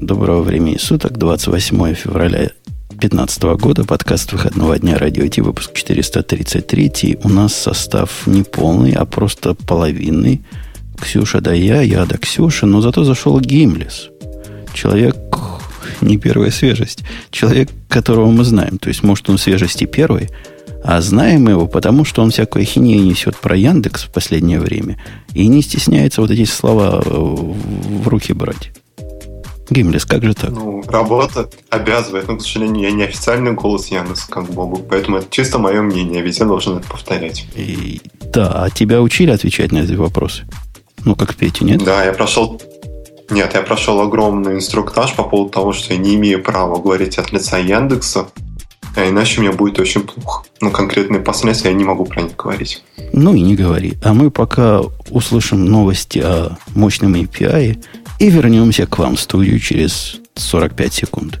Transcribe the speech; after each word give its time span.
Доброго 0.00 0.40
времени 0.40 0.78
суток, 0.78 1.18
28 1.18 1.94
февраля 1.94 2.50
2015 2.88 3.42
года, 3.60 3.84
подкаст 3.84 4.32
выходного 4.32 4.78
дня 4.78 4.96
радио 4.96 5.26
Ти, 5.26 5.42
выпуск 5.42 5.74
433. 5.74 7.18
У 7.22 7.28
нас 7.28 7.54
состав 7.54 8.26
не 8.26 8.42
полный, 8.42 8.92
а 8.92 9.04
просто 9.04 9.52
половинный. 9.54 10.40
Ксюша 10.98 11.42
да 11.42 11.52
я, 11.52 11.82
я 11.82 12.06
да 12.06 12.16
Ксюша, 12.16 12.64
но 12.64 12.80
зато 12.80 13.04
зашел 13.04 13.38
Гимлес. 13.40 14.08
Человек 14.72 15.16
не 16.00 16.16
первая 16.16 16.50
свежесть. 16.50 17.04
Человек, 17.30 17.68
которого 17.90 18.30
мы 18.30 18.44
знаем. 18.44 18.78
То 18.78 18.88
есть, 18.88 19.02
может, 19.02 19.28
он 19.28 19.36
свежести 19.36 19.84
первый, 19.84 20.30
а 20.82 21.02
знаем 21.02 21.46
его, 21.46 21.66
потому 21.66 22.06
что 22.06 22.22
он 22.22 22.30
всякую 22.30 22.64
хинею 22.64 23.04
несет 23.04 23.36
про 23.36 23.54
Яндекс 23.54 24.04
в 24.04 24.10
последнее 24.10 24.60
время 24.60 24.96
и 25.34 25.46
не 25.46 25.60
стесняется 25.60 26.22
вот 26.22 26.30
эти 26.30 26.44
слова 26.44 27.02
в 27.04 28.08
руки 28.08 28.32
брать. 28.32 28.72
Гимлес, 29.70 30.04
как 30.04 30.24
же 30.24 30.34
так? 30.34 30.50
Ну, 30.50 30.82
работа 30.88 31.48
обязывает, 31.70 32.28
но, 32.28 32.36
к 32.36 32.42
сожалению, 32.42 32.82
я 32.82 32.90
не 32.90 33.04
официальный 33.04 33.52
голос 33.52 33.86
Яндекса, 33.86 34.30
как 34.30 34.44
Бобу, 34.50 34.78
поэтому 34.78 35.18
это 35.18 35.26
чисто 35.30 35.58
мое 35.58 35.80
мнение, 35.80 36.22
ведь 36.22 36.38
я 36.38 36.46
должен 36.46 36.78
это 36.78 36.88
повторять. 36.88 37.46
И, 37.54 38.00
да, 38.20 38.64
а 38.64 38.70
тебя 38.70 39.00
учили 39.00 39.30
отвечать 39.30 39.72
на 39.72 39.78
эти 39.78 39.92
вопросы? 39.92 40.44
Ну, 41.04 41.14
как 41.14 41.34
Петя, 41.36 41.64
нет? 41.64 41.82
Да, 41.84 42.04
я 42.04 42.12
прошел 42.12 42.60
нет, 43.30 43.54
я 43.54 43.62
прошел 43.62 44.00
огромный 44.00 44.54
инструктаж 44.54 45.14
по 45.14 45.22
поводу 45.22 45.50
того, 45.50 45.72
что 45.72 45.94
я 45.94 46.00
не 46.00 46.16
имею 46.16 46.42
права 46.42 46.80
говорить 46.80 47.16
от 47.16 47.30
лица 47.30 47.58
Яндекса, 47.58 48.26
а 48.96 49.08
иначе 49.08 49.40
мне 49.40 49.52
будет 49.52 49.78
очень 49.78 50.02
плохо. 50.02 50.44
Ну, 50.60 50.72
конкретные 50.72 51.20
последствия 51.20 51.70
я 51.70 51.76
не 51.76 51.84
могу 51.84 52.04
про 52.04 52.22
них 52.22 52.34
говорить. 52.34 52.82
Ну 53.12 53.34
и 53.34 53.40
не 53.40 53.54
говори. 53.54 53.94
А 54.02 54.14
мы 54.14 54.30
пока 54.32 54.80
услышим 55.10 55.64
новости 55.64 56.18
о 56.18 56.58
мощном 56.74 57.14
API 57.14 57.78
и 58.20 58.28
вернемся 58.28 58.86
к 58.86 58.98
вам 58.98 59.16
в 59.16 59.20
студию 59.20 59.58
через 59.58 60.20
45 60.34 60.92
секунд. 60.94 61.40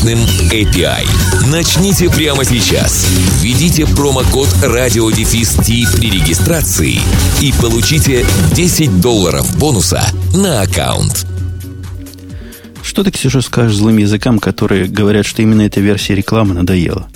мощным 0.00 0.18
API. 0.50 1.06
Начните 1.50 2.08
прямо 2.08 2.44
сейчас. 2.44 3.06
Введите 3.40 3.86
промокод 3.86 4.48
радиодефис 4.62 5.56
при 5.92 6.10
регистрации 6.10 6.98
и 7.40 7.52
получите 7.60 8.24
10 8.54 9.00
долларов 9.00 9.58
бонуса 9.58 10.02
на 10.34 10.62
аккаунт. 10.62 11.26
Что 12.82 13.04
ты, 13.04 13.10
Ксюша, 13.10 13.40
скажешь 13.42 13.76
злым 13.76 13.98
языкам, 13.98 14.38
которые 14.38 14.86
говорят, 14.86 15.26
что 15.26 15.42
именно 15.42 15.62
эта 15.62 15.80
версия 15.80 16.14
рекламы 16.14 16.54
надоела? 16.54 17.08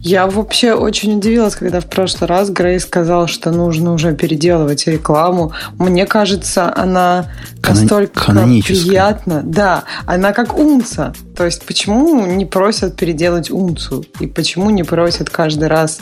Я 0.00 0.26
вообще 0.26 0.74
очень 0.74 1.18
удивилась, 1.18 1.54
когда 1.54 1.80
в 1.80 1.86
прошлый 1.86 2.28
раз 2.28 2.50
Грей 2.50 2.80
сказал, 2.80 3.26
что 3.26 3.50
нужно 3.50 3.92
уже 3.92 4.14
переделывать 4.14 4.86
рекламу. 4.86 5.52
Мне 5.78 6.06
кажется, 6.06 6.72
она 6.74 7.26
Канон... 7.60 7.82
настолько 7.82 8.32
приятна. 8.32 9.42
Да, 9.44 9.84
она 10.06 10.32
как 10.32 10.58
унца. 10.58 11.12
То 11.36 11.44
есть 11.44 11.64
почему 11.64 12.26
не 12.26 12.46
просят 12.46 12.96
переделать 12.96 13.50
унцу? 13.50 14.04
И 14.20 14.26
почему 14.26 14.70
не 14.70 14.82
просят 14.82 15.30
каждый 15.30 15.68
раз? 15.68 15.98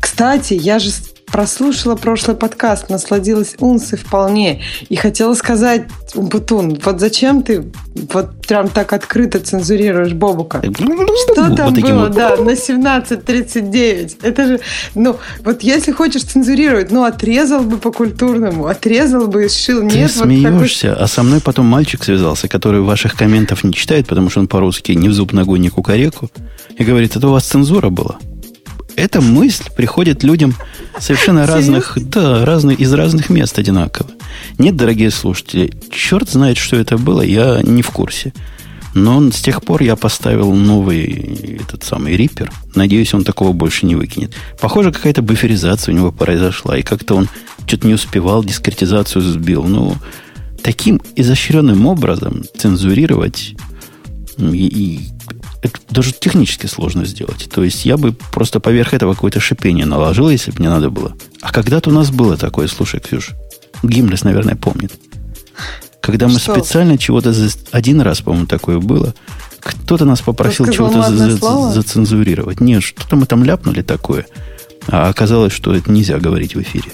Кстати, 0.00 0.54
я 0.54 0.78
же 0.78 0.90
прослушала 1.32 1.96
прошлый 1.96 2.36
подкаст, 2.36 2.90
насладилась 2.90 3.54
унсы 3.58 3.96
вполне 3.96 4.62
и 4.88 4.96
хотела 4.96 5.34
сказать, 5.34 5.86
Бутун, 6.14 6.78
вот 6.84 7.00
зачем 7.00 7.42
ты 7.42 7.64
вот 8.12 8.46
прям 8.46 8.68
так 8.68 8.92
открыто 8.92 9.40
цензурируешь 9.40 10.12
Бобука? 10.12 10.62
Что 10.62 11.56
там 11.56 11.74
вот 11.74 11.80
было, 11.80 12.00
вот. 12.00 12.12
да, 12.12 12.36
на 12.36 12.50
17.39? 12.50 14.18
Это 14.22 14.46
же, 14.46 14.60
ну, 14.94 15.16
вот 15.42 15.62
если 15.62 15.92
хочешь 15.92 16.24
цензурировать, 16.24 16.90
ну, 16.90 17.04
отрезал 17.04 17.62
бы 17.62 17.78
по-культурному, 17.78 18.66
отрезал 18.66 19.26
бы 19.26 19.46
и 19.46 19.48
сшил. 19.48 19.88
Ты 19.88 19.96
Нет, 20.00 20.12
смеешься, 20.12 20.88
вот 20.88 20.96
такой... 20.96 21.04
а 21.04 21.06
со 21.08 21.22
мной 21.22 21.40
потом 21.40 21.66
мальчик 21.66 22.04
связался, 22.04 22.46
который 22.46 22.82
ваших 22.82 23.14
комментов 23.14 23.64
не 23.64 23.72
читает, 23.72 24.06
потому 24.06 24.28
что 24.28 24.40
он 24.40 24.48
по-русски 24.48 24.92
ни 24.92 25.08
в 25.08 25.12
зуб 25.14 25.32
ногой, 25.32 25.58
ни 25.58 25.70
кукареку, 25.70 26.30
и 26.76 26.84
говорит, 26.84 27.16
это 27.16 27.26
у 27.28 27.32
вас 27.32 27.44
цензура 27.44 27.88
была? 27.88 28.18
Эта 28.96 29.20
мысль 29.20 29.64
приходит 29.76 30.22
людям 30.22 30.54
совершенно 30.98 31.46
разных, 31.46 31.96
да, 31.96 32.44
разных, 32.44 32.80
из 32.80 32.92
разных 32.92 33.30
мест 33.30 33.58
одинаково. 33.58 34.10
Нет, 34.58 34.76
дорогие 34.76 35.10
слушатели, 35.10 35.72
черт 35.90 36.30
знает, 36.30 36.58
что 36.58 36.76
это 36.76 36.98
было, 36.98 37.22
я 37.22 37.60
не 37.62 37.82
в 37.82 37.90
курсе. 37.90 38.32
Но 38.94 39.30
с 39.30 39.40
тех 39.40 39.62
пор 39.62 39.82
я 39.82 39.96
поставил 39.96 40.52
новый 40.52 41.58
этот 41.62 41.82
самый 41.82 42.14
рипер. 42.16 42.52
Надеюсь, 42.74 43.14
он 43.14 43.24
такого 43.24 43.52
больше 43.52 43.86
не 43.86 43.94
выкинет. 43.94 44.34
Похоже, 44.60 44.92
какая-то 44.92 45.22
буферизация 45.22 45.94
у 45.94 45.96
него 45.96 46.12
произошла. 46.12 46.76
И 46.76 46.82
как-то 46.82 47.14
он 47.14 47.28
что-то 47.66 47.86
не 47.86 47.94
успевал, 47.94 48.44
дискретизацию 48.44 49.22
сбил. 49.22 49.64
Ну, 49.64 49.96
таким 50.62 51.00
изощренным 51.16 51.86
образом 51.86 52.44
цензурировать 52.56 53.54
и, 54.36 54.66
и 54.66 55.00
это 55.62 55.78
даже 55.90 56.12
технически 56.12 56.66
сложно 56.66 57.04
сделать. 57.04 57.48
То 57.50 57.62
есть 57.62 57.84
я 57.84 57.96
бы 57.96 58.12
просто 58.12 58.60
поверх 58.60 58.94
этого 58.94 59.14
какое-то 59.14 59.40
шипение 59.40 59.86
наложил, 59.86 60.28
если 60.28 60.50
бы 60.50 60.58
мне 60.58 60.68
надо 60.68 60.90
было. 60.90 61.12
А 61.40 61.52
когда-то 61.52 61.90
у 61.90 61.92
нас 61.92 62.10
было 62.10 62.36
такое, 62.36 62.66
слушай, 62.66 63.00
Ксюш, 63.00 63.30
Гимлес, 63.82 64.24
наверное, 64.24 64.56
помнит. 64.56 64.92
Когда 66.00 66.26
мы 66.26 66.38
Что? 66.40 66.54
специально 66.56 66.98
чего-то... 66.98 67.32
За... 67.32 67.48
Один 67.70 68.00
раз, 68.00 68.20
по-моему, 68.20 68.46
такое 68.46 68.78
было. 68.80 69.14
Кто-то 69.60 70.04
нас 70.04 70.20
попросил 70.20 70.68
чего-то 70.68 71.02
за... 71.02 71.30
За... 71.36 71.72
зацензурировать. 71.72 72.60
Нет, 72.60 72.82
что-то 72.82 73.14
мы 73.14 73.26
там 73.26 73.44
ляпнули 73.44 73.82
такое. 73.82 74.26
А 74.88 75.08
оказалось, 75.08 75.52
что 75.52 75.72
это 75.74 75.92
нельзя 75.92 76.18
говорить 76.18 76.56
в 76.56 76.62
эфире. 76.62 76.90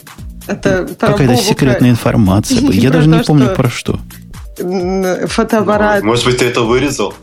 Это 0.47 0.87
Какая-то 0.99 1.37
секретная 1.37 1.91
информация. 1.91 2.61
Я 2.71 2.91
даже 2.93 3.09
не 3.09 3.21
помню 3.21 3.55
про 3.55 3.71
что. 3.71 3.99
Фотоаппарат. 4.59 6.03
Может 6.03 6.27
быть, 6.27 6.39
ты 6.39 6.45
это 6.45 6.62
вырезал? 6.62 7.15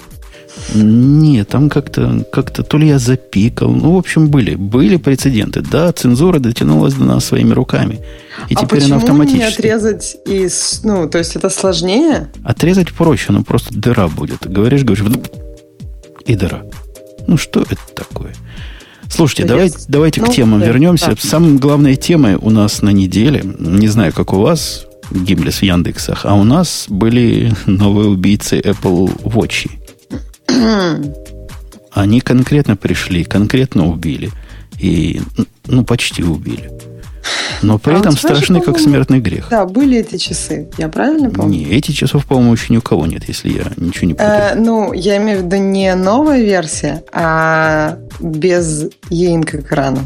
Нет, 0.74 1.50
там 1.50 1.70
как-то 1.70 2.26
как 2.32 2.52
то 2.52 2.78
ли 2.78 2.88
я 2.88 3.00
запикал. 3.00 3.72
Ну, 3.72 3.94
в 3.94 3.98
общем, 3.98 4.30
были. 4.30 4.56
Были 4.56 4.98
прецеденты. 4.98 5.62
Да, 5.62 5.92
цензура 5.92 6.40
дотянулась 6.40 6.94
до 6.94 7.06
нас 7.06 7.26
своими 7.26 7.54
руками. 7.54 8.00
И 8.50 8.56
а 8.56 8.62
теперь 8.62 8.80
почему 8.80 8.96
она 8.96 8.98
автоматически. 8.98 9.40
не 9.40 9.46
отрезать 9.46 10.18
из... 10.26 10.82
Ну, 10.84 11.08
то 11.08 11.18
есть 11.18 11.36
это 11.36 11.50
сложнее? 11.50 12.30
Отрезать 12.44 12.92
проще, 12.92 13.32
но 13.32 13.44
просто 13.44 13.74
дыра 13.78 14.08
будет. 14.08 14.50
Говоришь, 14.50 14.84
говоришь, 14.84 15.06
и 16.26 16.36
дыра. 16.36 16.64
Ну, 17.28 17.38
что 17.38 17.62
это 17.62 17.78
такое? 17.96 18.34
Слушайте, 19.10 19.46
давай, 19.46 19.72
давайте 19.88 20.22
ну, 20.22 20.28
к 20.28 20.34
темам 20.34 20.60
да, 20.60 20.68
вернемся. 20.68 21.12
Да. 21.12 21.16
Самой 21.20 21.58
главной 21.58 21.96
темой 21.96 22.36
у 22.36 22.50
нас 22.50 22.82
на 22.82 22.90
неделе, 22.90 23.44
не 23.60 23.88
знаю, 23.88 24.12
как 24.14 24.34
у 24.34 24.40
вас, 24.40 24.88
Гимлес 25.12 25.60
в 25.60 25.64
Яндексах, 25.64 26.26
а 26.26 26.34
у 26.34 26.44
нас 26.44 26.86
были 26.90 27.54
новые 27.66 28.10
убийцы 28.10 28.60
Apple 28.60 29.22
Watch. 29.24 29.70
Они 31.92 32.20
конкретно 32.20 32.76
пришли, 32.76 33.24
конкретно 33.24 33.88
убили. 33.88 34.32
И, 34.80 35.22
ну, 35.66 35.86
почти 35.86 36.24
убили. 36.24 36.72
Но 37.62 37.80
при 37.80 37.94
а 37.94 38.00
этом 38.00 38.12
страшны, 38.12 38.62
как 38.62 38.80
смертный 38.80 39.20
грех. 39.20 39.48
Да, 39.50 39.66
были 39.66 40.00
эти 40.00 40.18
часы. 40.18 40.70
Я 40.78 40.90
правильно 40.90 41.30
помню? 41.30 41.60
Не, 41.60 41.66
эти 41.66 41.92
часов, 41.92 42.26
по-моему, 42.26 42.54
еще 42.54 42.74
ни 42.74 42.78
у 42.78 42.82
кого 42.82 43.06
нет, 43.06 43.24
если 43.28 43.50
я 43.50 43.72
ничего 43.78 44.08
не 44.08 44.14
путаю. 44.14 44.32
Э, 44.32 44.56
ну, 44.56 44.94
я 44.94 45.18
имею 45.18 45.42
в 45.42 45.46
виду 45.46 45.56
не 45.56 45.96
новая 45.96 46.42
версия, 46.42 47.04
а 47.12 47.98
без 48.20 48.90
еинк 49.10 49.56
экрана. 49.56 50.00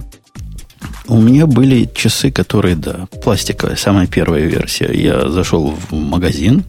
У 1.07 1.19
меня 1.19 1.48
были 1.48 1.89
часы, 1.94 2.31
которые, 2.31 2.75
да, 2.75 3.07
пластиковая, 3.24 3.75
самая 3.75 4.06
первая 4.06 4.44
версия. 4.44 4.92
Я 4.94 5.30
зашел 5.30 5.75
в 5.89 5.94
магазин, 5.94 6.63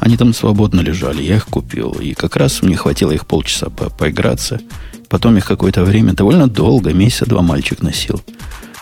они 0.00 0.16
там 0.16 0.34
свободно 0.34 0.80
лежали, 0.80 1.22
я 1.22 1.36
их 1.36 1.46
купил. 1.46 1.92
И 1.92 2.14
как 2.14 2.36
раз 2.36 2.62
мне 2.62 2.76
хватило 2.76 3.12
их 3.12 3.26
полчаса 3.26 3.68
по 3.68 3.90
поиграться. 3.90 4.60
Потом 5.08 5.36
их 5.36 5.44
какое-то 5.44 5.84
время, 5.84 6.14
довольно 6.14 6.48
долго, 6.48 6.92
месяца 6.92 7.26
два 7.26 7.42
мальчик 7.42 7.82
носил. 7.82 8.22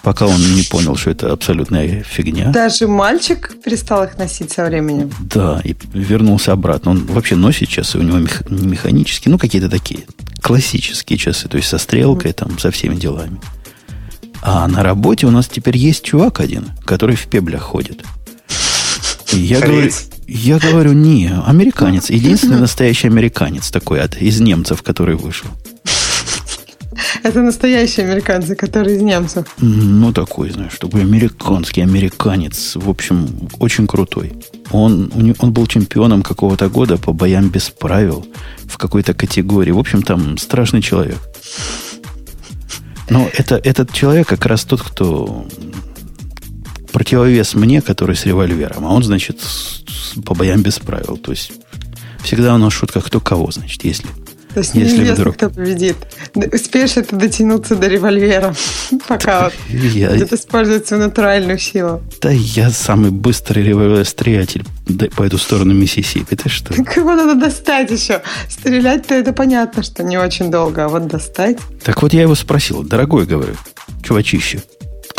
Пока 0.02 0.26
он 0.26 0.40
не 0.54 0.62
понял, 0.62 0.96
что 0.96 1.10
это 1.10 1.32
абсолютная 1.32 2.02
фигня. 2.04 2.50
Даже 2.50 2.86
мальчик 2.86 3.56
перестал 3.64 4.04
их 4.04 4.16
носить 4.16 4.52
со 4.52 4.64
временем? 4.64 5.10
Да, 5.20 5.60
и 5.64 5.74
вернулся 5.92 6.52
обратно. 6.52 6.92
Он 6.92 7.04
вообще 7.06 7.34
носит 7.34 7.68
часы, 7.68 7.98
у 7.98 8.02
него 8.02 8.18
мех, 8.18 8.48
механические, 8.48 9.32
ну 9.32 9.38
какие-то 9.38 9.68
такие 9.68 10.04
классические 10.40 11.18
часы, 11.18 11.48
то 11.48 11.56
есть 11.56 11.68
со 11.68 11.78
стрелкой, 11.78 12.30
mm. 12.30 12.34
там, 12.34 12.58
со 12.58 12.70
всеми 12.70 12.94
делами. 12.94 13.38
А 14.40 14.68
на 14.68 14.82
работе 14.84 15.26
у 15.26 15.30
нас 15.30 15.48
теперь 15.48 15.76
есть 15.76 16.04
чувак 16.04 16.40
один, 16.40 16.66
который 16.84 17.16
в 17.16 17.26
пеблях 17.26 17.62
ходит. 17.62 18.04
Я 19.32 19.60
говорю, 19.60 19.90
Я 20.26 20.58
говорю, 20.58 20.92
не, 20.92 21.30
американец. 21.46 22.10
Единственный 22.10 22.60
настоящий 22.60 23.08
американец 23.08 23.70
такой 23.70 24.00
от, 24.00 24.16
из 24.16 24.40
немцев, 24.40 24.82
который 24.82 25.16
вышел. 25.16 25.48
Это 27.22 27.42
настоящие 27.42 28.06
американцы, 28.06 28.54
которые 28.54 28.96
из 28.96 29.02
немцев. 29.02 29.46
Ну, 29.58 30.12
такой, 30.12 30.50
знаешь, 30.50 30.76
такой 30.78 31.02
американский 31.02 31.80
американец. 31.80 32.76
В 32.76 32.88
общем, 32.88 33.28
очень 33.58 33.86
крутой. 33.86 34.32
Он, 34.70 35.10
он 35.38 35.52
был 35.52 35.66
чемпионом 35.66 36.22
какого-то 36.22 36.68
года 36.68 36.96
по 36.96 37.12
боям 37.12 37.48
без 37.48 37.70
правил 37.70 38.26
в 38.66 38.76
какой-то 38.78 39.14
категории. 39.14 39.70
В 39.70 39.78
общем, 39.78 40.02
там 40.02 40.38
страшный 40.38 40.82
человек. 40.82 41.18
Но 43.10 43.28
это, 43.32 43.56
этот 43.56 43.92
человек 43.92 44.28
как 44.28 44.44
раз 44.46 44.64
тот, 44.64 44.82
кто 44.82 45.46
противовес 46.92 47.54
мне, 47.54 47.82
который 47.82 48.16
с 48.16 48.24
револьвером. 48.26 48.86
А 48.86 48.92
он, 48.92 49.02
значит, 49.02 49.40
по 50.24 50.34
боям 50.34 50.62
без 50.62 50.78
правил. 50.78 51.16
То 51.16 51.32
есть 51.32 51.52
всегда 52.22 52.54
у 52.54 52.58
нас 52.58 52.72
шутка, 52.72 53.00
кто 53.00 53.20
кого, 53.20 53.50
значит, 53.50 53.84
если 53.84 54.08
то 54.58 54.60
есть 54.60 54.74
если 54.74 54.88
неизвестно, 54.88 55.14
вдруг... 55.14 55.36
кто 55.36 55.50
победит. 55.50 55.96
Успеешь 56.34 56.96
это 56.96 57.14
дотянуться 57.14 57.76
до 57.76 57.86
револьвера, 57.86 58.54
пока 59.08 59.52
я... 59.68 60.10
будет 60.10 60.32
использовать 60.32 60.88
свою 60.88 61.04
натуральную 61.04 61.58
силу. 61.58 62.02
Да 62.20 62.30
я 62.30 62.70
самый 62.70 63.10
быстрый 63.10 63.62
револьвер-стрелятель 63.62 64.64
по 65.14 65.22
эту 65.22 65.38
сторону 65.38 65.74
Миссисипи. 65.74 66.34
Ты 66.34 66.48
что? 66.48 66.74
Так 66.74 66.96
его 66.96 67.14
надо 67.14 67.34
достать 67.38 67.90
еще. 67.90 68.22
Стрелять-то 68.48 69.14
это 69.14 69.32
понятно, 69.32 69.82
что 69.82 70.02
не 70.02 70.18
очень 70.18 70.50
долго, 70.50 70.86
а 70.86 70.88
вот 70.88 71.06
достать... 71.06 71.58
Так 71.84 72.02
вот 72.02 72.12
я 72.12 72.22
его 72.22 72.34
спросил, 72.34 72.82
дорогой, 72.82 73.26
говорю, 73.26 73.54
чувачище, 74.02 74.62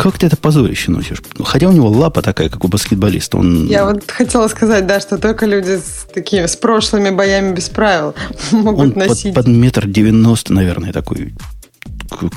как 0.00 0.16
ты 0.16 0.26
это 0.26 0.36
позорище 0.38 0.90
носишь? 0.90 1.18
Хотя 1.44 1.68
у 1.68 1.72
него 1.72 1.88
лапа 1.88 2.22
такая, 2.22 2.48
как 2.48 2.64
у 2.64 2.68
баскетболиста. 2.68 3.36
Он... 3.36 3.66
Я 3.66 3.84
вот 3.84 4.10
хотела 4.10 4.48
сказать, 4.48 4.86
да, 4.86 4.98
что 4.98 5.18
только 5.18 5.44
люди 5.44 5.76
с 5.76 6.06
такими, 6.14 6.46
с 6.46 6.56
прошлыми 6.56 7.10
боями 7.10 7.54
без 7.54 7.68
правил 7.68 8.14
могут 8.50 8.96
он 8.96 8.98
носить. 8.98 9.34
Под, 9.34 9.44
под 9.44 9.54
метр 9.54 9.86
девяносто, 9.86 10.54
наверное, 10.54 10.94
такой 10.94 11.34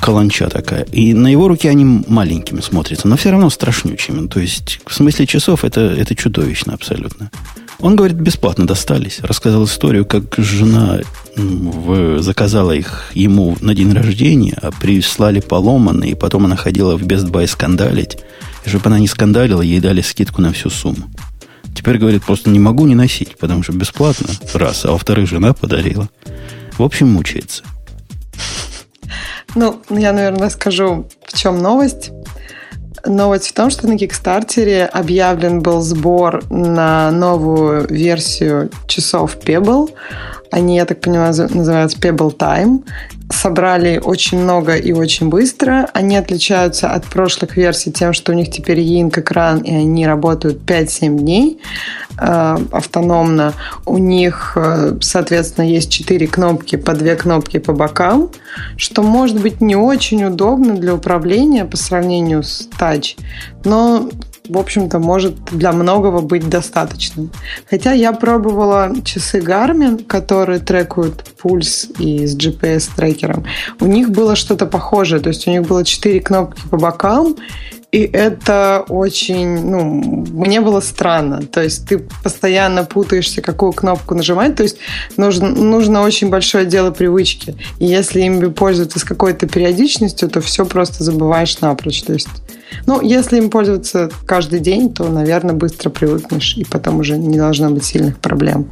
каланча 0.01 0.49
такая. 0.49 0.83
И 0.91 1.13
на 1.13 1.29
его 1.29 1.47
руке 1.47 1.69
они 1.69 1.85
маленькими 1.85 2.59
смотрятся, 2.59 3.07
но 3.07 3.15
все 3.15 3.31
равно 3.31 3.49
страшнючими. 3.49 4.27
То 4.27 4.41
есть, 4.41 4.81
в 4.85 4.93
смысле 4.93 5.25
часов, 5.25 5.63
это, 5.63 5.79
это 5.79 6.15
чудовищно 6.15 6.73
абсолютно. 6.73 7.31
Он, 7.83 7.97
говорит, 7.97 8.15
бесплатно 8.15 8.65
достались. 8.65 9.19
Рассказал 9.19 9.65
историю, 9.65 10.05
как 10.05 10.35
жена 10.37 11.01
в, 11.35 12.21
заказала 12.21 12.71
их 12.71 13.11
ему 13.13 13.57
на 13.59 13.75
день 13.75 13.91
рождения, 13.91 14.57
а 14.61 14.71
прислали 14.71 15.41
поломанные, 15.41 16.11
и 16.11 16.15
потом 16.15 16.45
она 16.45 16.55
ходила 16.55 16.95
в 16.95 17.03
Best 17.03 17.29
Buy 17.29 17.45
скандалить. 17.45 18.19
И 18.65 18.69
чтобы 18.69 18.85
она 18.85 18.99
не 18.99 19.09
скандалила, 19.09 19.61
ей 19.61 19.81
дали 19.81 19.99
скидку 19.99 20.41
на 20.41 20.53
всю 20.53 20.69
сумму. 20.69 21.11
Теперь, 21.75 21.97
говорит, 21.97 22.23
просто 22.23 22.49
не 22.49 22.59
могу 22.59 22.87
не 22.87 22.95
носить, 22.95 23.37
потому 23.37 23.63
что 23.63 23.73
бесплатно, 23.73 24.27
раз, 24.53 24.85
а 24.85 24.91
во-вторых, 24.91 25.27
жена 25.27 25.53
подарила. 25.53 26.07
В 26.77 26.83
общем, 26.83 27.09
мучается. 27.09 27.63
Ну, 29.55 29.81
я, 29.89 30.13
наверное, 30.13 30.49
скажу, 30.49 31.09
в 31.27 31.37
чем 31.37 31.61
новость. 31.61 32.11
Новость 33.05 33.49
в 33.49 33.53
том, 33.53 33.69
что 33.69 33.87
на 33.87 33.97
Кикстартере 33.97 34.85
объявлен 34.85 35.61
был 35.61 35.81
сбор 35.81 36.43
на 36.49 37.11
новую 37.11 37.85
версию 37.87 38.69
часов 38.87 39.37
Pebble. 39.37 39.89
Они, 40.51 40.77
я 40.77 40.85
так 40.85 41.01
понимаю, 41.01 41.33
называются 41.33 41.97
Pebble 41.97 42.35
Time 42.35 42.83
собрали 43.33 43.97
очень 43.97 44.39
много 44.39 44.75
и 44.75 44.91
очень 44.91 45.29
быстро. 45.29 45.89
Они 45.93 46.15
отличаются 46.15 46.89
от 46.89 47.05
прошлых 47.05 47.57
версий 47.57 47.91
тем, 47.91 48.13
что 48.13 48.31
у 48.31 48.35
них 48.35 48.51
теперь 48.51 48.79
Yink 48.79 49.19
экран, 49.19 49.59
и 49.59 49.73
они 49.73 50.05
работают 50.07 50.59
5-7 50.65 51.17
дней 51.17 51.59
э, 52.19 52.57
автономно. 52.71 53.53
У 53.85 53.97
них, 53.97 54.53
э, 54.55 54.97
соответственно, 55.01 55.65
есть 55.65 55.91
4 55.91 56.27
кнопки 56.27 56.75
по 56.75 56.93
2 56.93 57.15
кнопки 57.15 57.59
по 57.59 57.73
бокам, 57.73 58.29
что 58.77 59.03
может 59.03 59.41
быть 59.41 59.61
не 59.61 59.75
очень 59.75 60.23
удобно 60.23 60.75
для 60.75 60.93
управления 60.93 61.65
по 61.65 61.77
сравнению 61.77 62.43
с 62.43 62.69
Touch, 62.79 63.17
но 63.65 64.09
в 64.49 64.57
общем-то, 64.57 64.99
может 64.99 65.43
для 65.45 65.71
многого 65.71 66.21
быть 66.21 66.49
достаточным. 66.49 67.31
Хотя 67.69 67.93
я 67.93 68.11
пробовала 68.11 68.93
часы 69.03 69.39
Garmin, 69.39 70.03
которые 70.03 70.59
трекают 70.59 71.23
пульс 71.41 71.87
и 71.97 72.25
с 72.25 72.35
GPS-трекером. 72.35 73.45
У 73.79 73.85
них 73.85 74.09
было 74.09 74.35
что-то 74.35 74.65
похожее. 74.65 75.21
То 75.21 75.29
есть 75.29 75.47
у 75.47 75.51
них 75.51 75.63
было 75.63 75.85
четыре 75.85 76.19
кнопки 76.19 76.61
по 76.69 76.77
бокам, 76.77 77.35
и 77.93 78.09
это 78.11 78.83
очень, 78.89 79.69
ну, 79.69 79.83
мне 79.83 80.61
было 80.61 80.79
странно. 80.79 81.43
То 81.43 81.61
есть 81.61 81.87
ты 81.87 81.99
постоянно 82.23 82.85
путаешься, 82.85 83.41
какую 83.43 83.71
кнопку 83.71 84.15
нажимать. 84.15 84.55
То 84.55 84.63
есть 84.63 84.77
нужно, 85.15 85.49
нужно 85.49 86.01
очень 86.01 86.29
большое 86.29 86.65
дело 86.65 86.89
привычки. 86.89 87.55
И 87.77 87.85
если 87.85 88.21
ими 88.21 88.47
пользоваться 88.47 88.97
с 88.97 89.03
какой-то 89.03 89.47
периодичностью, 89.47 90.27
то 90.27 90.41
все 90.41 90.65
просто 90.65 91.03
забываешь 91.03 91.61
напрочь. 91.61 92.01
То 92.01 92.13
есть 92.13 92.29
ну, 92.85 93.01
если 93.01 93.37
им 93.37 93.49
пользоваться 93.49 94.11
каждый 94.25 94.59
день, 94.59 94.93
то, 94.93 95.07
наверное, 95.09 95.55
быстро 95.55 95.89
привыкнешь, 95.89 96.57
и 96.57 96.65
потом 96.65 96.99
уже 96.99 97.17
не 97.17 97.37
должно 97.37 97.69
быть 97.69 97.85
сильных 97.85 98.17
проблем. 98.17 98.69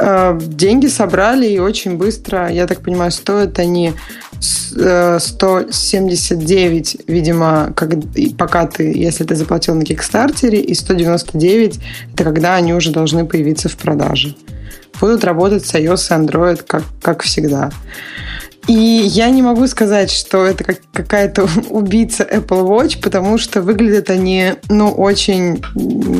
Э, 0.00 0.38
деньги 0.40 0.86
собрали, 0.86 1.46
и 1.46 1.58
очень 1.58 1.96
быстро, 1.96 2.48
я 2.50 2.66
так 2.66 2.80
понимаю, 2.82 3.10
стоят 3.10 3.58
они 3.58 3.92
179, 4.40 6.94
э, 6.94 6.98
видимо, 7.06 7.72
как, 7.74 7.92
пока 8.36 8.66
ты, 8.66 8.92
если 8.92 9.24
ты 9.24 9.34
заплатил 9.34 9.74
на 9.74 9.84
Кикстартере, 9.84 10.60
и 10.60 10.74
199 10.74 11.80
это 12.14 12.24
когда 12.24 12.56
они 12.56 12.74
уже 12.74 12.90
должны 12.92 13.24
появиться 13.26 13.68
в 13.68 13.76
продаже. 13.76 14.34
Будут 15.00 15.24
работать 15.24 15.66
с 15.66 15.74
iOS 15.74 16.10
и 16.10 16.14
Android, 16.14 16.62
как, 16.66 16.84
как 17.02 17.22
всегда. 17.22 17.70
И 18.68 18.72
я 18.72 19.30
не 19.30 19.42
могу 19.42 19.66
сказать, 19.66 20.10
что 20.10 20.44
это 20.44 20.64
как 20.64 20.80
какая-то 20.92 21.48
убийца 21.70 22.24
Apple 22.24 22.66
Watch, 22.66 23.00
потому 23.00 23.38
что 23.38 23.62
выглядят 23.62 24.10
они, 24.10 24.54
ну, 24.68 24.90
очень, 24.90 25.62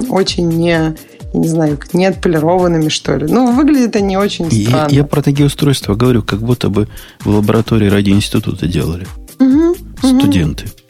очень 0.08 0.48
не, 0.48 0.94
не 1.34 1.48
знаю, 1.48 1.78
не 1.93 2.06
отполированными, 2.06 2.88
что 2.88 3.16
ли. 3.16 3.26
Ну, 3.28 3.52
выглядят 3.52 3.96
они 3.96 4.16
очень 4.16 4.50
странно. 4.50 4.88
Я, 4.90 4.98
я 4.98 5.04
про 5.04 5.22
такие 5.22 5.46
устройства 5.46 5.94
говорю, 5.94 6.22
как 6.22 6.40
будто 6.40 6.69
бы 6.69 6.88
в 7.20 7.31
лаборатории 7.31 7.88
ради 7.88 8.10
института 8.10 8.66
делали. 8.66 9.06
Угу, 9.38 9.76
Студенты. 9.99 10.64
Угу. 10.64 10.86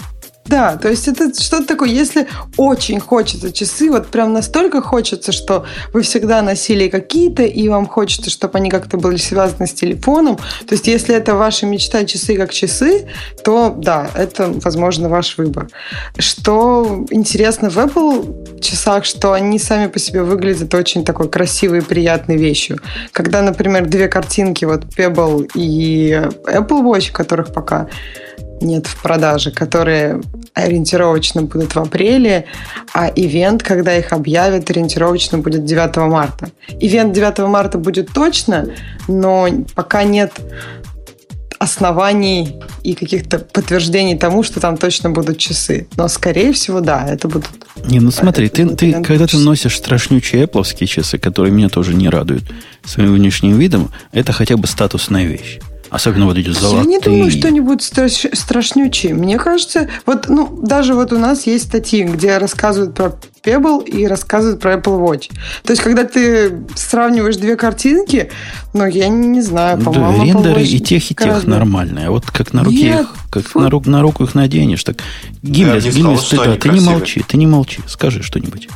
Да, 0.48 0.76
то 0.76 0.88
есть 0.88 1.08
это 1.08 1.32
что-то 1.34 1.66
такое, 1.66 1.88
если 1.88 2.28
очень 2.56 3.00
хочется 3.00 3.52
часы, 3.52 3.90
вот 3.90 4.08
прям 4.08 4.32
настолько 4.32 4.80
хочется, 4.80 5.32
что 5.32 5.64
вы 5.92 6.02
всегда 6.02 6.42
носили 6.42 6.88
какие-то, 6.88 7.42
и 7.42 7.68
вам 7.68 7.86
хочется, 7.86 8.30
чтобы 8.30 8.58
они 8.58 8.70
как-то 8.70 8.96
были 8.96 9.16
связаны 9.16 9.66
с 9.66 9.72
телефоном. 9.72 10.36
То 10.36 10.74
есть 10.74 10.86
если 10.86 11.14
это 11.14 11.34
ваша 11.34 11.66
мечта 11.66 12.04
часы 12.04 12.36
как 12.36 12.52
часы, 12.52 13.08
то 13.44 13.74
да, 13.76 14.08
это, 14.14 14.52
возможно, 14.62 15.08
ваш 15.08 15.36
выбор. 15.36 15.68
Что 16.18 17.04
интересно 17.10 17.70
в 17.70 17.76
Apple 17.78 18.60
часах, 18.60 19.04
что 19.04 19.32
они 19.32 19.58
сами 19.58 19.88
по 19.88 19.98
себе 19.98 20.22
выглядят 20.22 20.72
очень 20.74 21.04
такой 21.04 21.28
красивой 21.28 21.78
и 21.78 21.82
приятной 21.82 22.36
вещью. 22.36 22.78
Когда, 23.12 23.42
например, 23.42 23.86
две 23.86 24.08
картинки, 24.08 24.64
вот 24.64 24.84
Pebble 24.96 25.48
и 25.54 26.12
Apple 26.46 26.82
Watch, 26.82 27.12
которых 27.12 27.52
пока 27.52 27.88
нет 28.60 28.86
в 28.86 29.02
продаже, 29.02 29.50
которые 29.50 30.20
ориентировочно 30.54 31.42
будут 31.42 31.74
в 31.74 31.78
апреле, 31.78 32.46
а 32.94 33.10
ивент, 33.14 33.62
когда 33.62 33.96
их 33.96 34.12
объявят, 34.12 34.70
ориентировочно 34.70 35.38
будет 35.38 35.64
9 35.64 35.96
марта. 36.08 36.50
Ивент 36.80 37.12
9 37.12 37.38
марта 37.48 37.78
будет 37.78 38.12
точно, 38.12 38.68
но 39.08 39.48
пока 39.74 40.04
нет 40.04 40.32
оснований 41.58 42.56
и 42.82 42.94
каких-то 42.94 43.38
подтверждений 43.38 44.16
тому, 44.16 44.42
что 44.42 44.60
там 44.60 44.76
точно 44.76 45.10
будут 45.10 45.38
часы. 45.38 45.88
Но, 45.96 46.08
скорее 46.08 46.52
всего, 46.52 46.80
да, 46.80 47.06
это 47.08 47.28
будут... 47.28 47.50
Не, 47.86 48.00
ну 48.00 48.10
смотри, 48.10 48.48
ты, 48.48 48.68
ты 48.68 49.02
когда 49.02 49.26
ты 49.26 49.38
носишь 49.38 49.76
страшнючие 49.76 50.44
Apple 50.44 50.86
часы, 50.86 51.18
которые 51.18 51.52
меня 51.52 51.68
тоже 51.68 51.94
не 51.94 52.08
радуют 52.08 52.44
своим 52.84 53.14
внешним 53.14 53.58
видом, 53.58 53.90
это 54.12 54.32
хотя 54.32 54.56
бы 54.56 54.66
статусная 54.66 55.24
вещь. 55.24 55.58
Особенно 55.90 56.26
вот 56.26 56.36
эти 56.36 56.50
золотые. 56.50 56.82
Я 56.82 56.88
не 56.88 56.98
думаю, 56.98 57.30
что 57.30 57.48
они 57.48 57.60
будут 57.60 57.82
страш... 57.82 58.26
страшнючие. 58.32 59.14
Мне 59.14 59.38
кажется, 59.38 59.88
вот, 60.04 60.28
ну, 60.28 60.58
даже 60.62 60.94
вот 60.94 61.12
у 61.12 61.18
нас 61.18 61.46
есть 61.46 61.66
статьи, 61.66 62.02
где 62.02 62.38
рассказывают 62.38 62.94
про 62.94 63.14
Pebble 63.44 63.84
и 63.84 64.06
рассказывают 64.06 64.60
про 64.60 64.74
Apple 64.74 64.98
Watch. 65.00 65.30
То 65.62 65.72
есть, 65.72 65.82
когда 65.82 66.04
ты 66.04 66.64
сравниваешь 66.74 67.36
две 67.36 67.56
картинки, 67.56 68.30
ну, 68.74 68.86
я 68.86 69.08
не 69.08 69.40
знаю, 69.42 69.78
по-моему, 69.78 70.18
да, 70.18 70.24
рендеры 70.24 70.62
и 70.62 70.80
тех, 70.80 71.04
и 71.04 71.14
тех 71.14 71.26
гораздо... 71.26 71.50
нормальные. 71.50 72.08
А 72.08 72.10
вот 72.10 72.26
как 72.26 72.52
на 72.52 72.64
руке 72.64 72.82
Нет, 72.82 73.00
их, 73.02 73.14
как 73.30 73.54
на, 73.54 73.70
рук, 73.70 73.86
на 73.86 74.02
руку 74.02 74.24
их 74.24 74.34
наденешь, 74.34 74.82
так 74.82 74.96
Гиммес, 75.42 75.84
Гиммес, 75.84 76.24
ты, 76.24 76.36
да, 76.36 76.56
ты 76.56 76.68
не 76.70 76.80
молчи, 76.80 77.24
ты 77.26 77.36
не 77.36 77.46
молчи, 77.46 77.80
скажи 77.86 78.22
что-нибудь. 78.22 78.68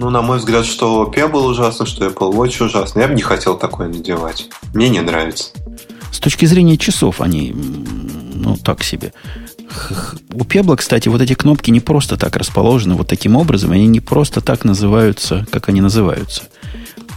Ну, 0.00 0.08
на 0.08 0.22
мой 0.22 0.38
взгляд, 0.38 0.64
что 0.64 1.12
Pebble 1.14 1.44
ужасно, 1.44 1.84
что 1.84 2.06
Apple 2.06 2.32
Watch 2.32 2.64
ужасно. 2.64 3.00
Я 3.00 3.08
бы 3.08 3.14
не 3.14 3.20
хотел 3.20 3.58
такое 3.58 3.86
надевать. 3.86 4.48
Мне 4.72 4.88
не 4.88 5.00
нравится. 5.00 5.50
С 6.12 6.18
точки 6.18 6.44
зрения 6.44 6.76
часов 6.76 7.20
они, 7.20 7.54
ну, 7.54 8.56
так 8.56 8.82
себе. 8.82 9.12
У 10.32 10.44
Пебла, 10.44 10.76
кстати, 10.76 11.08
вот 11.08 11.20
эти 11.20 11.34
кнопки 11.34 11.70
не 11.70 11.80
просто 11.80 12.16
так 12.16 12.36
расположены 12.36 12.94
вот 12.94 13.08
таким 13.08 13.36
образом, 13.36 13.70
они 13.70 13.86
не 13.86 14.00
просто 14.00 14.40
так 14.40 14.64
называются, 14.64 15.46
как 15.52 15.68
они 15.68 15.80
называются. 15.80 16.42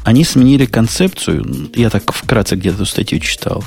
Они 0.04 0.24
сменили 0.24 0.66
концепцию, 0.66 1.70
я 1.76 1.90
так 1.90 2.12
вкратце 2.12 2.56
где-то 2.56 2.86
статью 2.86 3.20
читал, 3.20 3.64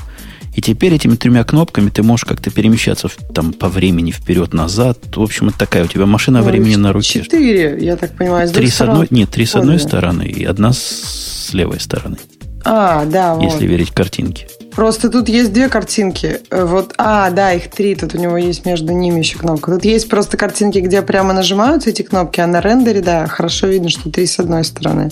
и 0.57 0.61
теперь 0.61 0.93
этими 0.93 1.15
тремя 1.15 1.43
кнопками 1.43 1.91
ты 1.91 2.01
можешь 2.01 2.25
как-то 2.25 2.49
перемещаться 2.49 3.09
там 3.31 3.53
по 3.53 3.69
времени 3.69 4.09
вперед-назад. 4.09 5.15
В 5.15 5.21
общем, 5.21 5.49
это 5.49 5.59
такая 5.59 5.85
у 5.85 5.87
тебя 5.87 6.07
машина 6.07 6.39
ну, 6.39 6.45
времени 6.45 6.75
на 6.75 6.93
руке. 6.93 7.21
Четыре, 7.21 7.77
я 7.79 7.95
так 7.95 8.17
понимаю. 8.17 8.49
Три 8.49 8.67
с 8.67 8.81
одной, 8.81 9.05
нет, 9.11 9.29
три 9.29 9.45
с 9.45 9.55
одной 9.55 9.77
стороны 9.77 10.23
и 10.23 10.43
одна 10.43 10.73
с 10.73 11.49
левой 11.53 11.79
стороны. 11.79 12.17
А, 12.65 13.05
да, 13.05 13.37
Если 13.41 13.59
вот. 13.59 13.61
верить 13.61 13.91
картинке. 13.91 14.47
Просто 14.75 15.09
тут 15.09 15.27
есть 15.27 15.53
две 15.53 15.69
картинки. 15.69 16.41
Э, 16.51 16.65
вот, 16.65 16.93
а, 16.97 17.31
да, 17.31 17.53
их 17.53 17.71
три. 17.71 17.95
Тут 17.95 18.13
у 18.13 18.17
него 18.19 18.37
есть 18.37 18.65
между 18.65 18.93
ними 18.93 19.19
еще 19.19 19.37
кнопка. 19.37 19.71
Тут 19.71 19.85
есть 19.85 20.07
просто 20.07 20.37
картинки, 20.37 20.77
где 20.79 21.01
прямо 21.01 21.33
нажимаются 21.33 21.89
эти 21.89 22.03
кнопки, 22.03 22.41
а 22.41 22.47
на 22.47 22.61
рендере, 22.61 23.01
да, 23.01 23.25
хорошо 23.27 23.67
видно, 23.67 23.89
что 23.89 24.11
три 24.11 24.27
с 24.27 24.39
одной 24.39 24.63
стороны. 24.63 25.09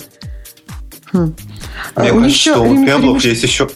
Хм. 1.12 1.34
Мне 1.96 2.12
у 2.12 2.20
кажется, 2.20 2.38
что 2.38 2.62
у 2.62 2.84
Пеблов 2.84 3.24
есть 3.24 3.42
еще... 3.42 3.68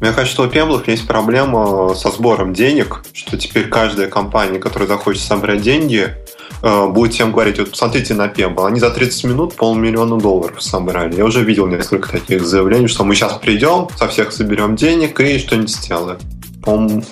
Мне 0.00 0.12
кажется, 0.12 0.32
что 0.32 0.44
у 0.44 0.48
Пеблов 0.48 0.88
есть 0.88 1.06
проблема 1.06 1.94
со 1.94 2.10
сбором 2.10 2.54
денег, 2.54 3.02
что 3.12 3.36
теперь 3.36 3.68
каждая 3.68 4.08
компания, 4.08 4.58
которая 4.58 4.88
захочет 4.88 5.22
собрать 5.22 5.60
деньги, 5.60 6.14
Э, 6.14 6.39
будет 6.62 7.14
всем 7.14 7.32
говорить, 7.32 7.58
вот 7.58 7.70
посмотрите 7.70 8.14
на 8.14 8.26
Pebble, 8.26 8.66
они 8.66 8.80
за 8.80 8.90
30 8.90 9.24
минут 9.24 9.56
полмиллиона 9.56 10.18
долларов 10.18 10.62
собрали. 10.62 11.16
Я 11.16 11.24
уже 11.24 11.42
видел 11.42 11.66
несколько 11.66 12.10
таких 12.10 12.46
заявлений, 12.46 12.86
что 12.86 13.04
мы 13.04 13.14
сейчас 13.14 13.34
придем, 13.34 13.88
со 13.96 14.08
всех 14.08 14.32
соберем 14.32 14.76
денег 14.76 15.18
и 15.20 15.38
что-нибудь 15.38 15.70
сделаем. 15.70 16.18
По-моему, 16.62 17.02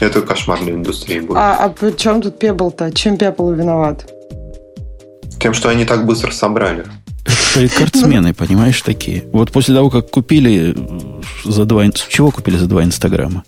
это 0.00 0.22
кошмар 0.22 0.60
для 0.62 0.74
индустрии 0.74 1.20
будет. 1.20 1.36
А, 1.36 1.56
а 1.56 1.68
при 1.68 1.96
чем 1.96 2.22
тут 2.22 2.42
Pebble-то? 2.42 2.92
Чем 2.92 3.14
Pebble 3.16 3.54
виноват? 3.54 4.10
Тем, 5.40 5.52
что 5.52 5.68
они 5.68 5.84
так 5.84 6.06
быстро 6.06 6.30
собрали. 6.30 6.86
Рекордсмены, 7.56 8.34
понимаешь, 8.34 8.80
такие. 8.82 9.24
Вот 9.32 9.52
после 9.52 9.74
того, 9.74 9.90
как 9.90 10.10
купили 10.10 10.76
за 11.44 11.64
два... 11.64 11.84
Чего 11.90 12.30
купили 12.30 12.56
за 12.56 12.66
два 12.66 12.84
Инстаграма? 12.84 13.44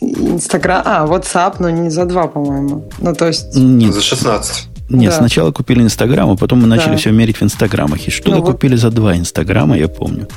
Инстаграм, 0.00 0.82
а, 0.84 1.06
WhatsApp, 1.06 1.56
но 1.58 1.70
не 1.70 1.90
за 1.90 2.04
два, 2.04 2.26
по-моему. 2.26 2.88
Ну, 2.98 3.14
то 3.14 3.26
есть... 3.26 3.54
Нет. 3.56 3.94
За 3.94 4.02
16. 4.02 4.68
Нет, 4.90 5.10
да. 5.10 5.18
сначала 5.18 5.50
купили 5.50 5.82
Инстаграм, 5.82 6.30
а 6.30 6.36
потом 6.36 6.60
мы 6.60 6.66
начали 6.66 6.92
да. 6.92 6.96
все 6.96 7.10
мерить 7.10 7.38
в 7.38 7.42
Инстаграмах. 7.42 8.06
И 8.06 8.10
что-то 8.10 8.36
ну, 8.36 8.42
купили 8.42 8.72
вот... 8.72 8.80
за 8.80 8.90
два 8.90 9.16
Инстаграма, 9.16 9.78
я 9.78 9.88
помню. 9.88 10.28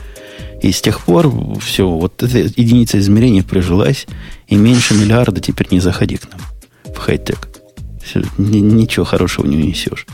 И 0.62 0.72
с 0.72 0.82
тех 0.82 1.02
пор 1.02 1.32
все, 1.60 1.88
вот 1.88 2.24
эта 2.24 2.40
единица 2.40 2.98
измерения 2.98 3.44
прижилась, 3.44 4.08
и 4.48 4.56
меньше 4.56 4.96
миллиарда 4.96 5.40
теперь 5.40 5.68
не 5.72 5.80
заходи 5.80 6.18
к 6.18 6.32
нам 6.32 6.40
в 6.94 6.98
хай-тек. 6.98 7.50
Все, 8.04 8.24
ничего 8.38 9.06
хорошего 9.06 9.46
не 9.46 9.58
унесешь. 9.58 10.08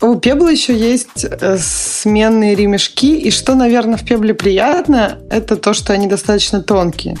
У 0.00 0.14
Пебла 0.16 0.50
еще 0.50 0.76
есть 0.76 1.24
э, 1.24 1.58
сменные 1.58 2.54
ремешки, 2.54 3.18
и 3.18 3.30
что, 3.30 3.56
наверное, 3.56 3.96
в 3.96 4.04
Пебле 4.04 4.34
приятно, 4.34 5.18
это 5.30 5.56
то, 5.56 5.74
что 5.74 5.92
они 5.92 6.06
достаточно 6.06 6.62
тонкие. 6.62 7.16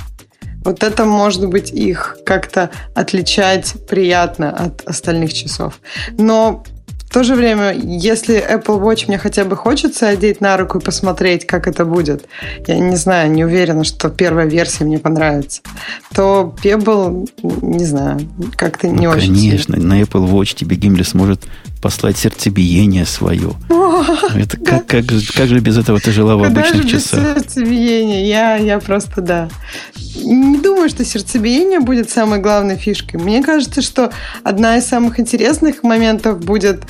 Вот 0.64 0.82
это 0.82 1.04
может 1.04 1.46
быть 1.48 1.70
их 1.70 2.18
как-то 2.24 2.70
отличать 2.94 3.74
приятно 3.88 4.50
от 4.50 4.82
остальных 4.86 5.32
часов. 5.32 5.80
Но 6.18 6.64
в 6.98 7.12
то 7.14 7.22
же 7.22 7.36
время, 7.36 7.72
если 7.72 8.36
Apple 8.36 8.82
Watch 8.82 9.04
мне 9.06 9.18
хотя 9.18 9.44
бы 9.44 9.54
хочется 9.54 10.08
одеть 10.08 10.40
на 10.40 10.56
руку 10.56 10.78
и 10.78 10.82
посмотреть, 10.82 11.46
как 11.46 11.68
это 11.68 11.84
будет, 11.84 12.26
я 12.66 12.76
не 12.78 12.96
знаю, 12.96 13.30
не 13.30 13.44
уверена, 13.44 13.84
что 13.84 14.08
первая 14.08 14.46
версия 14.46 14.84
мне 14.84 14.98
понравится, 14.98 15.62
то 16.12 16.52
Pebble, 16.60 17.28
не 17.62 17.84
знаю, 17.84 18.18
как-то 18.56 18.88
не 18.88 19.06
ну, 19.06 19.12
очень. 19.12 19.32
Конечно, 19.32 19.76
сильно. 19.76 19.94
на 19.94 20.00
Apple 20.00 20.28
Watch 20.28 20.56
тебе 20.56 20.74
Гимли 20.74 21.04
сможет 21.04 21.42
послать 21.84 22.16
сердцебиение 22.16 23.04
свое. 23.04 23.52
Это 24.34 24.56
как, 24.56 24.86
как, 24.86 25.04
как 25.36 25.48
же 25.48 25.58
без 25.58 25.76
этого 25.76 26.00
ты 26.00 26.12
жила 26.12 26.34
в 26.36 26.42
обычных 26.42 26.88
часах? 26.88 27.36
сердцебиение, 27.36 28.26
я, 28.26 28.56
я 28.56 28.78
просто 28.80 29.20
да. 29.20 29.50
Не 30.16 30.56
думаю, 30.60 30.88
что 30.88 31.04
сердцебиение 31.04 31.80
будет 31.80 32.08
самой 32.08 32.38
главной 32.38 32.76
фишкой. 32.76 33.20
Мне 33.20 33.42
кажется, 33.42 33.82
что 33.82 34.10
одна 34.42 34.78
из 34.78 34.86
самых 34.86 35.20
интересных 35.20 35.82
моментов 35.82 36.42
будет 36.42 36.84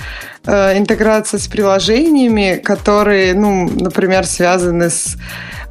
э, 0.46 0.78
интеграция 0.78 1.40
с 1.40 1.48
приложениями, 1.48 2.60
которые, 2.62 3.34
ну, 3.34 3.68
например, 3.68 4.24
связаны 4.24 4.90
с 4.90 5.16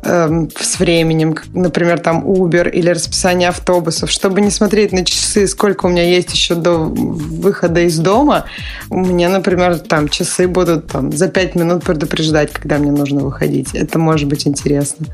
Эм, 0.06 0.50
с 0.60 0.80
временем, 0.80 1.36
например, 1.54 2.00
там 2.00 2.26
Uber 2.26 2.70
или 2.70 2.90
расписание 2.90 3.50
автобусов, 3.50 4.12
чтобы 4.12 4.42
не 4.42 4.50
смотреть 4.50 4.92
на 4.92 5.06
часы, 5.06 5.48
сколько 5.48 5.86
у 5.86 5.90
меня 5.90 6.04
есть 6.04 6.34
еще 6.34 6.56
до 6.56 6.78
выхода 6.78 7.82
из 7.82 7.98
дома, 8.00 8.46
у 8.90 9.00
меня, 9.00 9.30
например, 9.30 9.80
там 9.80 10.10
часы 10.10 10.48
будут 10.48 10.88
там, 10.88 11.12
за 11.12 11.30
5 11.30 11.56
минут 11.56 11.84
предупреждать, 11.84 12.52
когда 12.52 12.78
мне 12.80 12.92
нужно 12.92 13.22
выходить. 13.22 13.74
Это 13.74 13.98
может 13.98 14.28
быть 14.28 14.46
интересно. 14.46 15.06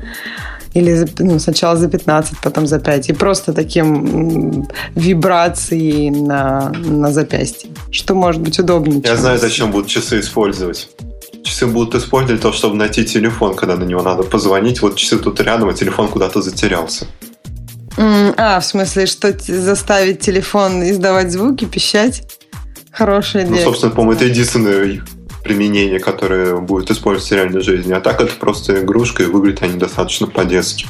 Или 0.74 1.06
ну, 1.18 1.38
сначала 1.38 1.76
за 1.76 1.88
15, 1.88 2.38
потом 2.42 2.66
за 2.66 2.80
5. 2.80 3.10
И 3.10 3.12
просто 3.12 3.52
таким 3.52 4.66
вибрацией 4.96 6.10
на, 6.10 6.70
на 6.70 7.12
запястье. 7.12 7.70
Что 7.90 8.14
может 8.14 8.40
быть 8.40 8.58
удобнее. 8.58 9.02
Я 9.04 9.16
знаю, 9.16 9.38
зачем 9.38 9.70
будут 9.70 9.88
часы 9.88 10.18
использовать 10.20 10.88
часы 11.44 11.66
будут 11.66 11.94
использовать 11.94 12.42
то, 12.42 12.52
чтобы 12.52 12.76
найти 12.76 13.04
телефон, 13.04 13.54
когда 13.54 13.76
на 13.76 13.84
него 13.84 14.02
надо 14.02 14.22
позвонить. 14.22 14.82
Вот 14.82 14.96
часы 14.96 15.18
тут 15.18 15.40
рядом, 15.40 15.68
а 15.68 15.74
телефон 15.74 16.08
куда-то 16.08 16.42
затерялся. 16.42 17.06
а, 18.36 18.60
в 18.60 18.64
смысле, 18.64 19.06
что 19.06 19.34
заставить 19.38 20.20
телефон 20.20 20.82
издавать 20.88 21.32
звуки, 21.32 21.64
пищать? 21.64 22.22
Хорошая 22.92 23.44
идея. 23.44 23.58
Ну, 23.58 23.64
собственно, 23.64 23.92
по-моему, 23.92 24.12
это 24.12 24.24
единственное 24.24 25.02
применение, 25.42 25.98
которое 25.98 26.56
будет 26.56 26.90
использоваться 26.90 27.34
в 27.34 27.38
реальной 27.38 27.60
жизни. 27.60 27.92
А 27.92 28.00
так 28.00 28.20
это 28.20 28.32
просто 28.34 28.82
игрушка, 28.82 29.22
и 29.22 29.26
выглядят 29.26 29.62
они 29.62 29.78
достаточно 29.78 30.26
по-детски. 30.26 30.86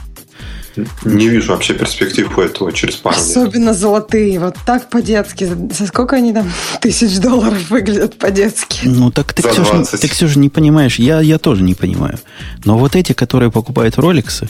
Не 1.05 1.29
вижу 1.29 1.53
вообще 1.53 1.75
перспектив 1.75 2.37
у 2.37 2.41
этого 2.41 2.73
через 2.73 2.97
пару 2.97 3.17
лет. 3.17 3.25
Особенно 3.25 3.75
золотые. 3.75 4.39
Вот 4.41 4.57
так 4.67 4.91
по-детски. 4.91 5.49
За 5.73 5.87
сколько 5.87 6.17
они 6.17 6.33
там 6.33 6.51
тысяч 6.81 7.19
долларов 7.19 7.71
выглядят 7.71 8.19
по-детски? 8.19 8.87
Ну, 8.87 9.11
так 9.11 9.33
ты, 9.33 9.43
все 9.43 9.65
же, 9.65 9.85
ты 9.85 10.29
же 10.29 10.39
не 10.39 10.49
понимаешь. 10.49 10.99
Я, 10.99 11.21
я 11.21 11.39
тоже 11.39 11.63
не 11.63 11.75
понимаю. 11.75 12.19
Но 12.65 12.79
вот 12.79 12.97
эти, 12.97 13.13
которые 13.13 13.51
покупают 13.51 13.99
роликсы, 13.99 14.49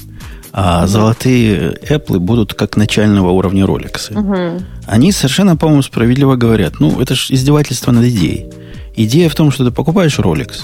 а 0.53 0.87
золотые 0.87 1.79
Apple 1.89 2.19
будут 2.19 2.55
как 2.55 2.77
начального 2.77 3.31
уровня 3.31 3.67
роликсы. 3.67 4.13
Угу. 4.13 4.63
Они 4.87 5.13
совершенно, 5.13 5.57
по-моему, 5.57 5.83
справедливо 5.83 6.37
говорят. 6.37 6.81
Ну, 6.81 7.01
это 7.01 7.15
же 7.15 7.35
издевательство 7.35 7.93
над 7.93 8.05
идеей. 8.07 8.51
Идея 8.97 9.29
в 9.29 9.35
том, 9.35 9.53
что 9.53 9.65
ты 9.65 9.71
покупаешь 9.71 10.19
Rolex 10.19 10.63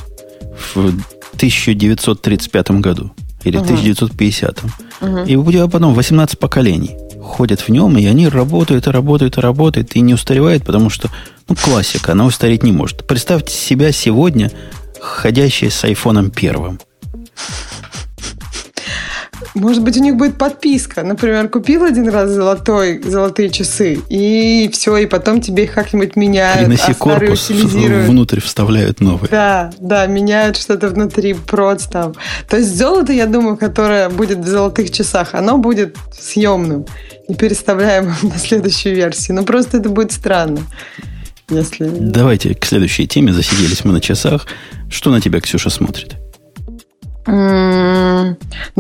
в 0.75 0.89
1935 1.37 2.71
году 2.81 3.13
или 3.47 3.57
угу. 3.59 3.65
1950. 3.65 4.63
Угу. 5.01 5.19
И 5.27 5.37
у 5.37 5.51
тебя 5.51 5.67
потом 5.69 5.95
18 5.95 6.39
поколений 6.39 6.97
ходят 7.23 7.61
в 7.61 7.69
нем, 7.69 7.97
и 7.97 8.07
они 8.07 8.29
работают, 8.29 8.87
и 8.87 8.91
работают, 8.91 9.39
и 9.39 9.41
работают, 9.41 9.95
и 9.95 10.01
не 10.01 10.15
устаревают, 10.15 10.65
потому 10.65 10.91
что, 10.91 11.09
ну, 11.49 11.57
классика, 11.57 12.13
она 12.13 12.25
устареть 12.25 12.63
не 12.63 12.73
может. 12.73 13.07
Представьте 13.07 13.55
себя 13.55 13.93
сегодня, 13.93 14.51
ходящей 15.01 15.71
с 15.71 15.85
айфоном 15.85 16.31
первым. 16.31 16.81
Может 19.57 19.83
быть, 19.83 19.97
у 19.97 20.01
них 20.01 20.17
будет 20.17 20.37
подписка. 20.37 21.03
Например, 21.03 21.49
купил 21.49 21.85
один 21.85 22.11
раз 22.11 22.29
золотой, 22.31 23.03
золотые 23.03 23.49
часы, 23.49 23.99
и 24.11 24.69
все, 24.71 24.99
и 24.99 25.07
потом 25.07 25.41
тебе 25.41 25.65
их 25.65 25.73
как-нибудь 25.73 26.15
меняют. 26.15 26.61
Переноси 26.61 26.93
а 26.93 26.95
корпус, 26.95 27.49
внутрь 27.49 28.41
вставляют 28.41 29.01
новые. 29.01 29.31
Да, 29.31 29.73
да, 29.79 30.07
меняют 30.07 30.59
что-то 30.59 30.91
внутри, 30.91 31.33
проц 31.33 31.87
там. 31.87 32.13
То 32.51 32.59
есть 32.59 32.77
золото, 32.77 33.15
я 33.15 33.25
думаю, 33.25 33.57
которое 33.57 34.11
будет 34.11 34.41
в 34.41 34.47
золотых 34.47 34.91
часах, 34.91 35.35
оно 35.35 35.57
будет 35.57 35.97
съемным 36.13 36.85
и 37.27 37.35
переставляемым 37.35 38.15
на 38.23 38.39
следующую 38.39 38.95
версию. 38.95 39.39
Ну, 39.39 39.45
просто 39.45 39.79
это 39.79 39.89
будет 39.89 40.13
странно. 40.13 40.61
Если... 41.49 41.89
Давайте 41.89 42.55
к 42.55 42.67
следующей 42.67 43.07
теме. 43.07 43.33
Засиделись 43.33 43.85
мы 43.85 43.93
на 43.93 44.03
часах. 44.03 44.47
Что 44.91 45.11
на 45.11 45.23
тебя 45.23 45.41
Ксюша 45.41 45.71
смотрит? 45.71 46.17
Ну, 47.27 48.37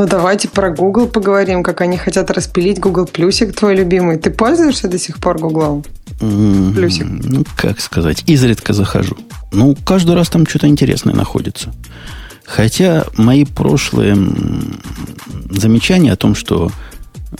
давайте 0.06 0.48
про 0.48 0.70
Google 0.70 1.08
поговорим, 1.08 1.62
как 1.62 1.80
они 1.80 1.96
хотят 1.96 2.30
распилить 2.30 2.78
Google 2.78 3.06
Плюсик, 3.06 3.54
твой 3.54 3.74
любимый. 3.74 4.18
Ты 4.18 4.30
пользуешься 4.30 4.88
до 4.88 4.98
сих 4.98 5.18
пор 5.18 5.38
Google? 5.38 5.84
Плюсик? 6.18 7.06
Ну, 7.06 7.44
как 7.56 7.80
сказать, 7.80 8.22
изредка 8.26 8.72
захожу. 8.72 9.16
Ну, 9.52 9.76
каждый 9.84 10.14
раз 10.14 10.28
там 10.28 10.46
что-то 10.46 10.68
интересное 10.68 11.14
находится. 11.14 11.72
Хотя 12.44 13.04
мои 13.16 13.44
прошлые 13.44 14.16
замечания 15.50 16.12
о 16.12 16.16
том, 16.16 16.36
что 16.36 16.70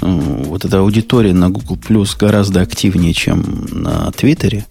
э, 0.01 0.07
вот 0.07 0.65
эта 0.65 0.81
аудитория 0.81 1.33
на 1.33 1.49
Google 1.49 1.77
Plus 1.77 2.17
гораздо 2.19 2.61
активнее, 2.61 3.15
чем 3.15 3.69
на 3.71 4.11
Твиттере, 4.11 4.67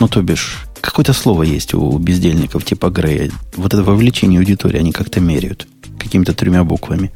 ну, 0.00 0.08
то 0.08 0.22
бишь, 0.22 0.64
какое-то 0.80 1.12
слово 1.12 1.42
есть 1.42 1.74
у 1.74 1.98
бездельников 1.98 2.64
типа 2.64 2.88
Грея. 2.88 3.30
Вот 3.56 3.74
это 3.74 3.82
вовлечение 3.82 4.40
аудитории 4.40 4.78
они 4.78 4.92
как-то 4.92 5.20
меряют 5.20 5.68
какими-то 6.04 6.34
тремя 6.34 6.62
буквами. 6.64 7.10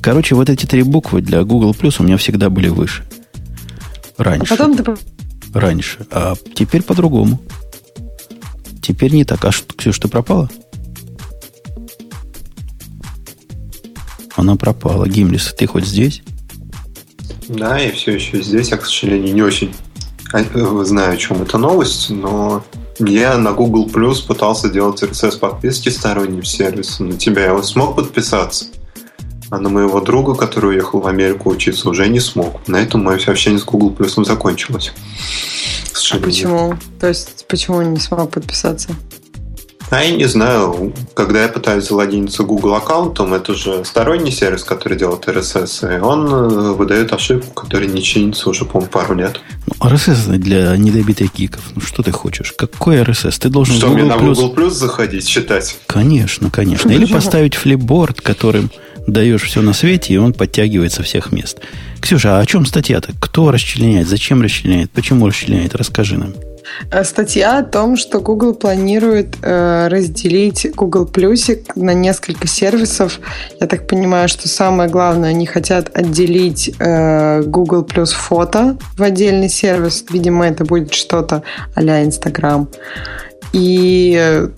Короче, 0.00 0.34
вот 0.34 0.50
эти 0.50 0.66
три 0.66 0.82
буквы 0.82 1.22
для 1.22 1.44
Google 1.44 1.72
Plus 1.72 1.96
у 1.98 2.02
меня 2.02 2.16
всегда 2.16 2.50
были 2.50 2.68
выше. 2.68 3.04
Раньше. 4.18 4.54
А 4.54 4.56
потом 4.56 4.76
ты... 4.76 4.96
Раньше. 5.52 6.06
А 6.10 6.34
теперь 6.54 6.82
по-другому. 6.82 7.40
Теперь 8.82 9.12
не 9.12 9.24
так. 9.24 9.44
А 9.44 9.52
что, 9.52 9.72
Ксюша, 9.74 10.02
ты 10.02 10.08
пропала? 10.08 10.50
Она 14.36 14.56
пропала. 14.56 15.08
Гимлис, 15.08 15.54
ты 15.56 15.66
хоть 15.66 15.86
здесь? 15.86 16.22
Да, 17.48 17.78
я 17.78 17.92
все 17.92 18.12
еще 18.12 18.42
здесь. 18.42 18.70
Я, 18.70 18.76
к 18.76 18.86
сожалению, 18.86 19.34
не 19.34 19.42
очень 19.42 19.72
а, 20.32 20.40
э, 20.40 20.84
знаю, 20.84 21.14
о 21.14 21.16
чем 21.16 21.42
эта 21.42 21.58
новость, 21.58 22.10
но 22.10 22.64
я 22.98 23.38
на 23.38 23.52
Google 23.52 23.86
Plus 23.86 24.26
пытался 24.26 24.68
делать 24.68 25.02
RSS 25.02 25.38
подписки 25.38 25.88
сторонним 25.88 26.44
сервисом. 26.44 27.10
На 27.10 27.16
тебя 27.16 27.46
я 27.46 27.62
смог 27.62 27.96
подписаться, 27.96 28.66
а 29.50 29.58
на 29.58 29.68
моего 29.68 30.00
друга, 30.00 30.34
который 30.34 30.70
уехал 30.70 31.00
в 31.00 31.06
Америку 31.06 31.50
учиться, 31.50 31.88
уже 31.88 32.08
не 32.08 32.20
смог. 32.20 32.66
На 32.68 32.76
этом 32.76 33.02
мое 33.02 33.18
общение 33.26 33.58
с 33.58 33.64
Google 33.64 33.90
Plus 33.90 34.24
закончилось. 34.24 34.92
А 36.12 36.18
почему? 36.18 36.76
То 37.00 37.08
есть, 37.08 37.46
почему 37.48 37.78
он 37.78 37.92
не 37.92 38.00
смог 38.00 38.30
подписаться? 38.30 38.90
А 39.90 40.02
я 40.02 40.10
не 40.10 40.24
знаю, 40.24 40.92
когда 41.14 41.42
я 41.42 41.48
пытаюсь 41.48 41.88
залогиниться 41.88 42.42
Google 42.42 42.74
аккаунтом, 42.74 43.34
это 43.34 43.54
же 43.54 43.84
сторонний 43.84 44.32
сервис, 44.32 44.64
который 44.64 44.98
делает 44.98 45.28
RSS, 45.28 45.96
и 45.96 46.00
он 46.00 46.26
э, 46.26 46.72
выдает 46.72 47.12
ошибку, 47.12 47.62
которая 47.62 47.88
не 47.88 48.02
чинится 48.02 48.50
уже, 48.50 48.64
по-моему, 48.64 48.90
пару 48.90 49.14
лет. 49.14 49.40
Ну, 49.66 49.88
RSS 49.88 50.36
для 50.38 50.76
недобитых 50.76 51.34
гиков. 51.34 51.62
Ну, 51.74 51.80
что 51.80 52.02
ты 52.02 52.10
хочешь? 52.10 52.52
Какой 52.56 52.96
RSS? 52.96 53.38
Ты 53.40 53.48
должен 53.50 53.76
Что, 53.76 53.88
Google 53.88 54.04
мне 54.04 54.08
на 54.08 54.18
Google 54.18 54.54
Plus 54.54 54.70
заходить, 54.70 55.28
читать? 55.28 55.76
Конечно, 55.86 56.50
конечно. 56.50 56.90
Или 56.90 57.06
поставить 57.06 57.54
флипборд, 57.54 58.20
которым 58.20 58.70
даешь 59.06 59.42
все 59.42 59.60
на 59.60 59.72
свете, 59.74 60.14
и 60.14 60.16
он 60.16 60.32
подтягивает 60.32 60.92
со 60.92 61.02
всех 61.02 61.30
мест. 61.30 61.60
Ксюша, 62.00 62.38
а 62.38 62.40
о 62.40 62.46
чем 62.46 62.66
статья-то? 62.66 63.12
Кто 63.20 63.50
расчленяет? 63.50 64.08
Зачем 64.08 64.42
расчленяет? 64.42 64.90
Почему 64.90 65.26
расчленяет? 65.26 65.74
Расскажи 65.74 66.18
нам. 66.18 66.34
Э, 66.90 67.04
статья 67.04 67.58
о 67.58 67.62
том, 67.62 67.96
что 67.96 68.20
Google 68.20 68.54
планирует 68.54 69.36
э, 69.42 69.88
разделить 69.88 70.66
Google 70.74 71.06
Плюсик 71.06 71.76
на 71.76 71.94
несколько 71.94 72.46
сервисов. 72.46 73.20
Я 73.60 73.66
так 73.66 73.86
понимаю, 73.86 74.28
что 74.28 74.48
самое 74.48 74.88
главное, 74.88 75.30
они 75.30 75.46
хотят 75.46 75.90
отделить 75.96 76.74
э, 76.78 77.42
Google 77.42 77.84
Плюс 77.84 78.12
фото 78.12 78.76
в 78.96 79.02
отдельный 79.02 79.48
сервис. 79.48 80.04
Видимо, 80.10 80.46
это 80.46 80.64
будет 80.64 80.92
что-то 80.92 81.42
а-ля 81.74 82.02
Instagram. 82.02 82.68
И 83.52 84.16
э, 84.18 84.48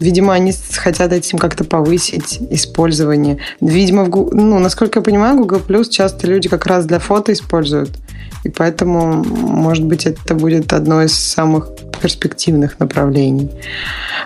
Видимо, 0.00 0.32
они 0.32 0.52
хотят 0.76 1.12
этим 1.12 1.38
как-то 1.38 1.64
повысить 1.64 2.38
использование. 2.50 3.38
Видимо, 3.60 4.04
в, 4.04 4.32
ну, 4.32 4.60
насколько 4.60 5.00
я 5.00 5.02
понимаю, 5.02 5.38
Google 5.38 5.60
Plus 5.66 5.88
часто 5.90 6.28
люди 6.28 6.48
как 6.48 6.66
раз 6.66 6.86
для 6.86 7.00
фото 7.00 7.32
используют. 7.32 7.90
И 8.44 8.48
поэтому, 8.48 9.24
может 9.24 9.84
быть, 9.84 10.06
это 10.06 10.34
будет 10.34 10.72
одно 10.72 11.02
из 11.02 11.14
самых 11.14 11.68
перспективных 12.00 12.78
направлений. 12.78 13.50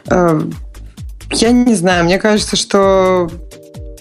Э, 0.07 0.41
я 1.31 1.51
не 1.51 1.75
знаю, 1.75 2.05
мне 2.05 2.19
кажется, 2.19 2.57
что 2.57 3.31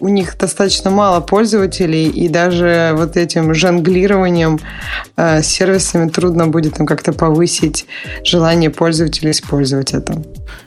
у 0.01 0.10
них 0.10 0.38
достаточно 0.38 0.89
мало 0.89 1.22
пользователей, 1.22 2.10
и 2.10 2.27
даже 2.27 2.93
вот 2.96 3.15
этим 3.15 3.53
жонглированием 3.53 4.60
э, 5.15 5.43
сервисами 5.43 6.10
трудно 6.10 6.48
будет 6.48 6.79
им 6.79 6.86
как-то 6.86 7.13
повысить 7.13 7.86
желание 8.24 8.72
пользователей 8.72 9.31
использовать 9.31 9.93
это. 9.93 10.22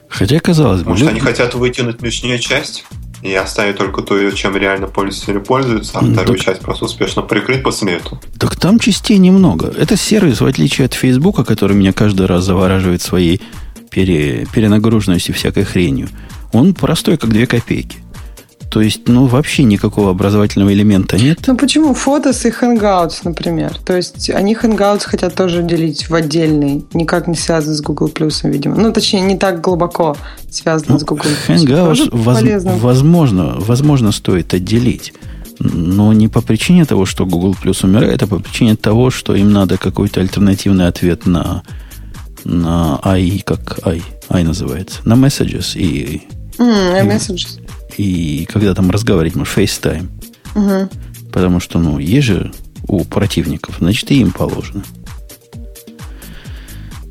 Хотя, 0.09 0.38
казалось 0.38 0.83
бы... 0.83 0.91
Может, 0.91 1.09
люди... 1.09 1.19
они 1.19 1.21
хотят 1.21 1.55
вытянуть 1.55 2.00
лишнюю 2.00 2.38
часть? 2.38 2.85
И 3.25 3.35
оставить 3.35 3.78
только 3.78 4.02
то, 4.02 4.31
чем 4.33 4.54
реально 4.54 4.87
пользователи 4.87 5.38
пользуются, 5.38 5.99
а 5.99 6.04
вторую 6.04 6.37
так, 6.37 6.45
часть 6.45 6.61
просто 6.61 6.85
успешно 6.85 7.23
прикрыть 7.23 7.62
по 7.62 7.73
смету. 7.73 8.21
Так 8.38 8.57
там 8.57 8.78
частей 8.78 9.16
немного. 9.16 9.69
Это 9.69 9.97
сервис, 9.97 10.43
в 10.43 10.47
отличие 10.47 10.85
от 10.85 10.93
Фейсбука, 10.93 11.43
который 11.43 11.75
меня 11.75 11.95
каждый 11.95 12.26
раз 12.26 12.45
завораживает 12.45 13.00
своей 13.00 13.40
пере, 13.90 14.47
перенагруженностью 14.52 15.35
всякой 15.35 15.64
хренью. 15.64 16.11
Он 16.52 16.75
простой, 16.75 17.16
как 17.16 17.31
две 17.31 17.47
копейки. 17.47 18.03
То 18.75 18.80
есть, 18.80 19.02
ну, 19.06 19.26
вообще 19.26 19.63
никакого 19.63 20.10
образовательного 20.10 20.73
элемента 20.73 21.17
нет. 21.17 21.39
Ну, 21.47 21.56
почему? 21.56 21.95
Фотос 21.95 22.45
и 22.45 22.49
Hangouts, 22.49 23.21
например. 23.23 23.78
То 23.87 23.97
есть, 23.97 24.30
они 24.30 24.56
Hangouts 24.56 25.02
хотят 25.04 25.37
тоже 25.37 25.63
делить 25.63 26.10
в 26.10 26.15
отдельный, 26.17 26.84
никак 26.93 27.28
не 27.28 27.37
связан 27.37 27.73
с 27.73 27.80
Google 27.80 28.08
Plus, 28.08 28.41
видимо. 28.43 28.75
Ну, 28.75 28.93
точнее, 28.93 29.21
не 29.21 29.39
так 29.39 29.60
глубоко 29.60 30.17
связан 30.50 30.87
ну, 30.89 30.99
с 30.99 31.04
Google 31.04 31.30
Hangouts, 31.47 32.08
воз, 32.10 32.80
возможно, 32.80 33.54
возможно, 33.58 34.10
стоит 34.10 34.52
отделить. 34.54 35.15
Но 35.60 36.13
не 36.13 36.26
по 36.26 36.43
причине 36.43 36.84
того, 36.84 37.06
что 37.06 37.26
Google 37.26 37.54
Plus 37.54 37.87
умирает, 37.87 38.25
а 38.25 38.26
по 38.26 38.41
причине 38.41 38.75
того, 38.75 39.10
что 39.10 39.37
им 39.37 39.52
надо 39.52 39.78
какой-то 39.78 40.21
альтернативный 40.21 40.89
ответ 40.89 41.26
на, 41.26 41.63
на 42.43 42.99
AI, 43.04 43.41
как 43.45 43.78
AI, 43.84 44.02
AI 44.30 44.43
называется, 44.43 44.99
на 45.04 45.13
Messages 45.13 45.78
и... 45.78 46.23
Mm, 46.58 47.00
и 47.00 47.08
messages 47.08 47.64
и 47.99 48.47
когда 48.47 48.75
там 48.75 48.91
разговаривать, 48.91 49.37
может, 49.37 49.57
FaceTime. 49.57 50.09
Угу. 50.54 50.89
Потому 51.33 51.61
что, 51.61 51.78
ну, 51.78 51.99
есть 51.99 52.26
же 52.26 52.52
у 52.87 53.04
противников, 53.04 53.76
значит, 53.78 54.11
и 54.11 54.21
им 54.21 54.30
положено. 54.30 54.85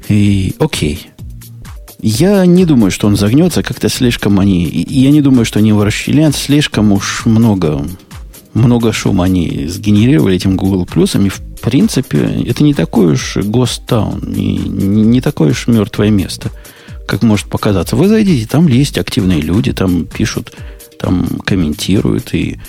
И 0.10 0.56
окей. 0.60 1.10
Я 2.00 2.46
не 2.46 2.65
думаю, 2.65 2.91
что 2.91 3.08
он 3.08 3.15
загнется, 3.15 3.63
как-то 3.63 3.89
слишком 3.89 4.39
они... 4.39 4.65
Я 4.65 5.10
не 5.12 5.22
думаю, 5.22 5.46
что 5.46 5.60
они 5.60 5.69
его 5.69 5.84
расчленят, 5.84 6.36
слишком 6.36 6.91
уж 6.91 7.26
много, 7.26 7.86
много 8.54 8.91
шума 8.91 9.24
они 9.24 9.67
сгенерировали 9.67 10.36
этим 10.36 10.58
Google 10.58 10.86
Плюсом, 10.86 11.26
и 11.26 11.30
в 11.30 11.41
принципе 11.62 12.17
это 12.46 12.63
не 12.63 12.74
такой 12.74 13.13
уж 13.13 13.38
гостаун, 13.38 14.22
не, 14.28 14.58
не 14.58 15.22
такое 15.22 15.52
уж 15.52 15.67
мертвое 15.67 16.10
место, 16.10 16.52
как 17.08 17.24
может 17.24 17.48
показаться. 17.48 17.96
Вы 17.96 18.08
зайдите, 18.08 18.48
там 18.48 18.68
есть 18.68 18.98
активные 18.98 19.42
люди, 19.42 19.74
там 19.74 20.06
пишут 20.06 20.54
там 21.04 21.28
комментируют. 21.46 22.34
И, 22.34 22.60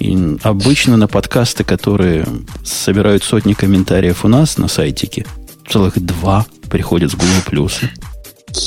и 0.00 0.36
обычно 0.42 0.96
на 0.96 1.06
подкасты, 1.06 1.62
которые 1.62 2.26
собирают 2.64 3.22
сотни 3.22 3.52
комментариев 3.52 4.24
у 4.24 4.28
нас 4.28 4.58
на 4.58 4.66
сайтике, 4.66 5.24
целых 5.68 5.98
два 6.04 6.46
приходят 6.68 7.12
с 7.12 7.14
Google 7.14 7.42
Плюса. 7.46 7.90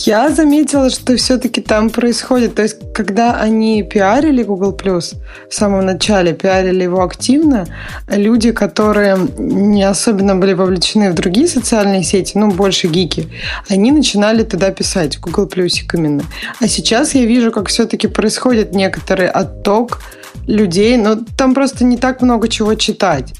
Я 0.06 0.30
заметила, 0.30 0.89
что 0.89 1.15
все-таки 1.17 1.62
там 1.62 1.89
происходит. 1.89 2.56
То 2.56 2.62
есть, 2.62 2.78
когда 2.93 3.39
они 3.39 3.82
пиарили 3.84 4.43
Google 4.43 4.75
Plus 4.75 5.15
в 5.49 5.54
самом 5.54 5.86
начале, 5.86 6.34
пиарили 6.34 6.84
его 6.84 7.04
активно, 7.04 7.65
люди, 8.08 8.52
которые 8.52 9.17
не 9.38 9.84
особенно 9.84 10.36
были 10.36 10.54
вовлечены 10.54 11.12
в 11.12 11.15
другие 11.15 11.47
социальные 11.47 12.04
сети, 12.04 12.38
ну, 12.38 12.52
больше 12.52 12.88
гики, 12.88 13.30
они 13.67 13.91
начинали 13.91 14.43
туда 14.43 14.71
писать, 14.71 15.19
Google 15.19 15.47
Plus 15.47 15.73
именно. 15.93 16.23
А 16.60 16.67
сейчас 16.67 17.15
я 17.15 17.25
вижу, 17.25 17.52
как 17.52 17.67
все-таки 17.67 18.08
происходит 18.08 18.73
некоторый 18.73 19.28
отток 19.28 20.02
людей, 20.45 20.97
но 20.97 21.17
там 21.38 21.54
просто 21.54 21.84
не 21.84 21.97
так 21.97 22.21
много 22.21 22.47
чего 22.47 22.75
читать. 22.75 23.34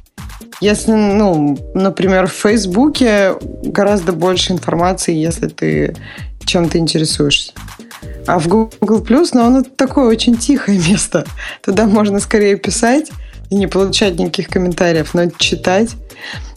Если, 0.62 0.92
ну, 0.92 1.58
например, 1.74 2.28
в 2.28 2.34
Фейсбуке 2.34 3.36
гораздо 3.64 4.12
больше 4.12 4.52
информации, 4.52 5.16
если 5.16 5.48
ты 5.48 5.96
чем 6.50 6.70
ты 6.70 6.80
интересуешься. 6.80 7.54
А 8.28 8.40
в 8.40 8.48
Google 8.48 9.02
Plus, 9.04 9.30
ну, 9.34 9.46
оно 9.46 9.64
такое 9.64 10.06
очень 10.06 10.38
тихое 10.38 10.80
место. 10.90 11.26
Туда 11.64 11.86
можно 11.86 12.20
скорее 12.20 12.58
писать 12.58 13.12
и 13.50 13.56
не 13.56 13.68
получать 13.68 14.20
никаких 14.20 14.48
комментариев, 14.48 15.14
но 15.14 15.30
читать. 15.38 15.96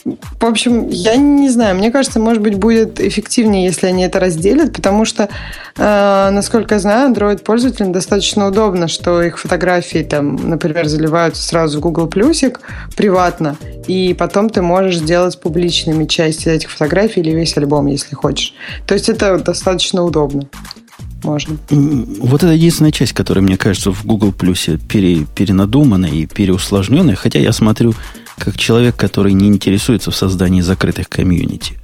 В 0.04 0.44
общем, 0.44 0.88
я 0.88 1.14
не 1.14 1.48
знаю. 1.48 1.76
Мне 1.76 1.92
кажется, 1.92 2.18
может 2.18 2.42
быть, 2.42 2.56
будет 2.56 3.00
эффективнее, 3.00 3.64
если 3.64 3.86
они 3.86 4.02
это 4.02 4.18
разделят, 4.18 4.74
потому 4.74 5.04
что, 5.04 5.28
э, 5.76 6.30
насколько 6.32 6.74
я 6.74 6.80
знаю, 6.80 7.14
Android-пользователям 7.14 7.92
достаточно 7.92 8.48
удобно, 8.48 8.88
что 8.88 9.22
их 9.22 9.38
фотографии, 9.38 10.02
там, 10.02 10.34
например, 10.34 10.88
заливаются 10.88 11.42
сразу 11.42 11.78
в 11.78 11.82
Google 11.82 12.08
Плюсик 12.08 12.60
приватно, 12.96 13.56
и 13.86 14.12
потом 14.18 14.50
ты 14.50 14.60
можешь 14.60 14.98
сделать 14.98 15.40
публичными 15.40 16.06
части 16.06 16.48
этих 16.48 16.70
фотографий 16.70 17.20
или 17.20 17.30
весь 17.30 17.56
альбом, 17.56 17.86
если 17.86 18.16
хочешь. 18.16 18.54
То 18.88 18.94
есть 18.94 19.08
это 19.08 19.38
достаточно 19.38 20.02
удобно 20.02 20.48
можно. 21.22 21.56
Вот 21.70 22.42
это 22.42 22.52
единственная 22.52 22.92
часть, 22.92 23.12
которая, 23.12 23.42
мне 23.42 23.56
кажется, 23.56 23.92
в 23.92 24.04
Google 24.04 24.32
Плюсе 24.32 24.78
пере, 24.78 25.26
перенадуманная 25.34 26.10
и 26.10 26.26
переусложненная. 26.26 27.16
Хотя 27.16 27.38
я 27.38 27.52
смотрю 27.52 27.94
как 28.38 28.56
человек, 28.56 28.96
который 28.96 29.32
не 29.32 29.48
интересуется 29.48 30.10
в 30.10 30.16
создании 30.16 30.60
закрытых 30.60 31.08
комьюнити. 31.08 31.78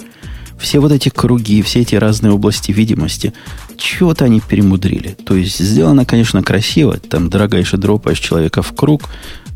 Все 0.58 0.80
вот 0.80 0.90
эти 0.90 1.08
круги, 1.08 1.62
все 1.62 1.80
эти 1.80 1.94
разные 1.94 2.32
области 2.32 2.72
видимости, 2.72 3.32
чего-то 3.76 4.24
они 4.24 4.40
перемудрили. 4.40 5.16
То 5.24 5.36
есть 5.36 5.58
сделано, 5.58 6.04
конечно, 6.04 6.42
красиво, 6.42 6.96
там 6.96 7.30
дорогайше 7.30 7.76
дропаешь 7.76 8.18
человека 8.18 8.62
в 8.62 8.74
круг, 8.74 9.08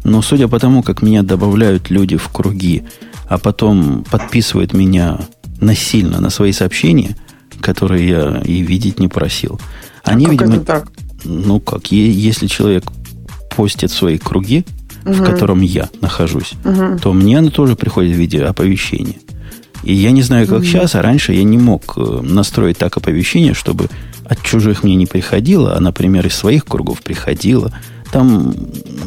но 0.05 0.23
судя 0.23 0.47
по 0.47 0.61
тому, 0.61 0.83
как 0.83 1.03
меня 1.03 1.23
добавляют 1.23 1.91
люди 1.91 2.17
в 2.17 2.29
круги, 2.29 2.85
а 3.29 3.39
потом 3.39 4.05
подписывают 4.11 4.73
меня 4.73 5.19
насильно 5.61 6.21
на 6.21 6.31
свои 6.31 6.53
сообщения, 6.53 7.17
которые 7.63 8.09
я 8.09 8.43
и 8.45 8.61
видеть 8.61 8.99
не 8.99 9.09
просил. 9.09 9.61
Они, 10.05 10.27
а 10.27 10.29
как 10.29 10.41
видимо, 10.41 10.57
это 10.57 10.65
так? 10.65 10.89
Ну 11.25 11.61
как, 11.61 11.93
если 11.93 12.47
человек 12.47 12.85
постит 13.57 13.91
свои 13.91 14.19
круги, 14.19 14.65
угу. 15.05 15.15
в 15.15 15.25
котором 15.25 15.63
я 15.63 15.89
нахожусь, 16.01 16.53
угу. 16.65 16.99
то 17.01 17.13
мне 17.13 17.39
оно 17.39 17.51
тоже 17.51 17.77
приходит 17.77 18.15
в 18.15 18.19
виде 18.19 18.43
оповещения. 18.43 19.17
И 19.83 19.95
я 19.95 20.13
не 20.13 20.23
знаю, 20.23 20.47
как 20.47 20.61
mm-hmm. 20.61 20.65
сейчас, 20.65 20.95
а 20.95 21.03
раньше 21.03 21.33
я 21.33 21.43
не 21.43 21.59
мог 21.59 21.95
э, 21.97 22.21
настроить 22.23 22.79
так 22.79 22.97
оповещение, 22.97 23.53
чтобы 23.53 23.89
от 24.25 24.41
чужих 24.43 24.85
мне 24.85 24.95
не 24.95 25.07
приходило, 25.07 25.77
а, 25.77 25.81
например, 25.81 26.27
из 26.27 26.35
своих 26.35 26.65
кругов 26.65 27.03
приходило. 27.03 27.73
Там 28.13 28.55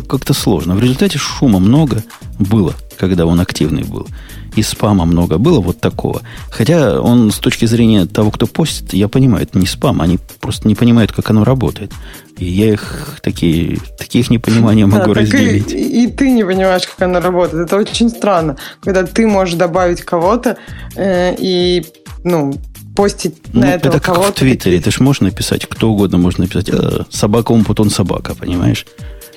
как-то 0.10 0.34
сложно. 0.34 0.76
В 0.76 0.82
результате 0.82 1.18
шума 1.18 1.60
много 1.60 2.04
было, 2.40 2.74
когда 2.98 3.26
он 3.26 3.40
активный 3.40 3.84
был. 3.84 4.08
И 4.56 4.64
спама 4.64 5.06
много 5.06 5.38
было 5.38 5.60
вот 5.60 5.80
такого. 5.80 6.22
Хотя 6.50 7.00
он 7.02 7.32
с 7.32 7.38
точки 7.40 7.66
зрения 7.66 8.06
того, 8.06 8.32
кто 8.32 8.48
постит, 8.48 8.94
я 8.94 9.08
понимаю, 9.08 9.44
это 9.44 9.60
не 9.60 9.68
спам. 9.68 10.02
Они 10.02 10.18
просто 10.40 10.68
не 10.68 10.76
понимают, 10.76 11.12
как 11.12 11.30
оно 11.30 11.44
работает. 11.44 11.92
И 12.38 12.46
я 12.46 12.74
их 12.74 13.20
такие, 13.22 13.78
таких 13.98 14.30
непонимания 14.30 14.86
могу 14.88 15.14
да, 15.14 15.22
разделить. 15.22 15.72
И, 15.72 16.06
и 16.06 16.08
ты 16.08 16.32
не 16.32 16.44
понимаешь, 16.44 16.88
как 16.88 17.02
оно 17.08 17.20
работает. 17.20 17.68
Это 17.68 17.76
очень 17.76 18.10
странно, 18.10 18.58
когда 18.82 19.04
ты 19.04 19.28
можешь 19.28 19.56
добавить 19.56 20.02
кого-то 20.02 20.58
э, 20.96 21.36
и 21.38 21.86
ну, 22.24 22.56
постить 22.96 23.36
ну, 23.54 23.62
на 23.62 23.74
этого 23.74 23.94
это 23.94 24.00
как 24.00 24.16
кого-то. 24.16 24.32
в 24.32 24.36
Твиттере. 24.36 24.80
Ты 24.80 24.92
же 24.92 25.04
можешь 25.04 25.22
написать, 25.22 25.66
кто 25.68 25.92
угодно 25.92 26.18
может 26.18 26.40
написать. 26.40 26.70
Э, 26.70 27.04
собака 27.10 27.52
Умпутун 27.52 27.90
собака, 27.90 28.36
понимаешь? 28.36 28.86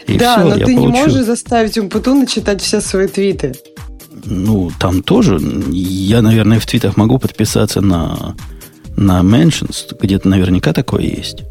И 0.06 0.16
да, 0.16 0.38
все, 0.38 0.44
но 0.44 0.54
ты 0.54 0.74
получу. 0.74 0.80
не 0.80 0.86
можешь 0.86 1.24
заставить 1.24 1.76
Умпутуна 1.76 2.26
читать 2.26 2.62
все 2.62 2.80
свои 2.80 3.08
твиты. 3.08 3.54
Ну, 4.24 4.70
там 4.78 5.02
тоже. 5.02 5.38
Я, 5.70 6.22
наверное, 6.22 6.58
в 6.58 6.66
твитах 6.66 6.96
могу 6.96 7.18
подписаться 7.18 7.80
на, 7.80 8.36
на 8.96 9.20
mentions. 9.20 9.96
Где-то 10.00 10.28
наверняка 10.28 10.72
такое 10.72 11.02
есть. 11.02 11.42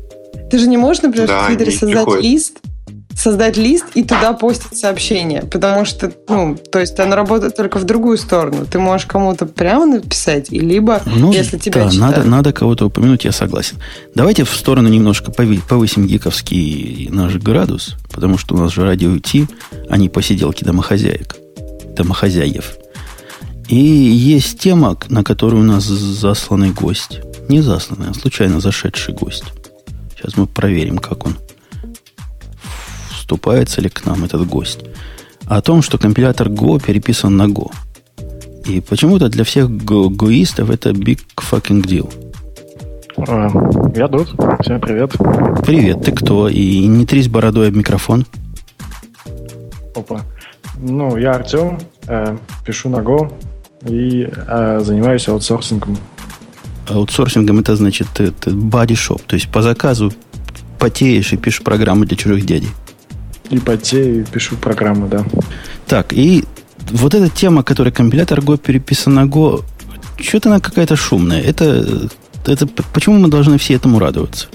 Ты 0.49 0.59
же 0.59 0.67
не 0.67 0.77
можешь, 0.77 1.03
например, 1.03 1.27
да, 1.27 1.43
в 1.43 1.47
Твиттере 1.47 1.71
создать 1.71 2.05
приходит. 2.05 2.23
лист, 2.23 2.57
создать 3.17 3.57
лист 3.57 3.85
и 3.95 4.03
туда 4.03 4.33
постить 4.33 4.77
сообщение, 4.77 5.41
потому 5.41 5.85
что, 5.85 6.11
ну, 6.29 6.55
то 6.55 6.79
есть 6.79 6.99
оно 6.99 7.15
работает 7.15 7.55
только 7.55 7.79
в 7.79 7.83
другую 7.83 8.17
сторону. 8.17 8.65
Ты 8.69 8.77
можешь 8.77 9.07
кому-то 9.07 9.47
прямо 9.47 9.87
написать, 9.87 10.51
и 10.51 10.59
либо, 10.59 11.01
ну, 11.05 11.33
если 11.33 11.57
тебя 11.57 11.85
да, 11.85 11.89
читают. 11.89 12.17
надо, 12.17 12.29
надо 12.29 12.53
кого-то 12.53 12.85
упомянуть, 12.85 13.25
я 13.25 13.31
согласен. 13.31 13.77
Давайте 14.13 14.43
в 14.43 14.53
сторону 14.53 14.87
немножко 14.89 15.31
повысим 15.31 16.05
гиковский 16.05 17.09
наш 17.11 17.35
градус, 17.35 17.95
потому 18.11 18.37
что 18.37 18.55
у 18.55 18.59
нас 18.59 18.71
же 18.71 18.83
радио 18.83 19.17
Ти, 19.17 19.47
а 19.89 19.97
не 19.97 20.09
посиделки 20.09 20.63
домохозяек, 20.63 21.35
домохозяев. 21.95 22.75
И 23.67 23.75
есть 23.75 24.59
тема, 24.59 24.95
на 25.09 25.23
которую 25.23 25.63
у 25.63 25.65
нас 25.65 25.83
засланный 25.83 26.69
гость. 26.69 27.19
Не 27.49 27.61
засланный, 27.61 28.11
а 28.11 28.13
случайно 28.13 28.59
зашедший 28.59 29.13
гость. 29.13 29.45
Сейчас 30.15 30.37
мы 30.37 30.45
проверим, 30.45 30.99
как 30.99 31.25
он 31.25 31.35
вступается 33.27 33.81
ли 33.81 33.89
к 33.89 34.05
нам 34.05 34.23
этот 34.23 34.47
гость. 34.47 34.85
О 35.47 35.61
том, 35.61 35.81
что 35.81 35.97
компилятор 35.97 36.47
Go 36.47 36.81
переписан 36.81 37.35
на 37.35 37.47
Go. 37.47 37.69
И 38.65 38.79
почему-то 38.79 39.27
для 39.27 39.43
всех 39.43 39.69
го 39.69 40.09
гоистов 40.09 40.69
это 40.69 40.91
big 40.91 41.19
fucking 41.35 41.83
deal. 41.83 42.09
А, 43.17 43.49
я 43.97 44.07
тут. 44.07 44.29
Всем 44.61 44.79
привет. 44.79 45.11
Привет, 45.65 46.05
ты 46.05 46.13
кто? 46.13 46.47
И 46.47 46.87
не 46.87 47.05
трись 47.05 47.27
бородой 47.27 47.67
об 47.67 47.75
микрофон. 47.75 48.25
Опа. 49.93 50.21
Ну, 50.77 51.17
я 51.17 51.33
Артем, 51.33 51.79
э, 52.07 52.37
пишу 52.65 52.87
на 52.87 52.97
Go 52.97 53.33
и 53.85 54.29
э, 54.31 54.79
занимаюсь 54.83 55.27
аутсорсингом 55.27 55.97
аутсорсингом 56.87 57.59
это 57.59 57.75
значит 57.75 58.07
это 58.21 58.51
body 58.51 58.95
shop, 58.95 59.21
то 59.27 59.35
есть 59.35 59.49
по 59.49 59.61
заказу 59.61 60.13
потеешь 60.79 61.33
и 61.33 61.37
пишешь 61.37 61.61
программы 61.61 62.05
для 62.05 62.15
чужих 62.15 62.45
дядей. 62.45 62.69
И 63.49 63.59
потею, 63.59 64.21
и 64.21 64.23
пишу 64.23 64.55
программы, 64.57 65.07
да. 65.07 65.25
Так, 65.85 66.13
и 66.13 66.43
вот 66.91 67.13
эта 67.13 67.29
тема, 67.29 67.63
которая 67.63 67.93
компилятор 67.93 68.39
Go 68.39 68.57
переписан 68.57 69.13
на 69.13 69.25
Go, 69.25 69.63
что-то 70.19 70.49
она 70.49 70.59
какая-то 70.59 70.95
шумная. 70.95 71.41
Это, 71.41 72.09
это 72.45 72.67
почему 72.93 73.19
мы 73.19 73.29
должны 73.29 73.57
все 73.57 73.75
этому 73.75 73.99
радоваться? 73.99 74.47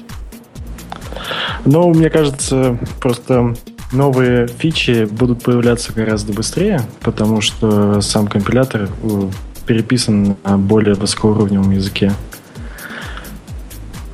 Ну, 1.64 1.92
мне 1.94 2.10
кажется, 2.10 2.78
просто 3.00 3.54
новые 3.92 4.48
фичи 4.48 5.04
будут 5.04 5.42
появляться 5.42 5.92
гораздо 5.92 6.32
быстрее, 6.32 6.82
потому 7.00 7.40
что 7.40 8.00
сам 8.00 8.26
компилятор 8.26 8.88
э, 9.02 9.30
переписан 9.66 10.36
на 10.44 10.58
более 10.58 10.94
высокоуровневом 10.94 11.70
языке. 11.70 12.12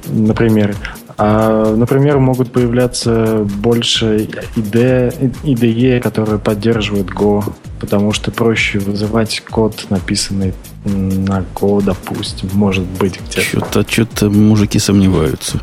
Например. 0.06 0.76
А, 1.20 1.74
например, 1.74 2.18
могут 2.18 2.52
появляться 2.52 3.44
больше 3.60 4.28
IDE, 4.54 5.34
IDE, 5.42 6.00
которые 6.00 6.38
поддерживают 6.38 7.08
Go, 7.08 7.52
потому 7.80 8.12
что 8.12 8.30
проще 8.30 8.78
вызывать 8.78 9.42
код, 9.50 9.86
написанный 9.90 10.54
на 10.84 11.44
Go, 11.56 11.82
допустим, 11.82 12.48
может 12.52 12.84
быть 12.84 13.20
где-то. 13.20 13.40
Что-то, 13.42 13.84
что-то 13.90 14.30
мужики 14.30 14.78
сомневаются. 14.78 15.60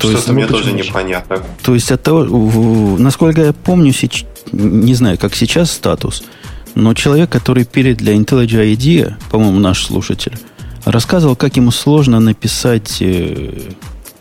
То 0.00 0.10
Что-то 0.10 0.32
ну, 0.32 0.34
мне 0.34 0.46
тоже 0.46 0.72
непонятно. 0.72 1.38
То 1.62 1.74
есть 1.74 1.92
от 1.92 2.02
того, 2.02 2.24
насколько 2.98 3.42
я 3.42 3.52
помню, 3.52 3.92
не 4.50 4.94
знаю, 4.94 5.18
как 5.18 5.36
сейчас 5.36 5.70
статус, 5.70 6.24
но 6.74 6.94
человек, 6.94 7.30
который 7.30 7.64
пилит 7.64 7.98
для 7.98 8.16
IntelliJ 8.16 8.74
IDEA, 8.74 9.14
по-моему, 9.30 9.60
наш 9.60 9.86
слушатель, 9.86 10.36
рассказывал, 10.84 11.36
как 11.36 11.56
ему 11.56 11.70
сложно 11.70 12.18
написать... 12.18 13.00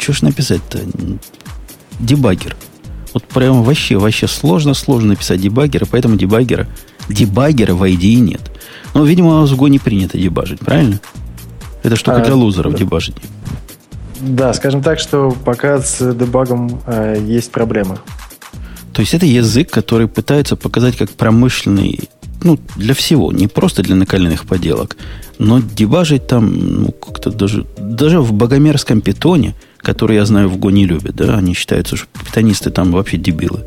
Что 0.03 0.11
ж 0.11 0.21
написать-то? 0.23 0.79
Дебаггер. 1.97 2.57
Вот 3.13 3.23
прямо 3.23 3.63
вообще, 3.63 3.95
вообще 3.95 4.27
сложно, 4.27 4.73
сложно 4.73 5.09
написать 5.09 5.39
дебаггера, 5.39 5.87
поэтому 5.89 6.17
дебаггера, 6.17 6.67
дебаггера 7.07 7.73
в 7.73 7.83
IDE 7.83 8.15
нет. 8.15 8.51
Но, 8.93 9.05
видимо, 9.05 9.37
у 9.37 9.41
вас 9.41 9.51
в 9.51 9.57
Go 9.57 9.69
не 9.69 9.79
принято 9.79 10.17
дебажить, 10.17 10.59
правильно? 10.59 10.99
Это 11.83 11.95
штука 11.95 12.17
а, 12.17 12.25
для 12.25 12.35
лузеров, 12.35 12.73
да. 12.73 12.79
дебажить. 12.79 13.15
Да, 14.19 14.53
скажем 14.53 14.83
так, 14.83 14.99
что 14.99 15.31
пока 15.45 15.79
с 15.79 16.13
дебагом 16.13 16.81
э, 16.85 17.23
есть 17.25 17.53
проблемы. 17.53 17.97
То 18.91 18.99
есть 18.99 19.13
это 19.13 19.25
язык, 19.25 19.71
который 19.71 20.09
пытается 20.09 20.57
показать 20.57 20.97
как 20.97 21.11
промышленный 21.11 22.09
ну, 22.43 22.59
для 22.75 22.93
всего, 22.93 23.31
не 23.31 23.47
просто 23.47 23.83
для 23.83 23.95
накаленных 23.95 24.45
поделок, 24.45 24.97
но 25.39 25.61
дебажить 25.61 26.27
там, 26.27 26.81
ну, 26.83 26.91
как-то 26.91 27.31
даже, 27.31 27.65
даже 27.77 28.19
в 28.19 28.33
богомерзком 28.33 28.99
питоне, 28.99 29.55
который, 29.83 30.15
я 30.15 30.25
знаю, 30.25 30.49
в 30.49 30.57
Го 30.57 30.71
не 30.71 30.85
любят, 30.85 31.15
да, 31.15 31.37
они 31.37 31.53
считаются, 31.53 31.95
что 31.95 32.07
питонисты 32.25 32.71
там 32.71 32.91
вообще 32.91 33.17
дебилы. 33.17 33.59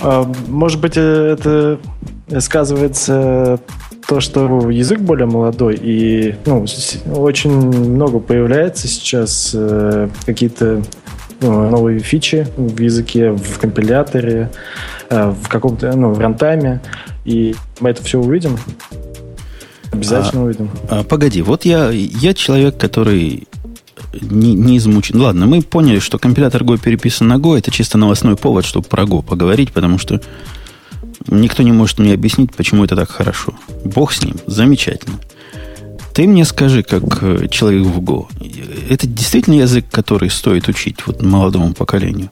А, 0.00 0.32
может 0.46 0.80
быть, 0.80 0.96
это 0.96 1.78
сказывается 2.38 3.60
то, 4.06 4.20
что 4.20 4.70
язык 4.70 5.00
более 5.00 5.26
молодой, 5.26 5.78
и 5.80 6.34
ну, 6.46 6.64
очень 7.14 7.50
много 7.50 8.20
появляется 8.20 8.88
сейчас 8.88 9.50
э, 9.54 10.08
какие-то 10.24 10.82
ну, 11.40 11.68
новые 11.68 11.98
фичи 11.98 12.46
в 12.56 12.80
языке, 12.80 13.32
в 13.32 13.58
компиляторе, 13.58 14.50
э, 15.10 15.30
в 15.30 15.48
каком-то, 15.48 15.94
ну, 15.94 16.12
в 16.12 16.18
рантайме, 16.20 16.80
и 17.24 17.54
мы 17.80 17.90
это 17.90 18.02
все 18.02 18.18
увидим. 18.18 18.56
Обязательно 19.90 20.42
а, 20.42 20.44
увидим. 20.44 20.70
А, 20.88 21.02
погоди, 21.02 21.42
вот 21.42 21.64
я, 21.64 21.90
я 21.90 22.34
человек, 22.34 22.76
который 22.76 23.47
не, 24.12 24.54
не 24.54 24.78
измучен. 24.78 25.20
Ладно, 25.20 25.46
мы 25.46 25.62
поняли, 25.62 25.98
что 25.98 26.18
компилятор 26.18 26.62
Go 26.62 26.78
переписан 26.78 27.28
на 27.28 27.34
Go. 27.34 27.56
Это 27.58 27.70
чисто 27.70 27.98
новостной 27.98 28.36
повод, 28.36 28.64
чтобы 28.64 28.86
про 28.86 29.04
Go 29.04 29.22
поговорить, 29.22 29.72
потому 29.72 29.98
что 29.98 30.20
никто 31.28 31.62
не 31.62 31.72
может 31.72 31.98
мне 31.98 32.14
объяснить, 32.14 32.54
почему 32.54 32.84
это 32.84 32.96
так 32.96 33.10
хорошо. 33.10 33.54
Бог 33.84 34.12
с 34.12 34.22
ним, 34.22 34.36
замечательно. 34.46 35.18
Ты 36.14 36.26
мне 36.26 36.44
скажи, 36.44 36.82
как 36.82 37.22
э, 37.22 37.46
человек 37.48 37.86
в 37.86 38.00
Go, 38.00 38.26
это 38.90 39.06
действительно 39.06 39.54
язык, 39.54 39.86
который 39.90 40.30
стоит 40.30 40.68
учить 40.68 41.06
вот 41.06 41.22
молодому 41.22 41.74
поколению? 41.74 42.30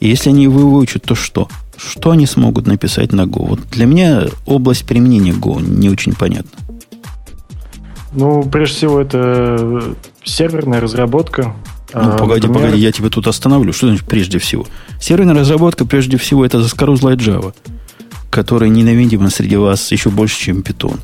И 0.00 0.08
если 0.08 0.30
они 0.30 0.44
его 0.44 0.68
выучат, 0.68 1.04
то 1.04 1.14
что? 1.14 1.48
Что 1.76 2.10
они 2.10 2.26
смогут 2.26 2.66
написать 2.66 3.12
на 3.12 3.22
Go? 3.22 3.46
Вот 3.46 3.60
для 3.70 3.86
меня 3.86 4.26
область 4.46 4.86
применения 4.86 5.32
Go 5.32 5.62
не 5.62 5.88
очень 5.88 6.14
понятна. 6.14 6.67
Ну, 8.12 8.42
прежде 8.42 8.76
всего, 8.76 9.00
это 9.00 9.94
серверная 10.24 10.80
разработка. 10.80 11.54
Ну, 11.94 12.00
а, 12.00 12.16
погоди, 12.18 12.46
например... 12.46 12.70
погоди, 12.70 12.82
я 12.82 12.92
тебя 12.92 13.08
тут 13.08 13.26
остановлю. 13.26 13.72
Что 13.72 13.88
значит 13.88 14.06
прежде 14.06 14.38
всего? 14.38 14.66
Серверная 15.00 15.34
разработка, 15.34 15.84
прежде 15.84 16.16
всего, 16.16 16.44
это 16.44 16.60
заскорузлая 16.62 17.16
Java, 17.16 17.54
которая 18.30 18.70
ненавидима 18.70 19.30
среди 19.30 19.56
вас 19.56 19.90
еще 19.92 20.10
больше, 20.10 20.38
чем 20.38 20.60
Python 20.60 21.00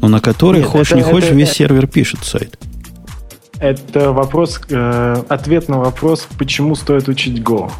но 0.00 0.08
на 0.08 0.20
который, 0.20 0.60
Нет, 0.60 0.68
хочешь 0.68 0.92
это, 0.92 0.96
не 0.96 1.02
хочешь, 1.02 1.28
это, 1.28 1.36
весь 1.36 1.48
это, 1.48 1.56
сервер 1.56 1.86
пишет 1.86 2.20
сайт. 2.22 2.58
Это 3.60 4.12
вопрос, 4.12 4.60
э, 4.68 5.22
ответ 5.28 5.68
на 5.68 5.78
вопрос, 5.78 6.28
почему 6.38 6.76
стоит 6.76 7.08
учить 7.08 7.40
Go. 7.40 7.70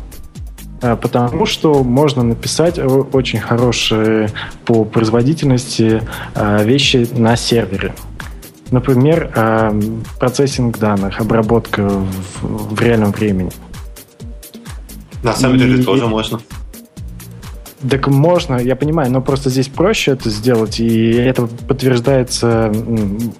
Э, 0.83 0.97
потому 0.97 1.47
что 1.47 1.85
можно 1.85 2.23
написать 2.23 2.79
очень 2.79 3.39
хорошие 3.39 4.31
по 4.65 4.85
производительности 4.85 6.03
э, 6.35 6.65
вещи 6.65 7.09
на 7.13 7.37
сервере. 7.37 7.95
Например, 8.71 9.33
э, 9.35 9.81
процессинг 10.19 10.79
данных, 10.79 11.21
обработка 11.21 11.89
в, 11.89 12.75
в 12.75 12.81
реальном 12.83 13.13
времени. 13.13 13.51
На 15.23 15.33
самом 15.33 15.59
деле 15.59 15.83
тоже 15.83 16.07
можно. 16.07 16.41
Так 17.89 18.09
можно, 18.09 18.57
я 18.57 18.77
понимаю, 18.77 19.11
но 19.11 19.23
просто 19.23 19.51
здесь 19.51 19.69
проще 19.69 20.11
это 20.13 20.31
сделать, 20.31 20.81
и 20.81 21.13
это 21.13 21.47
подтверждается 21.47 22.73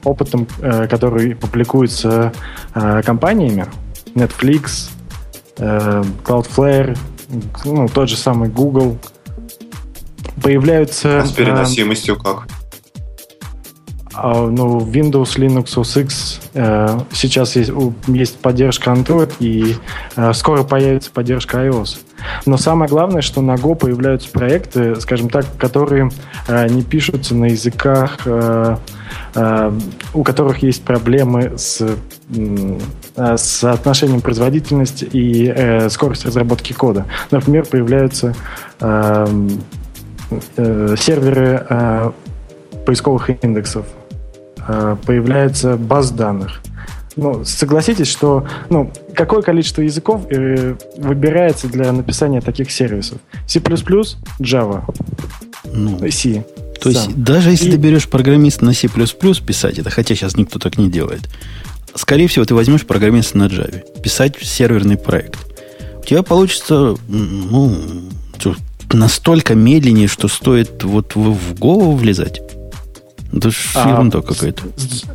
опытом, 0.05 0.47
э, 0.61 0.87
который 0.89 1.35
публикуется 1.35 2.33
э, 2.75 3.03
компаниями. 3.05 3.67
Netflix, 4.15 4.91
Cloudflare, 5.57 6.97
ну, 7.65 7.89
тот 7.89 8.09
же 8.09 8.17
самый 8.17 8.49
Google. 8.49 8.99
Появляются... 10.43 11.21
А 11.21 11.27
с 11.27 11.33
переносимостью 11.33 12.17
как? 12.17 12.47
А, 14.21 14.49
ну, 14.49 14.81
Windows, 14.81 15.37
Linux, 15.37 15.77
OS 15.77 16.03
X 16.03 16.41
сейчас 17.13 17.57
есть, 17.57 17.73
есть 18.07 18.39
поддержка 18.39 18.91
Android, 18.91 19.33
и 19.39 19.77
скоро 20.33 20.65
появится 20.65 21.11
поддержка 21.11 21.67
iOS. 21.67 21.99
Но 22.47 22.57
самое 22.57 22.91
главное, 22.91 23.23
что 23.23 23.41
на 23.41 23.55
Go 23.55 23.75
появляются 23.75 24.31
проекты, 24.31 25.01
скажем 25.01 25.29
так, 25.29 25.47
которые 25.59 26.11
э, 26.47 26.69
не 26.69 26.83
пишутся 26.83 27.35
на 27.35 27.47
языках, 27.47 28.19
э, 28.25 28.77
э, 29.35 29.79
у 30.15 30.23
которых 30.23 30.63
есть 30.63 30.83
проблемы 30.83 31.55
с, 31.57 31.87
э, 32.37 33.37
с 33.37 33.65
отношением 33.65 34.21
производительности 34.21 35.05
и 35.05 35.53
э, 35.55 35.89
скорость 35.91 36.25
разработки 36.25 36.73
кода. 36.73 37.07
Например, 37.31 37.65
появляются 37.65 38.35
э, 38.81 39.27
э, 40.57 40.97
серверы 40.99 41.67
э, 41.69 42.11
поисковых 42.87 43.31
индексов, 43.45 43.87
э, 43.87 43.98
появляется 45.07 45.77
баз 45.77 46.11
данных 46.11 46.61
ну, 47.19 47.45
согласитесь, 47.45 48.07
что 48.07 48.47
ну, 48.71 48.93
какое 49.13 49.43
количество 49.43 49.83
языков 49.83 50.27
э, 50.31 50.77
выбирается 50.97 51.67
для 51.67 51.91
написания 51.91 52.41
таких 52.41 52.71
сервисов? 52.71 53.19
C++, 53.47 53.59
Java, 53.59 54.85
ну, 55.65 55.99
C. 56.11 56.45
То 56.81 56.91
есть, 56.91 57.17
даже 57.17 57.51
если 57.51 57.69
И... 57.69 57.73
ты 57.73 57.77
берешь 57.77 58.09
программиста 58.09 58.65
на 58.65 58.73
C++ 58.73 58.89
писать 58.89 59.79
это, 59.81 59.91
хотя 59.91 60.15
сейчас 60.15 60.37
никто 60.37 60.61
так 60.61 60.79
не 60.79 60.89
делает, 60.89 61.29
скорее 61.97 62.29
всего, 62.29 62.45
ты 62.45 62.55
возьмешь 62.55 62.87
программиста 62.87 63.37
на 63.37 63.47
Java, 63.47 63.83
писать 64.01 64.37
серверный 64.41 64.97
проект. 64.97 65.37
У 66.01 66.05
тебя 66.05 66.23
получится, 66.23 66.97
ну, 67.09 67.77
настолько 68.93 69.57
медленнее, 69.57 70.07
что 70.07 70.29
стоит 70.29 70.85
вот 70.85 71.17
в 71.17 71.59
голову 71.59 71.97
влезать. 71.97 72.41
Это 73.33 73.51
же 73.51 73.59
а, 73.75 73.91
ерунда 73.91 74.23
какая-то. 74.23 74.63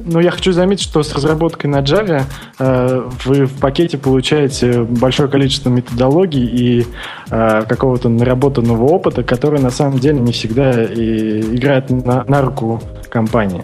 Ну, 0.06 0.20
я 0.20 0.30
хочу 0.32 0.52
заметить, 0.52 0.84
что 0.84 1.02
с 1.02 1.14
разработкой 1.14 1.70
на 1.70 1.82
Java 1.82 2.24
э, 2.60 3.10
вы 3.26 3.46
в 3.46 3.60
пакете 3.60 3.98
получаете 3.98 4.84
большое 4.84 5.30
количество 5.30 5.70
методологий 5.70 6.46
и 6.46 6.88
э, 7.32 7.64
какого-то 7.68 8.10
наработанного 8.10 8.84
опыта, 8.84 9.24
который 9.24 9.60
на 9.60 9.72
самом 9.72 9.98
деле 9.98 10.20
не 10.20 10.32
всегда 10.32 10.84
и 10.84 11.42
играет 11.56 11.90
на, 11.90 12.24
на 12.26 12.42
руку 12.42 12.82
компании. 13.10 13.64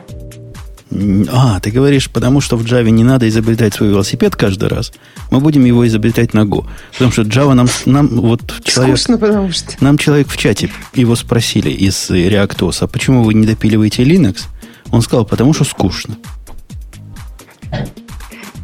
А, 1.31 1.59
ты 1.59 1.69
говоришь, 1.69 2.09
потому 2.09 2.41
что 2.41 2.57
в 2.57 2.63
Java 2.63 2.89
не 2.89 3.03
надо 3.03 3.29
изобретать 3.29 3.75
свой 3.75 3.89
велосипед 3.89 4.35
каждый 4.35 4.69
раз. 4.69 4.91
Мы 5.29 5.39
будем 5.39 5.63
его 5.63 5.87
изобретать 5.87 6.33
на 6.33 6.41
Go. 6.41 6.65
Потому 6.93 7.11
что 7.11 7.21
Java 7.21 7.53
нам, 7.53 7.67
нам 7.85 8.07
вот 8.07 8.41
человек... 8.63 8.97
Скучно, 8.97 9.17
потому 9.19 9.51
что... 9.51 9.73
Нам 9.81 9.97
человек 9.97 10.27
в 10.27 10.37
чате, 10.37 10.71
его 10.93 11.15
спросили 11.15 11.69
из 11.69 12.09
ReactOS, 12.09 12.77
а 12.81 12.87
почему 12.87 13.23
вы 13.23 13.35
не 13.35 13.45
допиливаете 13.45 14.03
Linux? 14.03 14.45
Он 14.91 15.01
сказал, 15.01 15.25
потому 15.25 15.53
что 15.53 15.63
скучно. 15.63 16.17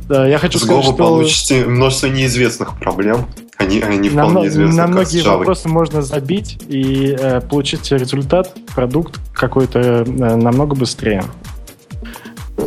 Да, 0.09 0.27
я 0.27 0.39
хочу 0.39 0.57
С 0.57 0.63
сказать, 0.63 0.83
Go 0.83 0.87
что... 0.87 0.93
получите 0.93 1.65
множество 1.65 2.07
неизвестных 2.07 2.77
проблем. 2.79 3.27
Они, 3.57 3.81
они 3.81 4.09
на, 4.09 4.27
вполне 4.27 4.49
известны. 4.49 4.75
На 4.75 4.87
многие 4.87 5.21
вопросы 5.21 5.69
можно 5.69 6.01
забить 6.01 6.57
и 6.67 7.15
э, 7.17 7.39
получить 7.41 7.91
результат, 7.91 8.53
продукт 8.73 9.19
какой-то 9.33 9.79
э, 9.79 10.05
намного 10.05 10.75
быстрее. 10.75 11.23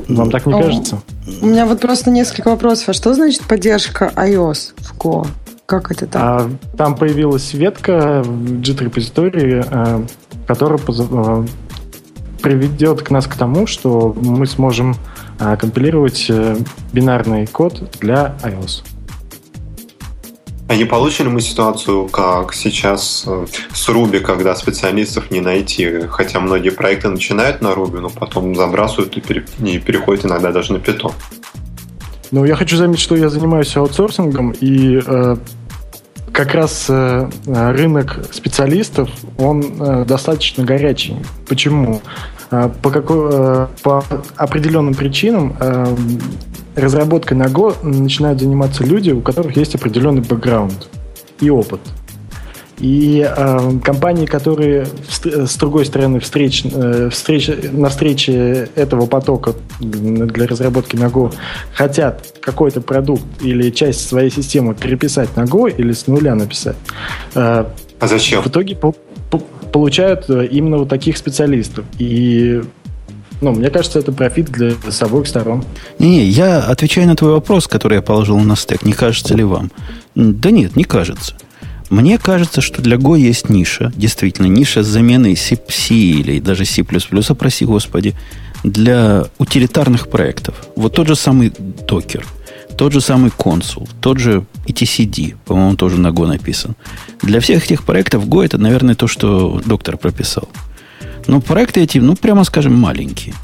Вам 0.09 0.31
так 0.31 0.47
не 0.47 0.55
О, 0.55 0.63
кажется? 0.63 1.03
У 1.43 1.47
меня 1.47 1.67
вот 1.67 1.81
просто 1.81 2.11
несколько 2.11 2.49
вопросов. 2.49 2.89
А 2.89 2.93
что 2.93 3.13
значит 3.15 3.43
поддержка 3.43 4.13
iOS 4.17 4.73
в 4.79 4.97
Go? 4.97 5.27
Как 5.67 5.91
это 5.91 6.07
так? 6.07 6.23
А, 6.23 6.51
там 6.77 6.97
появилась 6.97 7.53
ветка 7.53 8.23
в 8.25 8.61
JIT 8.61 8.85
репозитории, 8.85 9.63
а, 9.71 10.05
которая 10.47 10.81
а, 11.11 11.45
приведет 12.41 13.03
к 13.03 13.11
нас 13.11 13.27
к 13.27 13.35
тому, 13.35 13.67
что 13.67 14.17
мы 14.19 14.47
сможем 14.47 14.97
а, 15.39 15.57
компилировать 15.57 16.27
а, 16.31 16.57
бинарный 16.93 17.47
код 17.47 17.99
для 18.01 18.35
iOS. 18.43 18.85
А 20.69 20.77
не 20.77 20.85
получили 20.85 21.29
мы 21.29 21.41
ситуацию, 21.41 22.09
как 22.09 22.53
сейчас 22.53 23.25
э, 23.27 23.47
с 23.73 23.89
Ruby, 23.89 24.21
когда 24.21 24.55
специалистов 24.55 25.31
не 25.31 25.41
найти, 25.41 26.03
хотя 26.11 26.41
многие 26.41 26.71
проекты 26.71 27.09
начинают 27.09 27.63
на 27.63 27.69
Ruby, 27.69 28.01
но 28.01 28.11
потом 28.11 28.55
забрасывают 28.55 29.17
и, 29.17 29.21
переходят 29.79 30.27
иногда 30.27 30.53
даже 30.53 30.75
на 30.75 30.77
Python? 30.77 31.13
Ну, 32.31 32.45
я 32.45 32.55
хочу 32.55 32.77
заметить, 32.77 33.01
что 33.01 33.17
я 33.17 33.31
занимаюсь 33.31 33.75
аутсорсингом, 33.79 34.51
и 34.61 35.01
э, 35.05 35.37
как 36.33 36.55
раз 36.55 36.85
э, 36.91 37.31
рынок 37.47 38.21
специалистов, 38.31 39.09
он 39.39 39.63
э, 39.81 40.05
достаточно 40.05 40.65
горячий. 40.65 41.17
Почему? 41.49 42.03
Э, 42.51 42.71
по, 42.83 42.91
какой, 42.91 43.31
э, 43.33 43.67
по 43.83 44.05
определенным 44.37 44.95
причинам 44.95 45.57
э, 45.61 45.97
разработкой 46.77 47.37
на 47.37 47.45
Go 47.45 47.77
начинают 47.83 48.41
заниматься 48.41 48.85
люди, 48.85 49.11
у 49.11 49.21
которых 49.21 49.57
есть 49.57 49.75
определенный 49.75 50.23
бэкграунд 50.23 50.89
и 51.41 51.51
опыт. 51.51 51.81
И 52.81 53.29
э, 53.29 53.73
компании, 53.83 54.27
которые 54.27 54.87
с 55.09 55.57
другой 55.57 55.85
стороны 55.85 56.21
встреч, 56.21 56.63
э, 56.65 57.09
встреч, 57.11 57.51
на 57.73 57.89
встрече 57.89 58.69
этого 58.77 59.07
потока 59.07 59.55
для 59.81 60.47
разработки 60.47 60.95
на 60.95 61.07
Go 61.07 61.35
хотят 61.75 62.35
какой-то 62.41 62.81
продукт 62.81 63.25
или 63.41 63.71
часть 63.71 64.09
своей 64.09 64.31
системы 64.31 64.75
переписать 64.75 65.37
на 65.37 65.43
Go 65.43 65.75
или 65.75 65.93
с 65.93 66.07
нуля 66.07 66.37
написать. 66.37 66.77
Э, 67.35 67.65
а 67.99 68.07
зачем? 68.07 68.43
В 68.43 68.47
итоге 68.47 68.77
по, 68.77 68.95
получают 69.73 70.29
э, 70.29 70.47
именно 70.47 70.79
вот 70.79 70.89
таких 70.89 71.17
специалистов. 71.17 71.85
И 71.99 72.63
ну, 73.41 73.53
мне 73.53 73.71
кажется, 73.71 74.01
это 74.01 74.13
профит 74.13 74.51
для 74.51 74.73
с 74.89 75.03
обоих 75.03 75.29
сторон. 75.29 75.65
Не-не, 75.99 76.25
я 76.25 76.59
отвечаю 76.59 77.07
на 77.07 77.17
твой 77.17 77.33
вопрос, 77.33 77.69
который 77.69 77.97
я 77.97 78.03
положил 78.03 78.39
на 78.39 78.57
стек. 78.57 78.85
Не 78.85 78.93
кажется 78.93 79.35
ли 79.35 79.45
вам? 79.45 79.71
Да 80.15 80.51
нет, 80.51 80.77
не 80.77 80.85
кажется. 80.85 81.35
Мне 81.91 82.19
кажется, 82.19 82.61
что 82.61 82.83
для 82.83 82.97
Go 82.97 83.19
есть 83.19 83.49
ниша, 83.49 83.93
действительно, 83.97 84.47
ниша 84.47 84.83
с 84.83 84.87
заменой 84.87 85.37
C, 85.37 85.59
C 85.69 85.95
или 85.95 86.39
даже 86.39 86.65
C++, 86.65 86.83
а 86.83 87.35
проси 87.35 87.65
господи, 87.65 88.15
для 88.63 89.25
утилитарных 89.39 90.09
проектов. 90.09 90.67
Вот 90.77 90.95
тот 90.95 91.07
же 91.09 91.17
самый 91.17 91.49
Docker, 91.49 92.25
тот 92.77 92.93
же 92.93 93.01
самый 93.01 93.31
консул, 93.31 93.89
тот 94.01 94.19
же 94.19 94.45
etcd, 94.69 95.37
по-моему, 95.45 95.77
тоже 95.77 95.99
на 95.99 96.09
Go 96.09 96.27
написан. 96.27 96.77
Для 97.23 97.41
всех 97.41 97.65
этих 97.65 97.85
проектов 97.85 98.27
Go 98.27 98.45
это, 98.45 98.59
наверное, 98.59 98.95
то, 98.95 99.07
что 99.07 99.61
доктор 99.65 99.97
прописал. 99.97 100.49
Но 101.27 101.41
проекты 101.41 101.81
эти, 101.81 101.99
ну, 101.99 102.17
прямо 102.17 102.45
скажем, 102.45 102.75
маленькие. 102.75 103.35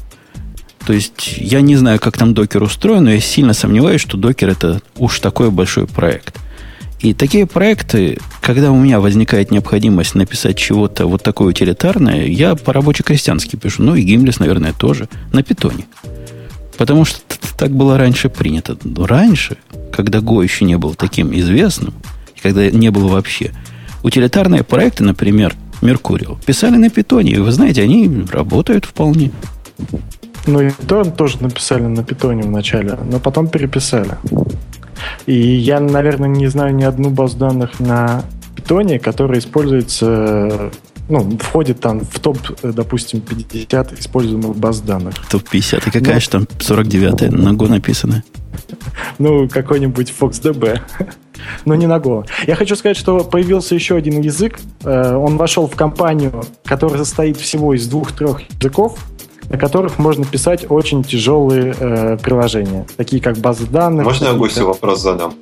То 0.85 0.93
есть 0.93 1.37
я 1.37 1.61
не 1.61 1.75
знаю, 1.75 1.99
как 1.99 2.17
там 2.17 2.33
докер 2.33 2.61
устроен, 2.61 3.05
но 3.05 3.11
я 3.11 3.19
сильно 3.19 3.53
сомневаюсь, 3.53 4.01
что 4.01 4.17
докер 4.17 4.49
это 4.49 4.81
уж 4.97 5.19
такой 5.19 5.49
большой 5.49 5.87
проект. 5.87 6.39
И 6.99 7.13
такие 7.13 7.45
проекты, 7.45 8.19
когда 8.41 8.71
у 8.71 8.79
меня 8.79 8.99
возникает 8.99 9.51
необходимость 9.51 10.15
написать 10.15 10.57
чего-то 10.57 11.07
вот 11.07 11.23
такое 11.23 11.49
утилитарное, 11.49 12.25
я 12.25 12.55
по-рабоче-крестьянски 12.55 13.55
пишу. 13.55 13.83
Ну 13.83 13.95
и 13.95 14.01
Гимлес, 14.01 14.39
наверное, 14.39 14.73
тоже. 14.73 15.09
На 15.33 15.43
питоне. 15.43 15.85
Потому 16.77 17.05
что 17.05 17.19
так 17.57 17.71
было 17.71 17.97
раньше 17.97 18.29
принято. 18.29 18.77
Раньше, 18.97 19.57
когда 19.91 20.19
Go 20.19 20.43
еще 20.43 20.65
не 20.65 20.77
был 20.77 20.95
таким 20.95 21.33
известным, 21.33 21.93
когда 22.41 22.69
не 22.69 22.91
было 22.91 23.07
вообще, 23.07 23.51
утилитарные 24.03 24.63
проекты, 24.63 25.03
например, 25.03 25.55
Меркурио. 25.81 26.37
Писали 26.45 26.77
на 26.77 26.89
питоне, 26.89 27.31
и 27.31 27.39
вы 27.39 27.51
знаете, 27.51 27.83
они 27.83 28.25
работают 28.31 28.85
вполне. 28.85 29.31
Ну 30.47 30.61
и 30.61 30.71
то 30.87 31.03
тоже 31.03 31.37
написали 31.41 31.83
на 31.83 32.03
питоне 32.03 32.43
вначале, 32.43 32.97
но 33.09 33.19
потом 33.19 33.47
переписали. 33.47 34.17
И 35.25 35.33
я, 35.33 35.79
наверное, 35.79 36.29
не 36.29 36.47
знаю 36.47 36.75
ни 36.75 36.83
одну 36.83 37.09
базу 37.09 37.37
данных 37.37 37.79
на 37.79 38.23
питоне, 38.55 38.99
которая 38.99 39.39
используется 39.39 40.71
ну, 41.09 41.37
входит 41.37 41.79
там 41.79 42.01
в 42.01 42.19
топ, 42.19 42.37
допустим, 42.63 43.21
50 43.21 43.99
используемых 43.99 44.55
баз 44.55 44.81
данных. 44.81 45.15
Топ-50. 45.29 45.87
И 45.87 45.91
какая 45.91 46.15
Но... 46.15 46.19
же 46.19 46.29
там 46.29 46.43
49-я 46.43 47.31
на 47.31 47.49
Go 47.49 47.67
написана? 47.67 48.23
Ну, 49.19 49.47
какой-нибудь 49.47 50.13
FoxDB. 50.19 50.79
Но 51.65 51.75
не 51.75 51.85
на 51.85 51.97
Go. 51.97 52.25
Я 52.47 52.55
хочу 52.55 52.75
сказать, 52.75 52.97
что 52.97 53.23
появился 53.23 53.75
еще 53.75 53.95
один 53.95 54.21
язык. 54.21 54.59
Э, 54.83 55.15
он 55.15 55.37
вошел 55.37 55.67
в 55.67 55.75
компанию, 55.75 56.43
которая 56.63 56.99
состоит 56.99 57.37
всего 57.37 57.73
из 57.73 57.87
двух-трех 57.87 58.41
языков, 58.49 58.97
на 59.49 59.57
которых 59.57 59.99
можно 59.99 60.25
писать 60.25 60.65
очень 60.69 61.03
тяжелые 61.03 61.75
э, 61.77 62.17
приложения, 62.17 62.87
такие 62.97 63.21
как 63.21 63.37
базы 63.37 63.67
данных. 63.67 64.05
Можно 64.05 64.25
я 64.25 64.33
гостю 64.33 64.65
вопрос 64.65 65.01
задам? 65.01 65.35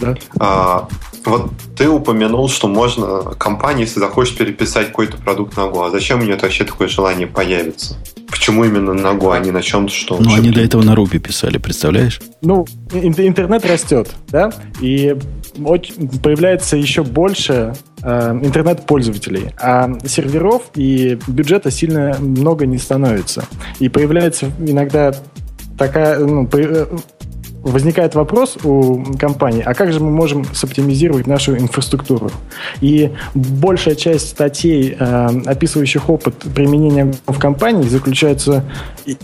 Да. 0.00 0.14
А, 0.38 0.88
вот 1.28 1.50
ты 1.76 1.88
упомянул, 1.88 2.48
что 2.48 2.68
можно 2.68 3.22
компании, 3.38 3.82
если 3.82 4.00
захочешь 4.00 4.36
переписать 4.36 4.88
какой-то 4.88 5.16
продукт 5.16 5.56
на 5.56 5.62
Go. 5.62 5.86
А 5.86 5.90
зачем 5.90 6.20
у 6.20 6.22
нее 6.22 6.38
вообще 6.40 6.64
такое 6.64 6.88
желание 6.88 7.26
появится? 7.26 7.96
Почему 8.28 8.64
именно 8.64 8.92
на 8.92 9.08
Go, 9.08 9.34
а 9.34 9.38
не 9.38 9.50
на 9.50 9.62
чем-то, 9.62 9.92
что... 9.92 10.18
Ну, 10.20 10.34
они 10.34 10.50
до 10.50 10.60
этого 10.60 10.82
на 10.82 10.94
Ruby 10.94 11.18
писали, 11.18 11.58
представляешь? 11.58 12.20
Ну, 12.42 12.66
интернет 12.92 13.64
растет, 13.64 14.10
да? 14.28 14.50
И 14.80 15.16
появляется 16.22 16.76
еще 16.76 17.02
больше 17.02 17.74
э, 18.02 18.30
интернет-пользователей, 18.42 19.54
а 19.60 19.90
серверов 20.06 20.62
и 20.74 21.18
бюджета 21.26 21.70
сильно 21.70 22.16
много 22.20 22.66
не 22.66 22.78
становится. 22.78 23.44
И 23.80 23.88
появляется 23.88 24.50
иногда 24.58 25.14
такая, 25.78 26.18
ну, 26.18 26.48
э, 26.52 26.86
возникает 27.70 28.14
вопрос 28.14 28.56
у 28.64 29.02
компании, 29.18 29.62
а 29.64 29.74
как 29.74 29.92
же 29.92 30.00
мы 30.00 30.10
можем 30.10 30.44
соптимизировать 30.52 31.26
нашу 31.26 31.56
инфраструктуру? 31.56 32.30
И 32.80 33.10
большая 33.34 33.94
часть 33.94 34.28
статей, 34.28 34.96
э, 34.98 35.28
описывающих 35.46 36.08
опыт 36.10 36.34
применения 36.54 37.12
в 37.26 37.38
компании, 37.38 37.88
заключается, 37.88 38.64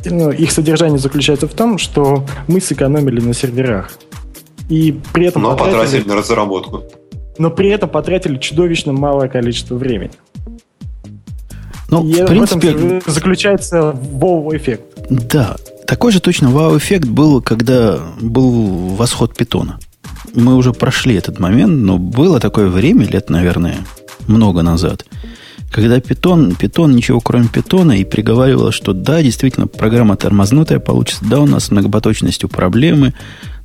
ну, 0.04 0.30
их 0.30 0.50
содержание 0.52 0.98
заключается 0.98 1.48
в 1.48 1.54
том, 1.54 1.78
что 1.78 2.24
мы 2.48 2.60
сэкономили 2.60 3.20
на 3.20 3.34
серверах. 3.34 3.90
И 4.68 4.98
при 5.12 5.26
этом 5.26 5.42
но 5.42 5.50
потратили, 5.50 5.74
потратили 5.74 6.08
на 6.08 6.16
разработку. 6.16 6.84
Но 7.38 7.50
при 7.50 7.70
этом 7.70 7.88
потратили 7.88 8.38
чудовищно 8.38 8.92
малое 8.92 9.28
количество 9.28 9.74
времени. 9.74 10.12
Ну, 11.90 12.06
и 12.06 12.22
в 12.22 12.26
принципе... 12.26 12.70
в 12.70 12.96
этом 12.96 13.12
заключается 13.12 13.92
вау-эффект. 13.92 14.82
Да, 15.10 15.56
такой 15.86 16.12
же 16.12 16.20
точно 16.20 16.50
вау-эффект 16.50 17.06
был, 17.06 17.40
когда 17.40 17.98
был 18.20 18.94
восход 18.96 19.36
питона. 19.36 19.78
Мы 20.34 20.56
уже 20.56 20.72
прошли 20.72 21.14
этот 21.14 21.38
момент, 21.38 21.72
но 21.82 21.98
было 21.98 22.40
такое 22.40 22.68
время, 22.68 23.06
лет, 23.06 23.30
наверное, 23.30 23.78
много 24.26 24.62
назад, 24.62 25.04
когда 25.70 26.00
питон, 26.00 26.54
питон 26.54 26.94
ничего 26.94 27.20
кроме 27.20 27.48
питона, 27.48 27.92
и 27.98 28.04
приговаривал, 28.04 28.70
что 28.70 28.92
да, 28.92 29.22
действительно, 29.22 29.66
программа 29.66 30.16
тормознутая 30.16 30.78
получится, 30.78 31.24
да, 31.28 31.40
у 31.40 31.46
нас 31.46 31.64
с 31.64 31.70
многопоточностью 31.70 32.48
проблемы, 32.48 33.12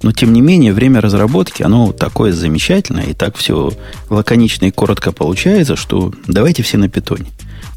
но 0.02 0.12
тем 0.12 0.34
не 0.34 0.42
менее, 0.42 0.74
время 0.74 1.02
разработки, 1.02 1.64
оно 1.64 1.92
такое 1.92 2.32
замечательное, 2.34 3.06
и 3.06 3.14
так 3.14 3.36
все 3.38 3.74
лаконично 4.10 4.66
и 4.66 4.72
коротко 4.72 5.12
получается, 5.12 5.76
что 5.76 6.12
давайте 6.28 6.64
все 6.64 6.78
на 6.78 6.90
питоне 6.90 7.28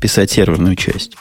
писать 0.02 0.32
серверную 0.32 0.74
часть. 0.74 1.12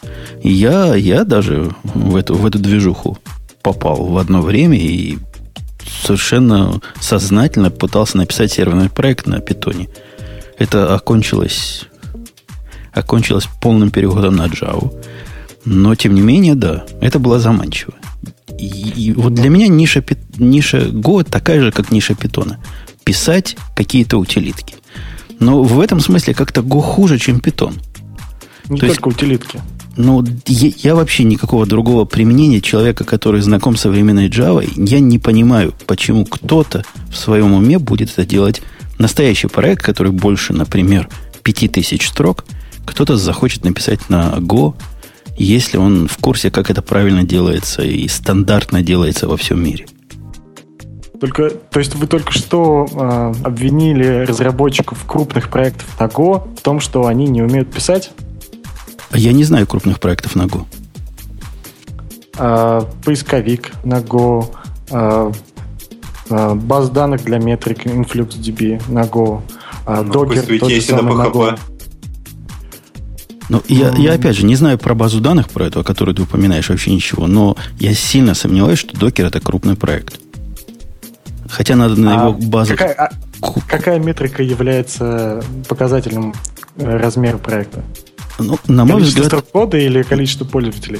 И 0.41 0.51
я, 0.51 0.95
я 0.95 1.23
даже 1.23 1.69
в 1.83 2.15
эту, 2.15 2.33
в 2.33 2.45
эту 2.45 2.57
движуху 2.57 3.17
попал 3.61 4.05
в 4.07 4.17
одно 4.17 4.41
время 4.41 4.77
и 4.77 5.19
совершенно 6.03 6.81
сознательно 6.99 7.69
пытался 7.69 8.17
написать 8.17 8.51
серверный 8.51 8.89
проект 8.89 9.27
на 9.27 9.39
питоне. 9.39 9.87
Это 10.57 10.95
окончилось, 10.95 11.85
окончилось 12.91 13.47
полным 13.61 13.91
переходом 13.91 14.35
на 14.35 14.47
Java. 14.47 14.91
Но, 15.63 15.93
тем 15.93 16.15
не 16.15 16.21
менее, 16.21 16.55
да, 16.55 16.85
это 17.01 17.19
было 17.19 17.39
заманчиво. 17.39 17.93
И, 18.57 18.65
и 18.65 19.11
вот 19.13 19.35
для 19.35 19.49
меня 19.49 19.67
ниша, 19.67 20.03
ниша 20.39 20.87
Go 20.87 21.23
такая 21.23 21.61
же, 21.61 21.71
как 21.71 21.91
ниша 21.91 22.15
питона. 22.15 22.59
Писать 23.03 23.57
какие-то 23.75 24.17
утилитки. 24.17 24.73
Но 25.39 25.61
в 25.61 25.79
этом 25.79 25.99
смысле 25.99 26.33
как-то 26.33 26.61
Go 26.61 26.81
хуже, 26.81 27.19
чем 27.19 27.39
питон. 27.39 27.75
Не 28.71 28.79
То 28.79 28.87
только 28.87 29.09
есть, 29.09 29.17
утилитки. 29.17 29.61
Ну, 29.97 30.23
я, 30.47 30.71
я 30.77 30.95
вообще 30.95 31.25
никакого 31.25 31.65
другого 31.65 32.05
применения 32.05 32.61
человека, 32.61 33.03
который 33.03 33.41
знаком 33.41 33.75
с 33.75 33.81
современной 33.81 34.29
Java, 34.29 34.65
я 34.77 35.01
не 35.01 35.19
понимаю, 35.19 35.73
почему 35.87 36.23
кто-то 36.23 36.85
в 37.09 37.17
своем 37.17 37.51
уме 37.53 37.79
будет 37.79 38.11
это 38.11 38.25
делать. 38.25 38.61
Настоящий 38.97 39.47
проект, 39.47 39.83
который 39.83 40.13
больше, 40.13 40.53
например, 40.53 41.09
5000 41.43 42.07
строк, 42.07 42.45
кто-то 42.85 43.17
захочет 43.17 43.65
написать 43.65 44.09
на 44.09 44.35
Go, 44.37 44.73
если 45.35 45.75
он 45.75 46.07
в 46.07 46.17
курсе, 46.17 46.49
как 46.49 46.69
это 46.69 46.81
правильно 46.81 47.23
делается 47.23 47.81
и 47.81 48.07
стандартно 48.07 48.81
делается 48.81 49.27
во 49.27 49.35
всем 49.35 49.61
мире. 49.61 49.85
Только, 51.19 51.49
то 51.49 51.79
есть 51.79 51.95
вы 51.95 52.07
только 52.07 52.31
что 52.31 52.87
э, 52.89 53.33
обвинили 53.43 54.25
разработчиков 54.25 55.03
крупных 55.05 55.49
проектов 55.49 55.99
на 55.99 56.05
Go 56.05 56.55
в 56.57 56.61
том, 56.61 56.79
что 56.79 57.07
они 57.07 57.27
не 57.27 57.41
умеют 57.41 57.69
писать? 57.69 58.11
А 59.11 59.17
я 59.17 59.33
не 59.33 59.43
знаю 59.43 59.67
крупных 59.67 59.99
проектов 59.99 60.35
на 60.35 60.43
Go. 60.43 60.65
А, 62.37 62.87
поисковик 63.03 63.71
на 63.83 63.99
Go, 63.99 64.55
а, 64.89 65.31
а, 66.29 66.55
баз 66.55 66.89
данных 66.89 67.23
для 67.25 67.37
метрик 67.37 67.85
InfluxDB 67.85 68.89
на 68.89 69.01
Go, 69.03 69.41
а, 69.85 70.01
ну, 70.01 70.13
Docker 70.13 70.59
тоже 70.59 70.81
самое 70.81 71.15
на 71.15 71.27
Go. 71.27 71.59
Ну, 73.49 73.61
я, 73.67 73.89
я 73.97 74.13
опять 74.13 74.37
же 74.37 74.45
не 74.45 74.55
знаю 74.55 74.77
про 74.77 74.95
базу 74.95 75.19
данных, 75.19 75.49
про 75.49 75.65
эту, 75.65 75.81
о 75.81 75.83
которой 75.83 76.15
ты 76.15 76.21
упоминаешь, 76.21 76.69
вообще 76.69 76.93
ничего, 76.93 77.27
но 77.27 77.57
я 77.79 77.93
сильно 77.93 78.33
сомневаюсь, 78.33 78.79
что 78.79 78.95
Docker 78.95 79.27
это 79.27 79.41
крупный 79.41 79.75
проект. 79.75 80.21
Хотя 81.49 81.75
надо 81.75 81.99
на 81.99 82.11
а 82.13 82.29
его 82.29 82.37
базу... 82.47 82.77
Какая, 82.77 82.93
а, 82.93 83.09
какая 83.67 83.99
метрика 83.99 84.41
является 84.41 85.43
показателем 85.67 86.33
э, 86.77 86.97
размера 86.97 87.37
проекта? 87.37 87.83
Ну, 88.39 88.57
на 88.67 88.85
мой 88.85 88.97
количество 88.97 89.23
взгляд... 89.23 89.45
кода 89.51 89.77
или 89.77 90.03
количество 90.03 90.45
пользователей? 90.45 90.99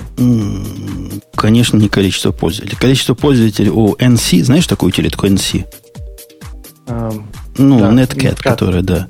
Конечно, 1.36 1.78
не 1.78 1.90
количество 1.90 2.32
пользователей. 2.32 2.78
Количество 2.80 3.14
пользователей 3.14 3.70
у 3.70 3.96
NC, 3.96 4.44
знаешь 4.44 4.68
такую 4.68 4.90
утилитку 4.90 5.28
NC? 5.28 5.66
Um, 6.88 7.24
ну, 7.58 7.80
да, 7.80 7.92
Netcat, 7.92 8.34
Netcat, 8.34 8.42
которая, 8.42 8.82
да. 8.82 9.08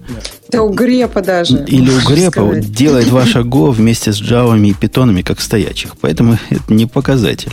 Да 0.50 0.62
у 0.62 0.74
Грепа 0.74 1.22
даже. 1.22 1.64
Или 1.66 1.90
у 1.90 2.00
Грепа 2.02 2.44
вот, 2.44 2.60
делает 2.60 3.08
ваше 3.12 3.40
Go 3.40 3.72
вместе 3.72 4.12
с 4.12 4.22
Java 4.22 4.60
и 4.60 4.74
питонами 4.74 5.22
как 5.22 5.40
стоячих. 5.42 5.96
Поэтому 6.00 6.38
это 6.50 6.74
не 6.74 6.86
показатель. 6.86 7.52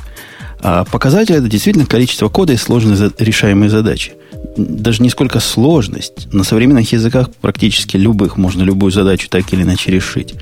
А 0.60 0.84
показатель 0.84 1.36
это 1.36 1.48
действительно 1.48 1.86
количество 1.86 2.28
кода 2.28 2.52
и 2.52 2.56
сложные 2.56 3.10
решаемые 3.18 3.70
задачи. 3.70 4.12
Даже 4.56 5.02
не 5.02 5.10
сколько 5.10 5.40
сложность. 5.40 6.32
На 6.32 6.44
современных 6.44 6.92
языках 6.92 7.30
практически 7.40 7.96
любых 7.96 8.36
можно 8.36 8.62
любую 8.62 8.90
задачу 8.90 9.28
так 9.28 9.52
или 9.52 9.62
иначе 9.62 9.92
решить 9.92 10.34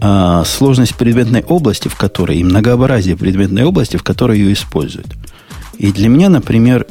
а, 0.00 0.44
сложность 0.44 0.96
предметной 0.96 1.42
области, 1.42 1.88
в 1.88 1.96
которой, 1.96 2.38
и 2.38 2.44
многообразие 2.44 3.16
предметной 3.16 3.64
области, 3.64 3.96
в 3.96 4.02
которой 4.02 4.38
ее 4.38 4.52
используют. 4.52 5.08
И 5.78 5.92
для 5.92 6.08
меня, 6.08 6.28
например, 6.28 6.86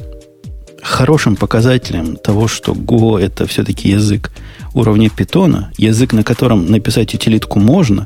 хорошим 0.82 1.36
показателем 1.36 2.16
того, 2.16 2.48
что 2.48 2.74
Go 2.74 3.20
это 3.20 3.46
все-таки 3.48 3.90
язык 3.90 4.32
уровня 4.74 5.10
питона, 5.10 5.72
язык, 5.78 6.14
на 6.14 6.24
котором 6.24 6.70
написать 6.72 7.14
утилитку 7.14 7.60
можно, 7.60 8.06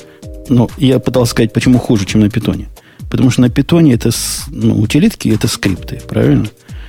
но 0.50 0.69
я 0.78 1.00
пытался 1.00 1.32
сказать, 1.32 1.54
почему 1.54 1.80
хуже, 1.80 2.06
чем 2.06 2.22
на 2.22 2.30
питоне. 2.30 2.69
Потому 3.13 3.30
что 3.30 3.41
на 3.41 3.49
питоне 3.49 3.93
это 3.93 4.10
ну, 4.47 4.82
утилитки 4.82 5.30
это 5.30 5.47
скрипты, 5.47 6.02
правильно? 6.10 6.47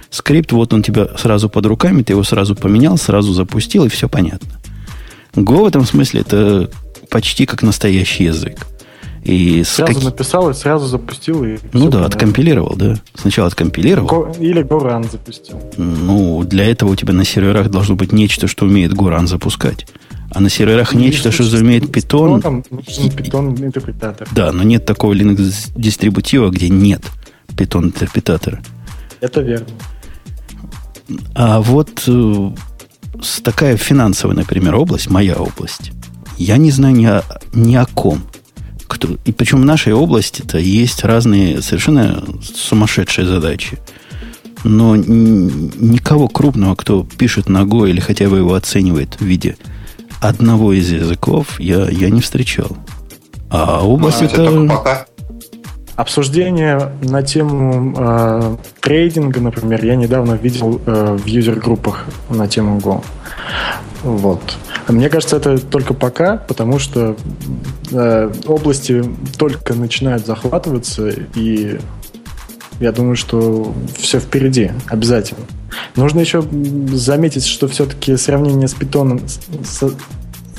Скрипт, 0.08 0.52
вот 0.52 0.72
он 0.72 0.82
тебя 0.82 1.06
сразу 1.18 1.50
под 1.50 1.66
руками, 1.66 2.02
ты 2.02 2.14
его 2.14 2.24
сразу 2.24 2.56
поменял, 2.56 2.96
сразу 2.96 3.34
запустил, 3.34 3.84
и 3.84 3.90
все 3.90 4.08
понятно. 4.08 4.58
Go 5.34 5.64
в 5.64 5.66
этом 5.66 5.84
смысле 5.84 6.22
это 6.22 6.70
почти 7.10 7.44
как 7.44 7.62
настоящий 7.62 8.24
язык. 8.24 8.66
И 9.22 9.64
сразу 9.64 9.96
как... 9.96 10.02
написал 10.02 10.48
и 10.48 10.54
сразу 10.54 10.87
запустил. 10.87 11.44
И 11.44 11.58
ну 11.74 11.90
да, 11.90 12.06
откомпилировал, 12.06 12.74
да. 12.74 12.96
Сначала 13.14 13.48
откомпилировал. 13.48 14.08
Го... 14.08 14.32
Или 14.40 14.62
Горан 14.62 15.04
запустил. 15.04 15.60
Ну, 15.76 16.42
для 16.42 16.64
этого 16.64 16.92
у 16.92 16.96
тебя 16.96 17.12
на 17.12 17.26
серверах 17.26 17.68
должно 17.68 17.96
быть 17.96 18.12
нечто, 18.12 18.46
что 18.46 18.64
умеет 18.64 18.94
Горан 18.94 19.28
запускать. 19.28 19.87
А 20.34 20.40
на 20.40 20.50
серверах 20.50 20.92
ну, 20.92 21.00
нечто, 21.00 21.30
что 21.30 21.44
умеет 21.56 21.84
Python. 21.84 22.42
Python 22.68 23.64
интерпретатор. 23.64 24.28
Да, 24.34 24.50
но 24.50 24.64
нет 24.64 24.84
такого 24.84 25.14
Linux 25.14 25.70
дистрибутива, 25.76 26.50
где 26.50 26.68
нет 26.68 27.02
Python 27.48 27.84
интерпретатора. 27.84 28.60
Это 29.20 29.40
верно. 29.40 29.68
А 31.34 31.60
вот 31.60 32.02
э, 32.08 32.50
такая 33.44 33.76
финансовая, 33.76 34.34
например, 34.34 34.74
область, 34.74 35.08
моя 35.08 35.36
область, 35.36 35.92
я 36.36 36.56
не 36.56 36.72
знаю 36.72 36.96
ни 36.96 37.04
о, 37.04 37.22
ни 37.52 37.76
о 37.76 37.86
ком. 37.86 38.22
Кто, 38.88 39.16
и 39.24 39.30
причем 39.30 39.60
в 39.60 39.64
нашей 39.64 39.92
области-то 39.92 40.58
есть 40.58 41.04
разные 41.04 41.62
совершенно 41.62 42.24
сумасшедшие 42.42 43.26
задачи. 43.26 43.78
Но 44.64 44.96
никого 44.96 46.26
крупного, 46.26 46.74
кто 46.74 47.04
пишет 47.04 47.46
Go 47.46 47.88
или 47.88 48.00
хотя 48.00 48.28
бы 48.28 48.38
его 48.38 48.54
оценивает 48.54 49.20
в 49.20 49.24
виде 49.24 49.56
одного 50.29 50.72
из 50.72 50.90
языков, 50.90 51.60
я, 51.60 51.88
я 51.88 52.10
не 52.10 52.20
встречал. 52.20 52.77
А 53.50 53.87
область 53.87 54.22
а, 54.22 54.25
это... 54.25 54.42
это 54.42 54.68
пока. 54.68 55.06
Обсуждение 55.96 56.90
на 57.02 57.22
тему 57.22 57.94
э, 57.96 58.56
трейдинга, 58.81 59.40
например, 59.40 59.85
я 59.85 59.94
недавно 59.94 60.35
видел 60.35 60.81
э, 60.85 61.16
в 61.16 61.25
юзер-группах 61.27 62.06
на 62.31 62.48
тему 62.48 62.81
Go. 62.81 63.04
Вот. 64.02 64.56
Мне 64.88 65.08
кажется, 65.08 65.37
это 65.37 65.58
только 65.58 65.94
пока, 65.94 66.37
потому 66.37 66.79
что 66.81 67.16
э, 67.92 68.33
области 68.46 69.04
только 69.38 69.75
начинают 69.75 70.27
захватываться, 70.27 71.10
и 71.37 71.79
Я 72.81 72.92
думаю, 72.92 73.16
что 73.16 73.72
все 73.96 74.18
впереди, 74.18 74.72
обязательно. 74.88 75.46
Нужно 75.96 76.20
еще 76.20 76.42
заметить, 76.92 77.46
что 77.46 77.68
все-таки 77.68 78.16
сравнение 78.16 78.68
с 78.68 78.75
питоном 78.75 79.20
с, 79.29 79.85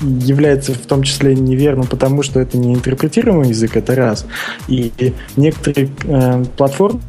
является 0.01 0.73
в 0.73 0.85
том 0.85 1.03
числе 1.03 1.35
неверным, 1.35 1.87
потому 1.87 2.23
что 2.23 2.39
это 2.39 2.57
не 2.57 2.73
интерпретируемый 2.73 3.49
язык, 3.49 3.77
это 3.77 3.95
раз. 3.95 4.25
И 4.67 4.91
некоторые 5.35 5.89
э, 6.03 6.43
платформы 6.57 7.01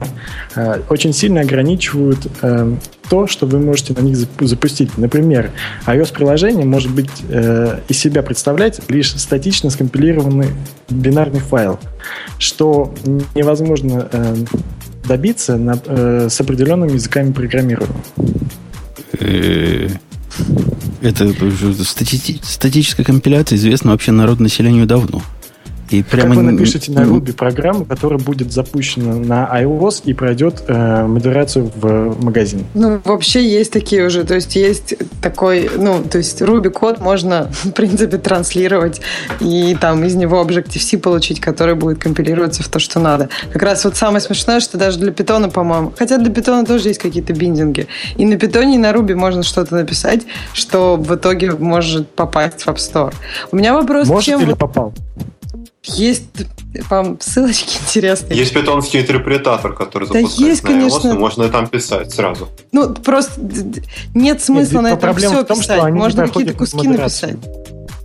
э, 0.54 0.80
очень 0.88 1.12
сильно 1.12 1.40
ограничивают 1.40 2.26
э, 2.42 2.76
то, 3.08 3.26
что 3.26 3.46
вы 3.46 3.58
можете 3.58 3.92
на 3.94 4.00
них 4.00 4.16
запустить. 4.40 4.98
Например, 4.98 5.50
iOS-приложение 5.86 6.64
может 6.64 6.90
быть 6.92 7.10
э, 7.28 7.80
из 7.88 7.98
себя 7.98 8.22
представлять 8.22 8.80
лишь 8.88 9.14
статично 9.16 9.70
скомпилированный 9.70 10.48
бинарный 10.88 11.40
файл, 11.40 11.78
что 12.38 12.94
невозможно 13.34 14.08
э, 14.10 14.36
добиться 15.06 15.56
на, 15.56 15.78
э, 15.84 16.28
с 16.30 16.40
определенными 16.40 16.92
языками 16.92 17.32
программирования. 17.32 17.94
Это 21.00 21.32
стати- 21.84 22.40
статическая 22.42 23.04
компиляция 23.04 23.56
известна 23.56 23.90
вообще 23.92 24.12
народу 24.12 24.42
населению 24.42 24.86
давно. 24.86 25.22
И 25.90 26.02
прямо 26.02 26.28
как 26.28 26.36
вы 26.36 26.42
напишите 26.42 26.92
на 26.92 27.00
Ruby 27.00 27.32
программу, 27.32 27.84
которая 27.84 28.18
будет 28.18 28.52
запущена 28.52 29.14
на 29.14 29.48
iOS 29.62 30.02
и 30.04 30.14
пройдет 30.14 30.64
э, 30.66 31.06
модерацию 31.06 31.70
в 31.74 32.22
магазин? 32.22 32.64
Ну, 32.74 33.00
вообще 33.04 33.48
есть 33.48 33.72
такие 33.72 34.06
уже. 34.06 34.24
То 34.24 34.34
есть 34.34 34.56
есть 34.56 34.94
такой, 35.20 35.70
ну, 35.76 36.02
то 36.02 36.18
есть 36.18 36.42
Ruby 36.42 36.70
код 36.70 37.00
можно, 37.00 37.50
в 37.64 37.70
принципе, 37.70 38.18
транслировать 38.18 39.00
и 39.40 39.76
там 39.80 40.04
из 40.04 40.14
него 40.14 40.42
Objective-C 40.42 40.98
получить, 40.98 41.40
который 41.40 41.74
будет 41.74 41.98
компилироваться 41.98 42.62
в 42.62 42.68
то, 42.68 42.78
что 42.78 42.98
надо. 42.98 43.28
Как 43.52 43.62
раз 43.62 43.84
вот 43.84 43.96
самое 43.96 44.20
смешное, 44.20 44.60
что 44.60 44.78
даже 44.78 44.98
для 44.98 45.12
питона, 45.12 45.48
по-моему, 45.48 45.92
хотя 45.96 46.18
для 46.18 46.32
питона 46.32 46.64
тоже 46.64 46.88
есть 46.88 47.00
какие-то 47.00 47.32
биндинги. 47.32 47.86
И 48.16 48.24
на 48.26 48.36
питоне, 48.36 48.74
и 48.74 48.78
на 48.78 48.90
Ruby 48.90 49.14
можно 49.14 49.42
что-то 49.42 49.76
написать, 49.76 50.22
что 50.52 50.96
в 50.96 51.14
итоге 51.14 51.52
может 51.52 52.08
попасть 52.08 52.62
в 52.62 52.68
App 52.68 52.76
Store. 52.76 53.14
У 53.52 53.56
меня 53.56 53.74
вопрос, 53.74 54.08
Может 54.08 54.24
чем... 54.24 54.42
или 54.42 54.54
попал? 54.54 54.92
Есть 55.86 56.24
вам 56.90 57.18
ссылочки 57.20 57.78
интересные. 57.86 58.38
Есть 58.38 58.52
питонский 58.52 59.00
интерпретатор, 59.00 59.72
который 59.72 60.08
да 60.08 60.14
запускается 60.14 60.44
есть, 60.44 60.62
на 60.62 60.68
конечно. 60.68 61.08
iOS, 61.08 61.18
можно 61.18 61.48
там 61.48 61.68
писать 61.68 62.12
сразу. 62.12 62.48
Ну, 62.72 62.94
просто 62.94 63.40
нет 64.14 64.42
смысла 64.42 64.80
нет, 64.80 64.82
на 64.82 64.88
этом 64.88 65.16
все 65.16 65.44
том, 65.44 65.58
писать. 65.58 65.92
Можно 65.92 66.26
какие-то 66.26 66.54
куски 66.54 66.88
написать. 66.88 67.36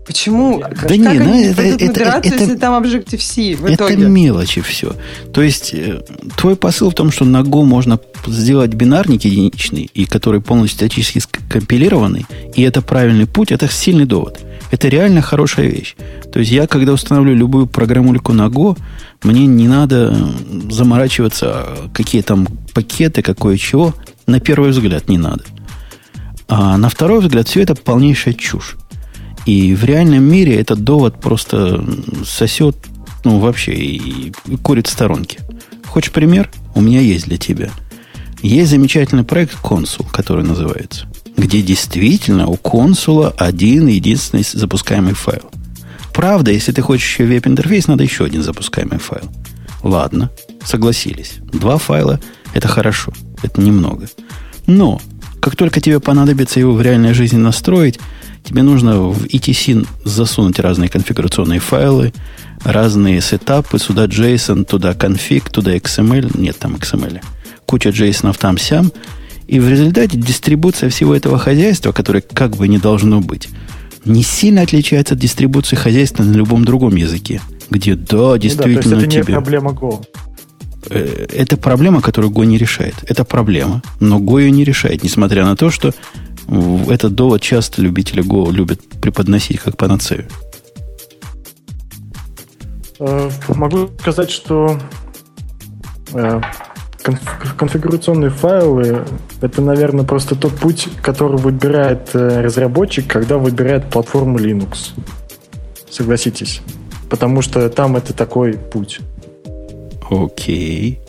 Почему? 0.06 0.60
Да 0.60 0.70
как 0.70 0.92
не, 0.92 1.20
ну 1.20 1.42
это, 1.42 1.62
это, 1.62 1.86
это, 1.86 2.22
если 2.28 2.56
там 2.56 2.84
Objective-C 2.84 3.56
в 3.56 3.66
это 3.66 3.76
итоге? 3.76 4.08
мелочи 4.08 4.60
все. 4.62 4.94
То 5.32 5.42
есть, 5.42 5.74
э, 5.74 6.02
твой 6.36 6.56
посыл 6.56 6.90
в 6.90 6.96
том, 6.96 7.12
что 7.12 7.24
на 7.24 7.42
Go 7.42 7.64
можно 7.64 8.00
сделать 8.26 8.74
бинарник 8.74 9.24
единичный, 9.24 9.90
и 9.94 10.06
который 10.06 10.42
полностью 10.42 10.80
статически 10.80 11.20
скомпилированный, 11.20 12.26
и 12.56 12.64
это 12.64 12.82
правильный 12.82 13.28
путь, 13.28 13.52
это 13.52 13.70
сильный 13.70 14.06
довод. 14.06 14.40
Это 14.72 14.88
реально 14.88 15.22
хорошая 15.22 15.68
вещь. 15.68 15.96
То 16.32 16.40
есть 16.40 16.52
я, 16.52 16.66
когда 16.66 16.94
устанавливаю 16.94 17.38
любую 17.38 17.68
программульку 17.68 18.32
на 18.32 18.48
Go, 18.48 18.78
мне 19.22 19.46
не 19.46 19.68
надо 19.68 20.16
заморачиваться, 20.70 21.90
какие 21.94 22.22
там 22.22 22.48
пакеты, 22.74 23.22
какое 23.22 23.58
чего. 23.58 23.94
На 24.28 24.40
первый 24.40 24.72
взгляд 24.72 25.10
не 25.10 25.18
надо. 25.18 25.44
А 26.48 26.78
на 26.78 26.90
второй 26.90 27.20
взгляд 27.20 27.50
все 27.50 27.62
это 27.62 27.76
полнейшая 27.76 28.34
чушь. 28.34 28.78
И 29.46 29.76
в 29.76 29.84
реальном 29.84 30.24
мире 30.24 30.56
этот 30.56 30.84
довод 30.84 31.20
просто 31.20 31.84
сосет, 32.26 32.78
ну, 33.26 33.40
вообще, 33.40 33.74
и, 33.74 34.34
и 34.46 34.56
курит 34.56 34.88
в 34.88 34.92
сторонке. 34.92 35.40
Хочешь 35.86 36.12
пример? 36.12 36.50
У 36.76 36.82
меня 36.82 37.02
есть 37.02 37.26
для 37.26 37.38
тебя. 37.38 37.72
Есть 38.42 38.72
замечательный 38.72 39.24
проект 39.24 39.56
«Консул», 39.58 40.06
который 40.06 40.46
называется– 40.46 41.08
где 41.38 41.62
действительно 41.62 42.48
у 42.48 42.56
консула 42.56 43.34
один 43.38 43.88
единственный 43.88 44.44
запускаемый 44.44 45.14
файл. 45.14 45.50
Правда, 46.14 46.52
если 46.52 46.72
ты 46.72 46.82
хочешь 46.82 47.08
еще 47.08 47.26
веб-интерфейс, 47.26 47.88
надо 47.88 48.04
еще 48.04 48.26
один 48.26 48.44
запускаемый 48.44 49.00
файл. 49.00 49.30
Ладно, 49.82 50.30
согласились. 50.64 51.36
Два 51.52 51.78
файла– 51.78 52.20
это 52.54 52.68
хорошо, 52.68 53.14
это 53.42 53.62
немного. 53.62 54.08
Но, 54.68 55.02
как 55.40 55.56
только 55.56 55.82
тебе 55.82 56.00
понадобится 56.00 56.60
его 56.60 56.74
в 56.74 56.82
реальной 56.82 57.14
жизни 57.14 57.38
настроить, 57.38 58.00
тебе 58.44 58.62
нужно 58.62 59.00
в 59.00 59.26
ETC 59.26 59.88
засунуть 60.04 60.60
разные 60.60 60.90
конфигурационные 60.90 61.60
файлы, 61.60 62.14
разные 62.64 63.22
сетапы, 63.22 63.80
сюда 63.80 64.06
JSON, 64.06 64.66
туда 64.66 64.94
конфиг, 64.94 65.50
туда 65.50 65.76
XML, 65.76 66.40
нет 66.40 66.60
там 66.60 66.76
XML, 66.76 67.22
куча 67.66 67.90
JSON 67.90 68.38
там-сям– 68.38 68.92
и 69.52 69.60
в 69.60 69.68
результате 69.68 70.18
дистрибуция 70.18 70.90
всего 70.90 71.14
этого 71.14 71.38
хозяйства, 71.38 71.92
которое 71.92 72.22
как 72.22 72.56
бы 72.56 72.70
не 72.70 72.78
должно 72.78 73.20
быть, 73.20 73.50
не 74.06 74.24
сильно 74.24 74.62
отличается 74.62 75.14
от 75.14 75.20
дистрибуции 75.20 75.76
хозяйства 75.76 76.24
на 76.24 76.32
любом 76.32 76.64
другом 76.64 76.96
языке, 76.96 77.42
где 77.70 77.96
да, 77.96 78.38
действительно 78.38 78.96
ну 78.96 79.02
да, 79.02 79.10
то 79.10 79.16
есть 79.18 79.18
это 79.18 79.26
тебе... 79.26 79.34
не 79.34 79.42
проблема 79.42 79.72
Go. 79.72 80.06
Э, 80.90 81.28
это 81.34 81.58
проблема, 81.58 82.02
которую 82.02 82.32
Go 82.32 82.46
не 82.46 82.58
решает. 82.58 82.96
Это 83.06 83.26
проблема, 83.26 83.84
но 84.00 84.20
Go 84.20 84.42
ее 84.42 84.52
не 84.52 84.64
решает, 84.64 85.04
несмотря 85.04 85.44
на 85.44 85.58
то, 85.58 85.70
что 85.70 85.94
этот 86.90 87.14
довод 87.14 87.42
часто 87.42 87.82
любители 87.82 88.24
Go 88.24 88.54
любят 88.54 88.80
преподносить 89.02 89.60
как 89.60 89.76
панацею. 89.76 90.28
Э, 93.00 93.30
могу 93.50 93.90
сказать, 94.00 94.32
что 94.32 94.80
э, 96.14 96.42
конфигурационные 97.58 98.30
файлы— 98.30 99.06
это, 99.42 99.62
наверное, 99.62 100.06
просто 100.06 100.36
тот 100.36 100.54
путь, 100.54 100.88
который 101.02 101.38
выбирает 101.38 102.10
э, 102.14 102.42
разработчик, 102.42 103.08
когда 103.08 103.38
выбирает 103.38 103.86
платформу 103.90 104.38
Linux. 104.38 104.92
Согласитесь. 105.90 106.62
Потому 107.10 107.42
что 107.42 107.70
там 107.70 107.98
это 107.98 108.14
такой 108.14 108.54
путь. 108.54 109.00
Окей. 110.10 111.00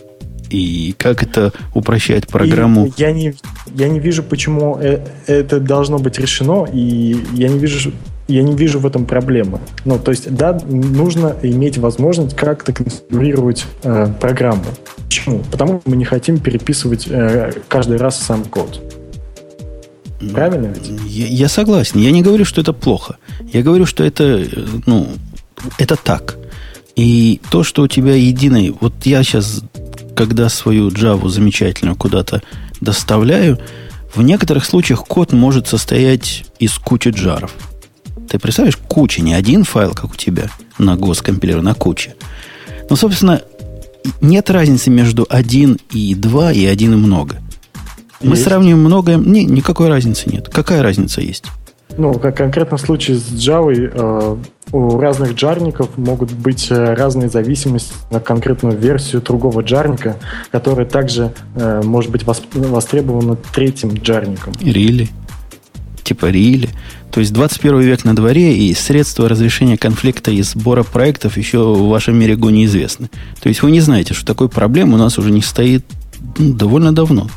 И 0.51 0.95
как 0.99 1.23
это 1.23 1.53
упрощает 1.75 2.27
программу? 2.27 2.87
И 2.87 2.93
я 2.97 3.13
не, 3.13 3.35
я 3.75 3.89
не 3.89 4.01
вижу, 4.01 4.23
почему 4.23 4.79
э, 4.81 5.01
это 5.27 5.61
должно 5.61 5.99
быть 5.99 6.19
решено, 6.19 6.67
и 6.71 7.17
я 7.33 7.49
не 7.49 7.59
вижу, 7.59 7.93
я 8.29 8.43
не 8.43 8.55
вижу 8.55 8.79
в 8.79 8.87
этом 8.87 9.07
проблемы. 9.07 9.61
Ну, 9.85 9.99
то 9.99 10.11
есть, 10.11 10.35
да, 10.35 10.59
нужно 10.67 11.37
иметь 11.43 11.79
возможность 11.79 12.37
как-то 12.37 12.73
конфигурировать 12.73 13.65
э, 13.83 14.09
программу. 14.21 14.65
Почему? 15.13 15.45
Потому 15.51 15.81
что 15.81 15.91
мы 15.91 15.97
не 15.97 16.07
хотим 16.07 16.39
переписывать 16.39 17.07
э, 17.07 17.53
каждый 17.69 17.99
раз 17.99 18.19
сам 18.19 18.45
код. 18.45 18.81
Правильно 20.33 20.69
ведь? 20.69 20.91
Я, 21.07 21.27
я 21.27 21.49
согласен. 21.51 22.01
Я 22.01 22.13
не 22.13 22.23
говорю, 22.23 22.47
что 22.47 22.63
это 22.63 22.73
плохо. 22.73 23.19
Я 23.53 23.63
говорю, 23.63 23.85
что 23.85 24.05
это, 24.05 24.25
э, 24.25 24.47
ну, 24.87 25.09
это 25.77 25.97
так. 25.97 26.39
И 26.97 27.43
то, 27.51 27.63
что 27.63 27.83
у 27.83 27.89
тебя 27.89 28.15
единый... 28.15 28.75
Вот 28.81 28.95
я 29.05 29.23
сейчас, 29.23 29.61
когда 30.17 30.49
свою 30.49 30.89
Java 30.89 31.29
замечательную 31.29 31.97
куда-то 31.97 32.41
доставляю, 32.81 33.59
в 34.15 34.23
некоторых 34.23 34.65
случаях 34.65 35.05
код 35.05 35.35
может 35.35 35.67
состоять 35.67 36.47
из 36.59 36.73
кучи 36.79 37.11
джаров. 37.11 37.55
Ты 38.31 38.39
представляешь, 38.39 38.79
куча, 38.89 39.21
не 39.21 39.35
один 39.35 39.65
файл, 39.65 39.93
как 39.93 40.13
у 40.13 40.17
тебя 40.17 40.49
на 40.79 40.97
госкомпилер, 40.97 41.61
на 41.61 41.75
куче. 41.75 42.15
Ну, 42.89 42.97
собственно, 42.97 43.43
нет 44.21 44.51
разницы 44.51 44.91
между 44.91 45.27
один 45.29 45.79
и 45.91 46.15
два 46.15 46.53
и 46.53 46.65
один 46.65 46.95
и 46.95 46.97
много. 46.97 47.37
Мы 48.23 48.31
есть? 48.31 48.45
сравниваем 48.45 48.85
многое. 48.85 49.17
Не, 49.17 49.45
никакой 49.45 49.89
разницы 49.89 50.31
нет. 50.31 50.49
Какая 50.49 50.83
разница 50.83 51.21
есть? 51.21 51.45
Ну, 51.99 52.15
как 52.15 52.37
конкретно 52.37 52.77
в 52.77 52.81
случае 52.81 53.19
с 53.19 53.31
Java, 53.33 53.73
э, 53.73 54.37
у 54.73 54.99
разных 54.99 55.35
джарников 55.35 55.99
могут 55.99 56.33
быть 56.33 56.69
э, 56.71 56.95
разные 56.95 57.29
зависимости 57.29 57.93
на 58.11 58.21
конкретную 58.21 58.77
версию 58.79 59.21
другого 59.23 59.61
джарника, 59.61 60.17
которая 60.51 60.87
также 60.87 61.33
э, 61.55 61.83
может 61.85 62.11
быть 62.11 62.25
востребована 62.25 63.37
третьим 63.37 63.95
джарником. 63.95 64.55
Рили. 64.61 65.11
Типа 66.13 66.27
рили. 66.27 66.69
То 67.11 67.21
есть 67.21 67.33
21 67.33 67.81
век 67.81 68.05
на 68.05 68.15
дворе, 68.15 68.55
и 68.55 68.75
средства 68.75 69.31
разрешения 69.31 69.79
конфликта 69.79 70.31
и 70.31 70.43
сбора 70.43 70.83
проектов 70.83 71.39
еще 71.39 71.73
в 71.73 71.89
вашем 71.89 72.19
мире 72.19 72.35
Go 72.35 72.53
неизвестны. 72.53 73.09
То 73.41 73.49
есть 73.49 73.63
вы 73.63 73.71
не 73.71 73.81
знаете, 73.81 74.13
что 74.13 74.27
такой 74.27 74.51
проблемы 74.51 74.95
у 74.95 74.99
нас 74.99 75.19
уже 75.19 75.31
не 75.31 75.41
стоит 75.41 75.87
ну, 76.37 76.53
довольно 76.53 76.95
давно. 76.95 77.29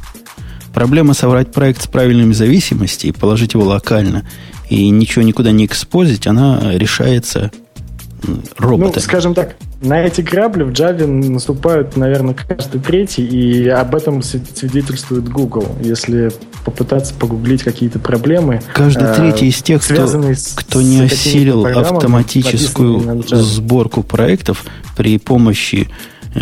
Проблема 0.73 1.13
соврать 1.13 1.53
проект 1.53 1.83
с 1.83 1.87
правильными 1.87 2.33
зависимостями, 2.33 3.11
положить 3.11 3.53
его 3.53 3.63
локально 3.63 4.25
и 4.69 4.89
ничего 4.89 5.23
никуда 5.23 5.53
не 5.53 5.65
экспозить, 5.65 6.27
она 6.27 6.73
решается 6.73 7.51
роботами. 8.57 8.91
Ну, 8.93 9.01
скажем 9.01 9.33
так, 9.33 9.55
на 9.81 10.01
эти 10.01 10.21
грабли 10.21 10.63
в 10.63 10.69
Java 10.69 11.05
наступают, 11.05 11.97
наверное, 11.97 12.33
каждый 12.33 12.81
третий, 12.81 13.25
и 13.25 13.67
об 13.67 13.95
этом 13.95 14.21
свидетельствует 14.21 15.27
Google. 15.29 15.67
Если 15.81 16.31
попытаться 16.63 17.13
погуглить 17.13 17.63
какие-то 17.63 17.99
проблемы. 17.99 18.61
Каждый 18.73 19.03
э, 19.03 19.15
третий 19.15 19.47
из 19.47 19.61
тех, 19.61 19.83
кто, 19.83 20.07
кто 20.55 20.81
не 20.81 21.01
осилил 21.01 21.65
автоматическую 21.65 23.23
сборку 23.27 24.01
проектов 24.01 24.65
при 24.97 25.19
помощи 25.19 25.87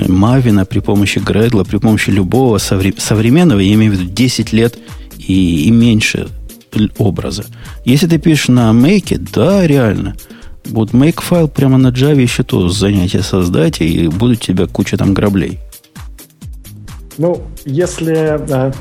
Мавина, 0.07 0.65
при 0.65 0.79
помощи 0.79 1.19
Гредла, 1.19 1.63
при 1.63 1.77
помощи 1.77 2.09
любого 2.09 2.57
современного, 2.57 3.59
я 3.59 3.73
имею 3.73 3.91
в 3.91 3.95
виду 3.95 4.09
10 4.09 4.53
лет 4.53 4.77
и, 5.17 5.65
и 5.67 5.71
меньше 5.71 6.29
образа. 6.97 7.45
Если 7.85 8.07
ты 8.07 8.17
пишешь 8.17 8.47
на 8.47 8.71
Make, 8.71 9.17
да, 9.33 9.67
реально. 9.67 10.15
Вот 10.65 10.91
make 10.91 11.21
файл 11.21 11.47
прямо 11.47 11.77
на 11.77 11.89
Java 11.89 12.21
еще 12.21 12.43
то 12.43 12.69
занятие 12.69 13.21
создать, 13.21 13.81
и 13.81 14.07
будет 14.07 14.39
у 14.39 14.45
тебя 14.45 14.67
куча 14.67 14.97
там 14.97 15.13
граблей. 15.13 15.59
Ну, 17.17 17.43
если 17.65 18.39
э, 18.39 18.71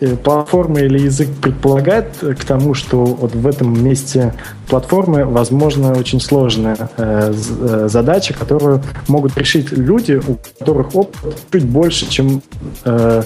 э, 0.00 0.16
платформа 0.16 0.80
или 0.80 0.98
язык 0.98 1.28
предполагает 1.40 2.16
к 2.18 2.44
тому, 2.44 2.74
что 2.74 3.04
вот 3.04 3.34
в 3.34 3.46
этом 3.46 3.84
месте 3.84 4.34
платформы, 4.66 5.24
возможно, 5.24 5.92
очень 5.92 6.20
сложная 6.20 6.90
э, 6.96 7.32
э 7.32 7.88
задача, 7.88 8.34
которую 8.34 8.82
могут 9.06 9.36
решить 9.38 9.70
люди, 9.72 10.20
у 10.26 10.38
которых 10.58 10.96
опыт 10.96 11.36
чуть 11.52 11.64
больше, 11.64 12.10
чем 12.10 12.42
э, 12.84 13.22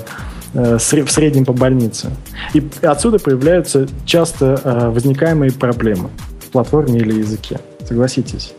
э 0.54 0.76
в 0.76 1.10
среднем 1.10 1.44
по 1.44 1.52
больнице. 1.52 2.10
И 2.54 2.62
отсюда 2.82 3.18
появляются 3.18 3.86
часто 4.04 4.90
возникаемые 4.92 5.52
проблемы 5.52 6.10
в 6.40 6.50
платформе 6.50 6.98
или 6.98 7.18
языке. 7.18 7.60
Согласитесь? 7.88 8.52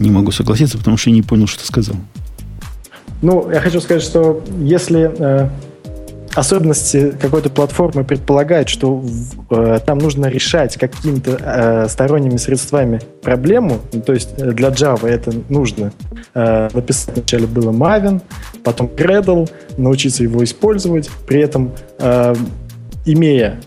Не 0.00 0.10
могу 0.10 0.32
согласиться, 0.32 0.78
потому 0.78 0.96
что 0.96 1.10
не 1.10 1.22
понял, 1.22 1.46
что 1.46 1.64
сказал. 1.64 1.94
Ну, 3.20 3.48
я 3.52 3.60
хочу 3.60 3.80
сказать, 3.80 4.02
что 4.02 4.42
если 4.58 5.12
э, 5.16 5.48
особенности 6.34 7.14
какой-то 7.20 7.50
платформы 7.50 8.02
предполагают, 8.02 8.68
что 8.68 9.04
э, 9.50 9.78
там 9.86 9.98
нужно 9.98 10.26
решать 10.26 10.76
какими-то 10.76 11.38
э, 11.40 11.88
сторонними 11.88 12.36
средствами 12.36 13.00
проблему, 13.22 13.78
ну, 13.92 14.00
то 14.00 14.12
есть 14.12 14.30
э, 14.38 14.50
для 14.50 14.70
Java 14.70 15.06
это 15.06 15.32
нужно 15.48 15.92
э, 16.34 16.68
написать 16.74 17.14
вначале 17.14 17.46
было 17.46 17.70
Maven, 17.70 18.22
потом 18.64 18.88
Gradle, 18.88 19.48
научиться 19.76 20.24
его 20.24 20.42
использовать, 20.42 21.08
при 21.28 21.40
этом 21.40 21.70
э, 22.00 22.34
имея 23.06 23.60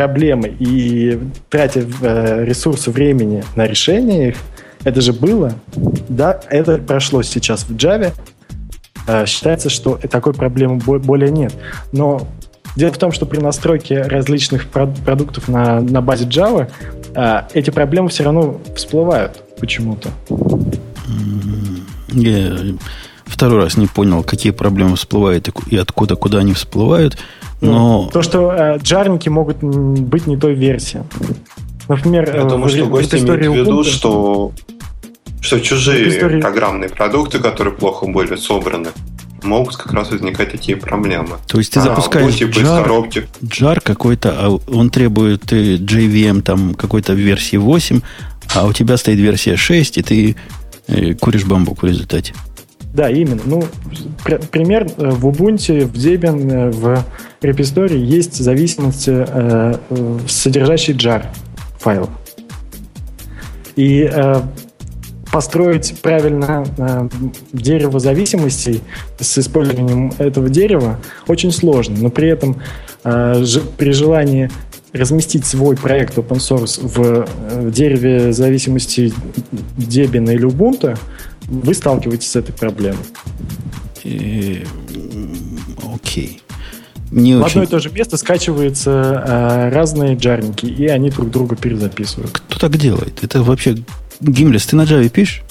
проблемы 0.00 0.48
и 0.58 1.18
тратя 1.48 1.80
э, 1.80 2.44
ресурсы 2.44 2.90
времени 2.90 3.44
на 3.56 3.66
решение 3.66 4.30
их, 4.30 4.36
это 4.84 5.00
же 5.00 5.12
было, 5.12 5.52
да, 6.08 6.40
это 6.48 6.78
прошло 6.78 7.22
сейчас 7.22 7.64
в 7.64 7.76
Java, 7.76 8.12
Э, 9.06 9.26
считается, 9.26 9.70
что 9.70 9.98
такой 10.10 10.34
проблемы 10.34 10.76
более 10.76 11.30
нет. 11.30 11.54
Но 11.92 12.28
дело 12.76 12.92
в 12.92 12.98
том, 12.98 13.12
что 13.12 13.26
при 13.26 13.40
настройке 13.40 14.02
различных 14.02 14.66
продуктов 14.68 15.48
на, 15.48 15.80
на 15.80 16.00
базе 16.00 16.26
Java 16.26 16.70
э, 17.14 17.42
эти 17.54 17.70
проблемы 17.70 18.08
все 18.08 18.24
равно 18.24 18.60
всплывают 18.76 19.42
почему-то. 19.58 20.10
Я 22.08 22.56
второй 23.24 23.64
раз 23.64 23.76
не 23.76 23.86
понял, 23.86 24.22
какие 24.22 24.52
проблемы 24.52 24.96
всплывают 24.96 25.48
и 25.68 25.76
откуда, 25.76 26.16
куда 26.16 26.38
они 26.38 26.52
всплывают. 26.52 27.18
Ну, 27.60 27.72
но... 27.72 28.02
Ну, 28.02 28.10
то, 28.10 28.22
что 28.22 28.52
э, 28.52 28.78
джарники 28.78 29.28
могут 29.28 29.58
быть 29.58 30.26
не 30.26 30.36
той 30.36 30.54
версии. 30.54 31.02
Например, 31.88 32.34
Я 32.34 32.44
думаю, 32.44 32.68
что 32.70 32.86
гость 32.86 33.14
имеет 33.14 33.46
в 33.46 33.54
виду, 33.54 33.84
что 33.84 34.52
что 35.40 35.58
чужие 35.58 36.08
истории... 36.08 36.40
программные 36.40 36.90
продукты, 36.90 37.38
которые 37.38 37.74
плохо 37.74 38.06
были 38.06 38.36
собраны, 38.36 38.90
могут 39.42 39.76
как 39.76 39.92
раз 39.92 40.10
возникать 40.10 40.52
такие 40.52 40.76
проблемы. 40.76 41.38
То 41.46 41.58
есть 41.58 41.72
ты 41.72 41.80
а, 41.80 41.82
запускаешь 41.82 42.36
типа 42.36 42.58
jar, 42.58 42.82
коробки. 42.82 43.26
jar 43.42 43.80
какой-то, 43.82 44.34
а 44.36 44.60
он 44.70 44.90
требует 44.90 45.52
э, 45.52 45.76
JVM 45.76 46.42
там 46.42 46.74
какой-то 46.74 47.14
версии 47.14 47.56
8, 47.56 48.00
а 48.54 48.66
у 48.66 48.72
тебя 48.72 48.96
стоит 48.96 49.18
версия 49.18 49.56
6, 49.56 49.98
и 49.98 50.02
ты 50.02 50.36
э, 50.88 51.14
куришь 51.14 51.44
бамбук 51.44 51.82
в 51.82 51.86
результате. 51.86 52.34
Да, 52.92 53.08
именно. 53.08 53.40
Ну, 53.44 53.62
пр- 54.24 54.40
пример 54.50 54.86
э, 54.96 55.10
в 55.10 55.26
Ubuntu, 55.28 55.84
в 55.84 55.94
Debian, 55.94 56.70
в 56.70 57.04
репозитории 57.40 57.98
есть 57.98 58.34
зависимости, 58.36 59.10
э, 59.26 59.74
содержащие 60.26 60.96
jar 60.96 61.26
файл. 61.78 62.10
И 63.76 64.10
э, 64.12 64.40
построить 65.30 65.94
правильно 66.02 66.66
э, 66.76 67.08
дерево 67.52 68.00
зависимостей 68.00 68.82
с 69.20 69.38
использованием 69.38 70.12
этого 70.18 70.48
дерева 70.48 70.98
очень 71.28 71.52
сложно, 71.52 71.96
но 71.98 72.10
при 72.10 72.28
этом 72.28 72.56
э, 73.04 73.44
при 73.78 73.92
желании 73.92 74.50
разместить 74.92 75.46
свой 75.46 75.76
проект 75.76 76.18
open 76.18 76.38
source 76.38 76.80
в, 76.82 77.00
э, 77.00 77.60
в 77.68 77.70
дереве 77.70 78.32
зависимости 78.32 79.12
Debian 79.78 80.32
или 80.34 80.44
Ubuntu, 80.44 80.98
вы 81.50 81.74
сталкиваетесь 81.74 82.30
с 82.30 82.36
этой 82.36 82.52
проблемой. 82.52 83.04
И... 84.04 84.64
Окей. 85.94 86.40
Не 87.10 87.34
в 87.34 87.42
очень... 87.42 87.50
одно 87.50 87.62
и 87.64 87.66
то 87.66 87.78
же 87.80 87.90
место 87.90 88.16
скачиваются 88.16 88.90
э, 88.90 89.68
разные 89.70 90.14
джарники, 90.14 90.66
и 90.66 90.86
они 90.86 91.10
друг 91.10 91.30
друга 91.30 91.56
перезаписывают. 91.56 92.30
Кто 92.48 92.58
так 92.58 92.76
делает? 92.76 93.24
Это 93.24 93.42
вообще 93.42 93.76
Гимлес, 94.20 94.66
ты 94.66 94.76
на 94.76 94.82
Java 94.82 95.08
пишешь? 95.08 95.42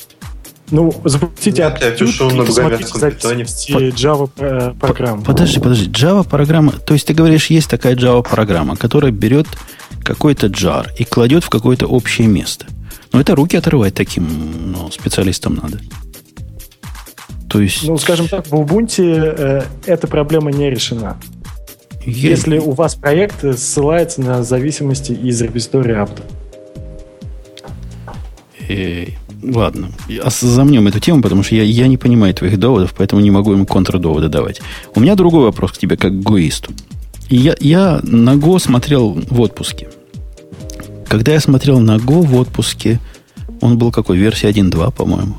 Ну, 0.72 0.94
запустите 1.04 1.64
Нет, 1.64 1.80
я 1.82 1.92
пишу 1.92 2.30
на 2.30 2.46
записи 2.46 3.92
Java 3.92 4.30
э, 4.38 4.74
программу. 4.80 5.24
Подожди, 5.24 5.60
подожди. 5.60 5.90
Java 5.90 6.28
программа, 6.28 6.72
то 6.72 6.94
есть 6.94 7.08
ты 7.08 7.14
говоришь, 7.14 7.48
есть 7.48 7.70
такая 7.70 7.96
Java 7.96 8.24
программа, 8.24 8.78
которая 8.78 9.12
берет 9.12 9.48
какой-то 10.04 10.48
jar 10.48 10.88
и 10.98 11.04
кладет 11.04 11.44
в 11.44 11.50
какое-то 11.50 11.88
общее 11.88 12.28
место. 12.28 12.68
Но 13.12 13.20
это 13.20 13.36
руки 13.36 13.58
отрывать 13.58 13.94
таким 13.96 14.72
ну, 14.72 14.92
специалистам 14.92 15.56
надо. 15.56 15.80
То 17.50 17.60
есть... 17.60 17.88
Ну, 17.88 17.98
скажем 17.98 18.28
так, 18.28 18.48
в 18.48 18.54
Ubuntu 18.54 19.04
э, 19.04 19.64
эта 19.86 20.08
проблема 20.08 20.52
не 20.52 20.70
решена. 20.70 21.18
Я... 22.06 22.30
Если 22.30 22.60
у 22.60 22.72
вас 22.72 22.96
проект 22.96 23.44
ссылается 23.58 24.22
на 24.22 24.44
зависимости 24.44 25.12
из 25.12 25.42
репозитория 25.42 26.02
апта. 26.02 26.22
Э, 28.68 29.08
ладно, 29.42 29.90
замнем 30.30 30.88
эту 30.88 31.00
тему, 31.00 31.24
потому 31.24 31.42
что 31.42 31.56
я, 31.56 31.64
я 31.64 31.88
не 31.88 31.98
понимаю 31.98 32.34
твоих 32.36 32.60
доводов, 32.60 32.94
поэтому 32.96 33.22
не 33.22 33.32
могу 33.32 33.54
им 33.54 33.66
контрдоводы 33.66 34.30
давать. 34.30 34.62
У 34.94 35.00
меня 35.00 35.16
другой 35.16 35.46
вопрос 35.46 35.72
к 35.72 35.78
тебе, 35.78 35.98
как 35.98 36.12
к 36.12 36.22
гоисту. 36.22 36.72
Я, 37.30 37.56
я 37.60 38.00
на 38.04 38.36
Go 38.36 38.60
смотрел 38.60 39.12
в 39.12 39.42
отпуске. 39.42 39.90
Когда 41.10 41.34
я 41.34 41.40
смотрел 41.40 41.80
на 41.80 41.98
Go 41.98 42.22
в 42.22 42.36
отпуске, 42.36 43.00
он 43.62 43.80
был 43.80 43.92
какой? 43.92 44.18
Версия 44.18 44.50
1.2, 44.52 44.94
по-моему. 44.94 45.38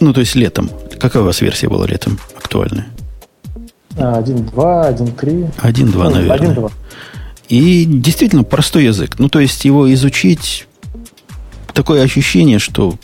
Ну, 0.00 0.12
то 0.12 0.20
есть 0.20 0.34
летом. 0.34 0.68
Какая 0.98 1.22
у 1.22 1.26
вас 1.26 1.40
версия 1.40 1.68
была 1.68 1.86
летом 1.86 2.18
актуальная? 2.36 2.88
1.2, 3.94 4.52
1.3. 4.52 5.54
1.2, 5.56 6.10
наверное. 6.10 6.54
1.2. 6.54 6.72
И 7.48 7.84
действительно 7.84 8.42
простой 8.42 8.84
язык. 8.84 9.20
Ну, 9.20 9.28
то 9.28 9.38
есть 9.38 9.64
его 9.64 9.92
изучить 9.94 10.66
такое 11.72 12.02
ощущение, 12.02 12.58
что 12.58 12.96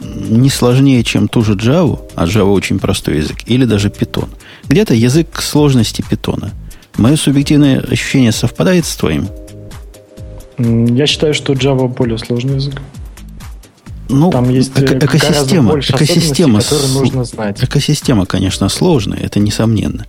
не 0.00 0.50
сложнее, 0.50 1.02
чем 1.02 1.28
ту 1.28 1.42
же 1.42 1.54
Java, 1.54 1.98
а 2.14 2.26
Java 2.26 2.52
очень 2.52 2.78
простой 2.78 3.16
язык, 3.16 3.38
или 3.46 3.64
даже 3.64 3.88
Python. 3.88 4.28
Где-то 4.68 4.92
язык 4.92 5.40
сложности 5.40 6.04
Python. 6.08 6.50
Мое 6.98 7.16
субъективное 7.16 7.80
ощущение 7.80 8.32
совпадает 8.32 8.84
с 8.84 8.94
твоим? 8.96 9.28
Я 10.60 11.06
считаю, 11.06 11.34
что 11.34 11.52
Java 11.54 11.88
более 11.88 12.18
сложный 12.18 12.56
язык. 12.56 12.80
Ну, 14.08 14.30
Там 14.30 14.48
есть 14.50 14.72
эко- 14.76 14.98
экосистема, 14.98 15.78
экосистема, 15.78 16.60
нужно 16.94 17.24
знать. 17.24 17.62
Экосистема, 17.62 18.26
конечно, 18.26 18.68
сложная, 18.68 19.18
это 19.18 19.38
несомненно. 19.38 20.06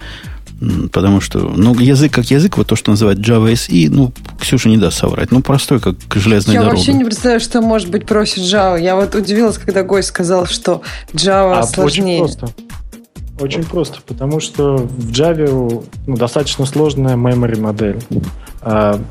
Потому 0.92 1.22
что, 1.22 1.40
ну, 1.40 1.74
язык 1.80 2.14
как 2.14 2.26
язык, 2.30 2.58
вот 2.58 2.68
то, 2.68 2.76
что 2.76 2.92
называют 2.92 3.20
Java 3.20 3.52
SE, 3.52 3.90
ну, 3.90 4.12
Ксюша 4.40 4.70
не 4.70 4.78
даст 4.78 5.00
соврать. 5.00 5.32
Ну, 5.32 5.42
простой, 5.42 5.80
как 5.80 5.96
железная 6.14 6.54
Я 6.54 6.62
дорога. 6.62 6.78
Я 6.78 6.86
вообще 6.86 6.94
не 6.94 7.04
представляю, 7.04 7.40
что 7.40 7.62
может 7.62 7.90
быть 7.90 8.06
проще 8.06 8.42
Java. 8.42 8.80
Я 8.80 8.96
вот 8.96 9.16
удивилась, 9.16 9.58
когда 9.58 9.84
гость 9.84 10.10
сказал, 10.10 10.46
что 10.46 10.82
Java 11.14 11.60
а 11.60 11.64
сложнее. 11.64 12.22
Очень 12.22 12.38
просто. 12.38 12.64
Очень 13.40 13.64
просто, 13.64 14.00
потому 14.06 14.40
что 14.40 14.78
в 14.78 15.10
Java 15.10 15.84
ну, 16.06 16.16
достаточно 16.16 16.66
сложная 16.68 17.16
memory 17.16 17.60
модель. 17.60 18.00
А, 18.64 19.02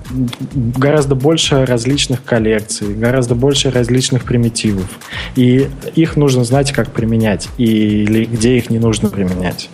гораздо 0.54 1.16
больше 1.16 1.64
различных 1.64 2.22
коллекций, 2.24 2.94
гораздо 2.94 3.34
больше 3.34 3.70
различных 3.70 4.22
примитивов. 4.22 4.86
И 5.34 5.68
их 5.96 6.16
нужно 6.16 6.44
знать, 6.44 6.70
как 6.72 6.92
применять, 6.92 7.48
или 7.58 8.26
где 8.26 8.56
их 8.56 8.70
не 8.70 8.78
нужно 8.78 9.08
применять. 9.08 9.68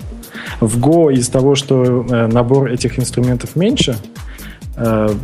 В 0.61 0.79
Go 0.79 1.13
из 1.13 1.29
того, 1.29 1.57
что 1.57 2.07
э, 2.09 2.27
набор 2.27 2.71
этих 2.71 2.99
инструментов 2.99 3.55
меньше, 3.55 3.99
э, 4.77 5.15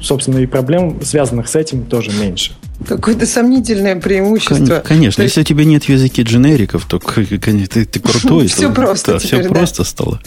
собственно, 0.00 0.38
и 0.38 0.46
проблем, 0.46 1.02
связанных 1.02 1.48
с 1.48 1.56
этим, 1.56 1.84
тоже 1.84 2.10
меньше. 2.12 2.52
Какое-то 2.86 3.26
сомнительное 3.26 3.96
преимущество. 3.96 4.82
Конечно, 4.86 5.20
есть... 5.20 5.36
если 5.36 5.40
у 5.42 5.44
тебя 5.44 5.64
нет 5.64 5.84
в 5.84 5.88
языке 5.90 6.22
дженериков, 6.22 6.86
то 6.86 6.98
ты, 6.98 7.36
ты 7.36 8.00
крутой. 8.00 8.46
Все 8.46 8.72
просто 8.72 9.18
Все 9.18 9.42
просто 9.44 9.84
стало. 9.84 10.20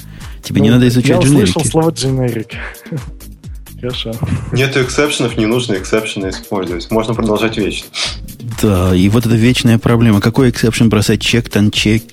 Тебе 0.43 0.61
не 0.61 0.69
надо 0.69 0.87
изучать 0.87 1.21
дженерики. 1.23 1.37
Я 1.37 1.43
услышал 1.43 1.65
слово 1.65 1.89
дженерик. 1.91 2.49
Хорошо. 3.81 4.11
Нет 4.51 4.77
exception 4.77 5.22
ов, 5.22 5.37
не 5.37 5.47
нужно 5.47 5.73
exception 5.73 6.24
ы 6.24 6.29
использовать. 6.29 6.89
Можно 6.91 7.15
продолжать 7.15 7.57
вечно. 7.57 7.87
Да, 8.61 8.95
и 8.95 9.09
вот 9.09 9.25
эта 9.25 9.35
вечная 9.35 9.79
проблема. 9.79 10.21
Какой 10.21 10.51
exception 10.51 10.87
бросать? 10.87 11.21
Checked, 11.21 11.49
checked? 11.73 12.03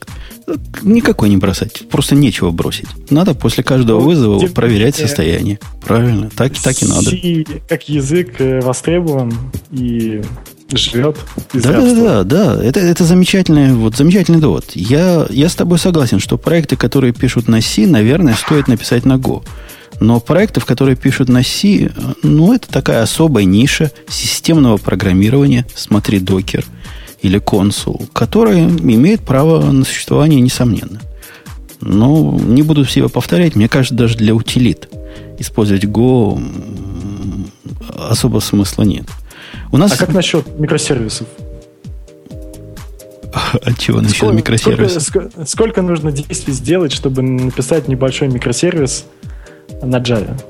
Никакой 0.83 1.29
не 1.29 1.37
бросать. 1.37 1.87
Просто 1.91 2.15
нечего 2.15 2.51
бросить. 2.51 2.87
Надо 3.11 3.35
после 3.35 3.63
каждого 3.63 4.01
ну, 4.01 4.07
вызова 4.07 4.41
Тем 4.41 4.53
проверять 4.53 4.97
состояние. 4.97 5.59
Правильно. 5.85 6.31
Так, 6.35 6.55
так 6.55 6.83
и 6.83 6.87
надо. 6.87 7.11
C 7.11 7.45
как 7.69 7.87
язык 7.89 8.41
э, 8.41 8.61
востребован 8.61 9.35
и 9.71 10.23
живет. 10.73 11.19
Да, 11.53 11.81
да, 11.81 11.95
да, 11.95 12.25
да. 12.25 12.65
Это, 12.65 12.81
это 12.81 13.05
замечательный, 13.05 13.75
вот, 13.75 13.97
замечательный 13.97 14.41
довод. 14.41 14.65
Я, 14.75 15.27
я 15.29 15.51
с 15.51 15.55
тобой 15.55 15.79
согласен, 15.79 16.19
что 16.19 16.39
проекты, 16.39 16.77
которые 16.77 17.13
пишут 17.13 17.47
на 17.47 17.61
C, 17.61 17.87
наверное, 17.87 18.35
стоит 18.35 18.69
написать 18.69 19.05
на 19.05 19.15
Go. 19.17 19.45
Но 20.01 20.21
проектов, 20.21 20.65
которые 20.65 20.97
пишут 20.97 21.29
на 21.29 21.43
C, 21.43 21.91
ну, 22.23 22.53
это 22.53 22.69
такая 22.69 23.03
особая 23.03 23.45
ниша 23.45 23.91
системного 24.09 24.77
программирования. 24.77 25.67
Смотри, 25.75 26.21
докер 26.21 26.65
или 27.21 27.39
консул, 27.39 28.07
которая 28.13 28.69
имеет 28.69 29.23
право 29.23 29.73
на 29.73 29.85
существование, 29.85 30.41
несомненно. 30.41 31.01
Но 31.81 32.39
не 32.39 32.63
буду 32.63 32.85
себя 32.85 33.09
повторять. 33.09 33.57
Мне 33.57 33.69
кажется, 33.69 33.95
даже 33.95 34.17
для 34.17 34.35
утилит 34.35 34.89
использовать 35.39 35.85
Go 35.85 36.41
особо 37.97 38.41
смысла 38.41 38.83
нет. 38.83 39.07
У 39.73 39.77
нас... 39.77 39.93
А 39.93 39.97
как 39.97 40.13
насчет 40.13 40.59
микросервисов? 40.59 41.27
От 43.33 43.79
чего 43.79 44.01
насчет 44.01 44.17
сколько, 44.17 44.37
микросервисов? 44.37 45.03
Сколько, 45.03 45.47
сколько 45.47 45.83
нужно 45.83 46.13
действий 46.13 46.53
сделать, 46.53 46.93
чтобы 46.93 47.23
написать 47.23 47.89
небольшой 47.89 48.29
микросервис 48.29 49.05
на 49.83 49.97
Java? 49.97 50.41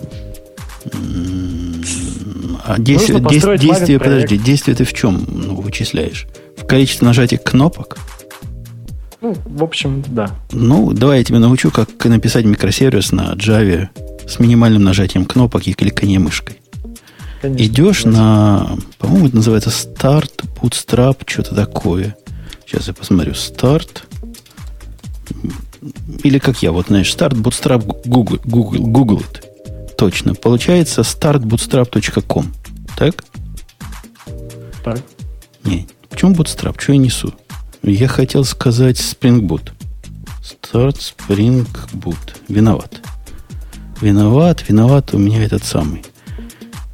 А 2.64 2.78
действие, 2.78 3.20
действие, 3.20 3.58
действие 3.58 3.98
подожди, 3.98 4.36
действие 4.36 4.76
ты 4.76 4.84
в 4.84 4.92
чем 4.92 5.24
ну, 5.26 5.56
вычисляешь? 5.56 6.26
В 6.56 6.66
количестве 6.66 7.06
нажатий 7.06 7.38
кнопок? 7.38 7.98
Ну, 9.20 9.34
в 9.44 9.64
общем, 9.64 10.04
да. 10.08 10.30
Ну, 10.52 10.92
давай 10.92 11.18
я 11.18 11.24
тебе 11.24 11.38
научу, 11.38 11.70
как 11.70 12.04
написать 12.04 12.44
микросервис 12.44 13.12
на 13.12 13.32
Java 13.34 13.88
с 14.28 14.38
минимальным 14.38 14.84
нажатием 14.84 15.24
кнопок 15.24 15.66
и 15.66 15.72
кликанием 15.72 16.24
мышкой. 16.24 16.60
Конечно, 17.40 17.64
Идешь 17.64 18.04
на, 18.04 18.76
по-моему, 18.98 19.28
это 19.28 19.36
называется 19.36 19.70
Start, 19.70 20.44
Bootstrap, 20.60 21.22
что-то 21.26 21.54
такое. 21.54 22.16
Сейчас 22.66 22.88
я 22.88 22.94
посмотрю. 22.94 23.32
Start. 23.32 24.02
Или 26.22 26.38
как 26.38 26.62
я, 26.62 26.72
вот 26.72 26.88
знаешь, 26.88 27.14
Start, 27.14 27.34
Bootstrap, 27.34 27.84
Google, 28.04 28.38
Google, 28.44 28.80
Google 28.80 29.20
it. 29.20 29.96
Точно. 29.96 30.34
Получается 30.34 31.02
startbootstrap.com. 31.02 32.52
Так? 32.96 33.24
Так. 34.84 35.00
Не, 35.64 35.86
почему 36.08 36.34
Bootstrap? 36.34 36.80
Что 36.80 36.92
я 36.92 36.98
несу? 36.98 37.32
Я 37.82 38.08
хотел 38.08 38.44
сказать 38.44 38.98
Spring 38.98 39.40
Boot. 39.40 39.72
Start 40.42 40.98
Spring 40.98 41.66
Boot. 41.92 42.36
Виноват. 42.48 43.00
Виноват, 44.00 44.68
виноват 44.68 45.14
у 45.14 45.18
меня 45.18 45.42
этот 45.42 45.64
самый 45.64 46.02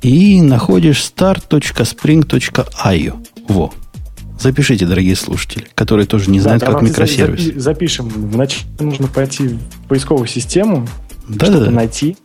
и 0.05 0.41
находишь 0.43 1.01
start.spring.io. 1.01 3.27
Во. 3.49 3.73
Запишите, 4.39 4.87
дорогие 4.87 5.17
слушатели, 5.17 5.67
которые 5.75 6.07
тоже 6.07 6.31
не 6.31 6.41
знают, 6.41 6.61
да, 6.61 6.73
как 6.73 6.83
микросервис. 6.83 7.41
Запи- 7.41 7.59
запишем. 7.59 8.09
Вначале 8.09 8.65
нужно 8.81 9.07
пойти 9.07 9.49
в 9.49 9.59
поисковую 9.89 10.27
систему, 10.27 10.87
да, 11.29 11.47
что-то 11.47 11.67
да. 11.67 11.71
найти. 11.71 12.17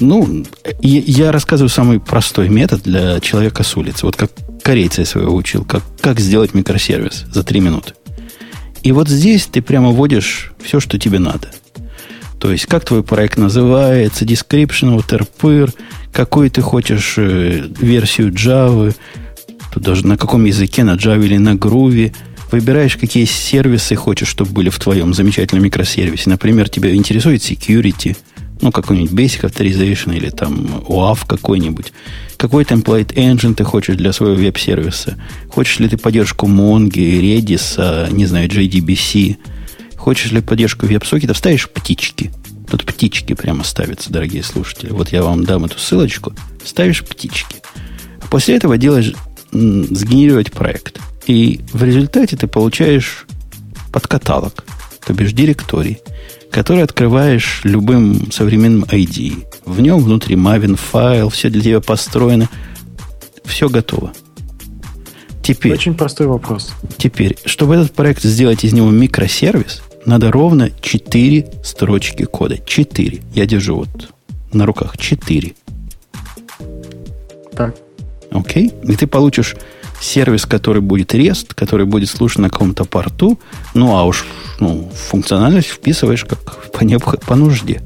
Ну, 0.00 0.44
я 0.80 1.32
рассказываю 1.32 1.68
самый 1.68 2.00
простой 2.00 2.48
метод 2.48 2.82
для 2.82 3.20
человека 3.20 3.62
с 3.62 3.76
улицы. 3.76 4.06
Вот 4.06 4.16
как 4.16 4.30
корейца 4.62 5.02
я 5.02 5.06
своего 5.06 5.34
учил, 5.34 5.64
как, 5.64 5.82
как 6.00 6.20
сделать 6.20 6.54
микросервис 6.54 7.24
за 7.30 7.42
три 7.42 7.60
минуты. 7.60 7.94
И 8.82 8.92
вот 8.92 9.08
здесь 9.08 9.46
ты 9.46 9.62
прямо 9.62 9.90
вводишь 9.90 10.52
все, 10.62 10.80
что 10.80 10.98
тебе 10.98 11.18
надо. 11.18 11.48
То 12.38 12.50
есть, 12.50 12.66
как 12.66 12.84
твой 12.84 13.04
проект 13.04 13.38
называется, 13.38 14.24
description, 14.24 14.98
RPR, 15.06 15.72
какую 16.12 16.50
ты 16.50 16.60
хочешь 16.60 17.14
э, 17.16 17.62
версию 17.80 18.32
Java, 18.32 18.92
тут 19.72 19.82
даже 19.82 20.06
на 20.06 20.16
каком 20.16 20.44
языке, 20.44 20.84
на 20.84 20.94
Java 20.94 21.24
или 21.24 21.36
на 21.36 21.54
Groovy, 21.54 22.14
выбираешь, 22.50 22.96
какие 22.96 23.24
сервисы 23.24 23.94
хочешь, 23.96 24.28
чтобы 24.28 24.52
были 24.52 24.68
в 24.68 24.78
твоем 24.78 25.14
замечательном 25.14 25.64
микросервисе. 25.64 26.30
Например, 26.30 26.68
тебя 26.68 26.94
интересует 26.94 27.40
security, 27.40 28.16
ну, 28.60 28.70
какой-нибудь 28.70 29.12
Basic 29.12 29.42
Authorization 29.42 30.16
или 30.16 30.30
там 30.30 30.84
OAuth 30.86 31.26
какой-нибудь. 31.26 31.92
Какой 32.36 32.64
template 32.64 33.14
engine 33.14 33.54
ты 33.54 33.64
хочешь 33.64 33.96
для 33.96 34.12
своего 34.12 34.36
веб-сервиса? 34.36 35.16
Хочешь 35.48 35.80
ли 35.80 35.88
ты 35.88 35.96
поддержку 35.96 36.46
Mongo, 36.46 36.90
Redis, 36.90 37.74
а, 37.78 38.08
не 38.10 38.26
знаю, 38.26 38.48
JDBC– 38.48 39.36
Хочешь 40.02 40.32
ли 40.32 40.40
поддержку 40.40 40.84
веб-сокетов, 40.84 41.38
ставишь 41.38 41.70
птички. 41.70 42.32
Тут 42.68 42.84
птички 42.84 43.34
прямо 43.34 43.62
ставятся, 43.62 44.12
дорогие 44.12 44.42
слушатели. 44.42 44.90
Вот 44.90 45.12
я 45.12 45.22
вам 45.22 45.44
дам 45.44 45.64
эту 45.64 45.78
ссылочку. 45.78 46.34
Ставишь 46.64 47.04
птички. 47.04 47.58
А 48.20 48.26
после 48.26 48.56
этого 48.56 48.76
делаешь 48.78 49.14
сгенерировать 49.52 50.52
проект. 50.52 50.98
И 51.26 51.60
в 51.72 51.84
результате 51.84 52.36
ты 52.36 52.46
получаешь 52.46 53.26
подкаталог, 53.92 54.64
то 55.06 55.12
бишь 55.12 55.32
директорий, 55.32 56.00
который 56.50 56.82
открываешь 56.82 57.60
любым 57.64 58.32
современным 58.32 58.84
ID. 58.84 59.46
В 59.64 59.80
нем 59.80 60.00
внутри 60.00 60.36
Maven 60.36 60.76
файл, 60.76 61.28
все 61.28 61.50
для 61.50 61.62
тебя 61.62 61.80
построено, 61.80 62.48
все 63.44 63.68
готово. 63.68 64.12
Теперь, 65.42 65.72
Очень 65.72 65.94
простой 65.94 66.28
вопрос. 66.28 66.72
Теперь, 66.98 67.36
чтобы 67.44 67.74
этот 67.74 67.92
проект 67.92 68.22
сделать 68.22 68.64
из 68.64 68.72
него 68.72 68.90
микросервис, 68.90 69.82
надо 70.06 70.30
ровно 70.30 70.70
4 70.80 71.46
строчки 71.64 72.24
кода. 72.24 72.58
4. 72.58 73.22
Я 73.34 73.46
держу 73.46 73.76
вот 73.76 74.12
на 74.52 74.66
руках 74.66 74.96
4. 74.98 75.54
Так. 77.54 77.76
Окей? 78.32 78.72
И 78.84 78.96
ты 78.96 79.06
получишь 79.06 79.56
сервис, 80.00 80.46
который 80.46 80.82
будет 80.82 81.14
REST, 81.14 81.54
который 81.54 81.86
будет 81.86 82.08
слушать 82.08 82.38
на 82.38 82.50
каком-то 82.50 82.84
порту, 82.84 83.38
ну 83.74 83.96
а 83.96 84.04
уж 84.04 84.24
ну, 84.58 84.90
функциональность 84.94 85.68
вписываешь 85.68 86.24
как 86.24 86.38
по, 86.72 86.82
необх... 86.82 87.20
по 87.20 87.36
нужде. 87.36 87.82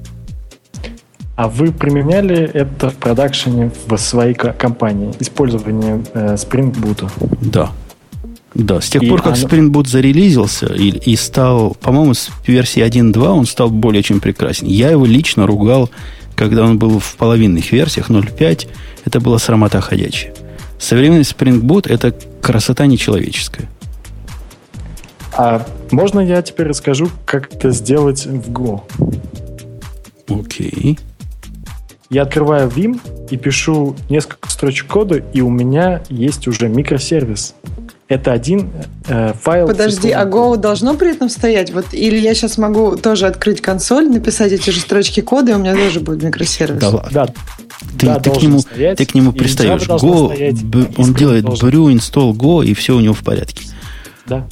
А 1.37 1.49
вы 1.49 1.71
применяли 1.71 2.37
это 2.39 2.89
в 2.89 2.95
продакшене 2.95 3.71
в 3.87 3.97
своей 3.99 4.35
компании? 4.35 5.13
Использование 5.21 6.03
э, 6.15 6.35
Spring 6.35 6.75
Boot? 6.75 7.11
Да, 7.43 7.73
да, 8.57 8.81
с 8.81 8.89
тех 8.89 9.03
и 9.03 9.09
пор, 9.09 9.21
как 9.21 9.37
оно... 9.37 9.47
Spring 9.47 9.71
Boot 9.71 9.87
зарелизился 9.87 10.67
и, 10.67 10.89
и 10.89 11.15
стал, 11.17 11.77
по-моему, 11.81 12.15
с 12.15 12.31
версии 12.47 12.83
1.2 12.83 13.27
он 13.29 13.45
стал 13.45 13.69
более 13.69 14.03
чем 14.03 14.21
прекрасен. 14.21 14.67
Я 14.67 14.91
его 14.91 15.05
лично 15.05 15.47
ругал, 15.47 15.91
когда 16.35 16.65
он 16.65 16.79
был 16.79 16.99
в 16.99 17.17
половинных 17.17 17.71
версиях 17.71 18.09
0.5. 18.09 18.67
Это 19.07 19.21
была 19.21 19.39
срамота 19.39 19.81
ходячая. 19.81 20.35
Современный 20.79 21.23
Spring 21.23 21.63
Boot– 21.63 21.89
это 21.89 22.13
красота 22.43 22.87
нечеловеческая. 22.87 23.69
А 25.33 25.65
можно 25.91 26.21
я 26.21 26.43
теперь 26.43 26.67
расскажу, 26.67 27.09
как 27.25 27.55
это 27.55 27.71
сделать 27.71 28.27
в 28.27 28.51
Go? 28.51 28.83
Окей. 30.29 30.99
Я 32.11 32.23
открываю 32.23 32.69
Vim 32.69 33.01
и 33.31 33.37
пишу 33.37 33.97
несколько 34.11 34.51
строчек 34.51 34.89
кода, 34.89 35.17
и 35.17 35.41
у 35.41 35.51
меня 35.51 36.03
есть 36.09 36.49
уже 36.49 36.69
микросервис– 36.69 37.55
это 38.09 38.33
один 38.33 38.71
э, 39.09 39.33
файл. 39.41 39.67
Подожди, 39.67 40.11
а 40.13 40.25
Go 40.25 40.57
должно 40.57 40.95
при 40.95 41.11
этом 41.11 41.29
стоять? 41.29 41.73
Вот, 41.73 41.87
или 41.93 42.17
я 42.17 42.35
сейчас 42.35 42.57
могу 42.57 42.97
тоже 42.97 43.27
открыть 43.27 43.61
консоль, 43.61 44.09
написать 44.09 44.53
эти 44.53 44.71
же 44.71 44.81
строчки 44.81 45.21
кода, 45.21 45.53
и 45.53 45.55
у 45.55 45.59
меня 45.59 45.75
тоже 45.75 45.99
будет 45.99 46.23
микросервис. 46.23 46.81
Да, 46.81 47.05
да. 47.11 47.27
Ты, 47.99 48.07
да, 48.07 48.19
ты, 48.19 48.31
к 48.31 48.43
нему, 48.43 48.61
стоять, 48.61 48.99
ты 48.99 49.07
к 49.07 49.15
нему 49.15 49.33
пристаешь. 49.33 49.83
Go, 49.83 50.35
стоять, 50.35 50.63
б, 50.63 50.89
он 50.97 51.15
делает 51.15 51.45
brew, 51.45 51.93
install 51.93 52.33
Go, 52.33 52.65
и 52.65 52.75
все 52.75 52.97
у 52.97 53.01
него 53.01 53.15
в 53.15 53.23
порядке. 53.23 53.67
Да. 54.27 54.47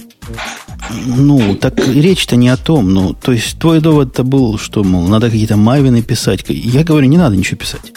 Ну, 1.06 1.56
так 1.56 1.78
речь-то 1.86 2.36
не 2.36 2.48
о 2.48 2.56
том. 2.56 2.92
Ну, 2.92 3.14
то 3.14 3.32
есть 3.32 3.58
твой 3.58 3.80
довод-то 3.80 4.22
был, 4.22 4.58
что, 4.58 4.84
мол, 4.84 5.06
надо 5.08 5.30
какие-то 5.30 5.56
мавины 5.56 6.02
писать. 6.02 6.44
Я 6.48 6.84
говорю, 6.84 7.06
не 7.06 7.16
надо 7.16 7.36
ничего 7.36 7.58
писать. 7.58 7.92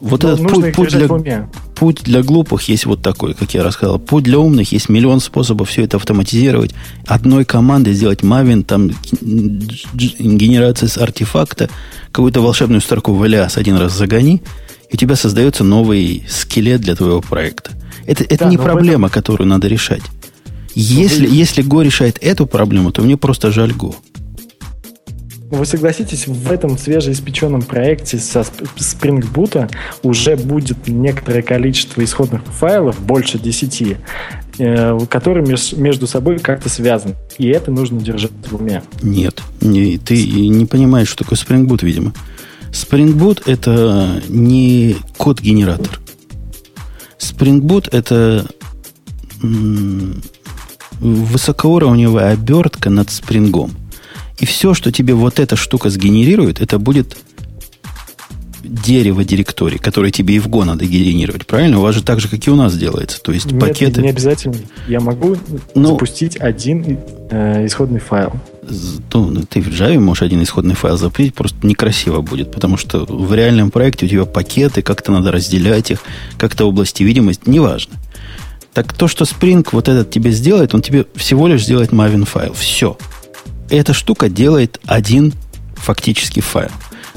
Вот 0.00 0.22
Но 0.22 0.30
этот 0.30 0.48
путь, 0.48 0.74
путь, 0.74 0.90
для, 0.90 1.48
путь 1.74 2.02
для 2.04 2.22
глупых 2.22 2.68
есть 2.70 2.86
вот 2.86 3.02
такой, 3.02 3.34
как 3.34 3.52
я 3.52 3.62
рассказал. 3.62 3.98
Путь 3.98 4.24
для 4.24 4.38
умных 4.38 4.72
есть 4.72 4.88
миллион 4.88 5.20
способов 5.20 5.68
все 5.68 5.84
это 5.84 5.98
автоматизировать. 5.98 6.74
Одной 7.06 7.44
командой 7.44 7.92
сделать 7.92 8.22
мавин, 8.22 8.64
там 8.64 8.90
генерация 9.20 10.88
с 10.88 10.96
артефакта, 10.96 11.68
какую-то 12.12 12.40
волшебную 12.40 12.80
строку 12.80 13.12
в 13.12 13.22
Алиас 13.22 13.58
один 13.58 13.76
раз 13.76 13.92
загони, 13.92 14.42
и 14.90 14.94
у 14.94 14.96
тебя 14.96 15.16
создается 15.16 15.64
новый 15.64 16.24
скелет 16.28 16.80
для 16.80 16.96
твоего 16.96 17.20
проекта. 17.20 17.72
Это, 18.06 18.24
это 18.24 18.44
да, 18.44 18.50
не 18.50 18.56
проблема, 18.56 19.08
этом... 19.08 19.22
которую 19.22 19.48
надо 19.48 19.68
решать. 19.68 20.02
Если, 20.74 21.26
вы... 21.26 21.34
если 21.34 21.60
Го 21.60 21.82
решает 21.82 22.16
эту 22.22 22.46
проблему, 22.46 22.90
то 22.90 23.02
мне 23.02 23.18
просто 23.18 23.50
жаль 23.50 23.72
Го. 23.72 23.94
Вы 25.50 25.66
согласитесь, 25.66 26.28
в 26.28 26.52
этом 26.52 26.78
свежеиспеченном 26.78 27.62
проекте 27.62 28.18
со 28.18 28.40
Spring 28.40 29.20
Boot 29.32 29.68
уже 30.04 30.36
будет 30.36 30.86
некоторое 30.86 31.42
количество 31.42 32.04
исходных 32.04 32.44
файлов, 32.44 33.00
больше 33.00 33.38
10, 33.40 33.96
э, 34.58 34.98
которые 35.08 35.44
между 35.44 36.06
собой 36.06 36.38
как-то 36.38 36.68
связаны. 36.68 37.16
И 37.38 37.48
это 37.48 37.72
нужно 37.72 38.00
держать 38.00 38.30
в 38.48 38.54
уме. 38.54 38.84
Нет, 39.02 39.42
не, 39.60 39.98
ты 39.98 40.14
не 40.24 40.66
понимаешь, 40.66 41.08
что 41.08 41.24
такое 41.24 41.36
Spring 41.36 41.66
Boot, 41.66 41.84
видимо. 41.84 42.12
Spring 42.70 43.12
Boot 43.14 43.42
это 43.46 44.22
не 44.28 44.94
код-генератор. 45.16 45.98
Spring 47.18 47.60
Boot 47.60 47.88
это 47.90 48.46
высокоуровневая 51.00 52.34
обертка 52.34 52.88
над 52.88 53.10
спрингом. 53.10 53.72
И 54.40 54.46
все, 54.46 54.74
что 54.74 54.90
тебе 54.90 55.14
вот 55.14 55.38
эта 55.38 55.56
штука 55.56 55.90
сгенерирует, 55.90 56.60
это 56.60 56.78
будет 56.78 57.16
дерево 58.62 59.24
директорий, 59.24 59.78
которое 59.78 60.10
тебе 60.10 60.36
и 60.36 60.38
в 60.38 60.48
Go 60.48 60.64
надо 60.64 60.84
генерировать. 60.84 61.46
Правильно? 61.46 61.78
У 61.78 61.82
вас 61.82 61.94
же 61.94 62.02
так 62.02 62.20
же, 62.20 62.28
как 62.28 62.46
и 62.46 62.50
у 62.50 62.56
нас 62.56 62.76
делается. 62.76 63.20
То 63.20 63.32
есть 63.32 63.50
Нет, 63.52 63.60
пакеты... 63.60 64.02
не 64.02 64.10
обязательно. 64.10 64.56
Я 64.86 65.00
могу 65.00 65.36
ну, 65.74 65.88
запустить 65.88 66.36
один 66.36 66.98
э, 67.30 67.66
исходный 67.66 68.00
файл. 68.00 68.32
Ну, 69.12 69.42
ты 69.48 69.60
в 69.60 69.68
Java 69.68 69.98
можешь 69.98 70.22
один 70.22 70.42
исходный 70.42 70.74
файл 70.74 70.96
запустить, 70.96 71.34
просто 71.34 71.66
некрасиво 71.66 72.20
будет, 72.20 72.52
потому 72.52 72.76
что 72.76 73.04
в 73.04 73.34
реальном 73.34 73.70
проекте 73.70 74.06
у 74.06 74.08
тебя 74.08 74.24
пакеты, 74.24 74.82
как-то 74.82 75.10
надо 75.10 75.32
разделять 75.32 75.90
их, 75.90 76.00
как-то 76.38 76.66
области 76.66 77.02
видимости, 77.02 77.42
неважно. 77.46 77.94
Так 78.72 78.92
то, 78.92 79.08
что 79.08 79.24
Spring 79.24 79.66
вот 79.72 79.88
этот 79.88 80.10
тебе 80.10 80.30
сделает, 80.30 80.74
он 80.74 80.82
тебе 80.82 81.06
всего 81.16 81.48
лишь 81.48 81.64
сделает 81.64 81.90
Maven 81.90 82.24
файл. 82.24 82.52
Все. 82.52 82.96
Эта 83.70 83.94
штука 83.94 84.28
делает 84.28 84.80
один 84.84 85.32
фактически 85.76 86.40
файл. 86.40 86.70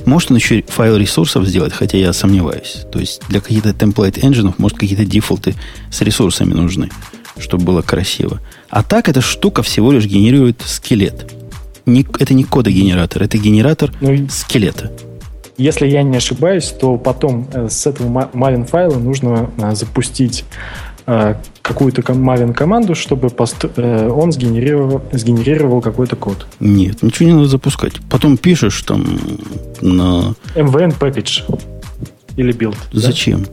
Может 0.06 0.30
он 0.30 0.38
еще 0.38 0.64
файл 0.68 0.98
ресурсов 0.98 1.48
сделать, 1.48 1.74
хотя 1.74 1.98
я 1.98 2.14
сомневаюсь. 2.14 2.84
То 2.92 3.00
есть 3.00 3.22
для 3.28 3.42
каких-то 3.42 3.70
template 3.70 4.22
engine 4.22 4.54
может 4.60 4.78
какие-то 4.78 5.04
дефолты 5.06 5.56
с 5.90 6.02
ресурсами 6.02 6.54
нужны, 6.54 6.90
чтобы 7.40 7.64
было 7.64 7.82
красиво. 7.82 8.40
А 8.70 8.84
так 8.84 9.10
эта 9.10 9.22
штука 9.22 9.64
всего 9.64 9.92
лишь 9.92 10.06
генерирует 10.06 10.62
скелет. 10.64 11.32
Не, 11.88 12.06
это 12.20 12.36
не 12.36 12.44
кодогенератор, 12.44 13.24
это 13.24 13.38
генератор 13.40 13.92
ну, 14.00 14.28
скелета. 14.30 14.92
Если 15.58 15.88
я 15.88 16.04
не 16.04 16.18
ошибаюсь, 16.18 16.68
то 16.68 16.98
потом 16.98 17.48
э, 17.52 17.68
с 17.70 17.86
этого 17.86 18.30
Maven 18.34 18.66
файла 18.66 18.98
нужно 18.98 19.50
э, 19.58 19.76
запустить 19.76 20.46
какую-то 21.06 22.02
Maven 22.02 22.54
команду, 22.54 22.96
чтобы 22.96 23.30
э, 23.30 24.10
он 24.10 24.32
сгенерировал, 24.32 25.02
сгенерировал 25.12 25.82
какой-то 25.82 26.16
код. 26.16 26.48
Нет, 26.60 27.04
ничего 27.04 27.30
не 27.30 27.36
надо 27.36 27.48
запускать. 27.48 27.94
Потом 28.10 28.38
пишешь 28.38 28.82
там 28.84 29.06
на... 29.82 30.34
MVN 30.56 30.98
package 30.98 31.44
или 32.38 32.54
build. 32.54 32.78
Зачем? 32.92 33.44
Да? 33.44 33.50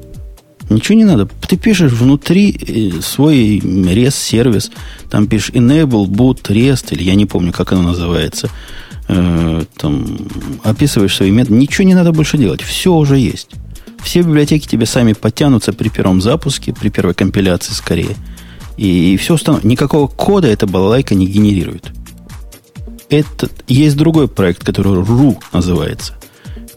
Ничего 0.71 0.97
не 0.97 1.05
надо. 1.05 1.29
Ты 1.49 1.57
пишешь 1.57 1.93
внутри 1.93 2.53
э, 2.53 3.01
свой 3.03 3.59
REST-сервис, 3.59 4.71
там 5.11 5.27
пишешь 5.27 5.51
enable 5.51 6.07
boot 6.07 6.43
REST, 6.49 6.95
или 6.95 7.03
я 7.03 7.17
не 7.17 7.27
помню, 7.27 7.53
как 7.53 7.73
оно 7.73 7.83
называется, 7.83 8.49
э, 9.09 9.65
там 9.77 10.19
описываешь 10.63 11.17
свои 11.17 11.33
методы. 11.33 11.57
Ничего 11.57 11.85
не 11.85 11.95
надо 11.95 12.13
больше 12.13 12.39
делать. 12.39 12.63
Все 12.63 12.95
уже 12.95 13.19
есть. 13.19 13.51
Все 14.03 14.23
библиотеки 14.23 14.67
тебе 14.67 14.87
сами 14.87 15.13
подтянутся 15.13 15.73
при 15.73 15.89
первом 15.89 16.21
запуске, 16.21 16.73
при 16.73 16.89
первой 16.89 17.15
компиляции 17.15 17.73
скорее. 17.73 18.17
И, 18.77 19.15
и 19.15 19.17
все 19.17 19.35
установлено. 19.35 19.71
Никакого 19.71 20.07
кода 20.07 20.49
эта 20.49 20.67
балалайка 20.67 21.15
не 21.15 21.27
генерирует. 21.27 21.93
Это, 23.09 23.49
есть 23.67 23.97
другой 23.97 24.29
проект, 24.29 24.65
который 24.65 25.03
RU 25.03 25.37
называется, 25.53 26.15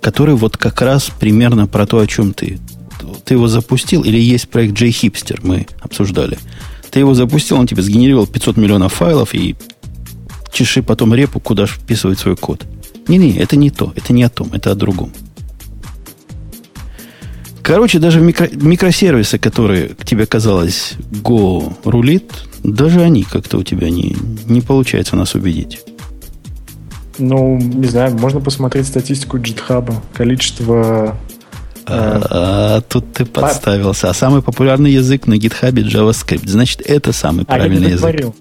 который 0.02 0.36
вот 0.36 0.58
как 0.58 0.82
раз 0.82 1.12
примерно 1.20 1.68
про 1.68 1.86
то, 1.86 2.00
о 2.00 2.08
чем 2.08 2.34
ты. 2.34 2.60
Ты 3.26 3.36
его 3.36 3.48
запустил, 3.48 4.04
или 4.04 4.20
есть 4.20 4.50
проект 4.50 4.80
JHipster, 4.80 5.40
мы 5.44 5.68
обсуждали. 5.82 6.38
Ты 6.90 7.00
его 7.00 7.14
запустил, 7.14 7.58
он 7.58 7.68
тебе 7.68 7.82
сгенерировал 7.82 8.28
500 8.28 8.58
миллионов 8.58 8.94
файлов 8.94 9.34
и 9.34 9.56
чеши 10.52 10.82
потом 10.82 11.14
репу, 11.14 11.40
куда 11.40 11.66
вписывать 11.66 12.20
свой 12.20 12.36
код. 12.36 12.66
Не-не, 13.08 13.38
это 13.38 13.56
не 13.56 13.70
то, 13.70 13.94
это 13.96 14.14
не 14.14 14.24
о 14.24 14.30
том, 14.30 14.50
это 14.54 14.72
о 14.72 14.76
другом. 14.76 15.12
Короче, 17.64 17.98
даже 17.98 18.20
микро, 18.20 18.50
микросервисы, 18.52 19.40
которые 19.40 19.90
к 19.90 20.04
тебе 20.04 20.26
казалось 20.26 20.96
Go 21.12 21.74
рулит, 21.86 22.30
даже 22.62 23.02
они 23.02 23.24
как-то 23.24 23.58
у 23.58 23.64
тебя 23.64 23.90
не, 23.90 24.18
не 24.48 24.60
получается 24.60 25.16
нас 25.16 25.34
убедить. 25.34 25.80
Ну, 27.18 27.58
не 27.58 27.88
знаю, 27.88 28.18
можно 28.18 28.42
посмотреть 28.42 28.88
статистику 28.88 29.38
GitHub, 29.38 29.94
количество... 30.14 31.18
А, 31.86 32.20
э, 32.20 32.22
а, 32.30 32.82
тут 32.82 33.14
ты 33.14 33.26
подставился. 33.26 34.10
А 34.10 34.14
самый 34.14 34.42
популярный 34.42 34.92
язык 34.92 35.26
на 35.28 35.36
GitHub 35.36 35.72
JavaScript. 35.72 36.48
Значит, 36.48 36.82
это 36.82 37.14
самый 37.14 37.44
а, 37.44 37.56
правильный 37.56 37.88
я 37.88 37.94
язык. 37.94 38.02
Говорил. 38.02 38.36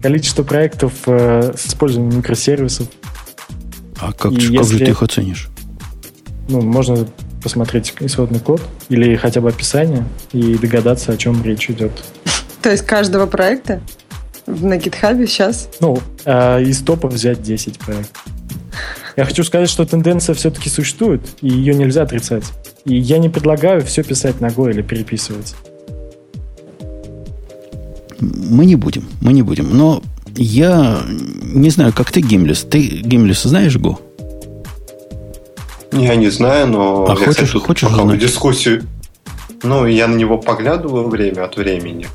Количество 0.00 0.44
проектов 0.44 0.92
э, 1.06 1.54
с 1.56 1.66
использованием 1.66 2.18
микросервисов. 2.18 2.86
А 3.98 4.12
как, 4.12 4.32
как 4.32 4.32
если, 4.34 4.78
же 4.78 4.84
ты 4.84 4.90
их 4.92 5.02
оценишь? 5.02 5.48
Ну, 6.48 6.60
можно 6.60 7.08
посмотреть 7.46 7.94
исходный 8.00 8.40
код 8.40 8.60
или 8.88 9.14
хотя 9.14 9.40
бы 9.40 9.50
описание 9.50 10.04
и 10.32 10.58
догадаться, 10.58 11.12
о 11.12 11.16
чем 11.16 11.44
речь 11.44 11.70
идет. 11.70 11.92
То 12.60 12.72
есть 12.72 12.84
каждого 12.84 13.26
проекта 13.26 13.80
на 14.48 14.76
GitHub 14.78 15.24
сейчас? 15.28 15.68
Ну, 15.78 16.00
э, 16.24 16.62
из 16.64 16.80
топа 16.80 17.06
взять 17.06 17.40
10 17.42 17.78
проектов. 17.78 18.24
Я 19.16 19.24
хочу 19.24 19.44
сказать, 19.44 19.68
что 19.68 19.86
тенденция 19.86 20.34
все-таки 20.34 20.68
существует, 20.68 21.20
и 21.40 21.48
ее 21.48 21.76
нельзя 21.76 22.02
отрицать. 22.02 22.42
И 22.84 22.96
я 22.96 23.18
не 23.18 23.28
предлагаю 23.28 23.82
все 23.82 24.02
писать 24.02 24.40
на 24.40 24.46
Go 24.46 24.68
или 24.68 24.82
переписывать. 24.82 25.54
Мы 28.18 28.66
не 28.66 28.74
будем, 28.74 29.08
мы 29.20 29.32
не 29.32 29.42
будем. 29.42 29.70
Но 29.70 30.02
я 30.34 31.00
не 31.44 31.70
знаю, 31.70 31.92
как 31.92 32.10
ты, 32.10 32.22
Гимлис. 32.22 32.64
Ты, 32.64 32.80
Гимлис, 32.80 33.44
знаешь 33.44 33.76
Go? 33.76 34.00
Я 36.02 36.16
не 36.16 36.28
знаю, 36.28 36.66
но 36.66 37.06
а 37.08 37.10
я, 37.10 37.16
хочешь, 37.16 37.50
кстати, 37.50 37.64
хочешь 37.64 37.88
пока 37.88 38.16
дискуссию... 38.16 38.84
Ну, 39.62 39.86
я 39.86 40.06
на 40.06 40.14
него 40.14 40.38
поглядываю 40.38 41.08
время 41.08 41.44
от 41.44 41.56
времени. 41.56 42.06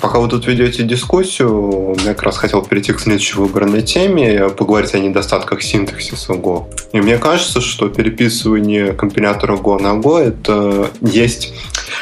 Пока 0.00 0.18
вы 0.18 0.28
тут 0.28 0.46
ведете 0.46 0.82
дискуссию, 0.82 1.96
я 2.04 2.14
как 2.14 2.24
раз 2.24 2.36
хотел 2.36 2.62
перейти 2.62 2.92
к 2.92 3.00
следующей 3.00 3.38
выбранной 3.38 3.82
теме, 3.82 4.48
поговорить 4.48 4.94
о 4.94 4.98
недостатках 4.98 5.62
синтаксиса 5.62 6.32
Go. 6.32 6.64
И 6.92 7.00
мне 7.00 7.18
кажется, 7.18 7.60
что 7.60 7.88
переписывание 7.88 8.92
компилятора 8.92 9.56
Go 9.56 9.80
на 9.80 9.98
Go 10.00 10.18
это 10.18 10.90
есть 11.00 11.54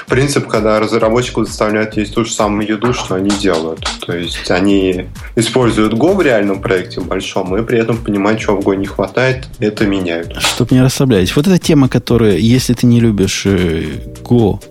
принцип, 0.09 0.47
когда 0.47 0.81
разработчику 0.81 1.45
заставляют 1.45 1.97
есть 1.97 2.15
ту 2.15 2.25
же 2.25 2.33
самую 2.33 2.67
еду, 2.69 2.93
что 2.93 3.15
они 3.15 3.31
делают. 3.31 3.87
То 4.07 4.17
есть 4.17 4.51
они 4.51 5.07
используют 5.37 5.95
Go 5.95 6.15
в 6.15 6.23
реальном 6.23 6.61
проекте 6.61 7.01
большом, 7.01 7.57
и 7.57 7.63
при 7.63 7.79
этом 7.79 7.97
понимают, 7.99 8.41
чего 8.41 8.57
в 8.57 8.67
Go 8.67 8.77
не 8.77 8.87
хватает, 8.87 9.49
это 9.59 9.87
меняют. 9.87 10.37
Чтобы 10.41 10.75
не 10.75 10.83
расслаблять. 10.83 11.35
Вот 11.37 11.47
эта 11.47 11.59
тема, 11.59 11.89
которая, 11.89 12.37
если 12.37 12.75
ты 12.75 12.87
не 12.87 13.01
любишь 13.01 13.43
э, 13.47 13.85
Go, 14.23 14.63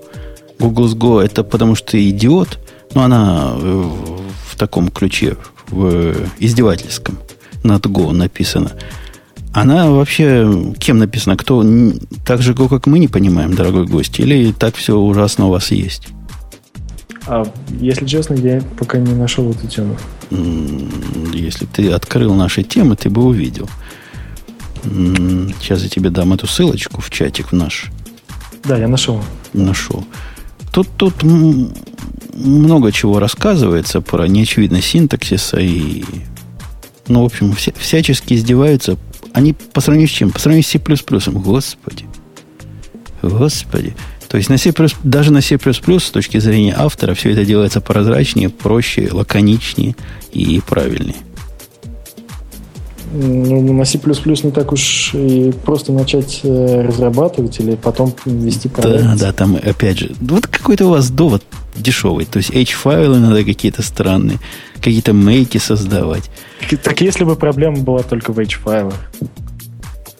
Google's 0.60 0.96
Go, 0.96 1.24
это 1.24 1.44
потому 1.44 1.76
что 1.76 1.92
ты 1.92 2.10
идиот, 2.10 2.60
но 2.94 3.04
она 3.04 3.54
в 3.54 4.56
таком 4.58 4.90
ключе, 4.90 5.38
в 5.70 6.16
издевательском 6.40 7.18
над 7.64 7.86
Go 7.86 8.12
написана. 8.12 8.72
Она 9.54 9.90
вообще 9.90 10.74
кем 10.80 10.98
написана? 10.98 11.36
Кто 11.36 11.64
так 12.26 12.42
же, 12.42 12.54
как 12.54 12.88
мы 12.88 13.00
не 13.00 13.08
понимаем, 13.08 13.54
дорогой 13.54 13.86
гость? 13.86 14.20
Или 14.20 14.52
так 14.52 14.76
все 14.76 14.96
ужасно 14.96 15.48
у 15.48 15.50
вас 15.50 15.72
есть? 15.72 16.08
А, 17.28 17.46
если 17.80 18.06
честно, 18.06 18.36
я 18.36 18.62
пока 18.80 18.98
не 18.98 19.14
нашел 19.14 19.52
эту 19.52 19.68
тему. 19.68 19.98
Если 21.34 21.66
ты 21.66 21.92
открыл 21.92 22.34
наши 22.34 22.64
темы, 22.64 22.96
ты 22.96 23.10
бы 23.10 23.24
увидел. 23.24 23.70
Сейчас 24.84 25.84
я 25.84 25.90
тебе 25.90 26.10
дам 26.10 26.34
эту 26.34 26.48
ссылочку 26.48 27.02
в 27.02 27.10
чатик 27.10 27.52
в 27.52 27.56
наш. 27.56 27.92
Да, 28.64 28.78
я 28.78 28.88
нашел. 28.88 29.22
Нашел. 29.54 30.04
Тут, 30.72 30.88
тут 30.98 31.14
много 32.34 32.92
чего 32.92 33.20
рассказывается 33.20 34.02
про 34.02 34.28
неочевидность 34.28 34.88
синтаксиса 34.88 35.58
и 35.60 36.04
ну, 37.08 37.24
в 37.24 37.26
общем, 37.26 37.54
вся, 37.54 37.74
всячески 37.78 38.34
издеваются 38.34 38.98
они 39.34 39.54
по 39.54 39.82
сравнению 39.82 40.10
с 40.10 40.12
чем? 40.12 40.32
По 40.32 40.40
сравнению 40.40 40.64
с 40.64 40.68
C++. 40.68 40.80
Господи. 41.32 42.06
Господи. 43.22 43.96
То 44.28 44.38
есть 44.38 44.50
на 44.50 44.58
C++, 44.58 44.74
даже 45.04 45.32
на 45.32 45.42
C++ 45.42 45.58
с 45.58 46.10
точки 46.10 46.40
зрения 46.40 46.74
автора 46.78 47.14
все 47.14 47.32
это 47.32 47.44
делается 47.44 47.82
прозрачнее, 47.82 48.50
проще, 48.50 49.10
лаконичнее 49.12 49.96
и 50.32 50.62
правильнее. 50.66 51.18
Ну, 53.14 53.74
на 53.74 53.86
C++ 53.86 54.00
не 54.44 54.52
так 54.52 54.72
уж 54.72 55.12
и 55.14 55.54
просто 55.66 55.92
начать 55.92 56.42
э, 56.44 56.86
разрабатывать 56.88 57.60
или 57.60 57.76
потом 57.76 58.14
ввести 58.26 58.70
проект. 58.70 59.04
Да, 59.04 59.16
да, 59.18 59.34
там 59.34 59.56
опять 59.56 60.00
же, 60.00 60.12
вот 60.22 60.48
какой-то 60.48 60.86
у 60.86 60.90
вас 60.92 61.12
довод 61.12 61.44
дешевый. 61.76 62.26
То 62.26 62.38
есть 62.38 62.52
H-файлы 62.56 63.20
надо 63.20 63.44
какие-то 63.44 63.82
странные, 63.82 64.40
какие-то 64.76 65.14
мейки 65.14 65.58
создавать. 65.58 66.30
Так 66.84 67.02
если 67.02 67.24
бы 67.24 67.36
проблема 67.36 67.78
была 67.78 68.04
только 68.04 68.32
в 68.32 68.40
H-файлах. 68.40 68.96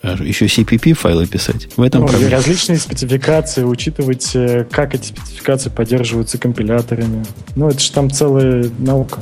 А 0.04 0.14
еще 0.14 0.46
CPP 0.46 0.94
файлы 0.94 1.28
писать. 1.28 1.70
В 1.78 1.82
этом 1.84 2.02
ну, 2.02 2.08
проблема. 2.08 2.32
Различные 2.32 2.80
спецификации, 2.80 3.64
учитывать, 3.64 4.32
э, 4.34 4.66
как 4.70 4.96
эти 4.96 5.06
спецификации 5.08 5.70
поддерживаются 5.70 6.40
компиляторами. 6.40 7.24
Ну, 7.56 7.70
это 7.70 7.80
же 7.80 7.92
там 7.92 8.10
целая 8.10 8.66
наука. 8.80 9.20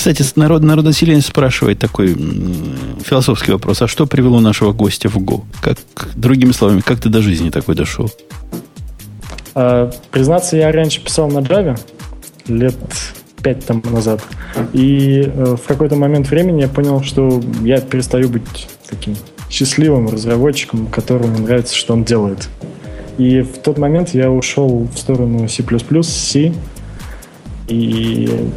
Кстати, 0.00 0.24
народ, 0.36 0.62
народонаселение 0.62 1.20
спрашивает 1.20 1.78
такой 1.78 2.16
философский 3.04 3.52
вопрос. 3.52 3.82
А 3.82 3.86
что 3.86 4.06
привело 4.06 4.40
нашего 4.40 4.72
гостя 4.72 5.10
в 5.10 5.18
Go? 5.18 5.42
Как, 5.60 5.76
другими 6.16 6.52
словами, 6.52 6.80
как 6.80 7.00
ты 7.00 7.10
до 7.10 7.20
жизни 7.20 7.50
такой 7.50 7.74
дошел? 7.74 8.10
А, 9.54 9.90
признаться, 10.10 10.56
я 10.56 10.72
раньше 10.72 11.04
писал 11.04 11.28
на 11.28 11.40
Java 11.40 11.78
лет 12.48 12.76
пять 13.42 13.66
тому 13.66 13.82
назад. 13.90 14.22
И 14.72 15.20
э, 15.20 15.56
в 15.62 15.68
какой-то 15.68 15.96
момент 15.96 16.30
времени 16.30 16.62
я 16.62 16.68
понял, 16.68 17.02
что 17.02 17.42
я 17.62 17.78
перестаю 17.82 18.30
быть 18.30 18.68
таким 18.88 19.16
счастливым 19.50 20.08
разработчиком, 20.08 20.86
которому 20.86 21.40
нравится, 21.40 21.76
что 21.76 21.92
он 21.92 22.04
делает. 22.04 22.48
И 23.18 23.42
в 23.42 23.58
тот 23.58 23.76
момент 23.76 24.14
я 24.14 24.30
ушел 24.30 24.88
в 24.90 24.98
сторону 24.98 25.46
C++, 25.46 25.62
C, 26.02 26.54
и 27.68 28.50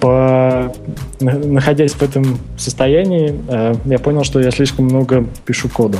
по, 0.00 0.72
находясь 1.20 1.92
в 1.92 2.02
этом 2.02 2.38
состоянии, 2.56 3.34
э, 3.48 3.74
я 3.84 3.98
понял, 3.98 4.24
что 4.24 4.40
я 4.40 4.50
слишком 4.50 4.86
много 4.86 5.26
пишу 5.44 5.68
кода 5.68 5.98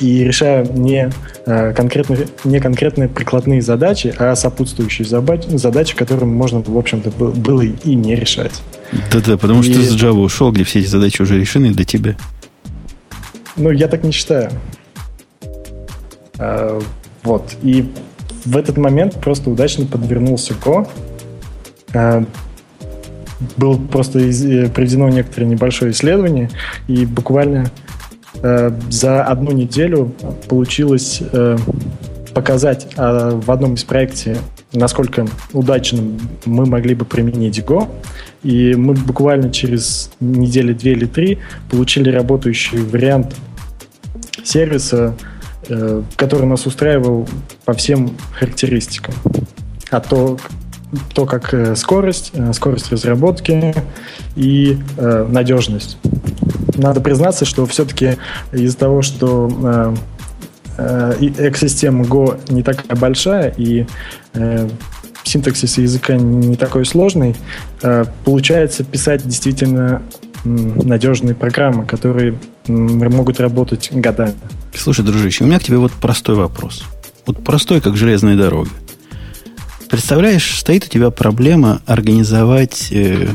и 0.00 0.24
решаю 0.24 0.66
не, 0.72 1.10
э, 1.46 1.72
конкретные, 1.72 2.26
не 2.44 2.60
конкретные 2.60 3.08
прикладные 3.08 3.62
задачи, 3.62 4.14
а 4.18 4.34
сопутствующие 4.34 5.06
задачи, 5.06 5.96
которые 5.96 6.26
можно, 6.26 6.60
в 6.60 6.76
общем-то, 6.76 7.10
было 7.10 7.62
и 7.62 7.94
не 7.94 8.14
решать. 8.14 8.62
Да-да, 9.12 9.36
потому 9.36 9.60
и... 9.60 9.62
что 9.62 9.74
ты 9.74 9.82
с 9.82 9.94
Java 9.94 10.20
ушел, 10.20 10.52
где 10.52 10.64
все 10.64 10.80
эти 10.80 10.88
задачи 10.88 11.22
уже 11.22 11.38
решены 11.38 11.70
для 11.70 11.84
тебя. 11.84 12.16
Ну, 13.56 13.70
я 13.70 13.88
так 13.88 14.02
не 14.02 14.10
считаю. 14.10 14.50
А, 16.38 16.80
вот. 17.22 17.54
И 17.62 17.88
в 18.44 18.56
этот 18.56 18.76
момент 18.76 19.14
просто 19.20 19.48
удачно 19.48 19.86
подвернулся 19.86 20.54
Go. 20.54 20.88
А, 21.92 22.24
было 23.56 23.76
просто 23.76 24.20
э, 24.20 24.68
проведено 24.68 25.08
некоторое 25.08 25.46
небольшое 25.46 25.92
исследование, 25.92 26.50
и 26.88 27.06
буквально 27.06 27.70
Э, 28.42 28.72
за 28.90 29.24
одну 29.24 29.52
неделю 29.52 30.12
получилось 30.48 31.22
э, 31.32 31.56
показать 32.34 32.88
э, 32.96 33.30
в 33.34 33.50
одном 33.50 33.74
из 33.74 33.84
проектов, 33.84 34.38
насколько 34.72 35.26
удачно 35.52 36.02
мы 36.44 36.66
могли 36.66 36.94
бы 36.94 37.04
применить 37.04 37.60
Go. 37.60 37.88
И 38.42 38.74
мы 38.74 38.94
буквально 38.94 39.50
через 39.50 40.10
недели 40.20 40.72
две 40.72 40.92
или 40.92 41.06
три 41.06 41.38
получили 41.70 42.10
работающий 42.10 42.78
вариант 42.78 43.34
сервиса, 44.42 45.16
который 46.16 46.44
нас 46.46 46.66
устраивал 46.66 47.26
по 47.64 47.72
всем 47.72 48.10
характеристикам. 48.38 49.14
А 49.90 50.00
то, 50.00 50.38
то 51.14 51.26
как 51.26 51.76
скорость, 51.76 52.32
скорость 52.52 52.90
разработки 52.90 53.74
и 54.36 54.78
надежность 54.98 55.98
надо 56.76 57.00
признаться, 57.00 57.44
что 57.44 57.66
все-таки 57.66 58.16
из-за 58.52 58.76
того, 58.76 59.02
что 59.02 59.94
э, 60.78 61.14
э, 61.20 61.30
экосистема 61.48 62.04
Go 62.04 62.40
не 62.48 62.62
такая 62.62 62.96
большая 62.98 63.54
и 63.56 63.86
э, 64.34 64.68
синтаксис 65.24 65.78
языка 65.78 66.16
не 66.16 66.56
такой 66.56 66.84
сложный, 66.84 67.36
э, 67.82 68.04
получается 68.24 68.84
писать 68.84 69.26
действительно 69.26 70.02
надежные 70.44 71.34
программы, 71.34 71.86
которые 71.86 72.38
могут 72.66 73.40
работать 73.40 73.90
годами. 73.92 74.34
Слушай, 74.74 75.04
дружище, 75.04 75.44
у 75.44 75.46
меня 75.46 75.58
к 75.58 75.62
тебе 75.62 75.78
вот 75.78 75.92
простой 75.92 76.34
вопрос. 76.34 76.84
Вот 77.24 77.42
простой, 77.42 77.80
как 77.80 77.96
железная 77.96 78.36
дорога. 78.36 78.68
Представляешь, 79.94 80.58
стоит 80.58 80.86
у 80.86 80.88
тебя 80.88 81.12
проблема 81.12 81.80
организовать 81.86 82.88
э, 82.90 83.28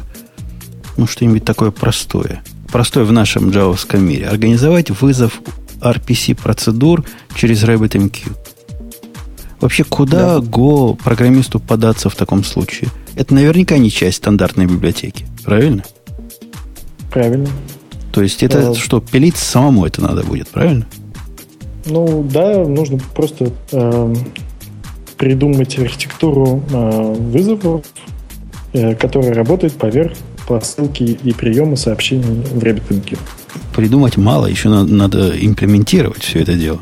ну, 0.98 1.08
что-нибудь 1.08 1.46
такое 1.46 1.72
простое– 1.72 2.44
простой 2.70 3.06
в 3.06 3.14
нашем 3.14 3.50
джавовском 3.50 4.04
мире. 4.04 4.28
Организовать 4.28 4.90
вызов 4.90 5.42
RPC-процедур 5.80 7.06
через 7.34 7.64
RabbitMQ. 7.64 8.36
Вообще, 9.62 9.86
куда 9.86 10.42
да. 10.42 10.46
Go 10.46 11.02
программисту 11.02 11.62
податься 11.62 12.10
в 12.10 12.16
таком 12.18 12.44
случае? 12.44 12.90
Это 13.16 13.34
наверняка 13.34 13.78
не 13.78 13.90
часть 13.90 14.18
стандартной 14.18 14.66
библиотеки, 14.66 15.28
правильно? 15.46 15.86
Правильно. 17.10 17.48
То 18.12 18.22
есть 18.22 18.44
это 18.44 18.72
а... 18.72 18.76
что, 18.76 19.00
пилить 19.00 19.38
самому 19.38 19.86
это 19.86 20.02
надо 20.02 20.24
будет, 20.24 20.50
правильно? 20.50 20.86
Ну 21.86 22.22
да, 22.30 22.66
нужно 22.66 23.00
просто 23.16 23.54
э, 23.72 24.16
придумать 25.20 25.78
архитектуру 25.78 26.64
э, 26.72 27.14
вызовов, 27.20 27.86
э, 28.72 28.96
которая 28.96 29.34
работает 29.34 29.74
поверх 29.74 30.14
посылки 30.48 31.04
и 31.04 31.34
приемы 31.34 31.78
сообщений 31.78 32.42
в 32.42 32.64
RabbitMQ. 32.64 33.20
Придумать 33.76 34.18
мало, 34.18 34.48
еще 34.48 34.70
надо, 34.70 34.92
надо 34.92 35.46
имплементировать 35.46 36.24
все 36.24 36.40
это 36.40 36.54
дело. 36.54 36.80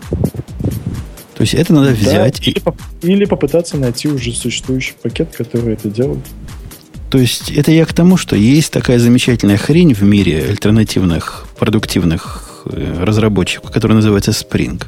То 1.36 1.42
есть 1.42 1.56
это 1.56 1.74
надо 1.74 1.92
взять. 1.92 2.40
Да, 2.40 2.52
и... 2.52 3.12
или 3.12 3.26
попытаться 3.26 3.76
найти 3.78 4.08
уже 4.08 4.32
существующий 4.32 4.94
пакет, 5.02 5.36
который 5.36 5.74
это 5.74 5.90
делает. 5.90 6.20
То 7.10 7.18
есть 7.18 7.52
это 7.52 7.72
я 7.72 7.86
к 7.86 7.94
тому, 7.94 8.18
что 8.18 8.36
есть 8.36 8.72
такая 8.72 9.00
замечательная 9.00 9.58
хрень 9.58 9.94
в 9.94 10.04
мире 10.04 10.46
альтернативных 10.48 11.48
продуктивных 11.58 12.66
э, 12.66 13.04
разработчиков, 13.04 13.72
которая 13.72 13.96
называется 13.96 14.32
Spring, 14.32 14.84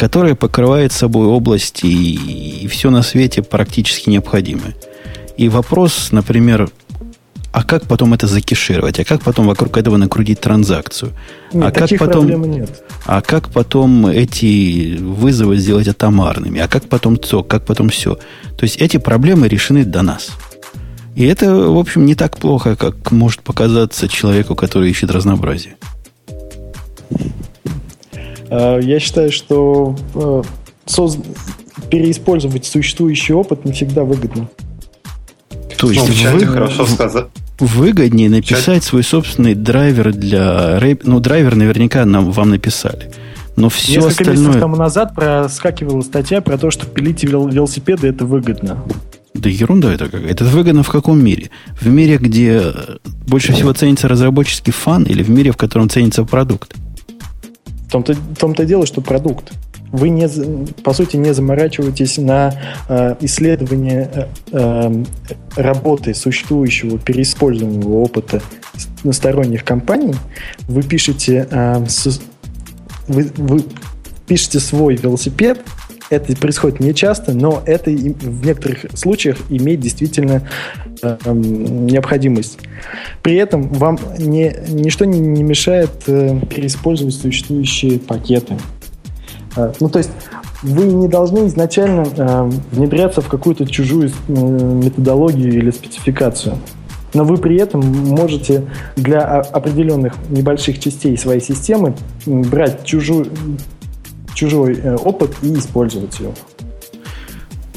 которая 0.00 0.34
покрывает 0.34 0.92
собой 0.92 1.26
области 1.26 1.84
и, 1.84 2.62
и 2.62 2.66
все 2.68 2.88
на 2.88 3.02
свете 3.02 3.42
практически 3.42 4.08
необходимое. 4.08 4.74
И 5.36 5.50
вопрос, 5.50 6.08
например, 6.10 6.70
а 7.52 7.62
как 7.64 7.82
потом 7.86 8.14
это 8.14 8.26
закишировать? 8.26 8.98
А 8.98 9.04
как 9.04 9.20
потом 9.20 9.46
вокруг 9.46 9.76
этого 9.76 9.98
накрутить 9.98 10.40
транзакцию? 10.40 11.12
Нет, 11.52 11.64
а 11.66 11.70
как 11.70 11.90
потом, 11.98 12.50
нет. 12.50 12.82
А 13.04 13.20
как 13.20 13.50
потом 13.50 14.06
эти 14.06 14.96
вызовы 14.96 15.58
сделать 15.58 15.88
атомарными? 15.88 16.60
А 16.60 16.66
как 16.66 16.88
потом 16.88 17.18
то? 17.18 17.42
Как 17.42 17.66
потом 17.66 17.90
все? 17.90 18.14
То 18.56 18.62
есть 18.62 18.78
эти 18.78 18.96
проблемы 18.96 19.48
решены 19.48 19.84
до 19.84 20.00
нас. 20.00 20.30
И 21.14 21.26
это, 21.26 21.54
в 21.54 21.76
общем, 21.76 22.06
не 22.06 22.14
так 22.14 22.38
плохо, 22.38 22.74
как 22.74 23.10
может 23.10 23.42
показаться 23.42 24.08
человеку, 24.08 24.54
который 24.54 24.88
ищет 24.88 25.10
разнообразие. 25.10 25.76
А, 28.50 28.78
я 28.78 29.00
считаю, 29.00 29.30
что 29.30 29.96
э, 30.14 30.42
переиспользовать 31.90 32.66
существующий 32.66 33.32
опыт 33.32 33.64
не 33.64 33.72
всегда 33.72 34.04
выгодно. 34.04 34.48
То 35.76 35.90
есть 35.90 36.24
ну, 36.24 36.38
вы, 36.38 36.46
хорошо 36.46 36.86
сказать. 36.86 37.26
выгоднее 37.58 38.28
написать 38.28 38.84
свой 38.84 39.02
собственный 39.02 39.54
драйвер 39.54 40.12
для. 40.12 40.78
Ну, 41.04 41.20
драйвер 41.20 41.56
наверняка 41.56 42.04
нам, 42.04 42.32
вам 42.32 42.50
написали. 42.50 43.10
Но 43.56 43.68
все 43.68 43.94
Несколько 43.94 44.10
остальное... 44.10 44.36
месяцев 44.36 44.60
тому 44.60 44.76
назад 44.76 45.14
проскакивала 45.14 46.02
статья 46.02 46.40
про 46.40 46.58
то, 46.58 46.70
что 46.70 46.86
пилить 46.86 47.24
велосипеды 47.24 48.08
это 48.08 48.24
выгодно. 48.24 48.82
Да 49.34 49.48
ерунда 49.48 49.92
это 49.92 50.06
какая-то. 50.06 50.28
Это 50.28 50.44
выгодно 50.44 50.82
в 50.82 50.90
каком 50.90 51.22
мире? 51.22 51.50
В 51.80 51.86
мире, 51.86 52.18
где 52.18 52.62
больше 53.26 53.52
всего 53.52 53.72
ценится 53.72 54.08
разработческий 54.08 54.72
фан 54.72 55.04
или 55.04 55.22
в 55.22 55.30
мире, 55.30 55.52
в 55.52 55.56
котором 55.56 55.88
ценится 55.88 56.24
продукт? 56.24 56.74
В 57.90 57.92
том-то, 57.92 58.14
том-то 58.38 58.64
дело, 58.64 58.86
что 58.86 59.00
продукт 59.00 59.50
вы 59.90 60.10
не, 60.10 60.28
по 60.84 60.92
сути 60.92 61.16
не 61.16 61.34
заморачиваетесь 61.34 62.18
на 62.18 62.54
э, 62.88 63.16
исследование 63.22 64.08
э, 64.14 64.26
э, 64.52 65.04
работы 65.56 66.14
существующего 66.14 67.00
переиспользуемого 67.00 67.96
опыта 67.96 68.40
сторонних 69.10 69.64
компаний. 69.64 70.14
Вы 70.68 70.84
пишете, 70.84 71.48
э, 71.50 71.84
с, 71.88 72.20
вы, 73.08 73.28
вы 73.36 73.64
пишете 74.28 74.60
свой 74.60 74.94
велосипед. 74.94 75.60
Это 76.10 76.36
происходит 76.36 76.80
не 76.80 76.92
часто, 76.92 77.32
но 77.32 77.62
это 77.64 77.90
в 77.90 78.44
некоторых 78.44 78.86
случаях 78.94 79.38
имеет 79.48 79.80
действительно 79.80 80.42
э, 81.02 81.16
необходимость. 81.32 82.58
При 83.22 83.36
этом 83.36 83.68
вам 83.68 83.98
не, 84.18 84.56
ничто 84.68 85.04
не, 85.04 85.20
не 85.20 85.44
мешает 85.44 85.90
э, 86.08 86.40
переиспользовать 86.50 87.14
существующие 87.14 88.00
пакеты. 88.00 88.56
Э, 89.56 89.72
ну, 89.78 89.88
то 89.88 89.98
есть 89.98 90.10
вы 90.62 90.84
не 90.84 91.08
должны 91.08 91.46
изначально 91.46 92.06
э, 92.16 92.50
внедряться 92.72 93.20
в 93.20 93.28
какую-то 93.28 93.66
чужую 93.66 94.10
э, 94.10 94.32
методологию 94.32 95.52
или 95.52 95.70
спецификацию. 95.70 96.58
Но 97.14 97.24
вы 97.24 97.38
при 97.38 97.56
этом 97.56 97.80
можете 97.80 98.66
для 98.96 99.22
определенных 99.40 100.14
небольших 100.28 100.78
частей 100.78 101.16
своей 101.16 101.40
системы 101.40 101.94
брать 102.26 102.84
чужую, 102.84 103.26
чужой 104.40 104.80
опыт 104.96 105.36
и 105.42 105.54
использовать 105.54 106.18
его. 106.18 106.34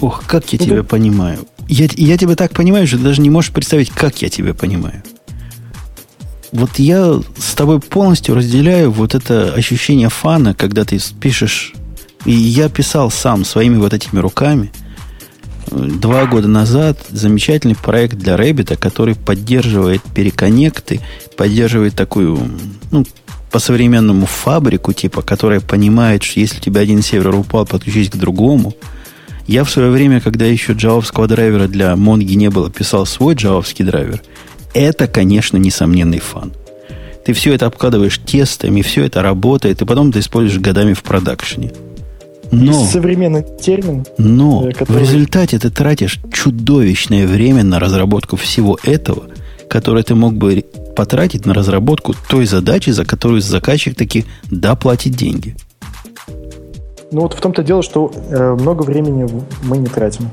Ох, 0.01 0.23
как 0.25 0.51
я 0.53 0.59
ну, 0.61 0.65
тебя 0.65 0.83
понимаю. 0.83 1.45
Я, 1.67 1.87
я 1.95 2.17
тебя 2.17 2.35
так 2.35 2.51
понимаю, 2.51 2.87
что 2.87 2.97
ты 2.97 3.03
даже 3.03 3.21
не 3.21 3.29
можешь 3.29 3.51
представить, 3.51 3.89
как 3.89 4.21
я 4.21 4.29
тебя 4.29 4.53
понимаю. 4.53 5.03
Вот 6.51 6.77
я 6.77 7.19
с 7.37 7.53
тобой 7.55 7.79
полностью 7.79 8.35
разделяю 8.35 8.91
вот 8.91 9.15
это 9.15 9.53
ощущение 9.53 10.09
фана, 10.09 10.53
когда 10.53 10.85
ты 10.85 10.99
пишешь... 11.19 11.73
И 12.25 12.31
я 12.31 12.69
писал 12.69 13.11
сам 13.11 13.43
своими 13.43 13.75
вот 13.77 13.93
этими 13.93 14.19
руками 14.19 14.71
два 15.73 16.25
года 16.25 16.47
назад 16.47 16.99
замечательный 17.09 17.75
проект 17.75 18.15
для 18.15 18.37
Rabbit 18.37 18.66
а, 18.66 18.75
который 18.75 19.15
поддерживает 19.15 20.01
переконнекты, 20.15 21.01
поддерживает 21.35 21.95
такую, 21.95 22.39
ну, 22.91 23.05
по-современному 23.53 24.25
фабрику, 24.25 24.93
типа, 24.93 25.21
которая 25.21 25.61
понимает, 25.61 26.23
что 26.23 26.39
если 26.39 26.57
у 26.57 26.59
тебя 26.59 26.81
один 26.81 27.03
сервер 27.03 27.35
упал, 27.35 27.67
подключись 27.67 28.09
к 28.09 28.15
другому. 28.15 28.73
Я 29.45 29.63
в 29.63 29.69
свое 29.69 29.91
время, 29.91 30.21
когда 30.21 30.45
еще 30.45 30.73
джавовского 30.73 31.27
драйвера 31.27 31.67
для 31.67 31.95
Монги 31.95 32.33
не 32.33 32.49
было, 32.49 32.71
писал 32.71 33.05
свой 33.05 33.35
джавовский 33.35 33.85
драйвер. 33.85 34.23
Это, 34.73 35.07
конечно, 35.07 35.57
несомненный 35.57 36.17
fun. 36.17 36.51
Ты 37.25 37.33
все 37.33 37.53
это 37.53 37.67
обкладываешь 37.67 38.17
тестами, 38.17 38.81
все 38.81 39.03
это 39.03 39.21
работает, 39.21 39.83
и 39.83 39.85
потом 39.85 40.11
ты 40.11 40.19
используешь 40.19 40.59
годами 40.59 40.93
в 40.93 41.03
production 41.03 41.60
е. 41.60 41.71
Но, 42.51 42.71
Есть 42.71 42.91
современный 42.91 43.45
термин. 43.61 44.03
Но 44.17 44.67
э, 44.67 44.71
который... 44.71 44.97
в 44.97 44.99
результате 44.99 45.59
ты 45.59 45.69
тратишь 45.69 46.19
чудовищное 46.33 47.27
время 47.27 47.63
на 47.63 47.79
разработку 47.79 48.35
всего 48.35 48.79
этого, 48.83 49.25
которое 49.73 50.03
ты 50.03 50.13
мог 50.13 50.35
бы 50.35 50.63
потратить 50.95 51.47
на 51.47 51.53
разработку 51.55 52.13
той 52.29 52.45
задачи, 52.45 52.91
за 52.91 53.05
которую 53.05 53.41
заказчик 53.41 53.95
таки 53.95 54.23
доплатит 54.51 55.13
деньги. 55.13 55.55
Ну 57.11 57.21
вот 57.21 57.33
в 57.33 57.41
том-то 57.41 57.63
дело, 57.63 57.81
что 57.81 58.11
э, 58.13 58.53
много 58.53 58.83
времени 58.83 59.27
мы 59.63 59.77
не 59.77 59.87
тратим. 59.87 60.29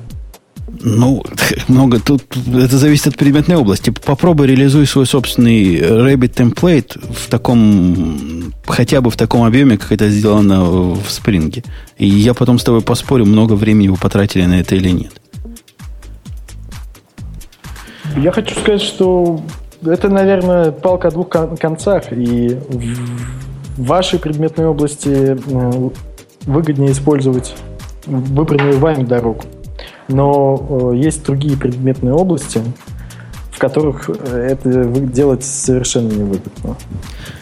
Ну, 0.82 1.24
много 1.68 2.00
тут 2.00 2.22
это 2.36 2.76
зависит 2.76 3.06
от 3.06 3.16
предметной 3.16 3.56
области. 3.56 3.88
Попробуй 4.04 4.46
реализуй 4.46 4.86
свой 4.86 5.06
собственный 5.06 5.76
Rabbit 5.78 6.34
template 6.34 7.00
в 7.14 7.30
таком, 7.30 8.52
хотя 8.66 9.00
бы 9.00 9.10
в 9.10 9.16
таком 9.16 9.44
объеме, 9.44 9.78
как 9.78 9.92
это 9.92 10.10
сделано 10.10 10.64
в 10.64 11.06
Spring. 11.08 11.64
И 11.96 12.06
я 12.06 12.34
потом 12.34 12.58
с 12.58 12.64
тобой 12.64 12.82
поспорю, 12.82 13.24
много 13.24 13.54
времени 13.54 13.88
вы 13.88 13.96
потратили 13.96 14.44
на 14.44 14.60
это 14.60 14.74
или 14.74 14.90
нет. 14.90 15.19
Я 18.16 18.32
хочу 18.32 18.58
сказать, 18.58 18.82
что 18.82 19.40
это, 19.84 20.08
наверное, 20.08 20.72
палка 20.72 21.08
о 21.08 21.10
двух 21.10 21.28
концах. 21.28 22.12
И 22.12 22.58
в 23.76 23.84
вашей 23.84 24.18
предметной 24.18 24.66
области 24.66 25.38
э, 25.38 25.90
выгоднее 26.42 26.92
использовать 26.92 27.54
выбранную 28.06 28.78
вами 28.78 29.04
дорогу. 29.04 29.42
Но 30.08 30.92
э, 30.92 30.96
есть 30.96 31.24
другие 31.24 31.56
предметные 31.56 32.12
области, 32.12 32.60
в 33.50 33.58
которых 33.58 34.10
э, 34.10 34.48
это 34.52 34.84
делать 34.84 35.44
совершенно 35.44 36.10
невыгодно. 36.12 36.76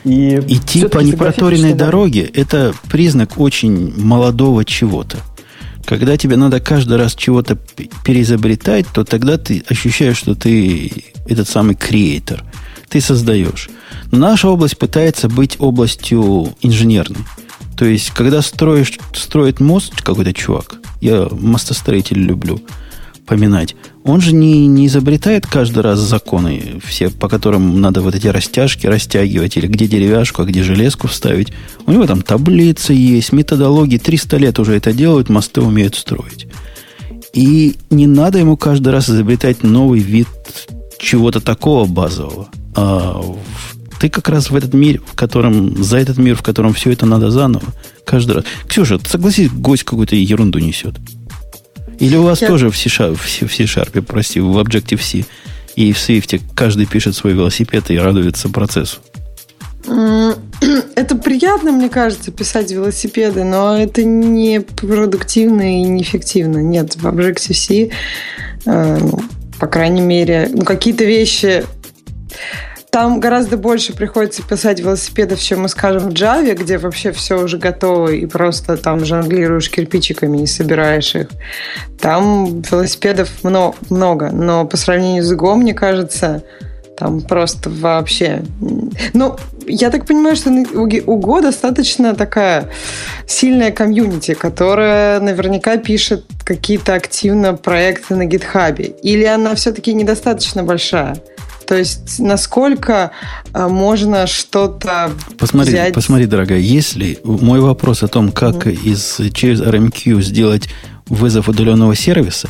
И 0.05 0.37
Идти 0.47 0.87
по 0.87 0.99
непроторенной 0.99 1.75
дороге– 1.75 2.23
это 2.35 2.73
признак 2.91 3.39
очень 3.39 3.95
молодого 4.01 4.65
чего-то. 4.65 5.17
Когда 5.89 6.19
тебе 6.19 6.37
надо 6.37 6.61
каждый 6.61 6.99
раз 6.99 7.15
чего-то 7.15 7.57
переизобретать, 8.05 8.87
то 8.93 9.05
тогда 9.05 9.39
ты 9.39 9.65
ощущаешь, 9.71 10.19
что 10.19 10.35
ты 10.35 10.93
этот 11.27 11.49
самый 11.49 11.77
креатор. 11.77 12.45
Ты 12.91 13.01
создаешь. 13.01 13.71
наша 14.13 14.49
область 14.49 14.77
пытается 14.77 15.31
быть 15.31 15.57
областью 15.59 16.55
инженерной. 16.61 17.25
То 17.75 17.87
есть, 17.87 18.11
когда 18.11 18.43
строишь, 18.43 18.99
строит 19.15 19.61
мост 19.61 20.03
какой-то 20.03 20.35
чувак, 20.35 20.75
я 21.01 21.27
мостостроитель 21.31 22.19
люблю 22.19 22.61
поминать, 23.29 23.77
он 24.05 24.21
же 24.21 24.35
не, 24.35 24.67
не 24.67 24.87
изобретает 24.87 25.47
каждый 25.47 25.83
раз 25.83 25.99
законы, 25.99 26.81
все, 26.85 27.11
по 27.11 27.29
которым 27.29 27.81
надо 27.81 28.01
вот 28.01 28.15
эти 28.15 28.27
растяжки 28.27 28.87
растягивать, 28.87 29.57
или 29.57 29.67
где 29.67 29.87
деревяшку, 29.87 30.43
а 30.43 30.45
где 30.47 30.63
железку 30.63 31.09
вставить. 31.09 31.53
У 31.87 31.93
него 31.93 32.07
там 32.07 32.23
таблицы 32.23 32.95
есть, 32.95 33.33
методологии, 33.33 33.99
300 33.99 34.37
лет 34.39 34.59
уже 34.59 34.77
это 34.77 34.93
делают, 34.93 35.29
мосты 35.29 35.61
умеют 35.61 35.95
строить. 35.95 36.47
И 37.35 37.77
не 37.91 38.07
надо 38.07 38.39
ему 38.39 38.57
каждый 38.57 38.89
раз 38.89 39.11
изобретать 39.11 39.63
новый 39.63 40.01
вид 40.01 40.29
чего-то 40.99 41.41
такого 41.41 41.87
базового. 41.87 42.49
А 42.75 43.23
ты 44.01 44.09
как 44.09 44.29
раз 44.29 44.51
в 44.51 44.57
этот 44.57 44.75
мир, 44.75 45.03
в 45.05 45.15
котором, 45.15 45.83
за 45.83 45.99
этот 45.99 46.19
мир, 46.19 46.37
в 46.37 46.43
котором 46.43 46.73
все 46.73 46.93
это 46.93 47.05
надо 47.05 47.31
заново, 47.31 47.67
каждый 48.05 48.37
раз. 48.37 48.45
Ксюша, 48.67 48.99
согласись, 49.05 49.51
гость 49.51 49.85
какую-то 49.85 50.17
ерунду 50.17 50.59
несет. 50.59 50.95
Или 51.99 52.17
у 52.17 52.23
вас 52.23 52.41
Я... 52.41 52.49
тоже 52.49 52.71
в 52.71 52.77
C-Sharp, 52.77 54.03
прости, 54.03 54.41
в 54.41 54.59
Objective-C 54.59 55.25
и 55.75 55.93
в 55.93 55.97
Swift 55.97 56.41
каждый 56.55 56.87
пишет 56.87 57.15
свой 57.15 57.33
велосипед 57.33 57.91
и 57.91 57.99
радуется 57.99 58.49
процессу? 58.49 58.99
Это 60.97 61.17
приятно, 61.17 61.73
мне 61.73 61.89
кажется, 61.89 62.31
писать 62.31 62.71
велосипеды, 62.71 63.45
но 63.45 63.79
это 63.79 64.03
не 64.05 64.61
продуктивно 64.61 65.81
и 65.81 65.83
не 65.83 66.03
эффективно. 66.03 66.59
Нет, 66.59 66.97
в 66.97 67.07
Objective-C, 67.07 67.91
э, 68.67 68.99
ну, 69.01 69.23
по 69.59 69.67
крайней 69.67 70.01
мере, 70.01 70.51
ну, 70.53 70.65
какие-то 70.65 71.05
вещи 71.05 71.65
там 72.91 73.21
гораздо 73.21 73.57
больше 73.57 73.93
приходится 73.95 74.43
писать 74.43 74.81
велосипедов, 74.81 75.41
чем 75.41 75.63
мы 75.63 75.69
скажем 75.69 76.11
в 76.11 76.13
Java, 76.13 76.55
где 76.55 76.79
вообще 76.79 77.13
все 77.13 77.43
уже 77.43 77.59
готово 77.59 78.09
и 78.09 78.27
просто 78.27 78.77
там 78.77 79.05
жонглируешь 79.05 79.71
кирпичиками 79.71 80.43
и 80.43 80.47
собираешь 80.47 81.15
их. 81.15 81.29
Там 82.01 82.63
велосипедов 82.63 83.31
много, 83.43 84.31
но 84.31 84.65
по 84.67 84.77
сравнению 84.77 85.23
с 85.23 85.33
Go, 85.33 85.55
мне 85.55 85.75
кажется, 85.75 86.43
там 86.97 87.21
просто 87.21 87.71
вообще... 87.71 88.43
Ну, 89.13 89.37
я 89.67 89.91
так 89.91 90.07
понимаю, 90.07 90.35
что 90.35 90.51
у 90.51 91.17
Го 91.17 91.41
достаточно 91.41 92.15
такая 92.15 92.71
сильная 93.27 93.71
комьюнити, 93.71 94.35
которая 94.35 95.21
наверняка 95.21 95.77
пишет 95.77 96.25
какие-то 96.45 96.95
активно 96.95 97.55
проекты 97.55 98.17
на 98.17 98.25
гитхабе. 98.25 98.87
Или 99.03 99.25
она 99.25 99.55
все-таки 99.55 99.93
недостаточно 99.93 100.65
большая? 100.65 101.19
То 101.69 101.77
есть 101.77 102.19
насколько 102.19 103.11
э, 103.53 103.69
можно 103.69 104.27
что-то 104.27 105.11
посмотри, 105.37 105.75
взять... 105.75 105.93
Посмотри, 105.93 106.25
дорогая, 106.25 106.61
если 106.61 107.21
мой 107.23 107.61
вопрос 107.61 108.03
о 108.03 108.09
том, 108.09 108.33
как 108.33 108.67
mm. 108.67 108.85
из, 108.85 109.21
через 109.35 109.61
RMQ 109.61 110.23
сделать 110.23 110.71
вызов 111.09 111.47
удаленного 111.47 111.95
сервиса, 111.95 112.49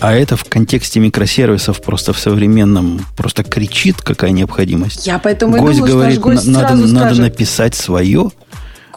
а 0.00 0.12
это 0.12 0.36
в 0.36 0.44
контексте 0.44 1.00
микросервисов 1.00 1.80
просто 1.80 2.12
в 2.12 2.18
современном 2.18 3.00
просто 3.16 3.42
кричит, 3.42 4.02
какая 4.02 4.32
необходимость. 4.32 5.06
Я 5.06 5.18
поэтому 5.18 5.56
гость 5.56 5.78
и 5.78 5.80
думала, 5.80 5.92
говорит, 5.94 6.18
что 6.18 6.22
гость 6.22 6.46
надо, 6.46 6.68
сразу 6.68 6.82
надо 6.82 7.06
скажет, 7.06 7.18
написать 7.22 7.74
свое. 7.74 8.30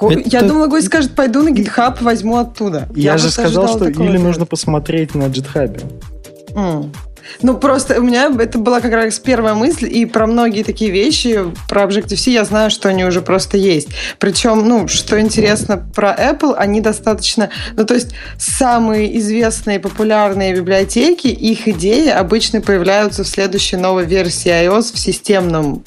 Я 0.02 0.40
это... 0.40 0.48
думала, 0.50 0.68
гость 0.68 0.88
скажет, 0.88 1.16
пойду 1.16 1.42
на 1.42 1.54
GitHub, 1.54 2.04
возьму 2.04 2.40
оттуда. 2.40 2.90
Я, 2.94 3.14
Я 3.14 3.18
же 3.18 3.32
сказал, 3.32 3.70
что 3.70 3.88
или 3.88 4.18
нужно 4.18 4.46
посмотреть 4.46 5.16
на 5.16 5.24
GitHub. 5.30 5.82
Mm. 6.50 6.94
Ну, 7.42 7.58
просто 7.58 8.00
у 8.00 8.04
меня 8.04 8.32
это 8.40 8.58
была 8.58 8.82
как 8.82 8.94
раз 8.94 9.20
первая 9.20 9.54
мысль, 9.54 9.88
и 9.92 10.06
про 10.06 10.28
многие 10.28 10.64
такие 10.64 10.92
вещи, 10.92 11.40
про 11.68 11.84
Objective-C 11.84 12.32
я 12.32 12.46
знаю, 12.46 12.70
что 12.70 12.90
они 12.90 13.06
уже 13.06 13.22
просто 13.22 13.58
есть. 13.58 13.90
Причем, 14.20 14.68
ну, 14.68 14.88
что 14.88 15.20
интересно 15.20 15.78
про 15.78 16.12
Apple, 16.12 16.56
они 16.56 16.82
достаточно... 16.82 17.50
Ну, 17.76 17.86
то 17.86 17.94
есть 17.94 18.14
самые 18.38 19.18
известные 19.20 19.80
популярные 19.80 20.56
библиотеки, 20.56 21.28
их 21.28 21.68
идеи 21.68 22.10
обычно 22.10 22.62
появляются 22.62 23.24
в 23.24 23.28
следующей 23.28 23.78
новой 23.78 24.06
версии 24.06 24.52
iOS 24.52 24.94
в 24.94 25.00
системном 25.00 25.84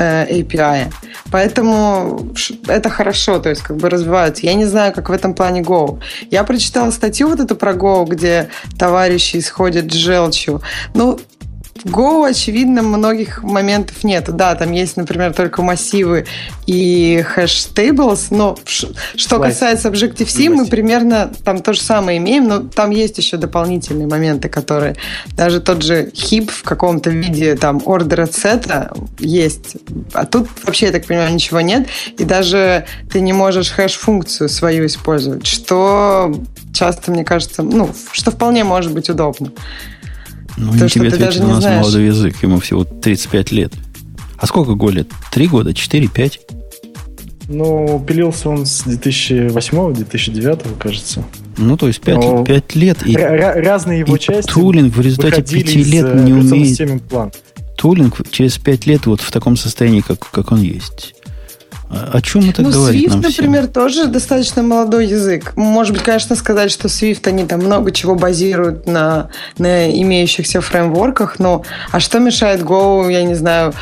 API. 0.00 0.92
Поэтому 1.30 2.32
это 2.66 2.88
хорошо, 2.90 3.38
то 3.38 3.48
есть 3.48 3.62
как 3.62 3.76
бы 3.76 3.88
развиваются. 3.88 4.46
Я 4.46 4.54
не 4.54 4.64
знаю, 4.64 4.92
как 4.92 5.08
в 5.08 5.12
этом 5.12 5.34
плане 5.34 5.60
Go. 5.60 6.00
Я 6.30 6.44
прочитала 6.44 6.90
статью 6.90 7.28
вот 7.28 7.40
эту 7.40 7.56
про 7.56 7.72
Go, 7.72 8.06
где 8.06 8.48
товарищи 8.78 9.38
исходят 9.38 9.92
с 9.92 9.94
желчью. 9.94 10.62
Ну, 10.94 11.20
в 11.84 11.90
Go, 11.90 12.28
очевидно, 12.28 12.82
многих 12.82 13.42
моментов 13.42 14.04
нет. 14.04 14.24
Да, 14.28 14.54
там 14.54 14.72
есть, 14.72 14.96
например, 14.96 15.32
только 15.32 15.62
массивы 15.62 16.26
и 16.66 17.24
hash 17.34 17.68
tables, 17.68 18.28
но 18.30 18.56
что 18.64 19.38
касается 19.38 19.88
Objective-C, 19.88 20.48
мы 20.50 20.66
примерно 20.66 21.30
там 21.44 21.60
то 21.60 21.72
же 21.72 21.80
самое 21.80 22.18
имеем, 22.18 22.48
но 22.48 22.60
там 22.60 22.90
есть 22.90 23.18
еще 23.18 23.36
дополнительные 23.36 24.06
моменты, 24.06 24.48
которые 24.48 24.96
даже 25.36 25.60
тот 25.60 25.82
же 25.82 26.10
heap 26.14 26.50
в 26.50 26.62
каком-то 26.62 27.10
виде 27.10 27.56
там 27.56 27.78
ordered 27.78 28.30
set 28.32 28.77
а 28.77 28.92
есть, 29.18 29.76
а 30.12 30.26
тут 30.26 30.48
вообще, 30.64 30.86
я 30.86 30.92
так 30.92 31.06
понимаю, 31.06 31.32
ничего 31.32 31.60
нет, 31.60 31.88
и 32.18 32.24
даже 32.24 32.86
ты 33.10 33.20
не 33.20 33.32
можешь 33.32 33.70
хэш-функцию 33.70 34.48
свою 34.48 34.86
использовать, 34.86 35.46
что 35.46 36.32
часто, 36.72 37.10
мне 37.10 37.24
кажется, 37.24 37.62
ну, 37.62 37.90
что 38.12 38.30
вполне 38.30 38.64
может 38.64 38.92
быть 38.92 39.10
удобно. 39.10 39.52
Ну, 40.56 40.72
То, 40.72 40.84
не 40.84 40.90
тебе 40.90 41.08
ответит, 41.08 41.40
у 41.40 41.46
нас 41.46 41.60
знаешь. 41.60 41.82
молодой 41.82 42.06
язык, 42.06 42.42
ему 42.42 42.60
всего 42.60 42.84
35 42.84 43.52
лет. 43.52 43.72
А 44.38 44.46
сколько 44.46 44.74
Го 44.74 44.90
лет? 44.90 45.08
Три 45.32 45.46
года? 45.46 45.74
Четыре? 45.74 46.08
Пять? 46.08 46.40
Ну, 47.48 48.02
пилился 48.06 48.48
он 48.48 48.64
с 48.64 48.86
2008-2009, 48.86 50.78
кажется. 50.78 51.24
Ну, 51.56 51.76
то 51.76 51.88
есть 51.88 52.00
5, 52.00 52.16
Но 52.16 52.44
5 52.44 52.74
лет. 52.76 52.98
И, 53.06 53.16
разные 53.16 53.98
его 54.00 54.16
и 54.16 54.20
части 54.20 54.50
Тулинг 54.50 54.94
в 54.94 55.00
результате 55.00 55.42
5 55.42 55.74
лет 55.74 56.06
э, 56.06 56.22
не 56.24 56.32
умеет... 56.32 57.02
План. 57.08 57.32
Тулинг 57.76 58.20
через 58.30 58.56
5 58.58 58.86
лет 58.86 59.06
вот 59.06 59.20
в 59.20 59.32
таком 59.32 59.56
состоянии, 59.56 60.00
как, 60.00 60.30
как 60.30 60.52
он 60.52 60.62
есть. 60.62 61.14
О 61.90 62.20
чем 62.22 62.48
это 62.48 62.62
ну, 62.62 62.70
говорит 62.70 63.06
Swift, 63.06 63.10
нам 63.10 63.20
например, 63.20 63.62
всем? 63.62 63.72
тоже 63.72 64.06
достаточно 64.06 64.62
молодой 64.62 65.08
язык. 65.08 65.56
Может 65.56 65.92
быть, 65.92 66.02
конечно, 66.04 66.36
сказать, 66.36 66.70
что 66.70 66.86
Swift, 66.86 67.26
они 67.26 67.44
там 67.44 67.60
много 67.60 67.90
чего 67.90 68.14
базируют 68.14 68.86
на, 68.86 69.30
на 69.58 69.90
имеющихся 69.90 70.60
фреймворках, 70.60 71.40
но 71.40 71.64
а 71.90 71.98
что 71.98 72.20
мешает 72.20 72.60
Go, 72.60 73.10
я 73.10 73.24
не 73.24 73.34
знаю, 73.34 73.74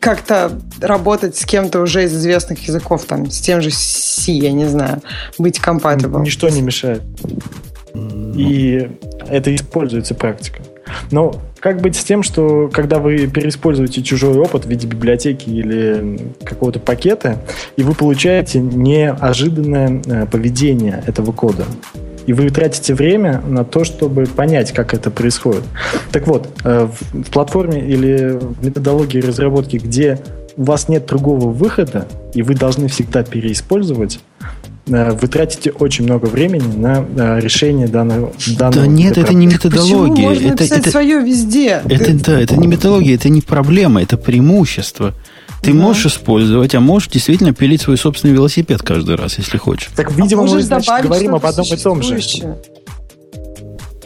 как-то 0.00 0.52
работать 0.80 1.36
с 1.36 1.44
кем-то 1.44 1.80
уже 1.80 2.04
из 2.04 2.16
известных 2.16 2.66
языков, 2.66 3.04
там, 3.04 3.30
с 3.30 3.40
тем 3.40 3.60
же 3.60 3.70
C, 3.72 4.32
я 4.32 4.52
не 4.52 4.64
знаю, 4.64 5.02
быть 5.36 5.60
compatible? 5.60 6.22
Ничто 6.22 6.48
не 6.48 6.62
мешает. 6.62 7.02
И 7.94 8.90
это 9.28 9.54
используется 9.54 10.14
практика. 10.14 10.62
Но 11.10 11.34
как 11.60 11.80
быть 11.80 11.96
с 11.96 12.04
тем, 12.04 12.22
что 12.22 12.70
когда 12.72 12.98
вы 12.98 13.26
переиспользуете 13.26 14.02
чужой 14.02 14.38
опыт 14.38 14.64
в 14.64 14.68
виде 14.68 14.86
библиотеки 14.86 15.48
или 15.48 16.20
какого-то 16.44 16.80
пакета, 16.80 17.42
и 17.76 17.82
вы 17.82 17.94
получаете 17.94 18.60
неожиданное 18.60 20.02
э, 20.06 20.26
поведение 20.26 21.02
этого 21.06 21.32
кода? 21.32 21.64
и 22.26 22.34
вы 22.34 22.50
тратите 22.50 22.92
время 22.92 23.40
на 23.40 23.64
то, 23.64 23.84
чтобы 23.84 24.26
понять, 24.26 24.72
как 24.72 24.92
это 24.92 25.10
происходит. 25.10 25.62
Так 26.12 26.26
вот, 26.26 26.46
э, 26.62 26.86
в 27.14 27.30
платформе 27.30 27.80
или 27.80 28.38
в 28.38 28.62
методологии 28.62 29.18
разработки, 29.18 29.78
где 29.78 30.20
у 30.58 30.64
вас 30.64 30.90
нет 30.90 31.06
другого 31.06 31.48
выхода, 31.48 32.06
и 32.34 32.42
вы 32.42 32.54
должны 32.54 32.88
всегда 32.88 33.22
переиспользовать, 33.22 34.20
вы 34.88 35.28
тратите 35.28 35.70
очень 35.70 36.04
много 36.04 36.26
времени 36.26 36.76
на 36.76 37.04
э, 37.16 37.40
решение 37.40 37.86
данного, 37.86 38.32
данного 38.58 38.82
Да 38.82 38.86
нет, 38.86 39.18
это 39.18 39.34
не 39.34 39.46
методология. 39.46 40.08
Почему 40.08 40.28
можно 40.28 40.46
это, 40.48 40.64
это, 40.64 40.90
свое 40.90 41.20
везде? 41.20 41.82
Это, 41.88 42.14
да, 42.14 42.40
это 42.40 42.56
не 42.56 42.66
методология, 42.66 43.14
это 43.14 43.28
не 43.28 43.40
проблема, 43.40 44.02
это 44.02 44.16
преимущество. 44.16 45.14
Ты 45.62 45.72
да. 45.72 45.78
можешь 45.78 46.06
использовать, 46.06 46.74
а 46.74 46.80
можешь 46.80 47.08
действительно 47.08 47.52
пилить 47.52 47.82
свой 47.82 47.96
собственный 47.96 48.34
велосипед 48.34 48.82
каждый 48.82 49.16
раз, 49.16 49.38
если 49.38 49.58
хочешь. 49.58 49.90
Так, 49.96 50.12
видимо, 50.12 50.44
а 50.44 50.46
мы 50.46 50.62
значит, 50.62 50.92
говорим 51.02 51.34
об 51.34 51.44
одном 51.44 51.66
и 51.66 51.76
том 51.76 52.02
же. 52.02 52.18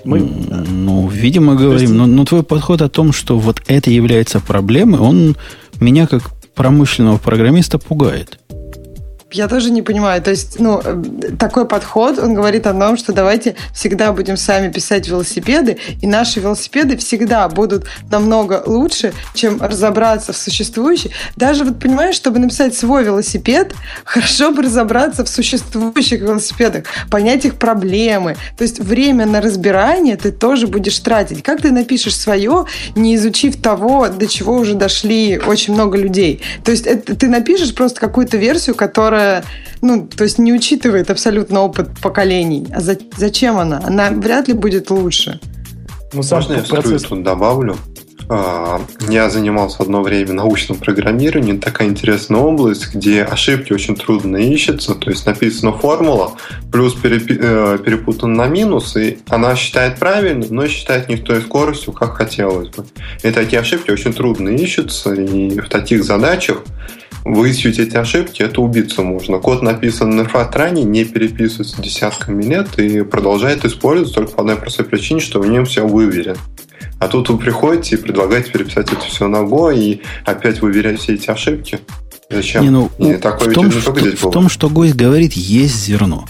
Мы, 0.05 0.18
ну, 0.18 1.07
видимо, 1.07 1.55
говорим. 1.55 1.83
Есть... 1.83 1.93
Но, 1.93 2.07
но 2.07 2.24
твой 2.24 2.43
подход 2.43 2.83
о 2.83 2.89
том, 2.89 3.12
что 3.12 3.39
вот 3.39 3.62
это 3.68 3.91
является 3.91 4.41
проблемой, 4.41 4.99
он 4.99 5.37
меня 5.78 6.07
как 6.07 6.33
промышленного 6.55 7.18
программиста 7.18 7.78
пугает. 7.78 8.39
Я 9.33 9.49
тоже 9.49 9.70
не 9.70 9.83
понимаю. 9.83 10.22
То 10.22 10.30
есть, 10.30 10.59
ну, 10.59 10.80
э, 10.85 11.03
такой 11.39 11.66
подход, 11.66 12.18
он 12.18 12.35
говорит 12.35 12.66
о 12.66 12.74
том, 12.74 12.97
что 12.97 13.12
давайте 13.12 13.55
всегда 13.74 14.12
будем 14.12 14.37
сами 14.37 14.70
писать 14.70 15.09
велосипеды, 15.09 15.78
и 16.01 16.07
наши 16.07 16.41
велосипеды 16.41 16.97
всегда 16.97 17.49
будут 17.49 17.87
намного 18.11 18.62
лучше, 18.66 19.12
чем 19.35 19.61
разобраться 19.61 20.33
в 20.33 20.37
существующих. 20.37 21.12
Даже 21.37 21.64
вот 21.64 21.78
понимаешь, 21.78 22.14
чтобы 22.14 22.39
написать 22.39 22.74
свой 22.76 23.05
велосипед, 23.05 23.74
хорошо 24.05 24.53
бы 24.53 24.62
разобраться 24.62 25.24
в 25.24 25.28
существующих 25.28 26.20
велосипедах, 26.20 26.85
понять 27.11 27.45
их 27.45 27.55
проблемы. 27.57 28.37
То 28.57 28.64
есть 28.64 28.80
время 28.80 29.26
на 29.26 29.41
разбирание 29.41 30.16
ты 30.16 30.33
тоже 30.33 30.66
будешь 30.66 30.99
тратить. 30.99 31.43
Как 31.43 31.62
ты 31.62 31.70
напишешь 31.70 32.16
свое, 32.16 32.66
не 32.95 33.16
изучив 33.16 33.61
того, 33.61 34.09
до 34.09 34.26
чего 34.26 34.57
уже 34.57 34.74
дошли 34.74 35.39
очень 35.39 35.74
много 35.74 35.97
людей? 35.97 36.43
То 36.64 36.70
есть 36.70 36.87
это, 36.87 37.16
ты 37.16 37.28
напишешь 37.28 37.74
просто 37.74 38.01
какую-то 38.01 38.37
версию, 38.37 38.74
которая 38.74 39.21
которая, 39.22 39.44
ну, 39.80 40.06
то 40.06 40.24
есть 40.24 40.38
не 40.38 40.52
учитывает 40.52 41.10
абсолютно 41.10 41.60
опыт 41.60 41.88
поколений. 42.00 42.66
А 42.74 42.80
за, 42.80 42.96
зачем 43.16 43.58
она? 43.58 43.80
Она 43.84 44.10
вряд 44.10 44.48
ли 44.48 44.54
будет 44.54 44.90
лучше. 44.90 45.40
Ну, 46.12 46.22
Можно 46.30 46.54
я 46.54 46.62
процесс... 46.62 47.02
тут 47.02 47.22
добавлю? 47.22 47.76
А, 48.28 48.80
я 49.08 49.28
занимался 49.30 49.82
одно 49.82 50.02
время 50.02 50.32
научным 50.32 50.78
программированием, 50.78 51.58
такая 51.58 51.88
интересная 51.88 52.40
область, 52.40 52.94
где 52.94 53.24
ошибки 53.24 53.72
очень 53.72 53.96
трудно 53.96 54.36
ищутся, 54.36 54.94
то 54.94 55.10
есть 55.10 55.26
написана 55.26 55.72
формула, 55.72 56.32
плюс 56.70 56.94
э, 57.02 57.78
перепутан 57.84 58.34
на 58.34 58.46
минус, 58.46 58.96
и 58.96 59.18
она 59.28 59.56
считает 59.56 59.98
правильно, 59.98 60.46
но 60.48 60.66
считает 60.68 61.08
не 61.08 61.16
в 61.16 61.24
той 61.24 61.42
скоростью, 61.42 61.92
как 61.92 62.16
хотелось 62.16 62.68
бы. 62.68 62.84
И 63.22 63.30
такие 63.32 63.60
ошибки 63.60 63.90
очень 63.90 64.12
трудно 64.12 64.50
ищутся, 64.50 65.12
и 65.12 65.58
в 65.58 65.68
таких 65.68 66.04
задачах 66.04 66.62
выявить 67.24 67.78
эти 67.78 67.96
ошибки, 67.96 68.42
это 68.42 68.60
убиться 68.60 69.02
можно. 69.02 69.38
Код 69.38 69.62
написан 69.62 70.10
на 70.10 70.24
фатране, 70.24 70.84
не 70.84 71.04
переписывается 71.04 71.80
десятками 71.80 72.42
лет 72.42 72.78
и 72.78 73.02
продолжает 73.02 73.64
использоваться 73.64 74.16
только 74.16 74.32
по 74.32 74.40
одной 74.40 74.56
простой 74.56 74.84
причине, 74.84 75.20
что 75.20 75.40
в 75.40 75.46
нем 75.48 75.64
все 75.64 75.86
выверен. 75.86 76.36
А 76.98 77.08
тут 77.08 77.28
вы 77.30 77.38
приходите 77.38 77.96
и 77.96 77.98
предлагаете 77.98 78.50
переписать 78.50 78.92
это 78.92 79.02
все 79.02 79.28
на 79.28 79.38
Go 79.38 79.76
и 79.76 80.02
опять 80.24 80.60
выверять 80.60 81.00
все 81.00 81.14
эти 81.14 81.30
ошибки. 81.30 81.80
Зачем? 82.30 82.62
Не, 82.62 82.70
ну, 82.70 82.90
и 82.98 83.14
такое 83.16 83.50
в, 83.50 83.54
том, 83.54 83.66
не 83.66 83.72
что, 83.72 83.92
было. 83.92 84.16
в 84.16 84.30
том, 84.30 84.48
что 84.48 84.70
гость 84.70 84.94
говорит, 84.94 85.32
есть 85.32 85.84
зерно. 85.84 86.26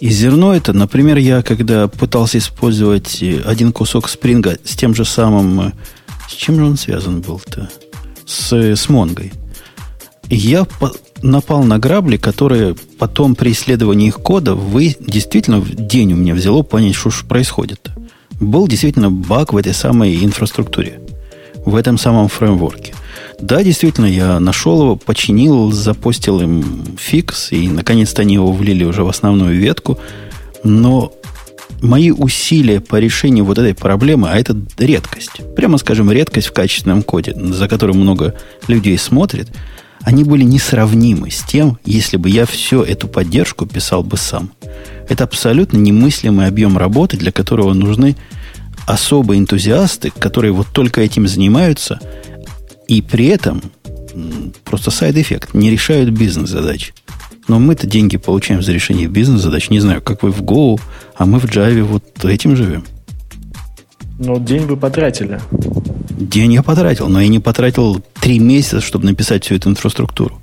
И 0.00 0.08
зерно 0.08 0.54
это, 0.54 0.72
например, 0.72 1.18
я 1.18 1.42
когда 1.42 1.88
пытался 1.88 2.38
использовать 2.38 3.22
один 3.44 3.72
кусок 3.72 4.08
спринга 4.08 4.58
с 4.64 4.76
тем 4.76 4.94
же 4.94 5.04
самым... 5.04 5.60
Э, 5.60 5.72
с 6.28 6.32
чем 6.32 6.56
же 6.56 6.64
он 6.64 6.76
связан 6.76 7.20
был-то? 7.20 7.70
С, 8.26 8.52
с 8.52 8.88
Монгой 8.88 9.32
я 10.30 10.66
напал 11.22 11.62
на 11.64 11.78
грабли, 11.78 12.16
которые 12.16 12.74
потом 12.98 13.34
при 13.34 13.52
исследовании 13.52 14.08
их 14.08 14.16
кода 14.16 14.54
вы 14.54 14.96
действительно 15.00 15.60
в 15.60 15.74
день 15.74 16.12
у 16.12 16.16
меня 16.16 16.34
взяло 16.34 16.62
понять, 16.62 16.94
что 16.94 17.10
же 17.10 17.24
происходит. 17.24 17.90
Был 18.40 18.68
действительно 18.68 19.10
баг 19.10 19.52
в 19.52 19.56
этой 19.56 19.74
самой 19.74 20.22
инфраструктуре, 20.24 21.00
в 21.64 21.76
этом 21.76 21.98
самом 21.98 22.28
фреймворке. 22.28 22.94
Да, 23.40 23.62
действительно, 23.62 24.06
я 24.06 24.38
нашел 24.40 24.82
его, 24.82 24.96
починил, 24.96 25.72
запостил 25.72 26.40
им 26.40 26.84
фикс, 26.98 27.52
и 27.52 27.68
наконец-то 27.68 28.22
они 28.22 28.34
его 28.34 28.52
влили 28.52 28.84
уже 28.84 29.04
в 29.04 29.08
основную 29.08 29.58
ветку. 29.58 29.98
Но 30.62 31.12
мои 31.80 32.10
усилия 32.10 32.80
по 32.80 32.96
решению 32.96 33.44
вот 33.44 33.58
этой 33.58 33.74
проблемы, 33.74 34.28
а 34.30 34.38
это 34.38 34.56
редкость, 34.78 35.54
прямо 35.56 35.78
скажем, 35.78 36.10
редкость 36.10 36.48
в 36.48 36.52
качественном 36.52 37.02
коде, 37.02 37.34
за 37.36 37.68
которым 37.68 37.98
много 37.98 38.34
людей 38.66 38.98
смотрит– 38.98 39.48
они 40.04 40.22
были 40.24 40.44
несравнимы 40.44 41.30
с 41.30 41.42
тем, 41.42 41.78
если 41.84 42.16
бы 42.16 42.28
я 42.28 42.46
всю 42.46 42.82
эту 42.82 43.08
поддержку 43.08 43.66
писал 43.66 44.02
бы 44.02 44.16
сам. 44.16 44.50
Это 45.08 45.24
абсолютно 45.24 45.78
немыслимый 45.78 46.46
объем 46.46 46.76
работы, 46.78 47.16
для 47.16 47.32
которого 47.32 47.72
нужны 47.72 48.16
особые 48.86 49.40
энтузиасты, 49.40 50.10
которые 50.10 50.52
вот 50.52 50.68
только 50.72 51.00
этим 51.00 51.26
занимаются, 51.26 51.98
и 52.86 53.00
при 53.00 53.26
этом 53.26 53.62
просто 54.64 54.90
side 54.90 55.13
effect, 55.13 55.54
не 55.54 55.70
решают 55.70 56.10
бизнес-задач. 56.10 56.92
Но 57.48 57.58
мы-то 57.58 57.86
деньги 57.86 58.16
получаем 58.16 58.62
за 58.62 58.72
решение 58.72 59.06
бизнес-задач. 59.06 59.70
Не 59.70 59.80
знаю, 59.80 60.00
как 60.00 60.22
вы 60.22 60.30
в 60.30 60.42
Go, 60.42 60.80
а 61.16 61.26
мы 61.26 61.38
в 61.38 61.44
Java 61.44 61.82
вот 61.82 62.24
этим 62.24 62.56
живем. 62.56 62.84
Ну, 64.18 64.38
день 64.38 64.66
вы 64.66 64.76
потратили. 64.76 65.40
День 66.28 66.54
я 66.54 66.62
потратил, 66.62 67.08
но 67.08 67.20
я 67.20 67.28
не 67.28 67.38
потратил 67.38 68.02
три 68.20 68.38
месяца, 68.38 68.80
чтобы 68.80 69.04
написать 69.04 69.44
всю 69.44 69.56
эту 69.56 69.68
инфраструктуру, 69.68 70.40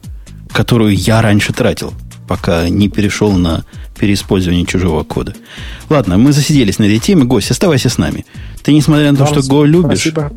которую 0.51 0.95
я 0.95 1.21
раньше 1.21 1.53
тратил, 1.53 1.93
пока 2.27 2.69
не 2.69 2.87
перешел 2.87 3.31
на 3.31 3.65
переиспользование 3.99 4.65
чужого 4.65 5.03
кода. 5.03 5.33
Ладно, 5.89 6.17
мы 6.17 6.33
засиделись 6.33 6.79
на 6.79 6.83
этой 6.83 6.99
теме. 6.99 7.23
Гость, 7.23 7.51
оставайся 7.51 7.89
с 7.89 7.97
нами. 7.97 8.25
Ты, 8.63 8.73
несмотря 8.73 9.11
на 9.11 9.17
то, 9.17 9.25
что 9.25 9.39
Go 9.39 9.65
любишь... 9.65 10.01
Спасибо. 10.01 10.31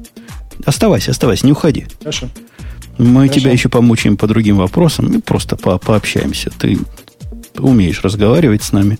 Оставайся, 0.64 1.10
оставайся, 1.10 1.46
не 1.46 1.52
уходи. 1.52 1.86
Хорошо. 1.98 2.28
Мы 2.96 3.22
Хорошо. 3.26 3.40
тебя 3.40 3.50
еще 3.50 3.68
помучаем 3.68 4.16
по 4.16 4.26
другим 4.26 4.56
вопросам 4.56 5.12
и 5.12 5.20
просто 5.20 5.56
по 5.56 5.78
пообщаемся. 5.78 6.50
Ты 6.58 6.78
умеешь 7.58 8.02
разговаривать 8.02 8.62
с 8.62 8.72
нами. 8.72 8.98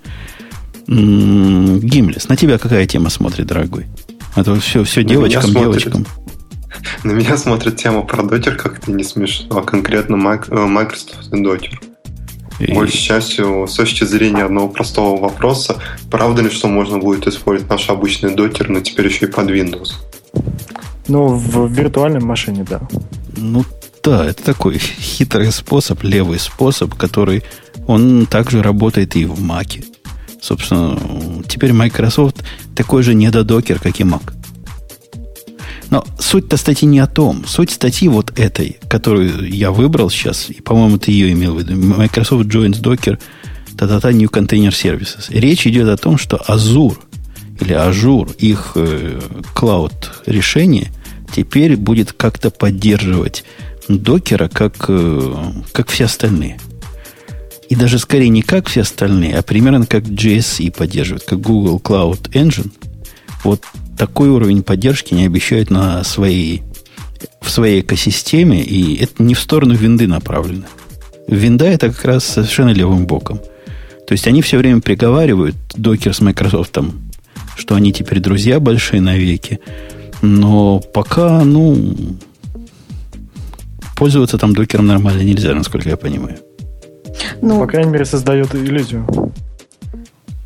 М-м, 0.89 1.81
Гимлес, 1.81 2.29
на 2.29 2.37
тебя 2.37 2.59
какая 2.59 2.87
тема 2.87 3.09
смотрит, 3.09 3.47
дорогой? 3.47 3.87
Это 4.35 4.59
все, 4.61 4.83
все 4.85 5.05
девочкам, 5.05 5.53
девочкам. 5.53 6.07
На 7.03 7.13
меня 7.13 7.37
смотрит 7.37 7.77
тема 7.77 8.03
про 8.03 8.23
докер 8.23 8.57
как-то 8.57 8.91
не 8.91 9.05
смешно, 9.05 9.59
а 9.59 9.63
конкретно 9.63 10.15
э, 10.15 10.67
Microsoft 10.67 11.33
и 11.33 11.43
докер. 11.43 11.81
И... 12.61 12.73
Большей 12.73 12.99
частью, 12.99 13.67
с 13.67 13.75
точки 13.75 14.05
зрения 14.05 14.45
одного 14.45 14.69
простого 14.69 15.21
вопроса, 15.21 15.77
правда 16.11 16.43
ли, 16.43 16.51
что 16.51 16.69
можно 16.69 16.99
будет 16.99 17.27
использовать 17.27 17.71
наш 17.71 17.89
обычный 17.89 18.35
докер, 18.35 18.69
но 18.69 18.81
теперь 18.81 19.07
еще 19.07 19.27
и 19.27 19.31
под 19.31 19.51
Windows? 19.51 19.95
Ну, 21.09 21.35
в 21.35 21.71
виртуальной 21.71 22.21
машине, 22.21 22.65
да. 22.69 22.81
Ну, 23.37 23.65
да, 24.03 24.27
это 24.27 24.43
такой 24.43 24.79
хитрый 24.79 25.51
способ, 25.51 26.03
левый 26.03 26.39
способ, 26.39 26.95
который 26.95 27.43
он 27.87 28.27
также 28.27 28.63
работает 28.63 29.17
и 29.17 29.25
в 29.25 29.41
Mac. 29.41 29.85
Собственно, 30.41 30.99
теперь 31.49 31.73
Microsoft 31.73 32.45
такой 32.75 33.03
же 33.03 33.15
недодокер, 33.15 33.81
как 33.81 33.99
и 34.01 34.05
Mac. 34.05 34.33
Но 35.95 36.05
суть-то 36.19 36.57
статьи 36.57 36.89
не 36.89 36.99
о 36.99 37.07
том. 37.07 37.45
Суть 37.47 37.71
статьи 37.71 38.09
вот 38.09 38.37
этой, 38.37 38.79
которую 38.89 39.49
я 39.49 39.71
выбрал 39.71 40.11
сейчас, 40.11 40.51
и, 40.51 40.61
по-моему, 40.61 40.99
ты 40.99 41.13
ее 41.13 41.31
имел 41.31 41.55
в 41.55 41.61
виду. 41.61 41.77
Microsoft 41.77 42.47
Joins 42.47 42.83
Docker 42.83 43.17
та-та-та 43.79 44.11
New 44.11 44.29
Container 44.29 44.71
Services. 44.71 45.27
Речь 45.29 45.69
идет 45.69 45.89
о 45.89 45.97
том, 45.97 46.19
что 46.19 46.43
Azure 46.49 46.99
или 47.61 47.77
Azure, 47.77 48.35
их 48.39 48.73
э, 48.75 49.21
cloud 49.55 49.93
решение 50.27 50.91
теперь 51.33 51.77
будет 51.77 52.13
как-то 52.13 52.51
поддерживать 52.51 53.45
докера, 53.87 54.49
как, 54.49 54.87
э, 54.89 55.35
как 55.71 55.91
все 55.91 56.07
остальные. 56.07 56.59
И 57.69 57.77
даже 57.77 58.01
скорее 58.01 58.31
не 58.31 58.43
как 58.43 58.67
все 58.67 58.81
остальные, 58.81 59.39
а 59.39 59.43
примерно 59.43 59.87
как 59.87 60.03
GSE 60.03 60.73
поддерживает, 60.73 61.23
как 61.23 61.41
Google 61.41 61.79
Cloud 61.79 62.33
Engine. 62.33 62.73
Вот 63.45 63.63
такой 63.97 64.29
уровень 64.29 64.63
поддержки 64.63 65.15
не 65.15 65.27
обещают 65.27 65.71
на 65.71 66.05
своей, 66.05 66.63
в 67.41 67.51
своей 67.51 67.81
экосистеме, 67.81 68.63
и 68.63 69.03
это 69.03 69.23
не 69.23 69.35
в 69.35 69.41
сторону 69.41 69.75
винды 69.75 70.07
направлено. 70.07 70.65
Винда 71.27 71.67
это 71.67 71.91
как 71.91 72.05
раз 72.05 72.25
совершенно 72.25 72.71
левым 72.71 73.07
боком. 73.07 73.41
То 74.07 74.13
есть 74.13 74.27
они 74.27 74.43
все 74.43 74.59
время 74.59 74.81
приговаривают 74.81 75.57
докер 75.75 76.15
с 76.15 76.21
Microsoft, 76.21 76.77
что 77.57 77.75
они 77.75 77.93
теперь 77.93 78.21
друзья 78.21 78.61
большие 78.61 79.01
навеки. 79.01 79.61
Но 80.21 80.81
пока, 80.81 81.43
ну, 81.45 81.95
пользоваться 83.97 84.39
там 84.39 84.55
докером 84.55 84.87
нормально 84.87 85.23
нельзя, 85.23 85.55
насколько 85.55 85.89
я 85.89 85.97
понимаю. 85.97 86.39
Ну, 87.41 87.61
По 87.61 87.67
крайней 87.67 87.93
мере, 87.93 88.05
создает 88.05 88.55
иллюзию. 88.55 89.07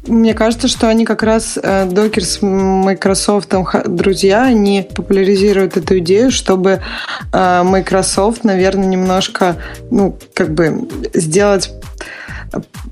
Мне 0.09 0.35
кажется, 0.35 0.69
что 0.69 0.89
они 0.89 1.05
как 1.05 1.23
раз 1.23 1.59
э, 1.63 1.87
докер 1.87 2.25
с 2.25 2.41
Microsoft 2.43 3.55
друзья, 3.87 4.45
они 4.45 4.89
популяризируют 4.95 5.77
эту 5.77 5.99
идею, 5.99 6.31
чтобы 6.31 6.81
э, 7.33 7.63
Microsoft, 7.63 8.45
наверное, 8.45 8.87
немножко, 8.87 9.57
ну, 9.91 10.19
как 10.35 10.55
бы 10.55 10.89
сделать 11.15 11.71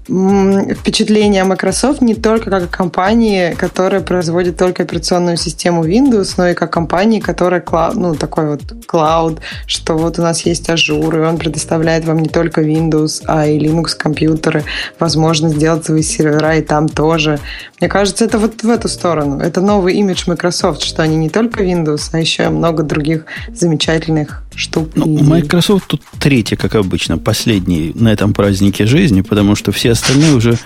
впечатление 0.07 1.43
о 1.43 1.47
Microsoft 1.47 2.01
не 2.01 2.15
только 2.15 2.51
как 2.51 2.71
компании, 2.71 3.55
которая 3.55 4.01
производит 4.01 4.57
только 4.57 4.85
операционную 4.85 5.37
систему 5.37 5.85
Windows, 5.85 6.35
но 6.37 6.49
и 6.49 6.55
как 6.55 6.73
компании, 6.73 7.21
которая 7.21 7.65
ну, 7.95 8.15
такой 8.15 8.51
вот 8.51 8.63
cloud, 8.87 9.41
что 9.67 9.97
вот 9.97 10.19
у 10.19 10.23
нас 10.23 10.47
есть 10.47 10.69
Azure, 10.69 11.17
и 11.17 11.27
он 11.27 11.39
предоставляет 11.39 12.05
вам 12.05 12.21
не 12.21 12.29
только 12.29 12.63
Windows, 12.63 13.23
а 13.27 13.47
и 13.47 13.59
Linux 13.59 13.97
компьютеры, 13.97 14.65
возможно 14.99 15.49
сделать 15.49 15.85
свои 15.85 16.03
сервера 16.03 16.57
и 16.57 16.63
там 16.63 16.89
тоже. 16.89 17.41
Мне 17.81 17.89
кажется, 17.89 18.25
это 18.25 18.39
вот 18.39 18.63
в 18.63 18.71
эту 18.71 18.89
сторону. 18.89 19.41
Это 19.41 19.61
новый 19.61 19.95
имидж 19.95 20.25
Microsoft, 20.27 20.83
что 20.83 21.03
они 21.03 21.17
не 21.17 21.31
только 21.31 21.65
Windows, 21.65 22.11
а 22.13 22.21
еще 22.21 22.49
много 22.49 22.83
других 22.83 23.25
замечательных 23.53 24.43
штук. 24.55 24.91
Ну, 24.95 25.07
Microsoft 25.07 25.87
тут 25.89 26.03
третья, 26.19 26.57
как 26.57 26.75
обычно, 26.75 27.19
последний 27.19 27.93
на 27.95 28.13
этом 28.13 28.33
празднике 28.33 28.87
жизни, 28.87 29.21
потому 29.21 29.55
что 29.55 29.73
все 29.73 29.95
остальные 29.97 30.35
уже 30.35 30.59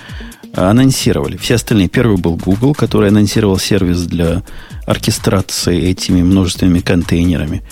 анонсировали. 0.55 1.36
Все 1.36 1.55
остальные. 1.55 1.89
Первый 1.89 2.19
был 2.19 2.36
Google, 2.36 2.74
который 2.74 3.09
анонсировал 3.09 3.59
сервис 3.59 4.02
для 4.02 4.43
оркестрации 4.86 5.81
этими 5.82 6.23
множественными 6.23 6.81
контейнерами. 6.81 7.62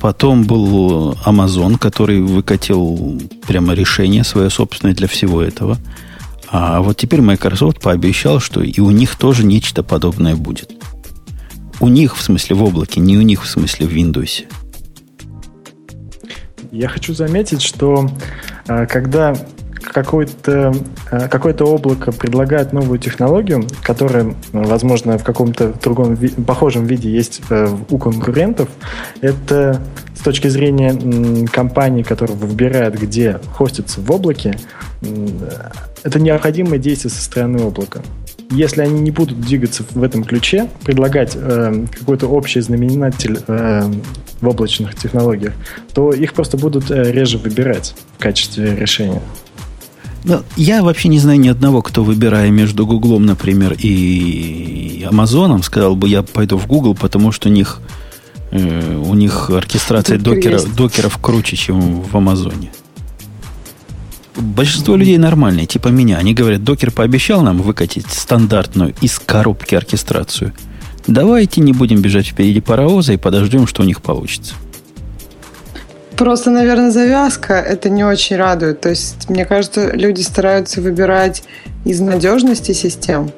Потом 0.00 0.44
был 0.44 1.12
Amazon, 1.26 1.78
который 1.78 2.20
выкатил 2.20 3.20
прямо 3.46 3.74
решение 3.74 4.24
свое 4.24 4.48
собственное 4.48 4.94
для 4.94 5.08
всего 5.08 5.42
этого. 5.42 5.78
А 6.48 6.80
вот 6.80 6.96
теперь 6.96 7.20
Microsoft 7.20 7.80
пообещал, 7.80 8.40
что 8.40 8.62
и 8.62 8.80
у 8.80 8.90
них 8.90 9.16
тоже 9.16 9.44
нечто 9.44 9.82
подобное 9.82 10.36
будет. 10.36 10.72
У 11.80 11.88
них, 11.88 12.16
в 12.16 12.22
смысле, 12.22 12.56
в 12.56 12.62
облаке, 12.62 13.00
не 13.00 13.18
у 13.18 13.22
них, 13.22 13.42
в 13.42 13.48
смысле, 13.48 13.86
в 13.86 13.92
Windows. 13.92 14.44
Я 16.72 16.88
хочу 16.88 17.14
заметить, 17.14 17.62
что 17.62 18.08
э, 18.68 18.86
когда 18.86 19.34
какое-то 19.92 20.74
э, 21.10 21.28
какое 21.28 21.54
облако 21.54 22.12
предлагает 22.12 22.72
новую 22.72 22.98
технологию, 22.98 23.66
которая, 23.82 24.34
возможно, 24.52 25.18
в 25.18 25.24
каком-то 25.24 25.72
другом 25.82 26.16
похожем 26.46 26.86
виде 26.86 27.10
есть 27.10 27.42
э, 27.50 27.68
у 27.90 27.98
конкурентов, 27.98 28.68
это 29.20 29.80
с 30.14 30.22
точки 30.22 30.48
зрения 30.48 31.46
компании, 31.48 32.02
которая 32.02 32.36
выбирает, 32.36 32.98
где 33.00 33.40
хостится 33.54 34.00
в 34.00 34.10
облаке, 34.10 34.54
это 36.02 36.20
необходимое 36.20 36.78
действие 36.78 37.10
со 37.10 37.22
стороны 37.22 37.62
облака. 37.62 38.02
Если 38.50 38.82
они 38.82 39.00
не 39.00 39.10
будут 39.12 39.40
двигаться 39.40 39.84
в 39.90 40.02
этом 40.02 40.24
ключе, 40.24 40.68
предлагать 40.84 41.36
э, 41.36 41.86
какой-то 41.98 42.26
общий 42.26 42.60
знаменатель 42.60 43.38
э, 43.46 43.90
в 44.40 44.48
облачных 44.48 44.96
технологиях, 44.96 45.54
то 45.94 46.12
их 46.12 46.32
просто 46.32 46.56
будут 46.56 46.90
э, 46.90 47.12
реже 47.12 47.38
выбирать 47.38 47.94
в 48.18 48.22
качестве 48.22 48.74
решения. 48.74 49.22
Ну, 50.24 50.42
я 50.56 50.82
вообще 50.82 51.08
не 51.08 51.18
знаю 51.18 51.40
ни 51.40 51.48
одного, 51.48 51.80
кто, 51.82 52.04
выбирая 52.04 52.50
между 52.50 52.86
Гуглом, 52.86 53.24
например, 53.24 53.74
и 53.78 55.06
Амазоном, 55.08 55.62
сказал 55.62 55.96
бы, 55.96 56.08
я 56.08 56.22
пойду 56.22 56.58
в 56.58 56.66
Google, 56.66 56.94
потому 56.94 57.32
что 57.32 57.48
у 57.48 57.52
них, 57.52 57.80
э, 58.50 58.96
у 58.96 59.14
них 59.14 59.50
оркестрация 59.50 60.18
докера, 60.18 60.60
докеров 60.76 61.18
круче, 61.18 61.56
чем 61.56 62.02
в 62.02 62.14
Амазоне. 62.14 62.70
Большинство 64.36 64.96
людей 64.96 65.18
нормальные, 65.18 65.66
типа 65.66 65.88
меня. 65.88 66.18
Они 66.18 66.34
говорят, 66.34 66.62
Docker 66.64 66.92
пообещал 66.92 67.42
нам 67.42 67.60
выкатить 67.62 68.06
стандартную 68.10 68.94
из 69.00 69.18
коробки 69.18 69.74
оркестрацию. 69.74 70.52
Давайте 71.06 71.60
не 71.60 71.72
будем 71.72 72.00
бежать 72.00 72.26
впереди 72.26 72.60
паровоза 72.60 73.14
и 73.14 73.16
подождем, 73.16 73.66
что 73.66 73.82
у 73.82 73.86
них 73.86 74.02
получится. 74.02 74.54
Просто, 76.20 76.50
наверное, 76.50 76.90
завязка 76.90 77.54
это 77.54 77.88
не 77.88 78.04
очень 78.04 78.36
радует. 78.36 78.82
То 78.82 78.90
есть, 78.90 79.30
мне 79.30 79.46
кажется, 79.46 79.90
люди 79.92 80.20
стараются 80.20 80.82
выбирать 80.82 81.42
из 81.86 81.98
надежности 82.02 82.72
систем. 82.72 83.32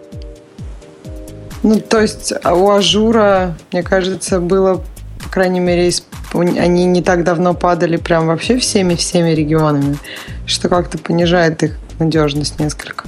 Ну, 1.62 1.78
то 1.78 2.00
есть 2.00 2.32
а 2.42 2.54
у 2.54 2.70
Azure 2.70 3.32
а, 3.32 3.56
мне 3.70 3.84
кажется, 3.84 4.40
было, 4.40 4.82
по 5.22 5.28
крайней 5.28 5.60
мере, 5.60 5.92
они 6.34 6.86
не 6.86 7.02
так 7.02 7.22
давно 7.22 7.54
падали 7.54 7.98
прям 7.98 8.26
вообще 8.26 8.58
всеми-всеми 8.58 9.30
регионами, 9.30 9.96
что 10.44 10.68
как-то 10.68 10.98
понижает 10.98 11.62
их 11.62 11.78
надежность 12.00 12.58
несколько. 12.58 13.04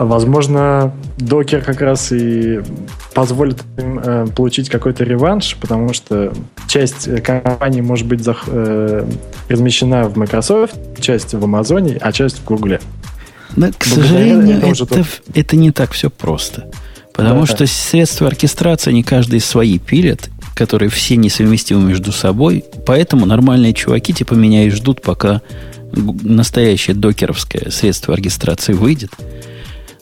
Возможно, 0.00 0.94
докер 1.18 1.60
как 1.60 1.82
раз 1.82 2.10
и 2.10 2.62
позволит 3.12 3.62
им 3.76 3.98
э, 3.98 4.26
получить 4.34 4.70
какой-то 4.70 5.04
реванш, 5.04 5.58
потому 5.60 5.92
что 5.92 6.32
часть 6.66 7.06
э, 7.06 7.20
компании 7.20 7.82
может 7.82 8.06
быть 8.06 8.24
зах, 8.24 8.44
э, 8.46 9.06
размещена 9.50 10.08
в 10.08 10.16
Microsoft, 10.16 10.74
часть 11.02 11.34
в 11.34 11.44
Амазоне, 11.44 11.98
а 12.00 12.12
часть 12.12 12.38
в 12.38 12.44
Гугле. 12.46 12.80
Но, 13.56 13.70
к 13.76 13.84
сожалению, 13.84 14.62
это, 14.62 15.00
это, 15.00 15.06
это 15.34 15.56
не 15.56 15.70
так 15.70 15.92
все 15.92 16.08
просто. 16.08 16.70
Потому 17.12 17.40
да, 17.40 17.46
что 17.46 17.66
средства 17.66 18.28
оркестрации, 18.28 18.92
они 18.92 19.02
каждый 19.02 19.40
свои 19.40 19.78
пилят, 19.78 20.30
которые 20.54 20.88
все 20.88 21.16
несовместимы 21.16 21.88
между 21.88 22.10
собой. 22.10 22.64
Поэтому 22.86 23.26
нормальные 23.26 23.74
чуваки 23.74 24.14
типа 24.14 24.32
меня 24.32 24.64
и 24.64 24.70
ждут, 24.70 25.02
пока 25.02 25.42
настоящее 25.92 26.96
докеровское 26.96 27.70
средство 27.70 28.14
оркестрации 28.14 28.72
выйдет. 28.72 29.10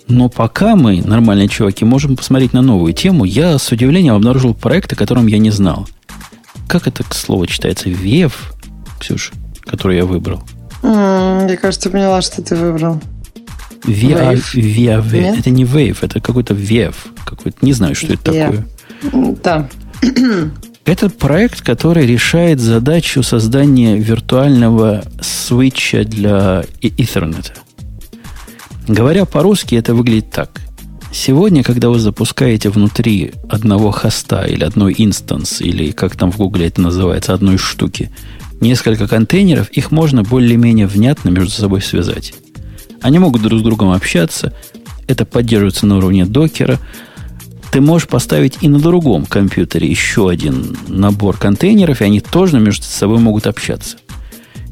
Но 0.09 0.29
пока 0.29 0.75
мы, 0.75 1.03
нормальные 1.03 1.49
чуваки, 1.49 1.85
можем 1.85 2.17
посмотреть 2.17 2.53
на 2.53 2.63
новую 2.63 2.93
тему, 2.95 3.25
я 3.25 3.59
с 3.59 3.71
удивлением 3.71 4.15
обнаружил 4.15 4.55
проект, 4.55 4.93
о 4.93 4.97
котором 4.97 5.27
я 5.27 5.39
не 5.39 5.51
знал. 5.51 5.87
Как 6.67 6.87
это 6.87 7.05
слово 7.11 7.47
читается? 7.47 7.89
Вев, 7.89 8.55
Ксюша, 8.99 9.33
который 9.61 9.97
я 9.97 10.07
выбрал. 10.07 10.43
Mm, 10.83 11.51
я, 11.51 11.57
кажется, 11.57 11.91
поняла, 11.91 12.23
что 12.23 12.43
ты 12.43 12.57
выбрал. 12.57 13.01
Виа, 13.85 14.35
виа, 14.55 15.03
Это 15.13 15.51
не 15.51 15.65
Wave, 15.65 15.99
это 16.03 16.21
какой-то 16.21 16.55
Вев. 16.55 17.07
Какой-то, 17.25 17.59
не 17.65 17.73
знаю, 17.73 17.95
что 17.95 18.13
это 18.13 18.33
yeah. 18.33 18.67
такое. 19.03 19.37
Да. 19.43 19.69
Это 20.85 21.11
проект, 21.11 21.61
который 21.61 22.07
решает 22.07 22.61
задачу 22.61 23.23
создания 23.23 23.99
виртуального 23.99 25.05
свитча 25.21 26.03
для 26.05 26.65
Ethernet. 26.81 27.53
Говоря 28.89 29.27
по-русски, 29.27 29.75
это 29.75 29.95
выглядит 29.95 30.31
так. 30.31 30.63
Сегодня, 31.13 31.63
когда 31.63 31.91
вы 31.91 31.99
запускаете 31.99 32.71
внутри 32.71 33.33
одного 33.51 33.91
хоста 33.91 34.45
или 34.45 34.65
одной 34.65 34.95
инстанс, 34.97 35.61
или 35.61 35.91
как 35.91 36.17
там 36.17 36.33
в 36.33 36.39
Гугле 36.39 36.69
это 36.69 36.81
называется, 36.81 37.35
одной 37.35 37.59
штуки, 37.59 38.11
несколько 38.61 39.07
контейнеров, 39.07 39.69
их 39.71 39.91
можно 39.91 40.23
более-менее 40.23 40.87
внятно 40.87 41.29
между 41.29 41.51
собой 41.51 41.83
связать. 41.83 42.33
Они 43.03 43.19
могут 43.19 43.43
друг 43.43 43.61
с 43.61 43.63
другом 43.63 43.91
общаться, 43.91 44.55
это 45.07 45.27
поддерживается 45.27 45.87
на 45.87 45.99
уровне 45.99 46.25
докера. 46.25 46.79
Ты 47.71 47.83
можешь 47.83 48.09
поставить 48.09 48.59
и 48.63 48.69
на 48.69 48.79
другом 48.79 49.27
компьютере 49.27 49.87
еще 49.87 50.31
один 50.31 50.79
набор 50.89 51.37
контейнеров, 51.37 52.01
и 52.01 52.05
они 52.05 52.21
тоже 52.21 52.59
между 52.59 52.85
собой 52.85 53.19
могут 53.19 53.47
общаться. 53.47 53.99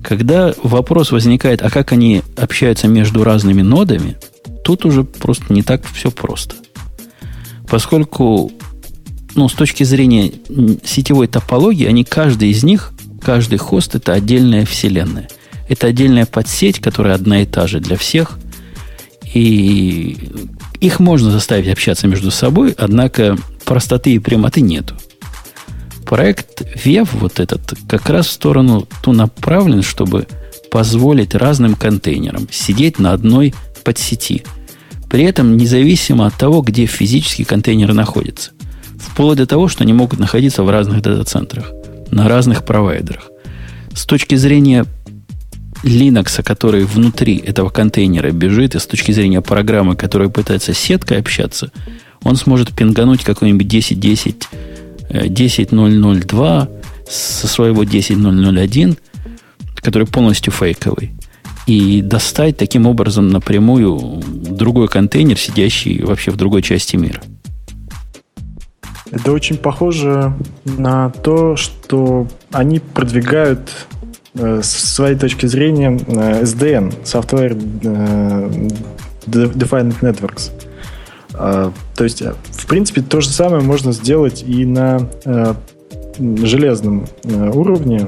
Когда 0.06 0.54
вопрос 0.62 1.10
возникает, 1.10 1.62
а 1.62 1.68
как 1.68 1.90
они 1.90 2.22
общаются 2.36 2.86
между 2.86 3.24
разными 3.24 3.62
нодами, 3.62 4.16
тут 4.62 4.84
уже 4.84 5.02
просто 5.02 5.52
не 5.52 5.64
так 5.64 5.82
все 5.84 6.12
просто. 6.12 6.54
Поскольку, 7.68 8.52
ну, 9.34 9.48
с 9.48 9.52
точки 9.52 9.82
зрения 9.82 10.30
сетевой 10.84 11.26
топологии, 11.26 11.88
они 11.88 12.04
каждый 12.04 12.50
из 12.50 12.62
них, 12.62 12.92
каждый 13.20 13.58
хост 13.58 13.96
это 13.96 14.12
отдельная 14.12 14.64
вселенная. 14.64 15.28
Это 15.68 15.88
отдельная 15.88 16.24
подсеть, 16.24 16.78
которая 16.78 17.16
одна 17.16 17.42
и 17.42 17.44
та 17.44 17.66
же 17.66 17.80
для 17.80 17.96
всех. 17.96 18.38
И 19.34 20.16
их 20.78 21.00
можно 21.00 21.32
заставить 21.32 21.66
общаться 21.66 22.06
между 22.06 22.30
собой, 22.30 22.76
однако 22.78 23.36
простоты 23.64 24.12
и 24.12 24.20
прямоты 24.20 24.60
нету. 24.60 24.94
Проект 26.06 26.62
Вев 26.84 27.12
вот 27.14 27.40
этот 27.40 27.74
как 27.88 28.08
раз 28.08 28.28
в 28.28 28.32
сторону 28.32 28.86
ту 29.02 29.12
направлен, 29.12 29.82
чтобы 29.82 30.26
позволить 30.70 31.34
разным 31.34 31.74
контейнерам 31.74 32.48
сидеть 32.50 32.98
на 32.98 33.12
одной 33.12 33.54
подсети. 33.84 34.44
При 35.10 35.24
этом 35.24 35.56
независимо 35.56 36.26
от 36.26 36.34
того, 36.34 36.60
где 36.62 36.86
физически 36.86 37.44
контейнеры 37.44 37.92
находятся. 37.92 38.52
Вплоть 38.98 39.38
до 39.38 39.46
того, 39.46 39.68
что 39.68 39.84
они 39.84 39.92
могут 39.92 40.18
находиться 40.18 40.62
в 40.62 40.70
разных 40.70 41.02
дата-центрах, 41.02 41.72
на 42.10 42.28
разных 42.28 42.64
провайдерах. 42.64 43.30
С 43.94 44.04
точки 44.06 44.34
зрения 44.34 44.84
Linux, 45.82 46.42
который 46.42 46.84
внутри 46.84 47.36
этого 47.36 47.68
контейнера 47.70 48.30
бежит, 48.30 48.74
и 48.74 48.78
с 48.78 48.86
точки 48.86 49.12
зрения 49.12 49.40
программы, 49.40 49.96
которая 49.96 50.28
пытается 50.28 50.72
сеткой 50.72 51.18
общаться, 51.18 51.70
он 52.22 52.36
сможет 52.36 52.74
пингануть 52.74 53.22
какой-нибудь 53.24 53.66
10.10, 53.66 54.44
10.002 55.08 56.68
э, 56.68 57.10
со 57.10 57.46
своего 57.46 57.84
10.001, 57.84 58.98
который 59.76 60.06
полностью 60.06 60.52
фейковый, 60.52 61.12
и 61.66 62.02
достать 62.02 62.56
таким 62.56 62.86
образом 62.86 63.28
напрямую 63.28 64.22
другой 64.26 64.88
контейнер, 64.88 65.38
сидящий 65.38 66.02
вообще 66.02 66.30
в 66.30 66.36
другой 66.36 66.62
части 66.62 66.96
мира. 66.96 67.20
Это 69.10 69.32
очень 69.32 69.56
похоже 69.56 70.34
на 70.64 71.10
то, 71.10 71.56
что 71.56 72.26
они 72.50 72.80
продвигают 72.80 73.86
Э, 74.38 74.60
с 74.62 74.68
своей 74.68 75.16
точки 75.16 75.46
зрения 75.46 75.98
э, 76.08 76.42
SDN, 76.42 76.92
Software 77.04 77.56
э, 77.82 78.68
Defined 79.26 80.00
Networks. 80.00 80.50
То 81.36 82.04
есть, 82.04 82.22
в 82.22 82.66
принципе, 82.66 83.02
то 83.02 83.20
же 83.20 83.28
самое 83.28 83.62
можно 83.62 83.92
сделать 83.92 84.44
и 84.46 84.64
на 84.64 85.08
железном 86.18 87.06
уровне, 87.24 88.06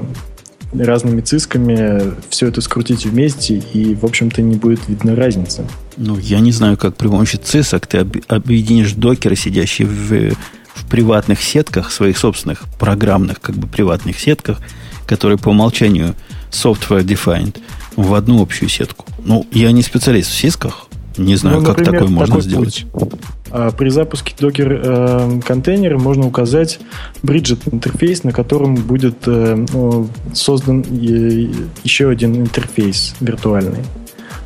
разными 0.73 1.21
цисками 1.21 2.13
все 2.29 2.47
это 2.47 2.61
скрутить 2.61 3.05
вместе, 3.05 3.55
и, 3.73 3.95
в 3.95 4.05
общем-то, 4.05 4.41
не 4.41 4.55
будет 4.55 4.87
видно 4.87 5.15
разницы. 5.15 5.65
Ну, 5.97 6.17
я 6.17 6.39
не 6.39 6.51
знаю, 6.51 6.77
как 6.77 6.95
при 6.95 7.07
помощи 7.07 7.37
цисок 7.37 7.87
ты 7.87 8.05
объединишь 8.27 8.93
докеры, 8.93 9.35
сидящие 9.35 9.87
в, 9.87 10.35
в 10.75 10.89
приватных 10.89 11.41
сетках, 11.41 11.91
своих 11.91 12.17
собственных 12.17 12.65
программных, 12.79 13.41
как 13.41 13.55
бы 13.55 13.67
приватных 13.67 14.19
сетках– 14.19 14.59
которые 15.09 15.39
по 15.39 15.49
умолчанию 15.49 16.13
software 16.51 17.03
defined, 17.03 17.57
в 17.95 18.13
одну 18.13 18.43
общую 18.43 18.69
сетку. 18.69 19.07
Ну, 19.25 19.43
я 19.51 19.71
не 19.71 19.81
специалист 19.81 20.29
в 20.29 20.35
сисках, 20.35 20.85
не 21.19 21.35
знаю, 21.35 21.61
ну, 21.61 21.67
например, 21.67 21.91
как 21.91 21.99
такое 22.01 22.15
можно 22.15 22.35
такой 22.35 22.41
сделать. 22.41 22.85
Путь. 22.91 23.11
А, 23.51 23.71
при 23.71 23.89
запуске 23.89 24.33
докер 24.39 24.81
э, 24.83 25.39
контейнера 25.45 25.97
можно 25.97 26.25
указать 26.27 26.79
бриджет 27.23 27.59
интерфейс, 27.71 28.23
на 28.23 28.31
котором 28.31 28.75
будет 28.75 29.17
э, 29.25 29.65
создан 30.33 30.81
еще 30.91 32.09
один 32.09 32.35
интерфейс 32.41 33.15
виртуальный. 33.19 33.83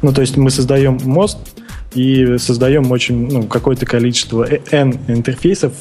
Ну, 0.01 0.11
то 0.11 0.21
есть 0.21 0.37
мы 0.37 0.49
создаем 0.49 0.99
мост, 1.03 1.37
и 1.95 2.37
создаем 2.39 2.89
очень 2.91 3.31
ну, 3.31 3.43
какое-то 3.43 3.85
количество 3.85 4.47
n 4.71 4.97
интерфейсов. 5.07 5.73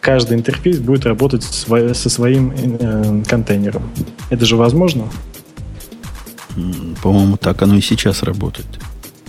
Каждый 0.00 0.38
интерфейс 0.38 0.78
будет 0.78 1.04
работать 1.04 1.44
со 1.44 2.08
своим 2.08 2.52
э, 2.56 3.22
контейнером. 3.28 3.82
Это 4.30 4.46
же 4.46 4.56
возможно? 4.56 5.04
По-моему, 7.02 7.36
так 7.36 7.60
оно 7.62 7.76
и 7.76 7.80
сейчас 7.80 8.22
работает. 8.22 8.66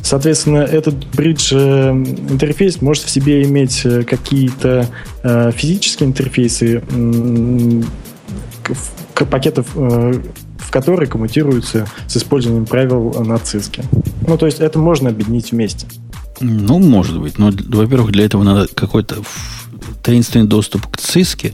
Соответственно, 0.02 0.58
этот 0.58 0.96
бридж 1.16 1.52
э, 1.54 1.92
интерфейс 1.92 2.82
может 2.82 3.04
в 3.04 3.10
себе 3.10 3.44
иметь 3.44 3.82
э, 3.86 4.04
какие-то 4.04 4.88
физические 5.24 6.10
интерфейсы 6.10 6.82
пакетов 9.30 9.68
в 9.76 10.72
которые 10.72 11.08
коммутируются 11.08 11.86
с 12.08 12.18
использованием 12.18 12.66
правил 12.66 13.14
на 13.24 13.38
циске. 13.38 13.84
Ну, 14.26 14.38
то 14.38 14.46
есть 14.46 14.60
это 14.60 14.80
можно 14.80 15.10
объединить 15.10 15.52
вместе. 15.52 15.86
Ну, 16.40 16.80
может 16.80 17.20
быть. 17.20 17.38
Но, 17.38 17.52
во-первых, 17.52 18.12
для 18.12 18.26
этого 18.26 18.44
надо 18.44 18.68
какой-то 18.74 19.18
таинственный 20.02 20.48
доступ 20.48 20.88
к 20.88 20.98
циске, 20.98 21.54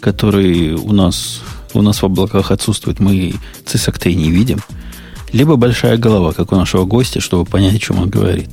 который 0.00 0.74
у 0.74 0.92
нас, 0.92 1.42
у 1.74 1.82
нас 1.82 2.02
в 2.02 2.04
облаках 2.04 2.50
отсутствует. 2.50 3.00
Мы 3.00 3.34
цисок-то 3.64 4.08
и 4.08 4.14
не 4.14 4.30
видим. 4.30 4.58
Либо 5.36 5.56
большая 5.56 5.98
голова, 5.98 6.32
как 6.32 6.50
у 6.52 6.56
нашего 6.56 6.86
гостя, 6.86 7.20
чтобы 7.20 7.44
понять, 7.44 7.74
о 7.74 7.78
чем 7.78 7.98
он 7.98 8.08
говорит. 8.08 8.48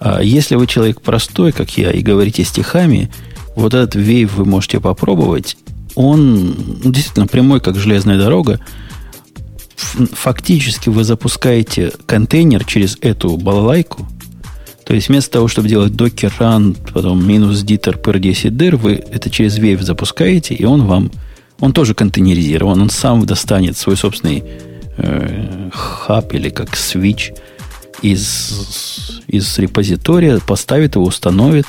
А 0.00 0.20
если 0.20 0.56
вы 0.56 0.66
человек 0.66 1.00
простой, 1.00 1.52
как 1.52 1.78
я, 1.78 1.92
и 1.92 2.00
говорите 2.00 2.42
стихами, 2.42 3.08
вот 3.54 3.72
этот 3.72 3.94
вейв 3.94 4.34
вы 4.34 4.44
можете 4.44 4.80
попробовать. 4.80 5.56
Он 5.94 6.56
действительно 6.84 7.28
прямой, 7.28 7.60
как 7.60 7.76
железная 7.76 8.18
дорога 8.18 8.58
фактически 9.76 10.88
вы 10.88 11.04
запускаете 11.04 11.92
контейнер 12.06 12.64
через 12.64 12.98
эту 13.00 13.36
балалайку, 13.36 14.04
то 14.84 14.94
есть 14.94 15.08
вместо 15.08 15.30
того, 15.30 15.46
чтобы 15.46 15.68
делать 15.68 15.92
docker 15.92 16.32
run, 16.40 16.76
потом 16.92 17.24
минус 17.24 17.62
ditter 17.62 18.02
per 18.02 18.18
10 18.18 18.52
dir, 18.54 18.74
вы 18.74 18.94
это 18.94 19.30
через 19.30 19.56
Wave 19.56 19.82
запускаете, 19.82 20.54
и 20.54 20.64
он 20.64 20.84
вам, 20.84 21.12
он 21.60 21.72
тоже 21.72 21.94
контейнеризирован, 21.94 22.82
он 22.82 22.90
сам 22.90 23.24
достанет 23.24 23.76
свой 23.76 23.96
собственный 23.96 24.42
э, 24.98 25.70
хаб 25.72 26.34
или 26.34 26.50
как 26.50 26.70
switch 26.74 27.36
из, 28.02 29.22
из 29.26 29.58
репозитория, 29.58 30.38
поставит 30.38 30.94
его, 30.94 31.04
установит, 31.04 31.66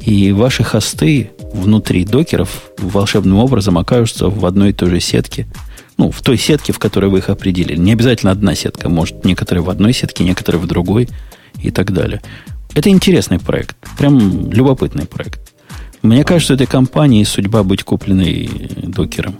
и 0.00 0.32
ваши 0.32 0.64
хосты 0.64 1.30
внутри 1.52 2.04
докеров 2.04 2.70
волшебным 2.78 3.38
образом 3.38 3.78
окажутся 3.78 4.28
в 4.28 4.44
одной 4.46 4.70
и 4.70 4.72
той 4.72 4.90
же 4.90 5.00
сетке– 5.00 5.46
ну, 5.98 6.12
в 6.12 6.22
той 6.22 6.38
сетке, 6.38 6.72
в 6.72 6.78
которой 6.78 7.10
вы 7.10 7.18
их 7.18 7.28
определили. 7.28 7.76
Не 7.76 7.92
обязательно 7.92 8.30
одна 8.32 8.54
сетка. 8.54 8.88
Может, 8.88 9.24
некоторые 9.24 9.64
в 9.64 9.68
одной 9.68 9.92
сетке, 9.92 10.24
некоторые 10.24 10.62
в 10.62 10.66
другой 10.66 11.08
и 11.60 11.70
так 11.70 11.92
далее. 11.92 12.22
Это 12.74 12.88
интересный 12.88 13.40
проект. 13.40 13.76
Прям 13.98 14.50
любопытный 14.52 15.06
проект. 15.06 15.52
Мне 16.02 16.22
кажется, 16.22 16.54
этой 16.54 16.68
компании 16.68 17.24
судьба 17.24 17.64
быть 17.64 17.82
купленной 17.82 18.48
докером. 18.84 19.36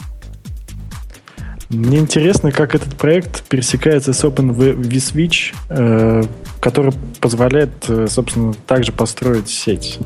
Мне 1.69 1.99
интересно, 1.99 2.51
как 2.51 2.75
этот 2.75 2.97
проект 2.97 3.43
пересекается 3.43 4.15
с 4.15 4.25
Open 4.25 4.57
vSwitch, 4.57 5.55
э, 5.69 6.25
который 6.61 6.93
позволяет, 7.21 7.73
э, 7.89 8.07
собственно, 8.09 8.55
также 8.67 8.93
построить 8.93 9.51
сеть. 9.51 9.99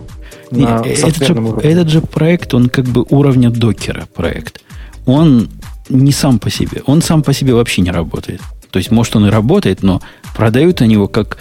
На 0.51 0.83
этот, 0.85 1.25
же, 1.25 1.35
этот 1.63 1.89
же 1.89 2.01
проект, 2.01 2.53
он 2.53 2.69
как 2.69 2.87
бы 2.87 3.07
уровня 3.09 3.51
докера 3.51 4.07
проект. 4.13 4.61
Он 5.07 5.49
не 5.89 6.11
сам 6.13 6.41
по 6.41 6.51
себе. 6.51 6.83
Он 6.87 7.01
сам 7.01 7.23
по 7.23 7.33
себе 7.33 7.55
вообще 7.55 7.83
не 7.83 7.91
работает. 7.91 8.41
То 8.71 8.79
есть, 8.79 8.91
может, 8.91 9.15
он 9.15 9.27
и 9.27 9.31
работает, 9.31 9.83
но 9.83 10.03
продают 10.35 10.81
они 10.81 10.95
его 10.95 11.07
как... 11.07 11.39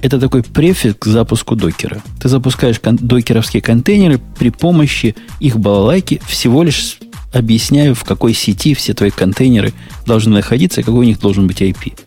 Это 0.00 0.20
такой 0.20 0.42
префикс 0.42 0.96
к 0.98 1.06
запуску 1.06 1.54
докера. 1.54 2.00
Ты 2.20 2.28
запускаешь 2.28 2.78
кон- 2.78 2.98
докеровские 3.00 3.60
контейнеры 3.60 4.20
при 4.38 4.50
помощи 4.50 5.16
их 5.40 5.58
балалайки, 5.58 6.20
всего 6.26 6.62
лишь 6.62 6.98
объясняю, 7.32 7.94
в 7.94 8.04
какой 8.04 8.34
сети 8.34 8.74
все 8.74 8.94
твои 8.94 9.10
контейнеры 9.10 9.72
должны 10.06 10.34
находиться 10.34 10.80
и 10.80 10.84
какой 10.84 11.00
у 11.00 11.08
них 11.08 11.20
должен 11.20 11.46
быть 11.46 11.60
IP. 11.62 11.98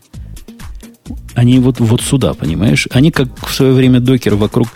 Они 1.36 1.60
вот, 1.60 1.80
вот 1.80 2.02
сюда, 2.02 2.34
понимаешь? 2.34 2.88
Они 2.92 3.12
как 3.12 3.48
в 3.48 3.54
свое 3.54 3.74
время 3.74 4.00
докер 4.00 4.36
вокруг 4.36 4.68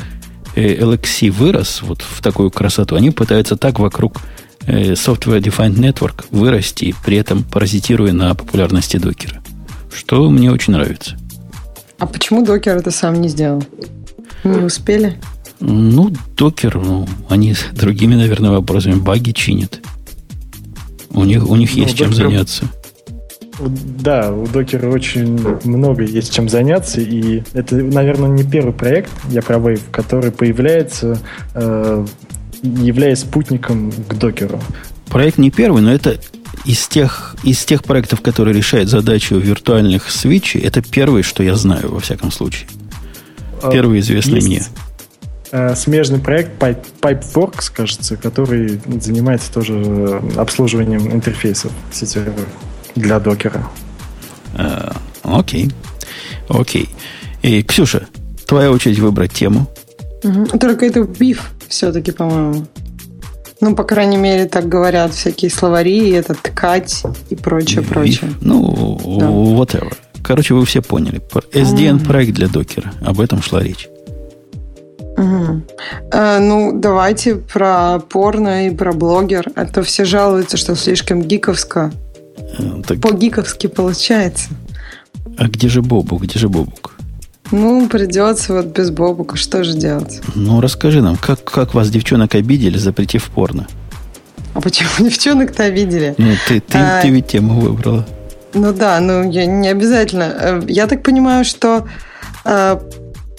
э, 0.56 0.76
LXC 0.76 1.32
вырос, 1.32 1.82
вот 1.82 2.02
в 2.02 2.22
такую 2.22 2.52
красоту, 2.52 2.96
они 2.96 3.12
пытаются 3.12 3.58
так 3.58 3.80
вокруг 3.80 4.22
Э, 4.68 4.94
Software 4.94 5.42
Defined 5.42 5.76
Network 5.76 6.26
вырасти, 6.32 6.96
при 7.06 7.18
этом 7.18 7.44
паразитируя 7.44 8.14
на 8.14 8.34
популярности 8.34 8.98
докера. 8.98 9.42
Что 9.94 10.30
мне 10.30 10.52
очень 10.52 10.74
нравится. 10.74 11.18
А 12.00 12.08
почему 12.08 12.44
докер 12.44 12.78
это 12.78 12.92
сам 12.92 13.22
не 13.22 13.30
сделал? 13.30 13.64
Не 14.44 14.64
успели? 14.64 15.20
Ну, 15.60 16.12
докер, 16.36 16.78
ну, 16.78 17.08
они 17.30 17.56
другими, 17.74 18.16
наверное, 18.16 18.52
вопросами 18.52 18.96
баги 18.96 19.32
чинят. 19.32 19.82
У 21.16 21.24
них, 21.24 21.50
у 21.50 21.56
них 21.56 21.76
ну, 21.76 21.84
есть 21.84 21.98
чем 21.98 22.14
заняться. 22.14 22.66
Да, 23.60 24.34
у 24.34 24.48
докера 24.48 24.90
очень 24.90 25.40
много 25.64 26.04
есть 26.04 26.34
чем 26.34 26.50
заняться, 26.50 27.00
и 27.00 27.42
это, 27.54 27.76
наверное, 27.76 28.30
не 28.30 28.44
первый 28.44 28.74
проект, 28.74 29.10
я 29.30 29.42
про 29.42 29.56
Wave, 29.56 29.82
который 29.92 30.32
появляется 30.32 31.18
э, 31.54 32.06
являясь 32.62 33.20
спутником 33.20 33.92
к 33.92 34.16
докеру. 34.16 34.60
Проект 35.08 35.38
не 35.38 35.52
первый, 35.52 35.82
но 35.82 35.94
это 35.94 36.20
из 36.66 36.88
тех, 36.88 37.36
из 37.44 37.64
тех 37.64 37.84
проектов, 37.84 38.22
которые 38.22 38.56
решают 38.56 38.90
задачу 38.90 39.36
виртуальных 39.36 40.10
свечей, 40.10 40.62
это 40.62 40.82
первый, 40.82 41.24
что 41.24 41.44
я 41.44 41.56
знаю, 41.56 41.92
во 41.92 42.00
всяком 42.00 42.32
случае. 42.32 42.68
А, 43.62 43.72
первый 43.72 44.00
известный 44.00 44.36
Есть 44.36 44.48
мне. 44.48 44.64
Э, 45.52 45.76
смежный 45.76 46.20
проект 46.20 46.62
Pipe, 46.62 46.86
Pipeworks, 47.02 47.72
кажется, 47.74 48.18
который 48.18 48.80
занимается 49.00 49.54
тоже 49.54 49.74
э, 49.76 50.22
обслуживанием 50.38 51.12
интерфейсов 51.12 51.72
сетевых 51.92 52.48
для 52.96 53.20
докера. 53.20 53.68
А, 54.58 54.96
окей. 55.24 55.72
Окей. 56.50 56.90
И, 57.44 57.62
Ксюша, 57.62 58.08
твоя 58.48 58.72
очередь 58.72 59.00
выбрать 59.00 59.34
тему. 59.34 59.68
Угу. 60.24 60.58
Только 60.58 60.88
это 60.88 61.04
биф 61.04 61.52
все-таки, 61.68 62.12
по-моему. 62.12 62.66
Ну, 63.62 63.76
по 63.76 63.84
крайней 63.84 64.18
мере, 64.18 64.46
так 64.46 64.68
говорят 64.68 65.14
всякие 65.14 65.52
словари, 65.52 66.10
это 66.12 66.34
ткать 66.34 67.04
и 67.30 67.36
прочее, 67.36 67.82
биф. 67.82 67.90
прочее. 67.90 68.32
Ну, 68.42 69.00
да. 69.20 69.28
whatever. 69.28 69.94
Короче, 70.24 70.56
вы 70.56 70.66
все 70.66 70.82
поняли. 70.82 71.22
SDN-проект 71.54 72.34
для 72.34 72.48
докера. 72.48 72.92
Об 73.02 73.20
этом 73.20 73.44
шла 73.44 73.62
речь. 73.62 73.88
Угу. 75.18 75.62
Э, 76.12 76.40
ну, 76.40 76.72
давайте 76.80 77.36
про 77.36 78.00
порно 78.00 78.68
и 78.68 78.70
про 78.70 78.94
блогер. 78.94 79.48
А 79.56 79.66
то 79.66 79.82
все 79.82 80.06
жалуются, 80.06 80.58
что 80.58 80.76
слишком 80.76 81.22
гиковско. 81.22 81.92
Э, 82.38 82.82
так... 82.88 83.00
По-гиковски 83.00 83.68
получается. 83.68 84.50
А 85.38 85.48
где 85.48 85.70
же 85.70 85.82
Бобук? 85.82 86.24
Где 86.24 86.40
же 86.40 86.50
Бобук? 86.50 86.96
Ну, 87.52 87.88
придется 87.88 88.54
вот 88.54 88.66
без 88.68 88.90
Бобука. 88.90 89.38
Что 89.38 89.64
же 89.64 89.74
делать? 89.74 90.22
Ну, 90.34 90.62
расскажи 90.62 91.02
нам, 91.02 91.16
как, 91.16 91.44
как 91.44 91.74
вас 91.74 91.90
девчонок 91.90 92.36
обидели, 92.36 92.78
запретив 92.78 93.26
порно? 93.26 93.68
А 94.54 94.62
почему 94.62 94.90
девчонок-то 95.00 95.64
обидели? 95.64 96.16
Ну, 96.18 96.32
ты, 96.48 96.60
ты, 96.60 96.78
а, 96.78 97.02
ты 97.02 97.10
ведь 97.10 97.28
тему 97.28 97.60
выбрала. 97.60 98.06
Ну 98.54 98.74
да, 98.74 99.00
ну 99.00 99.30
я, 99.30 99.46
не 99.46 99.68
обязательно. 99.68 100.24
Э, 100.24 100.62
я 100.68 100.88
так 100.88 101.04
понимаю, 101.04 101.44
что 101.46 101.88
э, 102.46 102.80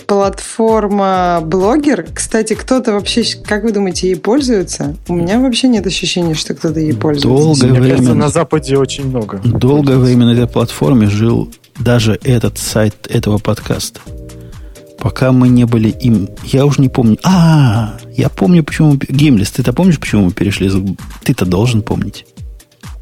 платформа 0.06 1.40
блогер, 1.42 2.06
кстати, 2.14 2.54
кто-то 2.54 2.92
вообще, 2.92 3.24
как 3.44 3.64
вы 3.64 3.72
думаете, 3.72 4.08
ей 4.08 4.16
пользуется? 4.16 4.96
У 5.08 5.14
меня 5.14 5.40
вообще 5.40 5.68
нет 5.68 5.86
ощущения, 5.86 6.34
что 6.34 6.54
кто-то 6.54 6.80
ей 6.80 6.94
пользуется. 6.94 7.28
Долгое 7.28 7.70
Мне 7.70 7.80
время, 7.80 7.96
кажется, 7.96 8.14
на 8.14 8.28
Западе 8.28 8.78
очень 8.78 9.08
много. 9.08 9.40
Долгое 9.44 9.98
время 9.98 10.26
на 10.26 10.32
этой 10.32 10.46
платформе 10.46 11.08
жил 11.08 11.52
даже 11.78 12.18
этот 12.22 12.58
сайт 12.58 13.06
этого 13.08 13.38
подкаста. 13.38 14.00
Пока 14.98 15.32
мы 15.32 15.48
не 15.48 15.64
были 15.64 15.88
им... 15.88 16.28
Я 16.44 16.64
уже 16.64 16.80
не 16.80 16.88
помню. 16.88 17.18
А, 17.22 17.96
я 18.16 18.28
помню, 18.28 18.64
почему... 18.64 18.94
Гимлис, 18.96 19.50
ты-то 19.50 19.72
помнишь, 19.72 20.00
почему 20.00 20.24
мы 20.26 20.30
перешли? 20.32 20.70
Ты-то 21.22 21.44
должен 21.44 21.82
помнить. 21.82 22.24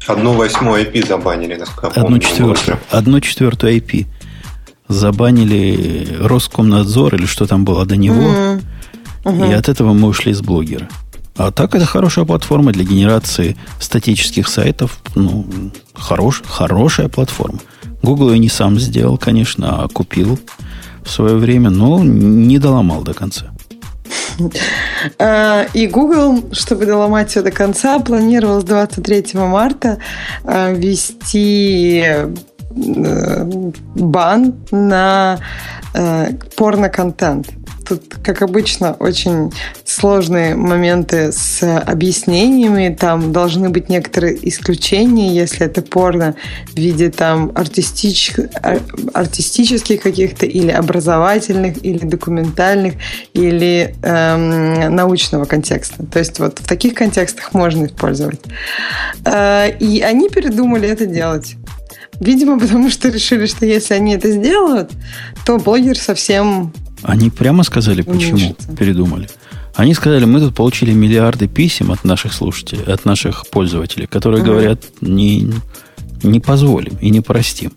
Одну 0.05 0.33
восьмую 0.33 0.83
IP 0.83 1.07
забанили, 1.07 1.55
насколько 1.55 1.99
я 1.99 2.05
Одну 2.05 2.19
четвертую. 2.19 2.79
Одну 2.91 3.19
четвертую 3.21 3.77
IP 3.77 4.05
забанили 4.87 6.17
Роскомнадзор 6.19 7.15
или 7.15 7.25
что 7.25 7.45
там 7.47 7.65
было 7.65 7.85
до 7.85 7.95
него. 7.95 8.15
Mm-hmm. 8.15 8.63
Uh-huh. 9.25 9.49
И 9.49 9.53
от 9.53 9.69
этого 9.69 9.93
мы 9.93 10.07
ушли 10.07 10.31
из 10.31 10.41
блогера. 10.41 10.87
А 11.37 11.51
так 11.51 11.75
это 11.75 11.85
хорошая 11.85 12.25
платформа 12.25 12.71
для 12.71 12.85
генерации 12.85 13.57
статических 13.79 14.47
сайтов. 14.47 14.99
Ну, 15.15 15.45
хорош, 15.93 16.41
хорошая 16.45 17.09
платформа. 17.09 17.59
Google 18.01 18.31
ее 18.31 18.39
не 18.39 18.49
сам 18.49 18.79
сделал, 18.79 19.17
конечно, 19.17 19.83
а 19.83 19.87
купил 19.87 20.39
в 21.03 21.09
свое 21.09 21.35
время, 21.35 21.69
но 21.69 22.03
не 22.03 22.57
доломал 22.57 23.01
до 23.01 23.13
конца. 23.13 23.47
А, 25.19 25.65
и 25.73 25.87
Google, 25.87 26.53
чтобы 26.53 26.85
доломать 26.85 27.29
все 27.29 27.41
до 27.41 27.51
конца, 27.51 27.99
планировал 27.99 28.61
с 28.61 28.63
23 28.63 29.39
марта 29.39 29.99
а, 30.43 30.71
ввести 30.71 32.03
бан 32.75 34.55
на 34.71 35.39
э, 35.93 36.31
порно-контент. 36.55 37.47
Тут, 37.87 38.15
как 38.23 38.41
обычно, 38.41 38.93
очень 38.93 39.53
сложные 39.83 40.55
моменты 40.55 41.31
с 41.31 41.61
объяснениями. 41.81 42.95
Там 42.99 43.31
должны 43.31 43.69
быть 43.69 43.89
некоторые 43.89 44.37
исключения, 44.49 45.35
если 45.35 45.67
это 45.67 45.83
порно 45.83 46.35
в 46.73 46.77
виде 46.77 47.11
там 47.11 47.51
артистич... 47.53 48.33
артистических 49.13 50.01
каких-то 50.01 50.47
или 50.47 50.71
образовательных, 50.71 51.85
или 51.85 51.99
документальных, 51.99 52.95
или 53.33 53.95
эм, 54.01 54.95
научного 54.95 55.45
контекста. 55.45 56.03
То 56.07 56.17
есть 56.17 56.39
вот 56.39 56.59
в 56.59 56.67
таких 56.67 56.95
контекстах 56.95 57.53
можно 57.53 57.85
использовать. 57.85 58.41
Э, 59.25 59.69
и 59.77 60.01
они 60.01 60.29
передумали 60.29 60.89
это 60.89 61.05
делать. 61.05 61.55
Видимо, 62.19 62.59
потому 62.59 62.89
что 62.89 63.09
решили, 63.09 63.45
что 63.45 63.65
если 63.65 63.93
они 63.93 64.13
это 64.15 64.31
сделают, 64.31 64.91
то 65.45 65.57
блогер 65.57 65.97
совсем... 65.97 66.73
Они 67.03 67.29
прямо 67.29 67.63
сказали, 67.63 68.01
почему 68.01 68.37
уменьшится. 68.37 68.75
передумали. 68.75 69.29
Они 69.75 69.93
сказали, 69.93 70.25
мы 70.25 70.39
тут 70.39 70.55
получили 70.55 70.93
миллиарды 70.93 71.47
писем 71.47 71.91
от 71.91 72.03
наших 72.05 72.33
слушателей, 72.33 72.85
от 72.85 73.05
наших 73.05 73.45
пользователей, 73.51 74.07
которые 74.07 74.41
угу. 74.41 74.51
говорят, 74.51 74.83
не, 75.01 75.51
не 76.23 76.39
позволим 76.39 76.97
и 77.01 77.09
не 77.09 77.21
простим. 77.21 77.73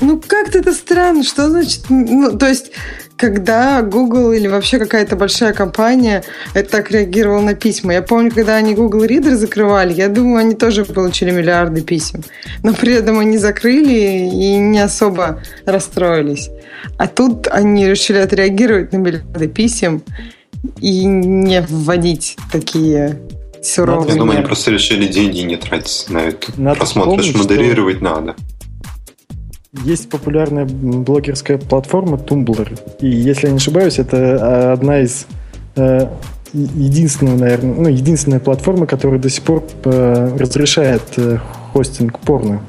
Ну, 0.00 0.20
как-то 0.26 0.58
это 0.58 0.72
странно. 0.72 1.22
Что 1.22 1.48
значит... 1.48 1.84
Ну, 1.88 2.36
то 2.36 2.46
есть, 2.46 2.72
когда 3.16 3.82
Google 3.82 4.32
или 4.32 4.46
вообще 4.46 4.78
какая-то 4.78 5.16
большая 5.16 5.52
компания 5.52 6.22
это 6.54 6.70
так 6.70 6.90
реагировала 6.90 7.40
на 7.40 7.54
письма. 7.54 7.94
Я 7.94 8.02
помню, 8.02 8.30
когда 8.30 8.56
они 8.56 8.74
Google 8.74 9.04
Reader 9.04 9.34
закрывали, 9.34 9.94
я 9.94 10.08
думаю, 10.08 10.38
они 10.38 10.54
тоже 10.54 10.84
получили 10.84 11.30
миллиарды 11.30 11.80
писем. 11.80 12.22
Но 12.62 12.74
при 12.74 12.92
этом 12.92 13.18
они 13.18 13.38
закрыли 13.38 14.28
и 14.28 14.56
не 14.56 14.80
особо 14.80 15.42
расстроились. 15.64 16.50
А 16.98 17.06
тут 17.06 17.48
они 17.48 17.86
решили 17.86 18.18
отреагировать 18.18 18.92
на 18.92 18.98
миллиарды 18.98 19.48
писем 19.48 20.02
и 20.80 21.04
не 21.04 21.62
вводить 21.62 22.36
такие 22.52 23.18
суровые 23.62 24.12
Я 24.12 24.18
думаю, 24.18 24.38
они 24.38 24.46
просто 24.46 24.70
решили 24.70 25.06
деньги 25.06 25.40
не 25.40 25.56
тратить 25.56 26.06
на 26.10 26.18
это. 26.18 26.52
Надо 26.56 26.78
Просмотр 26.78 27.10
помнить, 27.10 27.36
модерировать 27.36 27.96
что... 27.96 28.04
надо. 28.04 28.36
Есть 29.84 30.08
популярная 30.08 30.64
блогерская 30.64 31.58
платформа 31.58 32.16
Tumblr. 32.16 32.78
И 33.00 33.08
если 33.08 33.46
я 33.46 33.52
не 33.52 33.58
ошибаюсь, 33.58 33.98
это 33.98 34.16
а, 34.16 34.72
одна 34.72 35.00
из 35.00 35.26
э, 35.76 36.08
единственная, 36.52 37.36
наверное, 37.36 37.74
ну, 37.74 37.88
единственная 37.88 38.40
платформа, 38.40 38.86
которая 38.86 39.20
до 39.20 39.28
сих 39.28 39.42
пор 39.44 39.64
э, 39.84 40.36
разрешает 40.38 41.02
э, 41.16 41.38
хостинг 41.72 42.18
порно. 42.20 42.62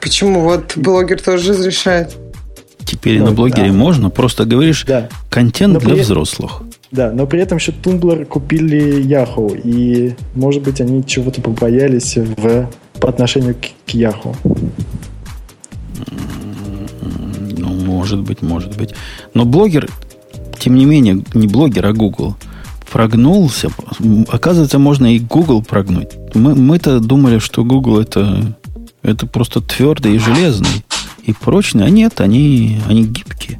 Почему? 0.00 0.40
Вот 0.40 0.74
блогер 0.76 1.20
тоже 1.20 1.52
разрешает. 1.52 2.16
Теперь 2.84 3.18
ну, 3.18 3.26
на 3.26 3.32
блогере 3.32 3.68
да. 3.68 3.72
можно, 3.72 4.10
просто 4.10 4.44
говоришь 4.44 4.84
да. 4.86 5.08
контент 5.30 5.74
но 5.74 5.80
для 5.80 5.94
при... 5.94 6.00
взрослых. 6.02 6.62
Да, 6.90 7.10
но 7.10 7.26
при 7.26 7.40
этом 7.40 7.58
еще 7.58 7.72
Tumblr 7.72 8.24
купили 8.24 9.02
Yahoo, 9.02 9.60
и, 9.60 10.14
может 10.34 10.62
быть, 10.62 10.80
они 10.80 11.04
чего-то 11.04 11.40
побоялись 11.40 12.16
в, 12.16 12.68
по 13.00 13.08
отношению 13.08 13.56
к, 13.56 13.90
к 13.90 13.94
Yahoo. 13.94 14.36
Может 18.04 18.20
быть, 18.20 18.42
может 18.42 18.76
быть. 18.76 18.90
Но 19.32 19.46
блогер, 19.46 19.88
тем 20.58 20.74
не 20.74 20.84
менее, 20.84 21.24
не 21.32 21.48
блогер, 21.48 21.86
а 21.86 21.94
Google, 21.94 22.36
прогнулся. 22.92 23.70
Оказывается, 24.28 24.78
можно 24.78 25.14
и 25.14 25.18
Google 25.18 25.62
прогнуть. 25.62 26.10
Мы, 26.34 26.54
мы-то 26.54 27.00
думали, 27.00 27.38
что 27.38 27.64
Google 27.64 28.00
это, 28.00 28.54
это 29.02 29.26
просто 29.26 29.62
твердый 29.62 30.16
и 30.16 30.18
железный 30.18 30.84
и 31.22 31.32
прочный. 31.32 31.86
А 31.86 31.88
нет, 31.88 32.20
они, 32.20 32.78
они 32.86 33.04
гибкие 33.04 33.58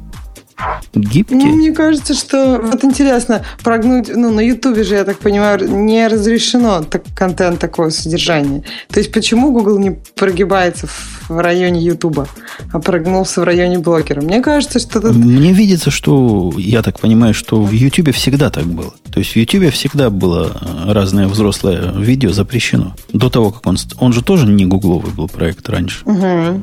гибкие. 0.93 1.39
Ну, 1.39 1.55
мне 1.55 1.71
кажется, 1.71 2.13
что 2.13 2.59
вот 2.61 2.83
интересно, 2.83 3.43
прогнуть, 3.63 4.09
ну, 4.15 4.31
на 4.31 4.39
Ютубе 4.39 4.83
же, 4.83 4.95
я 4.95 5.03
так 5.03 5.19
понимаю, 5.19 5.67
не 5.69 6.07
разрешено 6.07 6.83
так, 6.83 7.03
контент 7.15 7.59
такого 7.59 7.89
содержания. 7.89 8.63
То 8.89 8.99
есть 8.99 9.11
почему 9.11 9.51
Google 9.51 9.79
не 9.79 9.91
прогибается 9.91 10.87
в 11.27 11.39
районе 11.39 11.81
Ютуба, 11.81 12.27
а 12.71 12.79
прогнулся 12.79 13.41
в 13.41 13.43
районе 13.43 13.79
блогера? 13.79 14.21
Мне 14.21 14.41
кажется, 14.41 14.79
что 14.79 15.01
тут... 15.01 15.15
Мне 15.15 15.51
видится, 15.51 15.91
что, 15.91 16.53
я 16.57 16.81
так 16.81 16.99
понимаю, 16.99 17.33
что 17.33 17.61
в 17.61 17.71
Ютубе 17.71 18.11
всегда 18.11 18.49
так 18.49 18.65
было. 18.65 18.93
То 19.11 19.19
есть 19.19 19.31
в 19.31 19.35
Ютубе 19.35 19.71
всегда 19.71 20.09
было 20.09 20.61
разное 20.87 21.27
взрослое 21.27 21.91
видео 21.97 22.31
запрещено. 22.31 22.95
До 23.11 23.29
того, 23.29 23.51
как 23.51 23.65
он... 23.67 23.77
Он 23.99 24.13
же 24.13 24.23
тоже 24.23 24.47
не 24.47 24.65
гугловый 24.65 25.11
был 25.11 25.27
проект 25.27 25.67
раньше. 25.69 26.03
Угу. 26.05 26.61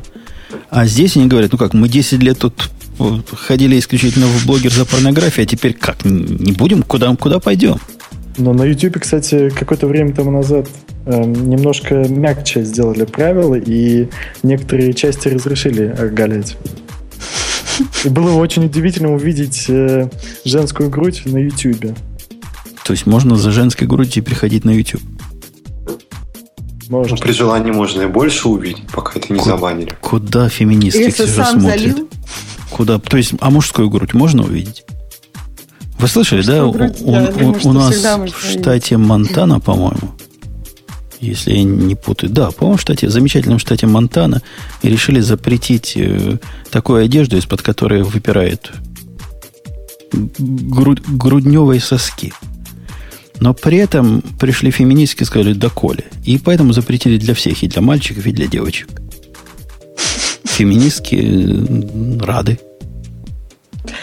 А 0.70 0.86
здесь 0.86 1.16
они 1.16 1.26
говорят, 1.26 1.52
ну 1.52 1.58
как, 1.58 1.74
мы 1.74 1.88
10 1.88 2.22
лет 2.22 2.38
тут 2.38 2.70
ходили 3.34 3.78
исключительно 3.78 4.26
в 4.26 4.46
блогер 4.46 4.72
за 4.72 4.84
порнографию, 4.84 5.44
а 5.44 5.46
теперь 5.46 5.74
как? 5.74 6.04
Не 6.04 6.52
будем? 6.52 6.82
Куда, 6.82 7.14
куда 7.16 7.38
пойдем? 7.38 7.76
Но 8.38 8.52
на 8.54 8.64
YouTube, 8.64 8.98
кстати, 9.00 9.50
какое-то 9.50 9.86
время 9.86 10.14
тому 10.14 10.30
назад 10.30 10.68
э, 11.04 11.22
немножко 11.22 11.96
мягче 12.08 12.64
сделали 12.64 13.04
правила, 13.04 13.56
и 13.56 14.08
некоторые 14.42 14.94
части 14.94 15.28
разрешили 15.28 15.84
оголять. 15.84 16.56
И 18.04 18.08
было 18.08 18.32
очень 18.32 18.64
удивительно 18.64 19.12
увидеть 19.14 19.66
э, 19.68 20.08
женскую 20.44 20.88
грудь 20.88 21.22
на 21.26 21.38
YouTube. 21.38 21.96
То 22.84 22.92
есть 22.92 23.06
можно 23.06 23.36
за 23.36 23.50
женской 23.50 23.86
грудью 23.86 24.24
приходить 24.24 24.64
на 24.64 24.70
YouTube? 24.70 25.02
Можно. 26.88 27.16
Ну, 27.16 27.22
при 27.22 27.32
желании 27.32 27.70
можно 27.70 28.02
и 28.02 28.06
больше 28.06 28.48
увидеть, 28.48 28.86
пока 28.92 29.18
это 29.18 29.32
не 29.32 29.38
Ку- 29.38 29.46
забанили. 29.46 29.94
Куда 30.00 30.48
феминистки 30.48 31.10
все 31.10 31.26
сам 31.26 31.60
смотрят? 31.60 31.80
Залил? 31.80 32.08
Куда? 32.72 32.98
То 32.98 33.16
есть, 33.16 33.34
а 33.40 33.50
мужскую 33.50 33.90
грудь 33.90 34.14
можно 34.14 34.42
увидеть? 34.42 34.84
Вы 35.98 36.08
слышали, 36.08 36.42
да? 36.42 36.66
Грудь, 36.66 37.00
у, 37.00 37.12
у, 37.12 37.32
думаю, 37.32 37.60
у 37.64 37.72
нас 37.72 37.94
в 37.94 38.50
штате 38.50 38.96
Монтана, 38.96 39.60
по-моему, 39.60 40.12
если 41.20 41.52
я 41.52 41.62
не 41.62 41.94
путаю. 41.94 42.32
Да, 42.32 42.50
по-моему, 42.50 42.78
в 42.78 42.80
штате, 42.80 43.06
в 43.06 43.10
замечательном 43.10 43.58
штате 43.58 43.86
Монтана 43.86 44.42
решили 44.82 45.20
запретить 45.20 45.92
э, 45.96 46.38
такую 46.70 47.04
одежду, 47.04 47.36
из-под 47.36 47.62
которой 47.62 48.02
выпирает 48.02 48.72
груд, 50.12 51.00
грудневые 51.06 51.80
соски. 51.80 52.32
Но 53.38 53.54
при 53.54 53.78
этом 53.78 54.22
пришли 54.40 54.70
феминистки 54.70 55.22
и 55.22 55.26
сказали 55.26 55.52
«доколе». 55.52 56.04
И 56.24 56.38
поэтому 56.38 56.72
запретили 56.72 57.18
для 57.18 57.34
всех, 57.34 57.62
и 57.62 57.68
для 57.68 57.82
мальчиков, 57.82 58.26
и 58.26 58.32
для 58.32 58.46
девочек. 58.46 58.88
Феминистки 60.62 61.16
э, 61.16 62.24
рады. 62.24 62.60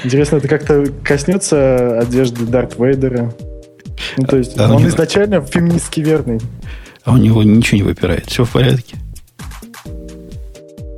Интересно, 0.04 0.36
это 0.36 0.50
как-то 0.50 0.88
коснется 1.06 2.00
одежды 2.00 2.46
Дарт 2.46 2.78
Вейдера? 2.78 3.34
Ну, 4.18 4.28
то 4.28 4.36
есть, 4.36 4.60
а 4.60 4.74
он 4.74 4.82
него... 4.82 4.90
изначально 4.90 5.40
феминистски 5.40 6.02
верный. 6.02 6.42
А 7.06 7.14
у 7.14 7.18
него 7.18 7.44
ничего 7.44 7.78
не 7.78 7.84
выпирает. 7.84 8.26
Все 8.26 8.44
в 8.44 8.50
порядке. 8.50 8.98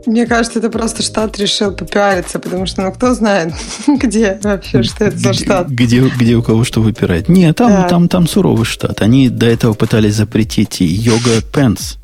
Мне 0.08 0.26
кажется, 0.26 0.58
это 0.58 0.72
просто 0.72 1.04
штат 1.04 1.38
решил 1.38 1.74
попиариться, 1.74 2.40
потому 2.40 2.66
что, 2.66 2.82
ну, 2.82 2.92
кто 2.92 3.14
знает, 3.14 3.54
где 3.88 4.40
вообще, 4.42 4.82
что 4.82 5.06
это 5.06 5.18
за 5.20 5.34
штат. 5.34 5.70
Где, 5.70 6.00
где 6.00 6.36
у 6.38 6.42
кого 6.42 6.64
что 6.64 6.82
выпирает. 6.82 7.30
Нет, 7.30 7.58
там, 7.58 7.70
да. 7.70 7.88
там, 7.88 8.10
там 8.10 8.28
суровый 8.28 8.66
штат. 8.66 9.04
Они 9.04 9.30
до 9.30 9.46
этого 9.46 9.76
пытались 9.76 10.16
запретить 10.16 10.78
йога 10.80 11.44
пенс. 11.54 12.00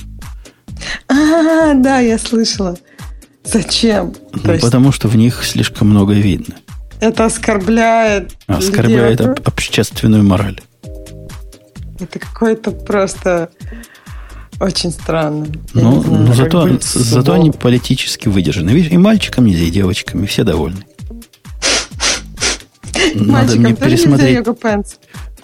А, 1.08 1.74
да, 1.74 1.98
я 1.98 2.20
слышала. 2.20 2.78
Зачем? 3.48 4.14
Ну, 4.34 4.52
есть... 4.52 4.64
потому 4.64 4.91
что 4.91 5.07
в 5.07 5.15
них 5.15 5.44
слишком 5.44 5.90
много 5.90 6.14
видно. 6.14 6.56
Это 6.99 7.26
оскорбляет. 7.26 8.36
Оскорбляет 8.48 9.22
об, 9.22 9.40
общественную 9.45 10.24
мораль. 10.24 10.60
Это 11.99 12.19
какой-то 12.19 12.72
просто 12.72 13.49
очень 14.60 14.91
странно. 14.91 15.48
Ну, 15.74 16.03
ну 16.03 16.34
зато, 16.34 16.80
зато 16.82 17.34
они 17.34 17.52
политически 17.52 18.28
выдержаны. 18.28 18.72
Видишь, 18.72 18.91
и 18.91 18.98
мальчикам 18.98 19.45
нельзя, 19.45 19.65
и 19.65 19.72
девочкам, 19.72 20.24
и 20.24 20.28
все 20.28 20.44
довольны. 20.44 20.86
Надо 23.15 23.56
мне 23.56 23.76
пересмотреть. 23.76 24.45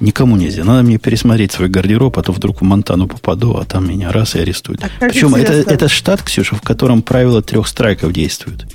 Никому 0.03 0.35
нельзя. 0.35 0.65
Надо 0.65 0.83
мне 0.83 0.97
пересмотреть 0.97 1.53
свой 1.53 1.69
гардероб, 1.69 2.17
а 2.19 2.23
то 2.23 2.33
вдруг 2.33 2.59
в 2.59 2.63
Монтану 2.65 3.07
попаду, 3.07 3.55
а 3.55 3.63
там 3.63 3.87
меня 3.87 4.11
раз 4.11 4.35
и 4.35 4.39
арестуют. 4.39 4.83
А 4.83 4.89
Причем 4.99 5.33
это, 5.33 5.53
это 5.53 5.87
штат, 5.87 6.21
Ксюша, 6.21 6.57
в 6.57 6.61
котором 6.61 7.01
правило 7.01 7.41
трех 7.41 7.69
страйков 7.69 8.11
действует. 8.11 8.65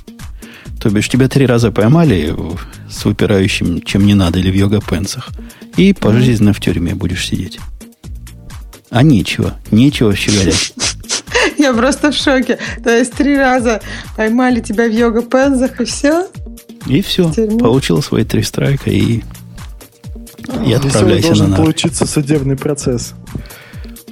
То 0.81 0.89
бишь, 0.89 1.07
тебя 1.07 1.27
три 1.27 1.45
раза 1.45 1.71
поймали 1.71 2.35
с 2.89 3.05
выпирающим, 3.05 3.83
чем 3.83 4.07
не 4.07 4.15
надо, 4.15 4.39
или 4.39 4.49
в 4.49 4.55
йога-пенсах. 4.55 5.29
И 5.77 5.93
пожизненно 5.93 6.51
в 6.51 6.59
тюрьме 6.59 6.95
будешь 6.95 7.27
сидеть. 7.27 7.59
А 8.89 9.03
нечего. 9.03 9.55
Нечего 9.69 10.15
щеголять. 10.15 10.73
Я 11.59 11.73
просто 11.73 12.11
в 12.11 12.15
шоке. 12.15 12.57
То 12.83 12.89
есть 12.89 13.13
три 13.13 13.37
раза 13.37 13.81
поймали 14.15 14.61
тебя 14.61 14.87
в 14.87 14.91
йога-пензах, 14.91 15.79
и 15.79 15.85
все? 15.85 16.27
И 16.87 17.03
все. 17.03 17.31
Получил 17.59 18.01
свои 18.01 18.23
три 18.23 18.41
страйка 18.41 18.89
и, 18.89 19.21
и 20.65 20.73
отправляйся 20.73 21.35
на 21.35 21.47
нар. 21.47 21.59
получиться 21.59 22.05
судебный 22.05 22.55
процесс. 22.55 23.13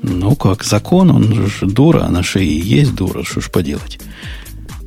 Ну 0.02 0.36
как, 0.36 0.64
закон, 0.64 1.10
он 1.12 1.48
же 1.48 1.66
дура, 1.66 2.04
а 2.06 2.10
на 2.10 2.24
шее 2.24 2.60
есть 2.60 2.96
дура, 2.96 3.24
что 3.24 3.42
ж 3.42 3.50
поделать. 3.50 4.00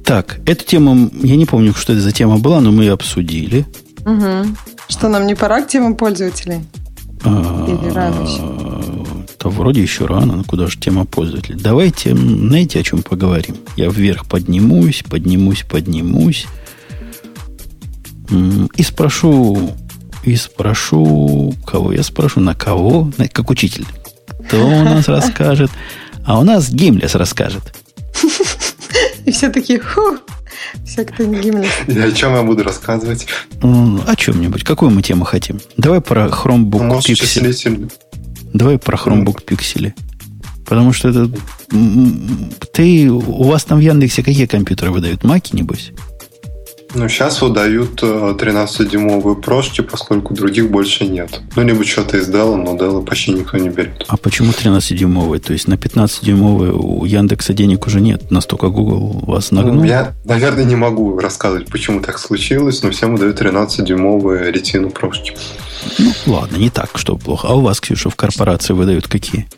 Так, 0.04 0.40
эту 0.46 0.64
тему, 0.64 1.10
я 1.22 1.36
не 1.36 1.46
помню, 1.46 1.74
что 1.74 1.92
это 1.92 2.02
за 2.02 2.12
тема 2.12 2.38
была, 2.38 2.60
но 2.60 2.72
мы 2.72 2.84
ее 2.84 2.92
обсудили. 2.92 3.66
Угу. 4.06 4.56
Что, 4.88 5.08
нам 5.08 5.26
не 5.26 5.34
пора 5.34 5.62
к 5.62 5.68
темам 5.68 5.94
пользователей? 5.94 6.60
А, 7.24 7.66
Или 7.68 7.90
рано 7.90 8.26
то 9.40 9.48
вроде 9.48 9.80
еще 9.80 10.04
рано, 10.04 10.36
но 10.36 10.44
куда 10.44 10.66
же 10.66 10.78
тема 10.78 11.06
пользователя. 11.06 11.56
Давайте, 11.58 12.14
знаете, 12.14 12.78
о 12.78 12.82
чем 12.82 13.02
поговорим? 13.02 13.56
Я 13.74 13.88
вверх 13.88 14.26
поднимусь, 14.26 15.02
поднимусь, 15.08 15.62
поднимусь. 15.62 16.46
И 18.76 18.82
спрошу, 18.82 19.74
и 20.24 20.36
спрошу, 20.36 21.54
кого 21.66 21.92
я 21.92 22.02
спрошу, 22.02 22.40
на 22.40 22.54
кого, 22.54 23.10
как 23.32 23.50
учитель. 23.50 23.86
Кто 24.46 24.66
у 24.66 24.84
нас 24.84 25.08
расскажет? 25.08 25.70
А 26.24 26.38
у 26.38 26.44
нас 26.44 26.70
Гимлес 26.70 27.14
расскажет. 27.14 27.74
И 29.24 29.32
все 29.32 29.48
такие, 29.50 29.80
фу, 29.80 30.18
все, 30.84 31.04
кто 31.04 31.24
не 31.24 31.40
Гимлес. 31.40 31.70
И 31.86 31.98
о 31.98 32.12
чем 32.12 32.34
я 32.34 32.42
буду 32.42 32.62
рассказывать? 32.62 33.26
О 33.62 34.16
чем-нибудь. 34.16 34.64
Какую 34.64 34.90
мы 34.90 35.02
тему 35.02 35.24
хотим? 35.24 35.60
Давай 35.76 36.00
про 36.00 36.26
Chromebook 36.26 37.00
Pixel. 37.00 37.90
Давай 38.52 38.78
про 38.78 38.96
Chromebook 38.96 39.44
Pixel. 39.44 39.92
Потому 40.64 40.92
что 40.92 41.08
это... 41.08 41.30
Ты... 42.72 43.10
У 43.10 43.44
вас 43.44 43.64
там 43.64 43.78
в 43.78 43.82
Яндексе 43.82 44.22
какие 44.22 44.46
компьютеры 44.46 44.90
выдают? 44.90 45.24
Маки, 45.24 45.54
небось? 45.56 45.92
Ну, 46.94 47.08
сейчас 47.08 47.40
выдают 47.40 48.02
13-дюймовые 48.02 49.38
э, 49.38 49.40
прошки, 49.40 49.80
поскольку 49.80 50.34
других 50.34 50.70
больше 50.70 51.06
нет. 51.06 51.40
Ну, 51.54 51.62
либо 51.62 51.84
что-то 51.84 52.16
из 52.16 52.28
Dell, 52.28 52.56
но 52.56 52.76
Dell 52.76 53.04
почти 53.04 53.32
никто 53.32 53.58
не 53.58 53.68
берет. 53.68 54.04
А 54.08 54.16
почему 54.16 54.50
13-дюймовые? 54.50 55.40
То 55.40 55.52
есть 55.52 55.68
на 55.68 55.74
15-дюймовые 55.74 56.72
у 56.72 57.04
Яндекса 57.04 57.52
денег 57.52 57.86
уже 57.86 58.00
нет? 58.00 58.30
Настолько 58.30 58.68
Google 58.68 59.22
вас 59.26 59.52
нагнул? 59.52 59.76
Ну, 59.76 59.84
я, 59.84 60.14
наверное, 60.24 60.64
не 60.64 60.76
могу 60.76 61.16
рассказывать, 61.18 61.68
почему 61.68 62.00
так 62.00 62.18
случилось, 62.18 62.82
но 62.82 62.90
всем 62.90 63.14
выдают 63.14 63.40
13-дюймовые 63.40 64.50
ретину 64.50 64.90
прошки. 64.90 65.36
Ну, 65.98 66.12
ладно, 66.26 66.56
не 66.56 66.70
так, 66.70 66.90
что 66.96 67.16
плохо. 67.16 67.48
А 67.48 67.54
у 67.54 67.60
вас, 67.60 67.80
Ксюша, 67.80 68.10
в 68.10 68.16
корпорации 68.16 68.72
выдают 68.72 69.06
какие? 69.06 69.48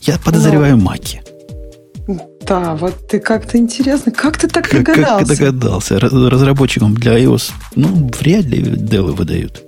Я 0.00 0.18
подозреваю 0.18 0.76
ну, 0.76 0.84
маки. 0.84 1.22
Да, 2.46 2.74
вот 2.74 3.08
ты 3.08 3.20
как-то 3.20 3.58
интересно. 3.58 4.12
Как 4.12 4.36
ты 4.36 4.48
так 4.48 4.68
как, 4.68 4.84
догадался? 4.84 5.26
Как 5.26 5.38
догадался? 5.38 6.00
Разработчикам 6.00 6.94
для 6.94 7.18
iOS, 7.18 7.52
ну, 7.76 8.10
вряд 8.18 8.44
ли 8.44 8.62
делы 8.62 9.12
выдают. 9.12 9.62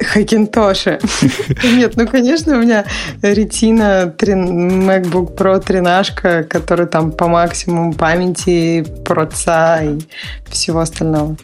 Хакинтоши. 0.00 0.98
Нет, 1.62 1.96
ну, 1.96 2.06
конечно, 2.08 2.56
у 2.56 2.62
меня 2.62 2.84
ретина 3.22 4.14
MacBook 4.18 5.36
Pro 5.36 5.62
13, 5.62 6.48
который 6.48 6.86
там 6.86 7.12
по 7.12 7.28
максимуму 7.28 7.92
памяти, 7.92 8.84
проца 9.04 9.82
и 9.82 9.98
всего 10.48 10.80
остального. 10.80 11.36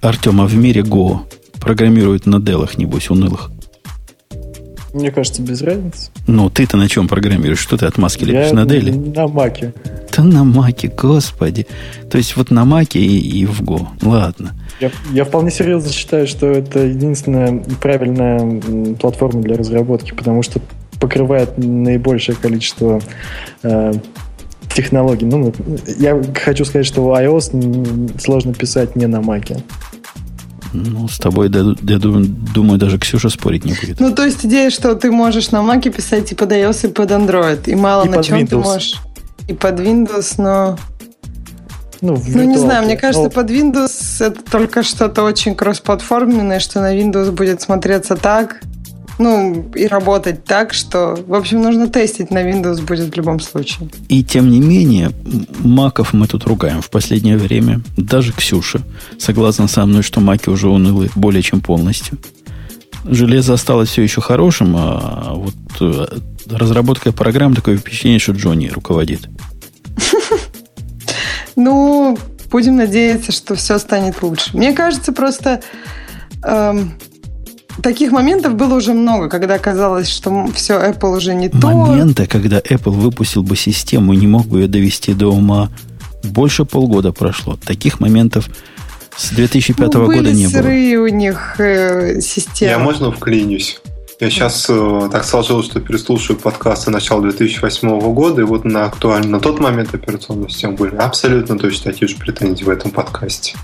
Артем, 0.00 0.40
а 0.40 0.46
в 0.46 0.54
мире 0.54 0.80
Go 0.80 1.20
программируют 1.60 2.26
на 2.26 2.40
делах, 2.40 2.78
небось, 2.78 3.10
унылых? 3.10 3.50
Мне 4.92 5.10
кажется, 5.10 5.42
без 5.42 5.62
разницы. 5.62 6.10
Ну, 6.26 6.50
ты-то 6.50 6.76
на 6.76 6.88
чем 6.88 7.08
программируешь? 7.08 7.60
Что 7.60 7.76
ты 7.76 7.86
от 7.86 7.98
маски 7.98 8.24
лепишь? 8.24 8.52
На 8.52 8.66
Деле? 8.66 8.92
На 8.92 9.28
Маке. 9.28 9.72
Да 10.16 10.22
на 10.24 10.44
Маке, 10.44 10.88
господи. 10.88 11.66
То 12.10 12.18
есть 12.18 12.36
вот 12.36 12.50
на 12.50 12.64
Маке 12.64 12.98
и, 12.98 13.40
и 13.40 13.46
в 13.46 13.62
Go. 13.62 13.86
Ладно. 14.02 14.52
Я, 14.80 14.90
я 15.12 15.24
вполне 15.24 15.50
серьезно 15.50 15.90
считаю, 15.92 16.26
что 16.26 16.46
это 16.46 16.80
единственная 16.80 17.62
правильная 17.80 18.60
платформа 18.96 19.42
для 19.42 19.56
разработки, 19.56 20.12
потому 20.12 20.42
что 20.42 20.60
покрывает 21.00 21.56
наибольшее 21.56 22.36
количество 22.36 23.00
э, 23.62 23.92
технологий. 24.74 25.26
Ну, 25.26 25.52
я 25.98 26.20
хочу 26.34 26.64
сказать, 26.64 26.86
что 26.86 27.02
iOS 27.16 28.20
сложно 28.20 28.54
писать 28.54 28.96
не 28.96 29.06
на 29.06 29.20
Маке. 29.20 29.58
Ну, 30.72 31.08
с 31.08 31.18
тобой, 31.18 31.50
я 31.50 31.98
думаю, 31.98 32.78
даже 32.78 32.98
Ксюша 32.98 33.28
спорить 33.28 33.64
не 33.64 33.72
будет. 33.72 34.00
Ну, 34.00 34.14
то 34.14 34.24
есть 34.24 34.44
идея, 34.44 34.70
что 34.70 34.94
ты 34.94 35.10
можешь 35.10 35.50
на 35.50 35.62
Маке 35.62 35.90
писать 35.90 36.30
и 36.32 36.34
под 36.34 36.52
iOS, 36.52 36.88
и 36.88 36.92
под 36.92 37.10
Android. 37.10 37.62
И 37.66 37.74
мало 37.74 38.04
и 38.04 38.08
на 38.08 38.22
чем 38.22 38.38
Windows. 38.38 38.48
ты 38.48 38.56
можешь. 38.56 39.00
И 39.48 39.52
под 39.52 39.80
Windows, 39.80 40.34
но... 40.38 40.78
Ну, 42.00 42.22
ну 42.26 42.42
не 42.44 42.56
знаю, 42.56 42.84
мне 42.84 42.96
кажется, 42.96 43.24
но... 43.24 43.30
под 43.30 43.50
Windows 43.50 44.24
это 44.24 44.40
только 44.50 44.82
что-то 44.82 45.22
очень 45.22 45.54
кроссплатформенное, 45.54 46.60
что 46.60 46.80
на 46.80 46.96
Windows 46.96 47.30
будет 47.30 47.60
смотреться 47.60 48.16
так, 48.16 48.62
ну, 49.20 49.70
и 49.74 49.86
работать 49.86 50.44
так, 50.44 50.72
что, 50.72 51.14
в 51.26 51.34
общем, 51.34 51.60
нужно 51.60 51.88
тестить 51.88 52.30
на 52.30 52.42
Windows 52.42 52.82
будет 52.82 53.12
в 53.12 53.16
любом 53.16 53.38
случае. 53.38 53.90
И 54.08 54.24
тем 54.24 54.50
не 54.50 54.60
менее, 54.60 55.12
маков 55.58 56.14
мы 56.14 56.26
тут 56.26 56.44
ругаем 56.44 56.80
в 56.80 56.88
последнее 56.88 57.36
время. 57.36 57.82
Даже 57.98 58.32
Ксюша 58.32 58.80
согласна 59.18 59.68
со 59.68 59.84
мной, 59.84 60.02
что 60.02 60.20
маки 60.20 60.48
уже 60.48 60.68
унылы 60.68 61.10
более 61.14 61.42
чем 61.42 61.60
полностью. 61.60 62.18
Железо 63.04 63.54
осталось 63.54 63.90
все 63.90 64.02
еще 64.02 64.22
хорошим, 64.22 64.74
а 64.76 65.34
вот 65.34 65.54
э, 65.80 66.06
разработка 66.46 67.12
программ 67.12 67.54
такое 67.54 67.76
впечатление, 67.76 68.20
что 68.20 68.32
Джонни 68.32 68.68
руководит. 68.68 69.28
Ну, 71.56 72.16
будем 72.50 72.76
надеяться, 72.76 73.32
что 73.32 73.54
все 73.54 73.78
станет 73.78 74.22
лучше. 74.22 74.56
Мне 74.56 74.72
кажется, 74.72 75.12
просто 75.12 75.60
эм, 76.42 76.94
таких 77.82 78.12
моментов 78.12 78.54
было 78.54 78.74
уже 78.74 78.92
много, 78.92 79.28
когда 79.28 79.58
казалось, 79.58 80.08
что 80.08 80.46
все, 80.54 80.74
Apple 80.74 81.16
уже 81.16 81.34
не 81.34 81.48
то. 81.48 81.68
Моменты, 81.68 82.26
когда 82.26 82.58
Apple 82.58 82.90
выпустил 82.90 83.42
бы 83.42 83.56
систему 83.56 84.12
и 84.12 84.16
не 84.16 84.26
мог 84.26 84.46
бы 84.46 84.60
ее 84.60 84.68
довести 84.68 85.14
до 85.14 85.28
ума, 85.28 85.70
больше 86.22 86.64
полгода 86.64 87.12
прошло. 87.12 87.56
Таких 87.56 88.00
моментов 88.00 88.48
с 89.16 89.30
2005 89.30 89.94
ну, 89.94 90.06
года 90.06 90.32
не 90.32 90.48
было. 90.48 90.62
Были 90.62 90.96
у 90.96 91.08
них 91.08 91.56
э, 91.58 92.20
системы. 92.20 92.70
Я 92.70 92.78
можно 92.78 93.10
вклинюсь? 93.10 93.80
Я 94.20 94.28
сейчас 94.28 94.66
э, 94.68 95.08
так 95.10 95.24
сложилось, 95.24 95.64
что 95.64 95.80
переслушаю 95.80 96.38
подкасты 96.38 96.90
начала 96.90 97.22
2008 97.22 98.00
года, 98.12 98.42
и 98.42 98.44
вот 98.44 98.66
на 98.66 98.84
актуально 98.84 99.28
на 99.28 99.40
тот 99.40 99.60
момент 99.60 99.94
операционной 99.94 100.50
системы 100.50 100.76
были 100.76 100.96
абсолютно 100.96 101.58
точно 101.58 101.90
такие 101.92 102.06
же 102.06 102.16
претензии 102.16 102.64
в 102.64 102.68
этом 102.68 102.90
подкасте. 102.90 103.56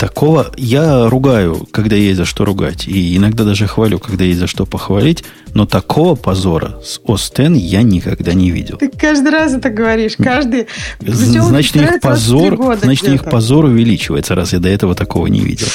Такого 0.00 0.50
я 0.56 1.10
ругаю, 1.10 1.68
когда 1.70 1.94
есть 1.94 2.16
за 2.16 2.24
что 2.24 2.46
ругать. 2.46 2.88
И 2.88 3.18
иногда 3.18 3.44
даже 3.44 3.66
хвалю, 3.66 3.98
когда 3.98 4.24
есть 4.24 4.40
за 4.40 4.46
что 4.46 4.64
похвалить. 4.64 5.24
Но 5.52 5.66
такого 5.66 6.14
позора 6.14 6.80
с 6.82 6.98
Остен 7.06 7.52
я 7.52 7.82
никогда 7.82 8.32
не 8.32 8.50
видел. 8.50 8.78
Ты 8.78 8.88
каждый 8.88 9.30
раз 9.30 9.52
это 9.52 9.68
говоришь. 9.68 10.14
Каждый... 10.16 10.68
значит, 11.00 11.76
их 11.76 12.00
позор, 12.00 12.78
значит, 12.80 13.08
их 13.08 13.24
позор 13.24 13.66
увеличивается, 13.66 14.34
раз 14.34 14.54
я 14.54 14.58
до 14.58 14.70
этого 14.70 14.94
такого 14.94 15.26
не 15.26 15.40
видел. 15.40 15.66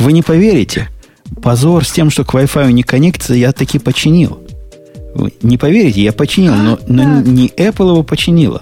Вы 0.00 0.12
не 0.12 0.20
поверите, 0.20 0.90
позор 1.42 1.86
с 1.86 1.92
тем, 1.92 2.10
что 2.10 2.26
к 2.26 2.34
Wi-Fi 2.34 2.70
не 2.72 2.82
коннектится, 2.82 3.32
я 3.32 3.52
таки 3.52 3.78
починил. 3.78 4.38
Вы 5.14 5.32
не 5.40 5.56
поверите, 5.56 6.02
я 6.02 6.12
починил, 6.12 6.54
но, 6.54 6.78
но 6.88 7.22
не 7.22 7.48
Apple 7.48 7.88
его 7.88 8.02
починила, 8.02 8.60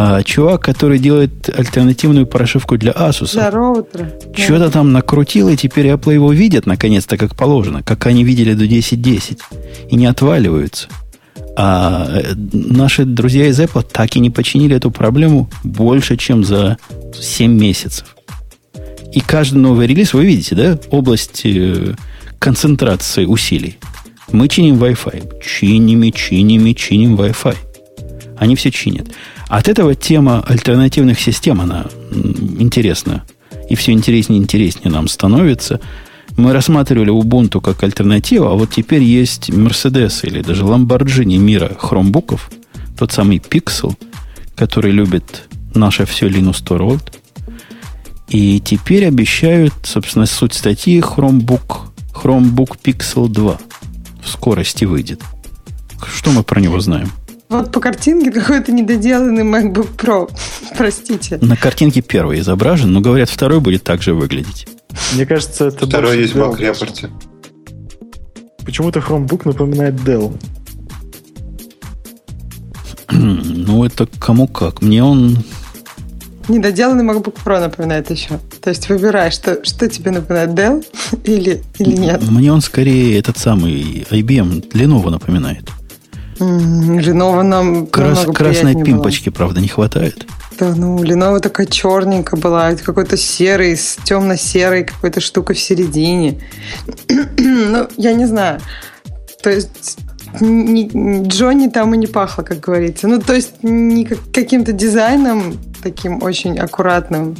а 0.00 0.22
чувак, 0.22 0.62
который 0.62 1.00
делает 1.00 1.50
альтернативную 1.50 2.24
прошивку 2.24 2.78
для 2.78 2.92
Asus. 2.92 3.32
Для 3.32 3.50
роутера. 3.50 4.12
Что-то 4.36 4.70
там 4.70 4.92
накрутил, 4.92 5.48
и 5.48 5.56
теперь 5.56 5.88
Apple 5.88 6.14
его 6.14 6.32
видят 6.32 6.66
наконец-то 6.66 7.16
как 7.16 7.34
положено, 7.34 7.82
как 7.82 8.06
они 8.06 8.22
видели 8.22 8.54
до 8.54 8.64
10.10. 8.64 9.40
И 9.90 9.96
не 9.96 10.06
отваливаются. 10.06 10.86
А 11.56 12.06
э, 12.12 12.34
наши 12.52 13.04
друзья 13.04 13.48
из 13.48 13.58
Apple 13.58 13.84
так 13.90 14.14
и 14.14 14.20
не 14.20 14.30
починили 14.30 14.76
эту 14.76 14.92
проблему 14.92 15.50
больше, 15.64 16.16
чем 16.16 16.44
за 16.44 16.78
7 17.20 17.50
месяцев. 17.50 18.14
И 19.12 19.18
каждый 19.18 19.58
новый 19.58 19.88
релиз, 19.88 20.14
вы 20.14 20.26
видите, 20.26 20.54
да, 20.54 20.78
область 20.90 21.40
э, 21.44 21.94
концентрации 22.38 23.24
усилий. 23.24 23.78
Мы 24.30 24.46
чиним 24.46 24.76
Wi-Fi. 24.76 25.42
Чиним 25.44 26.04
и 26.04 26.12
чиним 26.12 26.66
и 26.66 26.74
чиним 26.76 27.16
Wi-Fi. 27.16 27.56
Они 28.38 28.54
все 28.54 28.70
чинят. 28.70 29.08
От 29.48 29.68
этого 29.68 29.94
тема 29.94 30.44
альтернативных 30.46 31.18
систем, 31.18 31.60
она 31.60 31.86
интересна. 32.58 33.24
И 33.68 33.74
все 33.74 33.92
интереснее 33.92 34.38
и 34.38 34.42
интереснее 34.42 34.90
нам 34.90 35.08
становится. 35.08 35.80
Мы 36.36 36.52
рассматривали 36.52 37.10
Ubuntu 37.10 37.60
как 37.60 37.82
альтернативу, 37.82 38.46
а 38.46 38.54
вот 38.54 38.70
теперь 38.70 39.02
есть 39.02 39.50
Mercedes 39.50 40.20
или 40.22 40.42
даже 40.42 40.64
Lamborghini 40.64 41.38
мира 41.38 41.72
хромбуков. 41.78 42.50
Тот 42.98 43.12
самый 43.12 43.38
Pixel, 43.38 43.96
который 44.54 44.92
любит 44.92 45.48
наше 45.74 46.04
все 46.04 46.28
Linux 46.28 46.62
Torvald. 46.62 47.14
И 48.28 48.60
теперь 48.60 49.06
обещают, 49.06 49.72
собственно, 49.84 50.26
суть 50.26 50.52
статьи 50.52 51.00
Chromebook, 51.00 51.88
Chromebook 52.12 52.78
Pixel 52.82 53.28
2 53.28 53.58
в 54.22 54.28
скорости 54.28 54.84
выйдет. 54.84 55.22
Что 56.06 56.30
мы 56.32 56.42
про 56.42 56.60
него 56.60 56.78
знаем? 56.80 57.10
Вот 57.48 57.72
по 57.72 57.80
картинке 57.80 58.30
какой-то 58.30 58.72
недоделанный 58.72 59.42
MacBook 59.42 59.96
Pro. 59.96 60.30
Простите. 60.76 61.38
На 61.40 61.56
картинке 61.56 62.02
первый 62.02 62.40
изображен, 62.40 62.92
но 62.92 63.00
говорят, 63.00 63.30
второй 63.30 63.60
будет 63.60 63.84
также 63.84 64.12
выглядеть. 64.12 64.66
Мне 65.14 65.24
кажется, 65.24 65.68
это 65.68 65.86
Второй 65.86 66.18
есть 66.18 66.34
в 66.34 66.38
Mac 66.38 67.10
Почему-то 68.64 68.98
Chromebook 69.00 69.42
напоминает 69.46 69.94
Dell. 69.94 70.38
ну, 73.10 73.84
это 73.84 74.06
кому 74.18 74.46
как. 74.46 74.82
Мне 74.82 75.02
он 75.02 75.38
Недоделанный 76.48 77.04
MacBook 77.04 77.36
Pro 77.44 77.60
напоминает 77.60 78.10
еще. 78.10 78.38
То 78.62 78.70
есть 78.70 78.88
выбирай, 78.88 79.30
что, 79.30 79.64
что 79.64 79.88
тебе 79.88 80.10
напоминает, 80.10 80.50
Dell 80.50 80.84
или, 81.24 81.62
или 81.78 81.96
нет. 81.96 82.22
Мне 82.30 82.52
он 82.52 82.60
скорее 82.60 83.18
этот 83.18 83.38
самый 83.38 84.06
IBM 84.10 84.70
Lenovo 84.72 85.08
напоминает. 85.10 85.70
Lenovo 86.38 87.42
нам 87.42 87.86
Крас, 87.86 88.26
Красной 88.34 88.82
пимпочки, 88.82 89.28
было. 89.28 89.36
правда, 89.36 89.60
не 89.60 89.68
хватает. 89.68 90.26
Да, 90.58 90.74
ну, 90.74 91.02
Lenovo 91.02 91.40
такая 91.40 91.66
черненькая 91.66 92.40
была, 92.40 92.74
какой-то 92.74 93.16
серый, 93.16 93.76
с 93.76 93.96
темно-серой 94.04 94.84
какой-то 94.84 95.20
штукой 95.20 95.56
в 95.56 95.60
середине. 95.60 96.40
ну, 97.38 97.88
я 97.96 98.12
не 98.12 98.26
знаю. 98.26 98.60
То 99.42 99.50
есть 99.50 99.98
ни, 100.40 101.26
Джонни 101.26 101.68
там 101.68 101.94
и 101.94 101.96
не 101.96 102.06
пахло, 102.06 102.42
как 102.42 102.60
говорится. 102.60 103.08
Ну, 103.08 103.20
то 103.20 103.34
есть 103.34 103.62
не 103.62 104.04
каким-то 104.04 104.72
дизайном 104.72 105.58
таким 105.82 106.22
очень 106.22 106.58
аккуратным 106.58 107.36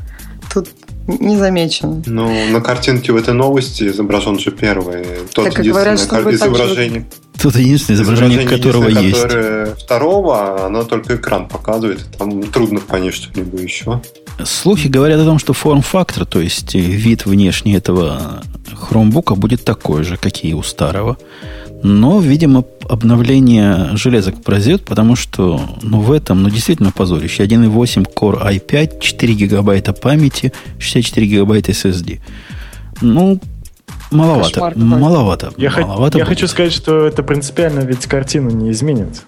тут 0.53 0.69
не 1.07 1.37
замечено. 1.37 2.03
Ну, 2.07 2.31
на 2.51 2.61
картинке 2.61 3.13
в 3.13 3.17
этой 3.17 3.35
новости 3.35 3.85
изображен 3.85 4.39
же 4.39 4.51
первый. 4.51 5.05
Тот 5.33 5.47
так, 5.47 5.59
единственное 5.59 5.97
говорят, 5.97 6.07
кар- 6.07 6.35
изображение. 6.35 7.07
Тут 7.41 7.57
единственное 7.57 8.01
изображение, 8.01 8.41
изображение 8.41 8.63
которого 8.63 8.89
есть. 8.89 9.23
Которое 9.23 9.75
второго, 9.77 10.67
оно 10.67 10.85
только 10.85 11.17
экран 11.17 11.47
показывает. 11.47 12.05
Там 12.19 12.43
трудно 12.45 12.81
понять 12.81 13.15
что-либо 13.15 13.61
еще. 13.61 14.01
Слухи 14.45 14.89
говорят 14.89 15.21
о 15.21 15.25
том, 15.25 15.39
что 15.39 15.53
форм-фактор, 15.53 16.27
то 16.27 16.41
есть 16.41 16.75
вид 16.75 17.27
внешний 17.27 17.75
этого 17.75 18.43
хромбука 18.73 19.35
будет 19.35 19.65
такой 19.65 20.05
же, 20.05 20.17
как 20.17 20.45
и 20.45 20.55
у 20.55 20.63
старого. 20.63 21.17
Но, 21.83 22.21
видимо, 22.21 22.65
обновление 22.89 23.91
железок 23.97 24.43
произойдет, 24.43 24.85
потому 24.85 25.15
что 25.15 25.61
ну, 25.83 26.01
в 26.01 26.11
этом 26.11 26.43
ну, 26.43 26.51
действительно 26.51 26.91
позорище. 26.91 27.45
1.8 27.45 28.07
Core 28.15 28.43
i5, 28.59 29.01
4 29.01 29.35
гигабайта 29.35 29.93
памяти, 29.93 30.53
64 30.79 31.27
гигабайта 31.27 31.71
SSD. 31.71 32.21
Ну, 33.01 33.41
маловато. 34.11 34.61
Кошмар, 34.61 34.77
маловато. 34.77 35.53
Я, 35.57 35.71
маловато 35.71 36.19
я 36.19 36.25
хочу 36.25 36.49
сказать, 36.49 36.73
что 36.73 37.07
это 37.07 37.23
принципиально 37.23 37.81
ведь 37.81 38.07
картину 38.07 38.51
не 38.51 38.71
изменит. 38.71 39.23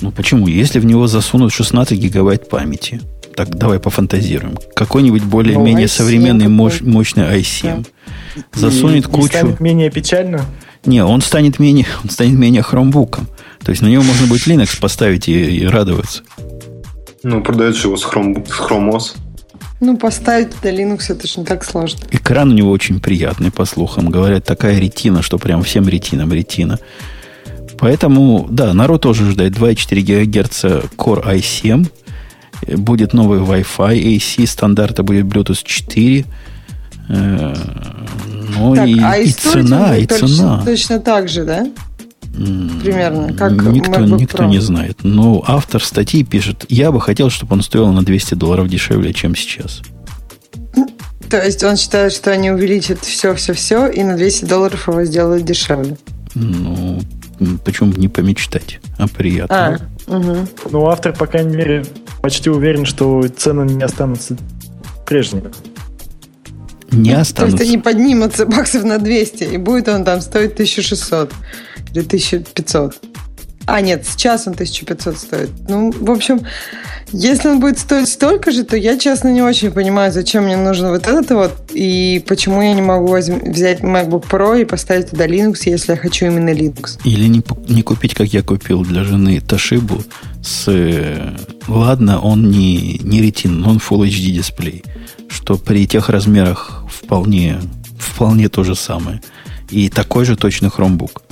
Ну 0.00 0.10
почему? 0.10 0.46
Если 0.46 0.78
в 0.78 0.84
него 0.84 1.06
засунут 1.06 1.52
16 1.52 1.98
гигабайт 1.98 2.48
памяти, 2.48 3.00
так 3.34 3.54
давай 3.56 3.78
пофантазируем. 3.78 4.58
Какой-нибудь 4.74 5.22
более-менее 5.22 5.86
ну, 5.86 5.88
современный 5.88 6.48
мощ, 6.48 6.80
мощный 6.80 7.24
i7 7.40 7.86
да. 8.36 8.42
засунет 8.52 9.06
и, 9.06 9.10
кучу... 9.10 9.26
И 9.26 9.28
станет 9.28 9.60
менее 9.60 9.90
печально? 9.90 10.44
Не, 10.84 11.04
он 11.04 11.20
станет 11.20 11.58
менее, 11.58 11.86
он 12.04 12.10
станет 12.10 12.38
менее 12.38 12.62
хромбуком. 12.62 13.26
То 13.64 13.70
есть 13.70 13.82
на 13.82 13.88
него 13.88 14.02
можно 14.02 14.26
будет 14.26 14.46
Linux 14.46 14.78
поставить 14.80 15.28
и, 15.28 15.58
и 15.58 15.66
радоваться. 15.66 16.22
Ну, 17.22 17.42
продают 17.42 17.76
же 17.76 17.88
его 17.88 17.96
с, 17.96 18.04
хром, 18.04 18.44
с 18.46 18.52
хромос. 18.52 19.16
Ну, 19.80 19.96
поставить 19.98 20.48
для 20.62 20.72
Linux 20.72 21.12
это 21.12 21.26
же 21.26 21.40
не 21.40 21.46
так 21.46 21.64
сложно. 21.64 22.00
Экран 22.10 22.50
у 22.50 22.54
него 22.54 22.70
очень 22.70 22.98
приятный, 22.98 23.50
по 23.50 23.66
слухам. 23.66 24.08
Говорят, 24.08 24.44
такая 24.44 24.78
ретина, 24.78 25.22
что 25.22 25.38
прям 25.38 25.62
всем 25.62 25.88
ретинам 25.88 26.32
ретина. 26.32 26.78
Поэтому, 27.78 28.46
да, 28.50 28.72
народ 28.72 29.02
тоже 29.02 29.30
ждет 29.30 29.52
2,4 29.52 30.00
ГГц 30.00 30.64
Core 30.96 31.36
i7. 31.36 31.86
Будет 32.76 33.12
новый 33.12 33.40
Wi-Fi 33.40 34.16
AC, 34.16 34.46
стандарта 34.46 35.02
будет 35.02 35.26
Bluetooth 35.26 35.62
4. 35.62 36.24
Э, 37.08 37.54
ну 38.58 38.74
так, 38.74 38.88
и, 38.88 39.00
а 39.00 39.16
и 39.18 39.30
цена, 39.30 39.96
и 39.96 40.06
точно, 40.06 40.28
цена. 40.28 40.62
Точно 40.64 41.00
так 41.00 41.28
же, 41.28 41.44
да? 41.44 41.66
Примерно, 42.36 43.32
как 43.32 43.52
никто, 43.52 44.00
никто 44.00 44.44
не 44.44 44.58
знает. 44.58 44.98
Но 45.02 45.42
автор 45.46 45.82
статьи 45.82 46.22
пишет, 46.22 46.66
я 46.68 46.92
бы 46.92 47.00
хотел, 47.00 47.30
чтобы 47.30 47.54
он 47.54 47.62
стоил 47.62 47.88
на 47.88 48.04
200 48.04 48.34
долларов 48.34 48.68
дешевле, 48.68 49.12
чем 49.14 49.34
сейчас. 49.34 49.82
То 51.30 51.42
есть 51.42 51.64
он 51.64 51.76
считает, 51.76 52.12
что 52.12 52.30
они 52.30 52.50
увеличат 52.50 53.00
все-все-все 53.00 53.88
и 53.88 54.04
на 54.04 54.16
200 54.16 54.44
долларов 54.44 54.86
его 54.86 55.04
сделают 55.04 55.44
дешевле. 55.44 55.96
Ну, 56.34 57.00
почему 57.64 57.90
бы 57.90 57.98
не 57.98 58.08
помечтать, 58.08 58.80
а 58.98 59.08
приятно. 59.08 59.80
А, 60.06 60.16
угу. 60.16 60.36
Ну, 60.70 60.86
автор, 60.86 61.14
по 61.14 61.26
крайней 61.26 61.56
мере, 61.56 61.84
почти 62.22 62.50
уверен, 62.50 62.84
что 62.84 63.26
цены 63.28 63.64
не 63.64 63.82
останутся 63.82 64.36
прежними 65.06 65.50
не 66.92 67.12
останутся. 67.12 67.56
То 67.56 67.62
есть 67.62 67.74
они 67.74 67.82
поднимутся 67.82 68.46
баксов 68.46 68.84
на 68.84 68.98
200, 68.98 69.44
и 69.44 69.56
будет 69.56 69.88
он 69.88 70.04
там 70.04 70.20
стоить 70.20 70.52
1600 70.52 71.32
или 71.96 72.04
1500. 72.04 73.00
А, 73.68 73.80
нет, 73.80 74.06
сейчас 74.06 74.46
он 74.46 74.52
1500 74.52 75.18
стоит. 75.18 75.50
Ну, 75.68 75.90
в 75.90 76.10
общем, 76.10 76.40
если 77.12 77.48
он 77.48 77.58
будет 77.58 77.80
стоить 77.80 78.08
столько 78.08 78.52
же, 78.52 78.62
то 78.62 78.76
я, 78.76 78.96
честно, 78.96 79.28
не 79.32 79.42
очень 79.42 79.72
понимаю, 79.72 80.12
зачем 80.12 80.44
мне 80.44 80.56
нужен 80.56 80.88
вот 80.88 81.08
этот 81.08 81.30
вот, 81.30 81.52
и 81.72 82.22
почему 82.28 82.62
я 82.62 82.74
не 82.74 82.82
могу 82.82 83.12
взять 83.12 83.80
MacBook 83.80 84.28
Pro 84.28 84.60
и 84.60 84.64
поставить 84.64 85.10
туда 85.10 85.26
Linux, 85.26 85.62
если 85.66 85.92
я 85.92 85.98
хочу 85.98 86.26
именно 86.26 86.50
Linux. 86.50 87.00
Или 87.02 87.26
не, 87.26 87.42
не 87.68 87.82
купить, 87.82 88.14
как 88.14 88.28
я 88.28 88.42
купил 88.42 88.84
для 88.84 89.02
жены 89.02 89.38
Toshiba 89.38 90.04
с... 90.44 90.70
Ладно, 91.66 92.20
он 92.20 92.48
не, 92.50 93.00
не 93.02 93.20
ретин, 93.20 93.66
он 93.66 93.78
Full 93.78 94.06
HD 94.06 94.30
дисплей 94.30 94.84
что 95.28 95.56
при 95.56 95.86
тех 95.86 96.08
размерах 96.08 96.84
вполне, 96.88 97.60
вполне 97.98 98.48
то 98.48 98.64
же 98.64 98.74
самое. 98.74 99.20
И 99.70 99.88
такой 99.88 100.24
же 100.24 100.36
точно 100.36 100.70
хромбук. 100.70 101.22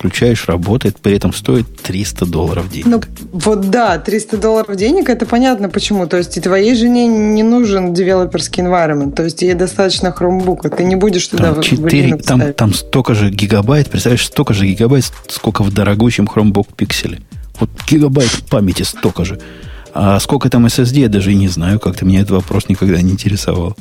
Включаешь, 0.00 0.46
работает, 0.46 0.98
при 0.98 1.14
этом 1.14 1.34
стоит 1.34 1.76
300 1.82 2.24
долларов 2.24 2.70
денег. 2.70 2.86
Ну, 2.86 3.02
вот 3.32 3.68
да, 3.68 3.98
300 3.98 4.38
долларов 4.38 4.74
денег, 4.74 5.10
это 5.10 5.26
понятно 5.26 5.68
почему. 5.68 6.06
То 6.06 6.16
есть 6.16 6.38
и 6.38 6.40
твоей 6.40 6.74
жене 6.74 7.06
не 7.06 7.42
нужен 7.42 7.92
девелоперский 7.92 8.62
environment. 8.62 9.12
То 9.12 9.24
есть 9.24 9.42
ей 9.42 9.52
достаточно 9.52 10.10
хромбука. 10.10 10.70
Ты 10.70 10.84
не 10.84 10.96
будешь 10.96 11.28
туда 11.28 11.52
там 11.52 11.62
4, 11.62 12.16
там, 12.16 12.54
там 12.54 12.72
столько 12.72 13.14
же 13.14 13.28
гигабайт, 13.28 13.90
представляешь, 13.90 14.24
столько 14.24 14.54
же 14.54 14.64
гигабайт, 14.64 15.12
сколько 15.28 15.62
в 15.62 15.70
дорогущем 15.70 16.26
хромбук 16.26 16.68
пикселе. 16.74 17.20
Вот 17.58 17.68
гигабайт 17.86 18.44
памяти 18.48 18.84
столько 18.84 19.26
же. 19.26 19.38
А 19.92 20.18
сколько 20.18 20.48
там 20.48 20.64
SSD, 20.64 21.00
я 21.00 21.08
даже 21.10 21.32
и 21.32 21.34
не 21.34 21.48
знаю. 21.48 21.78
Как-то 21.78 22.06
меня 22.06 22.20
этот 22.20 22.30
вопрос 22.30 22.70
никогда 22.70 23.02
не 23.02 23.10
интересовал. 23.10 23.76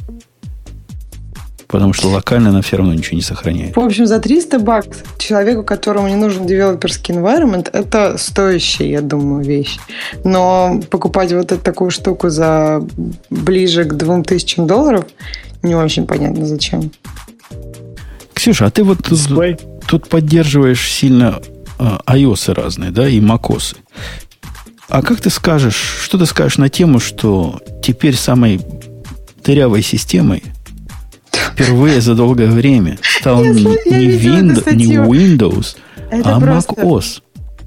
Потому 1.69 1.93
что 1.93 2.09
локально 2.09 2.49
она 2.49 2.61
все 2.61 2.77
равно 2.77 2.93
ничего 2.93 3.15
не 3.15 3.21
сохраняет. 3.21 3.75
В 3.75 3.79
общем, 3.79 4.07
за 4.07 4.19
300 4.19 4.59
баксов 4.59 5.03
человеку, 5.19 5.63
которому 5.63 6.07
не 6.07 6.15
нужен 6.15 6.47
девелоперский 6.47 7.13
environment, 7.13 7.69
это 7.71 8.17
стоящая, 8.17 8.89
я 8.89 9.01
думаю, 9.01 9.45
вещь. 9.45 9.77
Но 10.23 10.81
покупать 10.89 11.31
вот 11.31 11.51
эту 11.51 11.61
такую 11.61 11.91
штуку 11.91 12.29
за 12.29 12.83
ближе 13.29 13.85
к 13.85 13.93
2000 13.93 14.61
долларов 14.65 15.05
не 15.61 15.75
очень 15.75 16.07
понятно 16.07 16.45
зачем. 16.45 16.91
Ксюша, 18.33 18.65
а 18.65 18.71
ты 18.71 18.83
вот 18.83 19.03
тут, 19.03 19.19
тут 19.87 20.09
поддерживаешь 20.09 20.89
сильно 20.91 21.39
а, 21.77 21.99
iOS 22.07 22.53
разные, 22.53 22.89
да, 22.89 23.07
и 23.07 23.19
macOS. 23.19 23.75
А 24.87 25.03
как 25.03 25.21
ты 25.21 25.29
скажешь, 25.29 25.99
что 26.01 26.17
ты 26.17 26.25
скажешь 26.25 26.57
на 26.57 26.69
тему, 26.69 26.99
что 26.99 27.61
теперь 27.83 28.15
самой 28.15 28.59
дырявой 29.43 29.83
системой 29.83 30.41
впервые 31.59 31.99
за 31.99 32.15
долгое 32.15 32.47
время 32.47 32.97
стал 33.01 33.43
не, 33.43 33.63
не, 33.63 34.17
Windows, 34.17 34.73
не 34.73 34.95
Windows, 34.95 35.75
это 36.09 36.35
а 36.35 36.39
просто, 36.39 36.73
macOS? 36.73 37.21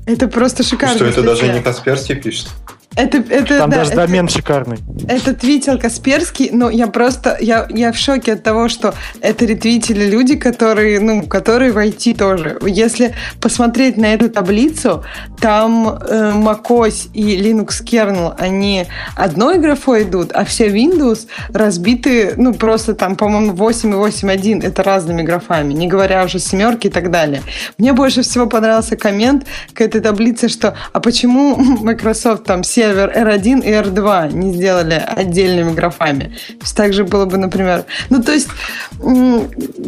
Это 0.07 0.29
просто 0.29 0.63
шикарно. 0.63 0.97
Что 0.97 1.05
это 1.07 1.23
даже 1.23 1.49
не 1.49 1.61
Касперский 1.61 2.17
пишет? 2.17 2.49
Это, 2.95 3.19
это, 3.19 3.59
Там 3.59 3.71
да, 3.71 3.79
даже 3.79 3.93
это, 3.93 4.07
домен 4.07 4.29
шикарный. 4.29 4.79
Это 5.09 5.35
твитил 5.35 5.79
Касперский, 5.79 6.51
но 6.53 6.69
я 6.69 6.87
просто, 6.89 7.39
я, 7.41 7.67
я 7.71 7.93
в 7.93 7.97
шоке 7.97 8.35
от 8.35 8.43
того, 8.43 8.69
что 8.69 8.95
это 9.21 9.47
ретвитили 9.47 10.05
люди, 10.05 10.37
которые, 10.37 11.01
ну, 11.01 11.23
которые 11.27 11.73
в 11.73 11.79
IT 11.79 12.17
тоже. 12.17 12.59
Если 12.67 13.15
посмотреть 13.41 13.97
на 13.97 14.13
эту 14.13 14.29
таблицу, 14.29 15.05
там 15.41 15.89
э, 15.89 16.33
macOS 16.35 17.09
и 17.15 17.39
Linux 17.39 17.83
kernel, 17.83 18.35
они 18.39 18.87
одной 19.17 19.59
графой 19.59 20.03
идут, 20.03 20.33
а 20.33 20.45
все 20.45 20.69
Windows 20.69 21.27
разбиты, 21.53 22.35
ну, 22.37 22.53
просто 22.53 22.95
там, 22.95 23.17
по-моему, 23.17 23.53
8 23.55 23.91
и 23.91 23.95
8.1 23.95 24.67
это 24.67 24.83
разными 24.83 25.23
графами, 25.23 25.73
не 25.73 25.89
говоря 25.89 26.25
уже 26.25 26.39
семерки 26.39 26.89
и 26.89 26.91
так 26.91 27.11
далее. 27.11 27.43
Мне 27.79 27.93
больше 27.95 28.23
всего 28.23 28.47
понравился 28.47 28.97
коммент 28.97 29.47
к 29.73 29.81
этой 29.81 30.01
таблице, 30.01 30.49
что, 30.49 30.77
а 30.93 31.01
почему 31.01 31.57
Microsoft 31.83 32.45
там 32.45 32.63
все 32.63 32.82
сервер 32.83 33.13
R1 33.15 33.65
и 33.65 33.71
R2 33.71 34.33
не 34.33 34.55
сделали 34.55 34.95
отдельными 34.95 35.73
графами. 35.73 36.33
То 36.49 36.63
есть 36.63 36.77
также 36.77 37.05
было 37.05 37.27
бы, 37.27 37.37
например... 37.37 37.85
Ну, 38.11 38.23
то 38.23 38.33
есть 38.33 38.49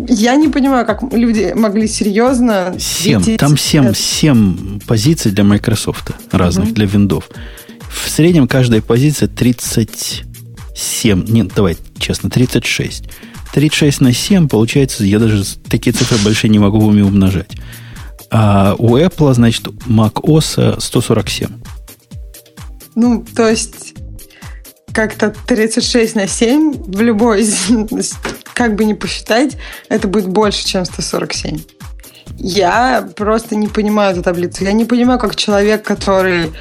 я 0.08 0.36
не 0.36 0.48
понимаю, 0.48 0.86
как 0.86 1.02
люди 1.12 1.52
могли 1.56 1.88
серьезно... 1.88 2.74
7. 2.78 3.36
Там 3.36 3.56
7, 3.56 3.94
7 3.94 4.80
позиций 4.86 5.32
для 5.32 5.42
Microsoft 5.42 6.12
разных, 6.30 6.68
mm-hmm. 6.68 6.74
для 6.74 6.86
Windows. 6.86 7.24
В 7.90 8.08
среднем 8.08 8.46
каждая 8.46 8.80
позиция 8.80 9.28
37. 9.28 11.24
Нет, 11.28 11.48
давай 11.54 11.76
честно, 11.98 12.30
36. 12.30 13.04
36 13.52 14.00
на 14.00 14.12
7, 14.12 14.48
получается, 14.48 15.04
я 15.04 15.18
даже 15.18 15.44
такие 15.68 15.92
цифры 15.92 16.18
большие 16.24 16.50
не 16.50 16.60
могу 16.60 16.78
в 16.78 16.86
уме 16.86 17.04
умножать. 17.04 17.50
А 18.30 18.74
у 18.78 18.96
Apple, 18.96 19.34
значит, 19.34 19.66
Mac 19.86 20.14
OS 20.14 20.80
147. 20.80 21.48
Ну, 22.94 23.24
то 23.24 23.48
есть 23.48 23.94
как-то 24.92 25.34
36 25.46 26.14
на 26.14 26.28
7 26.28 26.72
в 26.84 27.00
любой, 27.00 27.46
как 28.54 28.76
бы 28.76 28.84
не 28.84 28.94
посчитать, 28.94 29.56
это 29.88 30.06
будет 30.06 30.28
больше, 30.28 30.64
чем 30.64 30.84
147. 30.84 31.58
Я 32.36 33.08
просто 33.16 33.56
не 33.56 33.68
понимаю 33.68 34.12
эту 34.12 34.22
таблицу. 34.22 34.64
Я 34.64 34.72
не 34.72 34.84
понимаю, 34.84 35.18
как 35.18 35.36
человек, 35.36 35.84
который 35.84 36.52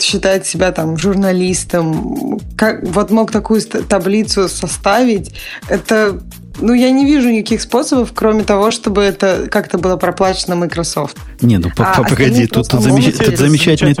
считает 0.00 0.46
себя 0.46 0.72
там 0.72 0.96
журналистом, 0.96 2.40
как 2.56 2.82
вот 2.82 3.10
мог 3.10 3.30
такую 3.30 3.62
таблицу 3.62 4.48
составить. 4.48 5.32
Это 5.68 6.20
ну, 6.60 6.74
я 6.74 6.90
не 6.90 7.04
вижу 7.04 7.30
никаких 7.30 7.62
способов, 7.62 8.12
кроме 8.14 8.44
того, 8.44 8.70
чтобы 8.70 9.02
это 9.02 9.48
как-то 9.50 9.78
было 9.78 9.96
проплачено 9.96 10.56
Microsoft. 10.56 11.16
Не, 11.40 11.58
ну 11.58 11.70
а 11.78 12.02
погоди, 12.02 12.46
тут, 12.46 12.68
тут, 12.68 12.82
замеч... 12.82 13.16
тут 13.16 13.36
замечательный... 13.38 13.94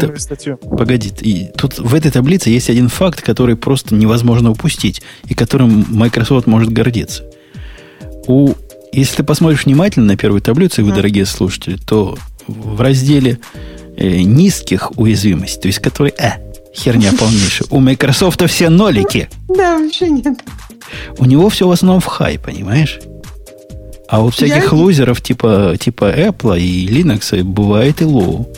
Погоди, 0.56 1.12
и 1.20 1.50
тут 1.56 1.78
в 1.78 1.94
этой 1.94 2.10
таблице 2.10 2.50
есть 2.50 2.70
один 2.70 2.88
факт, 2.88 3.22
который 3.22 3.56
просто 3.56 3.94
невозможно 3.94 4.50
упустить, 4.50 5.02
и 5.26 5.34
которым 5.34 5.86
Microsoft 5.88 6.46
может 6.46 6.72
гордиться. 6.72 7.24
У... 8.26 8.54
Если 8.92 9.16
ты 9.16 9.22
посмотришь 9.22 9.66
внимательно 9.66 10.06
на 10.06 10.16
первую 10.16 10.40
таблицу, 10.40 10.84
вы, 10.84 10.92
дорогие 10.92 11.26
слушатели, 11.26 11.76
то 11.76 12.16
в 12.46 12.80
разделе 12.80 13.38
э, 13.96 14.22
низких 14.22 14.98
уязвимостей, 14.98 15.60
то 15.60 15.68
есть 15.68 15.78
которые 15.80 16.14
э, 16.18 16.32
херня 16.74 17.12
полнейшая, 17.12 17.68
у 17.70 17.80
Microsoft 17.80 18.42
все 18.48 18.70
нолики. 18.70 19.28
Да, 19.48 19.78
вообще 19.78 20.08
нет. 20.08 20.38
У 21.18 21.24
него 21.24 21.48
все 21.48 21.66
в 21.66 21.72
основном 21.72 22.00
в 22.00 22.06
хай, 22.06 22.38
понимаешь? 22.38 22.98
А 24.08 24.24
у 24.24 24.30
всяких 24.30 24.72
Я... 24.72 24.78
лузеров 24.78 25.20
типа, 25.20 25.76
типа 25.78 26.04
Apple 26.04 26.58
и 26.58 26.88
Linux 26.88 27.42
бывает 27.42 28.00
и 28.00 28.04
low. 28.04 28.48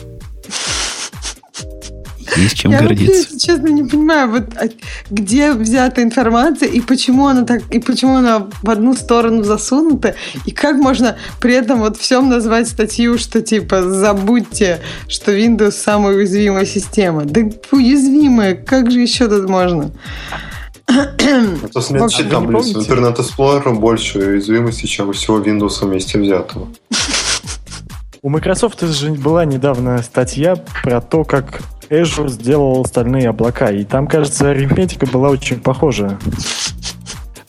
Есть 2.37 2.57
чем 2.57 2.71
Я 2.71 2.79
гордиться. 2.79 3.29
Вообще, 3.31 3.39
честно, 3.39 3.67
не 3.67 3.83
понимаю, 3.83 4.29
вот 4.31 4.43
а, 4.55 4.69
где 5.09 5.51
взята 5.51 6.01
информация 6.01 6.69
и 6.69 6.79
почему 6.79 7.27
она 7.27 7.43
так, 7.43 7.63
и 7.71 7.79
почему 7.79 8.15
она 8.15 8.47
в 8.61 8.69
одну 8.69 8.93
сторону 8.93 9.43
засунута, 9.43 10.15
и 10.45 10.51
как 10.51 10.77
можно 10.77 11.17
при 11.41 11.53
этом 11.55 11.79
вот 11.79 11.97
всем 11.97 12.29
назвать 12.29 12.67
статью, 12.67 13.17
что 13.17 13.41
типа 13.41 13.83
забудьте, 13.83 14.79
что 15.07 15.33
Windows 15.33 15.71
самая 15.71 16.15
уязвимая 16.15 16.65
система. 16.65 17.25
Да 17.25 17.41
уязвимая, 17.71 18.55
как 18.55 18.91
же 18.91 19.01
еще 19.01 19.27
тут 19.27 19.49
можно? 19.49 19.91
Это 21.63 21.81
смотрите 21.81 22.23
таблицу. 22.25 22.79
Internet 22.81 23.17
Explorer 23.17 23.73
больше 23.73 24.19
уязвимости, 24.19 24.85
чем 24.85 25.09
у 25.09 25.11
всего 25.13 25.39
Windows 25.39 25.85
вместе 25.85 26.19
взятого. 26.19 26.67
У 28.21 28.29
Microsoft 28.29 28.81
же 28.81 29.11
была 29.13 29.45
недавно 29.45 30.01
статья 30.03 30.55
про 30.83 31.01
то, 31.01 31.23
как 31.23 31.61
Azure 31.89 32.29
сделал 32.29 32.81
остальные 32.81 33.29
облака. 33.29 33.71
И 33.71 33.83
там, 33.83 34.07
кажется, 34.07 34.49
арифметика 34.49 35.07
была 35.07 35.29
очень 35.29 35.59
похожая. 35.59 36.19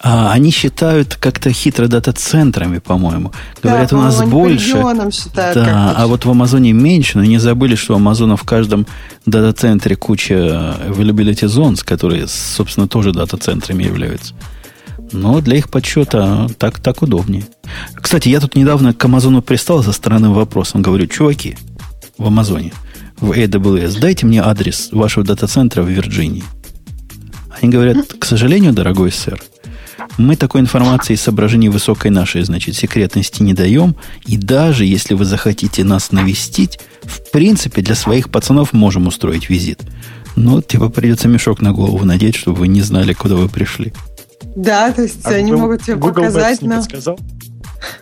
А, 0.05 0.33
они 0.33 0.51
считают 0.51 1.15
как-то 1.15 1.53
хитро 1.53 1.87
дата-центрами, 1.87 2.79
по-моему. 2.79 3.33
Говорят, 3.63 3.91
да, 3.91 3.97
у 3.97 4.01
нас 4.01 4.21
больше. 4.23 4.83
Считают, 5.13 5.55
да, 5.55 5.95
а 5.97 6.07
вот 6.09 6.25
в 6.25 6.31
Амазоне 6.31 6.73
меньше, 6.73 7.19
но 7.19 7.25
не 7.25 7.39
забыли, 7.39 7.77
что 7.77 7.95
у 7.95 7.97
Амазона 7.97 8.37
в 8.37 8.43
каждом 8.43 8.87
дата-центре 9.27 9.95
куча 9.95 10.35
availability 10.89 11.47
zones, 11.47 11.85
которые, 11.85 12.27
собственно, 12.27 12.89
тоже 12.89 13.13
дата-центрами 13.13 13.85
являются. 13.85 14.35
Но 15.13 15.41
для 15.41 15.59
их 15.59 15.71
подсчета 15.71 16.49
так, 16.59 16.81
так 16.81 17.03
удобнее. 17.03 17.45
Кстати, 17.95 18.29
я 18.29 18.41
тут 18.41 18.57
недавно 18.57 18.95
к 18.95 19.05
Амазону 19.05 19.41
пристал 19.41 19.85
со 19.85 19.93
странным 19.93 20.33
вопросом. 20.33 20.83
Говорю, 20.83 21.07
чуваки, 21.07 21.57
в 22.19 22.27
Амазоне, 22.27 22.73
в 23.21 23.31
AWS, 23.31 24.01
дайте 24.01 24.27
мне 24.27 24.43
адрес 24.43 24.89
вашего 24.91 25.25
дата-центра 25.25 25.83
в 25.83 25.89
Вирджинии. 25.89 26.43
Они 27.61 27.71
говорят, 27.71 28.15
к 28.19 28.25
сожалению, 28.25 28.73
дорогой 28.73 29.13
сэр, 29.13 29.41
мы 30.19 30.37
такой 30.37 30.61
информации 30.61 31.15
из 31.15 31.23
соображений 31.23 31.69
высокой 31.69 32.11
нашей, 32.11 32.43
значит, 32.43 32.77
секретности 32.77 33.43
не 33.43 33.55
даем. 33.55 33.97
И 34.27 34.37
даже 34.37 34.85
если 34.85 35.15
вы 35.15 35.25
захотите 35.25 35.85
нас 35.85 36.13
навестить, 36.13 36.79
в 37.03 37.31
принципе, 37.31 37.83
для 37.83 37.95
своих 37.95 38.31
пацанов 38.31 38.73
можем 38.73 39.07
устроить 39.07 39.49
визит. 39.49 39.81
Но, 40.37 40.61
типа, 40.61 40.89
придется 40.89 41.29
мешок 41.29 41.61
на 41.61 41.73
голову 41.73 42.05
надеть, 42.05 42.37
чтобы 42.37 42.61
вы 42.61 42.69
не 42.69 42.83
знали, 42.83 43.13
куда 43.13 43.37
вы 43.37 43.49
пришли. 43.49 43.93
Да, 44.57 44.93
то 44.93 45.03
есть 45.03 45.25
а 45.25 45.31
они 45.31 45.51
Google, 45.51 45.63
могут 45.63 45.83
тебе 45.83 45.97
Google 45.97 46.15
показать, 46.15 46.61
Maps 46.61 46.63
не 46.63 46.69
но... 46.69 46.77
подсказал? 46.77 47.19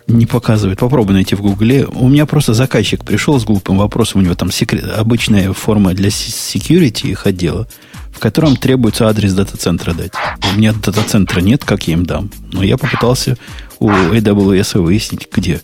Не 0.07 0.25
показывает. 0.25 0.79
Попробуй 0.79 1.13
найти 1.13 1.35
в 1.35 1.41
Гугле. 1.41 1.85
У 1.85 2.07
меня 2.07 2.25
просто 2.25 2.53
заказчик 2.53 3.03
пришел 3.03 3.39
с 3.39 3.43
глупым 3.43 3.77
вопросом. 3.77 4.21
У 4.21 4.23
него 4.23 4.35
там 4.35 4.51
секрет, 4.51 4.85
обычная 4.95 5.53
форма 5.53 5.93
для 5.93 6.09
security 6.09 7.09
их 7.09 7.25
отдела 7.25 7.67
в 8.11 8.19
котором 8.19 8.55
требуется 8.55 9.07
адрес 9.07 9.33
дата-центра 9.33 9.93
дать. 9.93 10.11
У 10.51 10.57
меня 10.57 10.73
дата-центра 10.73 11.41
нет, 11.41 11.65
как 11.65 11.87
я 11.87 11.93
им 11.93 12.05
дам. 12.05 12.29
Но 12.51 12.63
я 12.63 12.77
попытался 12.77 13.37
у 13.79 13.89
AWS 13.89 14.79
выяснить, 14.79 15.27
где, 15.31 15.61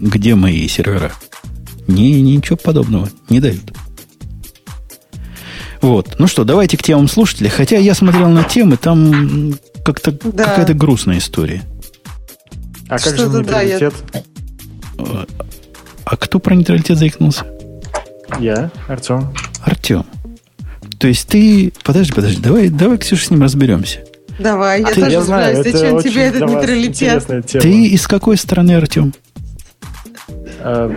где 0.00 0.34
мои 0.34 0.66
сервера. 0.68 1.12
Не, 1.86 2.20
ничего 2.22 2.56
подобного 2.56 3.08
не 3.28 3.40
дают. 3.40 3.72
Вот. 5.80 6.16
Ну 6.18 6.28
что, 6.28 6.44
давайте 6.44 6.76
к 6.76 6.82
темам 6.82 7.08
слушателей. 7.08 7.50
Хотя 7.50 7.76
я 7.76 7.94
смотрел 7.94 8.28
на 8.28 8.44
темы, 8.44 8.76
там 8.76 9.54
как-то 9.84 10.12
да. 10.12 10.44
какая-то 10.44 10.74
грустная 10.74 11.18
история. 11.18 11.62
А 12.88 12.98
как 12.98 13.16
же 13.16 13.28
нейтралитет? 13.28 13.94
Да, 14.12 14.20
я... 14.98 15.26
А 16.04 16.16
кто 16.16 16.38
про 16.38 16.54
нейтралитет 16.54 16.98
заикнулся? 16.98 17.46
Я, 18.38 18.70
Артем. 18.88 19.32
Артем. 19.62 20.04
То 21.02 21.08
есть 21.08 21.26
ты... 21.26 21.72
Подожди, 21.82 22.12
подожди, 22.12 22.40
давай, 22.40 22.68
давай, 22.68 22.96
Ксюша, 22.96 23.26
с 23.26 23.30
ним 23.30 23.42
разберемся. 23.42 24.04
Давай, 24.38 24.82
я 24.82 24.86
а 24.86 24.94
тоже 24.94 25.10
я 25.10 25.22
знаю, 25.22 25.56
зачем 25.56 26.00
тебе 26.00 26.22
этот 26.28 26.48
нейтралитет. 26.48 27.26
Ты 27.50 27.88
из 27.88 28.06
какой 28.06 28.36
страны, 28.36 28.76
Артем? 28.76 29.12
А, 30.60 30.94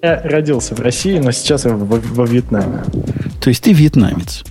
я 0.00 0.22
родился 0.22 0.76
в 0.76 0.80
России, 0.80 1.18
но 1.18 1.32
сейчас 1.32 1.64
я 1.64 1.72
во, 1.72 1.96
во 1.96 2.24
Вьетнаме. 2.24 2.84
То 3.40 3.48
есть 3.48 3.64
ты 3.64 3.72
вьетнамец? 3.72 4.44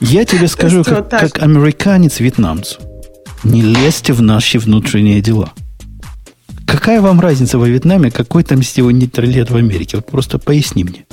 Я 0.00 0.24
тебе 0.24 0.48
скажу, 0.48 0.82
как, 0.82 1.08
как 1.08 1.40
американец 1.40 2.18
вьетнамцу. 2.18 2.80
Не 3.44 3.62
лезьте 3.62 4.14
в 4.14 4.20
наши 4.20 4.58
внутренние 4.58 5.20
дела. 5.20 5.52
Какая 6.66 7.00
вам 7.00 7.20
разница 7.20 7.56
во 7.56 7.68
Вьетнаме, 7.68 8.10
какой 8.10 8.42
там 8.42 8.64
сетевой 8.64 8.94
нейтралитет 8.94 9.52
в 9.52 9.56
Америке? 9.56 9.98
Вот 9.98 10.06
просто 10.06 10.40
поясни 10.40 10.82
мне. 10.82 11.06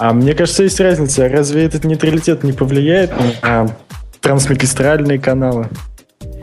А 0.00 0.14
мне 0.14 0.32
кажется, 0.32 0.62
есть 0.62 0.80
разница. 0.80 1.28
Разве 1.28 1.64
этот 1.64 1.84
нейтралитет 1.84 2.42
не 2.42 2.54
повлияет 2.54 3.12
на 3.42 3.76
трансмагистральные 4.22 5.18
каналы? 5.18 5.68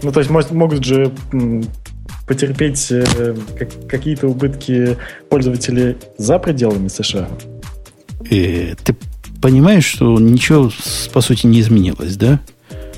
Ну, 0.04 0.12
то 0.12 0.20
есть 0.20 0.30
может, 0.30 0.52
могут 0.52 0.86
же 0.86 1.12
потерпеть 2.28 2.92
э, 2.92 3.36
какие-то 3.90 4.28
убытки 4.28 4.96
пользователей 5.32 5.98
за 6.20 6.38
пределами 6.38 6.88
США. 6.88 7.28
Э, 8.30 8.76
ты 8.76 8.96
понимаешь, 9.42 9.86
что 9.86 10.20
ничего, 10.20 10.70
по 11.12 11.22
сути, 11.22 11.48
не 11.48 11.62
изменилось, 11.62 12.16
да? 12.16 12.40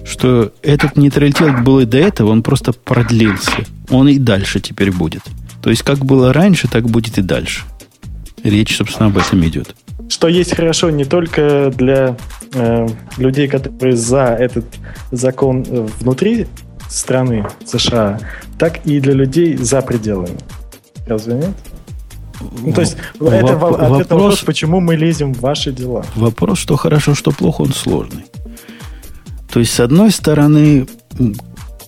Что 0.04 0.52
этот 0.62 0.98
нейтралитет 0.98 1.64
был 1.64 1.80
и 1.80 1.86
до 1.86 2.00
этого, 2.00 2.32
он 2.32 2.44
просто 2.44 2.74
продлился. 2.74 3.64
Он 3.90 4.10
и 4.10 4.20
дальше 4.20 4.60
теперь 4.60 4.92
будет. 4.92 5.22
То 5.64 5.70
есть, 5.70 5.84
как 5.84 6.00
было 6.00 6.34
раньше, 6.34 6.68
так 6.68 6.90
будет 6.90 7.18
и 7.18 7.22
дальше. 7.22 7.64
Речь, 8.44 8.76
собственно, 8.76 9.08
об 9.08 9.18
этом 9.18 9.46
идет 9.46 9.74
что 10.08 10.28
есть 10.28 10.56
хорошо 10.56 10.90
не 10.90 11.06
только 11.06 11.72
для 11.76 12.16
э, 12.54 12.88
людей, 13.18 13.48
которые 13.48 13.96
за 13.96 14.36
этот 14.40 14.66
закон 15.12 15.66
э, 15.68 15.88
внутри 16.00 16.48
страны 16.90 17.46
США, 17.66 18.20
так 18.58 18.86
и 18.86 19.00
для 19.00 19.14
людей 19.14 19.58
за 19.58 19.82
пределами. 19.82 20.38
Разве 21.08 21.36
нет? 21.36 21.56
Ну, 22.64 22.74
то 22.74 22.82
есть, 22.82 22.98
Воп- 23.20 23.32
это 23.32 23.58
вопрос, 23.58 24.08
вопрос, 24.10 24.40
почему 24.40 24.80
мы 24.80 24.96
лезем 24.96 25.34
в 25.34 25.42
ваши 25.42 25.72
дела. 25.72 26.06
Вопрос, 26.16 26.60
что 26.60 26.78
хорошо, 26.78 27.14
что 27.14 27.32
плохо, 27.32 27.62
он 27.62 27.74
сложный. 27.74 28.26
То 29.52 29.60
есть, 29.60 29.74
с 29.74 29.80
одной 29.80 30.12
стороны, 30.12 30.88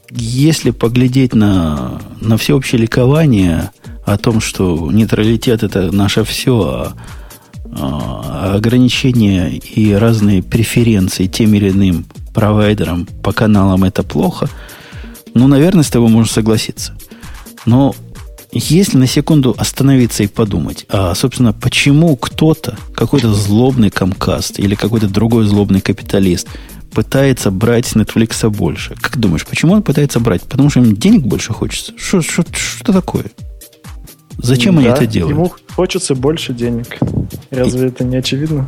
если 0.10 0.72
поглядеть 0.72 1.34
на, 1.34 2.02
на 2.20 2.38
всеобщее 2.38 2.82
ликование 2.82 3.72
о 4.06 4.18
том, 4.18 4.42
что 4.42 4.92
нейтралитет 4.92 5.64
это 5.64 5.92
наше 5.92 6.24
все, 6.24 6.62
а, 6.62 6.94
ограничения 7.74 9.50
и 9.50 9.94
разные 9.94 10.44
преференции 10.44 11.28
тем 11.28 11.54
или 11.54 11.70
иным 11.70 12.06
провайдерам 12.34 13.08
по 13.24 13.32
каналам 13.32 13.84
это 13.84 14.04
плохо, 14.04 14.50
ну, 15.34 15.48
наверное, 15.48 15.84
с 15.84 15.90
тобой 15.90 16.10
можно 16.10 16.32
согласиться. 16.32 16.94
Но 17.66 17.96
если 18.52 18.98
на 18.98 19.08
секунду 19.08 19.56
остановиться 19.58 20.24
и 20.24 20.28
подумать, 20.28 20.86
а, 20.90 21.16
собственно, 21.16 21.54
почему 21.54 22.18
кто-то, 22.18 22.78
какой-то 22.94 23.34
злобный 23.34 23.90
комкаст 23.90 24.60
или 24.60 24.76
какой-то 24.76 25.08
другой 25.08 25.46
злобный 25.46 25.80
капиталист 25.80 26.50
пытается 26.94 27.50
брать 27.52 27.86
с 27.86 27.96
Netflix 27.96 28.50
больше? 28.50 28.96
Как 29.00 29.18
думаешь, 29.18 29.46
почему 29.46 29.74
он 29.74 29.84
пытается 29.84 30.20
брать? 30.20 30.42
Потому 30.44 30.70
что 30.70 30.82
им 30.82 30.96
денег 30.96 31.22
больше 31.22 31.54
хочется? 31.54 31.94
Что, 31.98 32.22
что, 32.22 32.44
что 32.52 32.92
такое? 32.92 33.26
Зачем 34.38 34.76
да, 34.76 34.82
они 34.82 34.90
это 34.90 35.06
делают? 35.06 35.38
Ему 35.38 35.54
хочется 35.76 36.16
больше 36.16 36.54
денег. 36.54 36.98
Разве 37.52 37.90
это 37.90 38.04
не 38.04 38.18
очевидно? 38.18 38.66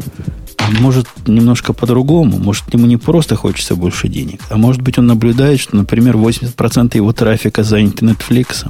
А 0.57 0.69
может, 0.79 1.07
немножко 1.25 1.73
по-другому. 1.73 2.37
Может, 2.37 2.73
ему 2.73 2.85
не 2.85 2.97
просто 2.97 3.35
хочется 3.35 3.75
больше 3.75 4.07
денег, 4.07 4.41
а 4.49 4.57
может 4.57 4.81
быть, 4.81 4.97
он 4.97 5.07
наблюдает, 5.07 5.59
что, 5.59 5.75
например, 5.75 6.15
80% 6.15 6.95
его 6.95 7.11
трафика 7.13 7.63
заняты 7.63 8.05
Netflix. 8.05 8.69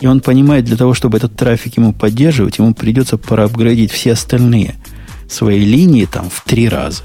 И 0.00 0.06
он 0.06 0.20
понимает, 0.20 0.64
для 0.64 0.76
того, 0.76 0.94
чтобы 0.94 1.18
этот 1.18 1.36
трафик 1.36 1.76
ему 1.76 1.92
поддерживать, 1.92 2.58
ему 2.58 2.74
придется 2.74 3.16
проапгрейдить 3.16 3.92
все 3.92 4.12
остальные 4.12 4.74
свои 5.28 5.60
линии 5.60 6.04
там 6.04 6.28
в 6.30 6.42
три 6.44 6.68
раза. 6.68 7.04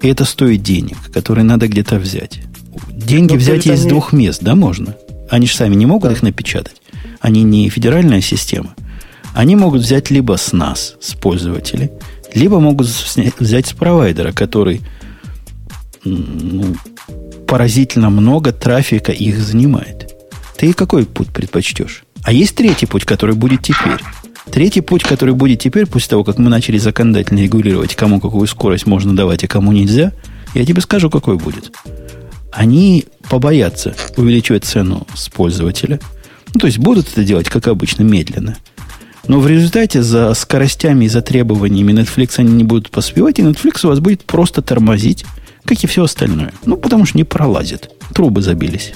И 0.00 0.08
это 0.08 0.24
стоит 0.24 0.62
денег, 0.62 0.96
которые 1.12 1.44
надо 1.44 1.68
где-то 1.68 1.96
взять. 1.96 2.40
Деньги 2.90 3.32
Но 3.32 3.38
взять 3.38 3.66
из 3.66 3.80
они... 3.80 3.88
двух 3.88 4.12
мест, 4.12 4.42
да, 4.42 4.54
можно? 4.54 4.96
Они 5.30 5.46
же 5.46 5.54
сами 5.54 5.74
не 5.74 5.86
могут 5.86 6.10
да. 6.10 6.12
их 6.16 6.22
напечатать 6.22 6.82
они 7.22 7.44
не 7.44 7.68
федеральная 7.70 8.20
система, 8.20 8.74
они 9.34 9.56
могут 9.56 9.82
взять 9.82 10.10
либо 10.10 10.36
с 10.36 10.52
нас, 10.52 10.96
с 11.00 11.14
пользователей, 11.14 11.90
либо 12.34 12.60
могут 12.60 12.86
взять 13.38 13.66
с 13.66 13.72
провайдера, 13.72 14.32
который 14.32 14.80
ну, 16.04 16.76
поразительно 17.46 18.10
много 18.10 18.52
трафика 18.52 19.12
их 19.12 19.38
занимает. 19.38 20.14
Ты 20.56 20.72
какой 20.72 21.06
путь 21.06 21.28
предпочтешь? 21.28 22.04
А 22.22 22.32
есть 22.32 22.54
третий 22.54 22.86
путь, 22.86 23.04
который 23.04 23.34
будет 23.34 23.62
теперь. 23.62 24.00
Третий 24.50 24.80
путь, 24.80 25.02
который 25.02 25.34
будет 25.34 25.60
теперь, 25.60 25.86
после 25.86 26.10
того, 26.10 26.24
как 26.24 26.38
мы 26.38 26.50
начали 26.50 26.78
законодательно 26.78 27.40
регулировать, 27.40 27.94
кому 27.94 28.20
какую 28.20 28.46
скорость 28.46 28.86
можно 28.86 29.14
давать, 29.14 29.44
а 29.44 29.48
кому 29.48 29.72
нельзя, 29.72 30.12
я 30.54 30.66
тебе 30.66 30.80
скажу, 30.80 31.10
какой 31.10 31.36
будет. 31.36 31.72
Они 32.52 33.06
побоятся 33.30 33.94
увеличивать 34.16 34.64
цену 34.64 35.06
с 35.14 35.28
пользователя– 35.28 36.00
ну, 36.54 36.60
то 36.60 36.66
есть 36.66 36.78
будут 36.78 37.08
это 37.10 37.24
делать, 37.24 37.48
как 37.48 37.66
обычно, 37.68 38.02
медленно. 38.02 38.58
Но 39.28 39.38
в 39.38 39.46
результате 39.46 40.02
за 40.02 40.34
скоростями 40.34 41.04
и 41.04 41.08
за 41.08 41.22
требованиями 41.22 41.92
Netflix 41.92 42.34
они 42.38 42.52
не 42.52 42.64
будут 42.64 42.90
поспевать, 42.90 43.38
и 43.38 43.42
Netflix 43.42 43.84
у 43.84 43.88
вас 43.88 44.00
будет 44.00 44.24
просто 44.24 44.62
тормозить, 44.62 45.24
как 45.64 45.82
и 45.82 45.86
все 45.86 46.04
остальное. 46.04 46.52
Ну, 46.64 46.76
потому 46.76 47.06
что 47.06 47.18
не 47.18 47.24
пролазит. 47.24 47.90
Трубы 48.14 48.42
забились. 48.42 48.94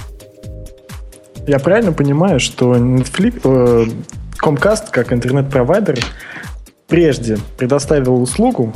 Я 1.46 1.60
правильно 1.60 1.92
понимаю, 1.92 2.40
что 2.40 2.74
Netflix, 2.74 3.40
э, 3.44 3.86
Comcast, 4.42 4.90
как 4.90 5.12
интернет-провайдер, 5.12 6.00
прежде 6.88 7.38
предоставил 7.56 8.20
услугу 8.20 8.74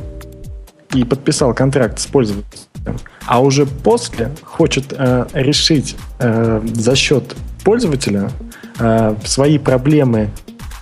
и 0.95 1.05
подписал 1.05 1.55
контракт 1.55 1.99
с 1.99 2.07
пользователем, 2.07 2.99
а 3.27 3.41
уже 3.41 3.67
после 3.67 4.31
хочет 4.43 4.93
э, 4.97 5.27
решить 5.33 5.97
э, 6.19 6.61
за 6.75 6.95
счет 6.97 7.37
пользователя 7.65 8.31
э, 8.79 9.15
свои 9.25 9.59
проблемы 9.59 10.31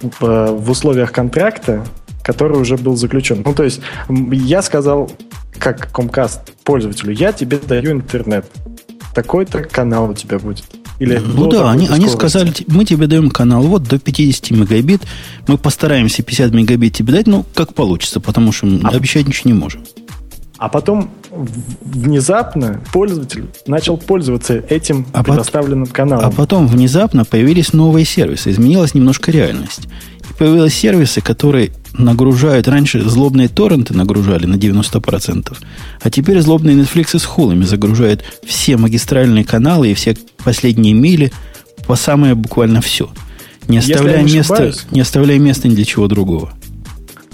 в, 0.00 0.24
э, 0.24 0.52
в 0.52 0.70
условиях 0.70 1.12
контракта, 1.12 1.84
который 2.22 2.60
уже 2.60 2.76
был 2.76 2.96
заключен. 2.96 3.42
Ну, 3.44 3.54
то 3.54 3.64
есть 3.64 3.80
я 4.08 4.62
сказал, 4.62 5.10
как 5.58 5.90
Comcast 5.92 6.40
пользователю, 6.64 7.12
я 7.12 7.32
тебе 7.32 7.58
даю 7.58 7.92
интернет. 7.92 8.46
Такой-то 9.14 9.64
канал 9.64 10.10
у 10.10 10.14
тебя 10.14 10.38
будет. 10.38 10.64
Или 10.98 11.18
ну 11.18 11.48
да, 11.48 11.70
они, 11.70 11.86
они 11.88 12.08
сказали, 12.08 12.52
мы 12.66 12.84
тебе 12.84 13.06
даем 13.06 13.30
канал 13.30 13.62
вот 13.62 13.84
до 13.84 13.98
50 13.98 14.50
мегабит, 14.50 15.02
мы 15.46 15.56
постараемся 15.56 16.22
50 16.22 16.52
мегабит 16.52 16.94
тебе 16.94 17.12
дать, 17.12 17.28
ну, 17.28 17.44
как 17.54 17.74
получится, 17.74 18.18
потому 18.18 18.50
что 18.50 18.66
а, 18.82 18.88
обещать 18.88 19.28
ничего 19.28 19.50
не 19.50 19.58
можем. 19.58 19.84
А 20.58 20.68
потом 20.68 21.10
внезапно 21.30 22.82
пользователь 22.92 23.46
начал 23.66 23.96
пользоваться 23.96 24.54
этим 24.54 25.06
а 25.12 25.22
предоставленным 25.22 25.86
пот- 25.86 25.94
каналом. 25.94 26.26
А 26.26 26.30
потом 26.30 26.66
внезапно 26.66 27.24
появились 27.24 27.72
новые 27.72 28.04
сервисы, 28.04 28.50
изменилась 28.50 28.92
немножко 28.92 29.30
реальность. 29.30 29.88
И 30.28 30.34
появились 30.34 30.74
сервисы, 30.74 31.20
которые 31.20 31.70
нагружают, 31.96 32.66
раньше 32.66 33.08
злобные 33.08 33.48
торренты 33.48 33.94
нагружали 33.94 34.46
на 34.46 34.56
90%, 34.56 35.56
а 36.00 36.10
теперь 36.10 36.40
злобные 36.40 36.76
Netflix 36.76 37.18
с 37.18 37.24
хулами 37.24 37.64
загружают 37.64 38.24
все 38.44 38.76
магистральные 38.76 39.44
каналы 39.44 39.90
и 39.90 39.94
все 39.94 40.16
последние 40.44 40.92
мили 40.92 41.32
по 41.86 41.94
самое 41.94 42.34
буквально 42.34 42.80
все. 42.80 43.08
Не 43.68 43.78
оставляя, 43.78 44.24
места, 44.24 44.72
не 44.90 45.00
оставляя 45.00 45.38
места 45.38 45.68
ни 45.68 45.74
для 45.74 45.84
чего 45.84 46.08
другого. 46.08 46.52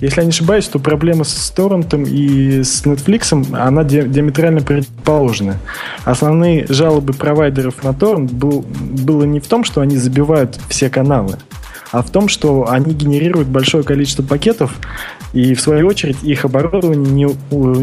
Если 0.00 0.20
я 0.20 0.24
не 0.24 0.30
ошибаюсь, 0.30 0.66
то 0.66 0.78
проблема 0.78 1.24
с 1.24 1.50
торрентом 1.50 2.04
и 2.04 2.62
с 2.62 2.84
Netflix, 2.84 3.54
она 3.54 3.84
диаметрально 3.84 4.60
предположена. 4.60 5.56
Основные 6.04 6.66
жалобы 6.68 7.12
провайдеров 7.12 7.82
на 7.84 7.94
торрент 7.94 8.32
был, 8.32 8.62
было 8.62 9.24
не 9.24 9.40
в 9.40 9.46
том, 9.46 9.64
что 9.64 9.80
они 9.80 9.96
забивают 9.96 10.58
все 10.68 10.90
каналы, 10.90 11.36
а 11.92 12.02
в 12.02 12.10
том, 12.10 12.28
что 12.28 12.68
они 12.68 12.92
генерируют 12.92 13.48
большое 13.48 13.84
количество 13.84 14.24
пакетов, 14.24 14.74
и 15.32 15.54
в 15.54 15.60
свою 15.60 15.86
очередь 15.86 16.22
их 16.22 16.44
оборудование 16.44 17.12
не 17.12 17.26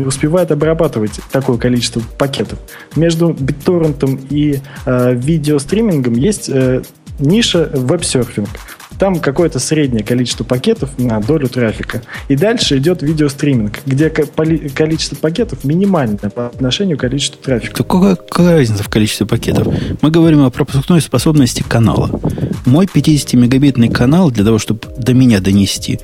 успевает 0.05 0.51
обрабатывать 0.51 1.19
такое 1.31 1.57
количество 1.57 2.01
пакетов. 2.17 2.59
Между 2.95 3.29
BitTorrent 3.29 4.27
и 4.29 4.59
э, 4.85 5.13
видеостримингом 5.13 6.13
есть 6.13 6.49
э, 6.49 6.81
ниша 7.19 7.69
веб-серфинг. 7.73 8.49
Там 8.97 9.19
какое-то 9.19 9.59
среднее 9.59 10.03
количество 10.03 10.43
пакетов 10.43 10.97
на 10.99 11.19
долю 11.19 11.49
трафика. 11.49 12.03
И 12.27 12.35
дальше 12.35 12.77
идет 12.77 13.01
видеостриминг, 13.01 13.79
где 13.85 14.09
количество 14.09 15.15
пакетов 15.15 15.63
минимальное 15.63 16.17
по 16.17 16.47
отношению 16.47 16.97
к 16.97 17.01
количеству 17.01 17.41
трафика. 17.41 17.75
То 17.77 17.83
какая, 17.83 18.15
какая 18.15 18.57
разница 18.57 18.83
в 18.83 18.89
количестве 18.89 19.25
пакетов? 19.25 19.67
Мы 20.01 20.11
говорим 20.11 20.43
о 20.43 20.51
пропускной 20.51 21.01
способности 21.01 21.63
канала. 21.67 22.21
Мой 22.65 22.85
50-мегабитный 22.85 23.91
канал, 23.91 24.29
для 24.29 24.43
того, 24.43 24.59
чтобы 24.59 24.81
до 24.97 25.13
меня 25.13 25.39
донести, 25.39 25.99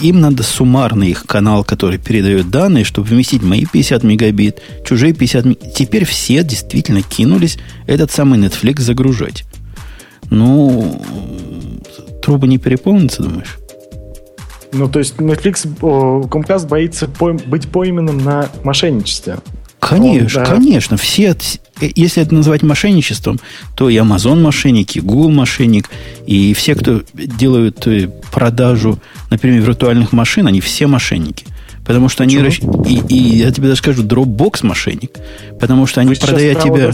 им 0.00 0.20
надо 0.20 0.42
суммарный 0.42 1.10
их 1.10 1.26
канал, 1.26 1.62
который 1.62 1.98
передает 1.98 2.48
данные, 2.48 2.84
чтобы 2.84 3.08
вместить 3.08 3.42
мои 3.42 3.66
50 3.66 4.02
мегабит, 4.02 4.62
чужие 4.84 5.12
50 5.12 5.44
мегабит. 5.44 5.74
Теперь 5.74 6.06
все 6.06 6.42
действительно 6.42 7.02
кинулись 7.02 7.58
этот 7.86 8.10
самый 8.10 8.38
Netflix 8.38 8.80
загружать. 8.80 9.44
Ну, 10.30 11.02
трубы 12.22 12.48
не 12.48 12.58
переполнятся, 12.58 13.22
думаешь? 13.22 13.58
Ну, 14.72 14.88
то 14.88 15.00
есть 15.00 15.16
Netflix, 15.16 15.66
Comcast 16.28 16.68
боится 16.68 17.08
по, 17.08 17.32
быть 17.32 17.68
пойманным 17.68 18.18
на 18.18 18.48
мошенничестве. 18.62 19.38
Конечно, 19.80 20.40
Он, 20.40 20.46
да. 20.46 20.54
конечно. 20.54 20.96
Все, 20.96 21.34
Э, 21.80 21.88
если 21.94 22.22
это 22.22 22.34
называть 22.34 22.62
мошенничеством, 22.62 23.40
то 23.74 23.88
и 23.88 23.96
Amazon 23.96 24.40
мошенник, 24.40 24.96
и 24.96 25.00
Google 25.00 25.30
мошенник, 25.30 25.88
и 26.26 26.54
все, 26.54 26.74
кто 26.74 27.02
делают 27.14 27.86
э, 27.86 28.10
продажу, 28.30 28.98
например, 29.30 29.62
виртуальных 29.62 30.12
машин, 30.12 30.46
они 30.46 30.60
все 30.60 30.86
мошенники. 30.86 31.46
Потому 31.84 32.08
что 32.08 32.22
они... 32.22 32.36
И, 32.36 33.00
и 33.08 33.38
я 33.38 33.50
тебе 33.50 33.68
даже 33.68 33.78
скажу, 33.78 34.04
Dropbox 34.04 34.64
мошенник. 34.64 35.12
Потому 35.58 35.86
что 35.86 36.00
они, 36.00 36.14
продая 36.14 36.54
тебя... 36.54 36.92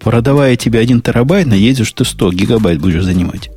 Продавая 0.00 0.56
тебе 0.56 0.80
один 0.80 1.00
терабайт, 1.00 1.46
наедешь 1.46 1.92
ты 1.92 2.04
100 2.04 2.32
гигабайт 2.32 2.80
будешь 2.80 3.04
занимать. 3.04 3.50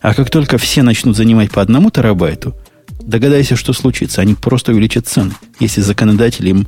А 0.00 0.14
как 0.14 0.30
только 0.30 0.58
все 0.58 0.82
начнут 0.82 1.16
занимать 1.16 1.50
по 1.50 1.60
одному 1.60 1.90
терабайту, 1.90 2.54
догадайся, 3.00 3.56
что 3.56 3.72
случится. 3.72 4.20
Они 4.20 4.34
просто 4.34 4.72
увеличат 4.72 5.06
цены, 5.06 5.32
если 5.58 5.80
законодатель 5.80 6.48
им 6.48 6.66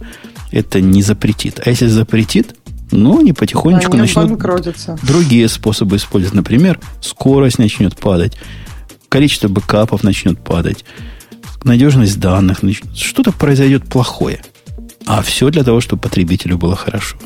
это 0.51 0.81
не 0.81 1.03
запретит. 1.03 1.61
А 1.65 1.71
если 1.71 1.87
запретит, 1.87 2.57
ну, 2.91 3.21
они 3.21 3.33
потихонечку 3.33 3.93
они 3.93 4.03
начнут 4.03 4.39
другие 5.03 5.49
способы 5.49 5.97
использовать. 5.97 6.35
Например, 6.35 6.81
скорость 7.01 7.59
начнет 7.59 7.97
падать, 7.97 8.37
количество 9.09 9.49
бэкапов 9.49 10.03
начнет 10.03 10.43
падать, 10.43 10.85
надежность 11.63 12.19
данных. 12.19 12.61
Что-то 12.95 13.33
произойдет 13.33 13.89
плохое. 13.89 14.43
А 15.07 15.23
все 15.23 15.51
для 15.51 15.63
того, 15.65 15.81
чтобы 15.81 16.03
потребителю 16.03 16.59
было 16.59 16.77
хорошо. 16.77 17.17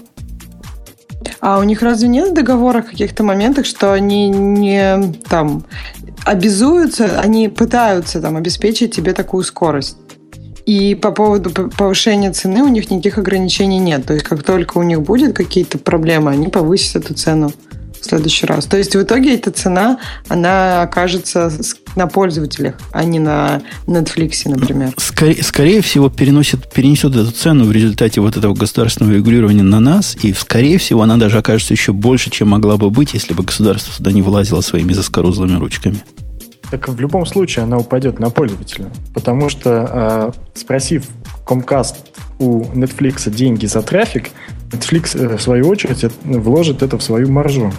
А 1.47 1.59
у 1.59 1.63
них 1.63 1.83
разве 1.83 2.09
нет 2.09 2.33
договора 2.33 2.81
в 2.81 2.87
каких-то 2.87 3.23
моментах, 3.23 3.67
что 3.67 3.93
они 3.93 4.31
не 4.31 5.13
там 5.29 5.67
обязуются, 6.25 7.21
они 7.21 7.51
пытаются 7.51 8.23
там 8.23 8.39
обеспечить 8.39 8.95
тебе 8.95 9.13
такую 9.13 9.45
скорость? 9.45 9.99
И 10.65 10.95
по 10.95 11.11
поводу 11.11 11.51
повышения 11.69 12.33
цены 12.33 12.63
у 12.63 12.69
них 12.69 12.91
никаких 12.91 13.19
ограничений 13.19 13.79
нет. 13.79 14.07
То 14.07 14.15
есть 14.15 14.25
как 14.25 14.43
только 14.43 14.79
у 14.79 14.83
них 14.83 15.03
будет 15.03 15.37
какие-то 15.37 15.77
проблемы, 15.77 16.31
они 16.31 16.49
повысят 16.49 17.05
эту 17.05 17.13
цену 17.13 17.53
в 18.05 18.09
следующий 18.09 18.47
раз. 18.47 18.67
То 18.67 18.77
есть 18.77 18.95
в 18.95 19.03
итоге 19.03 19.35
эта 19.35 19.51
цена, 19.51 19.99
она 20.29 20.83
окажется 20.83 21.51
на 21.97 22.07
пользователях, 22.07 22.77
а 22.93 23.05
не 23.05 23.19
на 23.19 23.63
Netflix, 23.87 24.43
например. 24.47 24.93
Скорее, 24.97 25.43
скорее 25.43 25.81
всего, 25.81 26.09
переносит, 26.11 26.71
перенесет 26.73 27.15
эту 27.15 27.31
цену 27.31 27.65
в 27.65 27.73
результате 27.73 28.21
вот 28.21 28.37
этого 28.37 28.55
государственного 28.55 29.15
регулирования 29.15 29.63
на 29.63 29.81
нас, 29.81 30.17
и, 30.23 30.33
скорее 30.33 30.79
всего, 30.79 31.03
она 31.03 31.17
даже 31.17 31.39
окажется 31.39 31.75
еще 31.75 31.93
больше, 31.93 32.31
чем 32.31 32.49
могла 32.49 32.77
бы 32.77 32.91
быть, 32.91 33.15
если 33.15 33.35
бы 33.35 33.43
государство 33.43 33.93
сюда 33.93 34.13
не 34.13 34.23
влазило 34.23 34.61
своими 34.61 34.93
заскорузлыми 34.93 35.59
ручками. 35.59 35.99
Так 36.71 36.89
в 36.89 36.99
любом 36.99 37.25
случае 37.27 37.65
она 37.65 37.79
упадет 37.79 38.19
на 38.19 38.31
пользователя. 38.31 38.91
Потому 39.13 39.49
что, 39.49 40.33
э, 40.55 40.59
спросив 40.59 41.07
Comcast 41.47 41.95
у 42.39 42.65
Netflix 42.65 43.31
деньги 43.31 43.67
за 43.67 43.83
трафик, 43.83 44.31
Netflix, 44.75 45.17
э, 45.17 45.37
в 45.37 45.43
свою 45.43 45.69
очередь, 45.69 46.05
вложит 46.25 46.83
это 46.83 46.99
в 46.99 47.03
свою 47.03 47.31
маржу. 47.31 47.73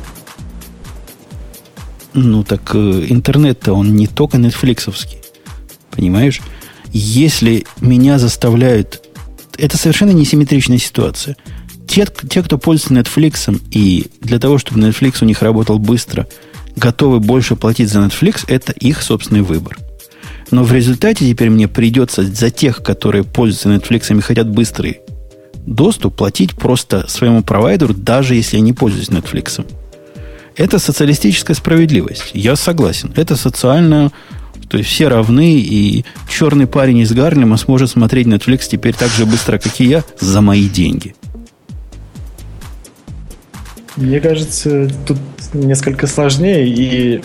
Ну, 2.13 2.43
так 2.43 2.73
э, 2.73 3.05
интернет-то 3.09 3.73
он 3.73 3.95
не 3.95 4.07
только 4.07 4.37
нетфликсовский. 4.37 5.19
Понимаешь? 5.91 6.41
Если 6.91 7.65
меня 7.81 8.19
заставляют... 8.19 9.01
Это 9.57 9.77
совершенно 9.77 10.11
несимметричная 10.11 10.77
ситуация. 10.77 11.35
Те, 11.87 12.07
те, 12.29 12.41
кто 12.41 12.57
пользуется 12.57 12.93
Netflix, 12.93 13.61
и 13.71 14.07
для 14.21 14.39
того, 14.39 14.57
чтобы 14.57 14.79
Netflix 14.79 15.17
у 15.21 15.25
них 15.25 15.41
работал 15.41 15.77
быстро, 15.77 16.27
готовы 16.75 17.19
больше 17.19 17.55
платить 17.55 17.89
за 17.89 17.99
Netflix, 17.99 18.43
это 18.47 18.71
их 18.71 19.01
собственный 19.01 19.41
выбор. 19.41 19.77
Но 20.51 20.63
в 20.63 20.73
результате 20.73 21.27
теперь 21.29 21.49
мне 21.49 21.67
придется 21.67 22.23
за 22.23 22.49
тех, 22.49 22.83
которые 22.83 23.23
пользуются 23.23 23.69
Netflix 23.69 24.15
и 24.15 24.21
хотят 24.21 24.49
быстрый 24.49 25.01
доступ, 25.65 26.15
платить 26.15 26.55
просто 26.55 27.07
своему 27.07 27.43
провайдеру, 27.43 27.93
даже 27.93 28.35
если 28.35 28.57
я 28.57 28.61
не 28.61 28.73
пользуюсь 28.73 29.09
Netflix. 29.09 29.65
Это 30.55 30.79
социалистическая 30.79 31.53
справедливость. 31.53 32.31
Я 32.33 32.55
согласен. 32.55 33.11
Это 33.15 33.35
социальная 33.35 34.11
то 34.69 34.77
есть 34.77 34.89
все 34.89 35.07
равны, 35.07 35.53
и 35.59 36.05
черный 36.27 36.65
парень 36.65 36.97
из 36.99 37.13
Гарлема 37.13 37.57
сможет 37.57 37.91
смотреть 37.91 38.25
Netflix 38.25 38.63
теперь 38.69 38.95
так 38.95 39.09
же 39.09 39.25
быстро, 39.25 39.57
как 39.59 39.79
и 39.79 39.85
я, 39.85 40.03
за 40.19 40.41
мои 40.41 40.67
деньги. 40.67 41.15
Мне 43.95 44.19
кажется, 44.19 44.89
тут 45.05 45.17
несколько 45.53 46.07
сложнее, 46.07 46.67
и 46.67 47.21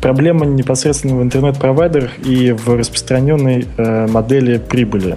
проблема 0.00 0.46
непосредственно 0.46 1.16
в 1.16 1.22
интернет-провайдерах 1.22 2.18
и 2.24 2.52
в 2.52 2.76
распространенной 2.76 3.66
э, 3.76 4.06
модели 4.06 4.58
прибыли. 4.58 5.16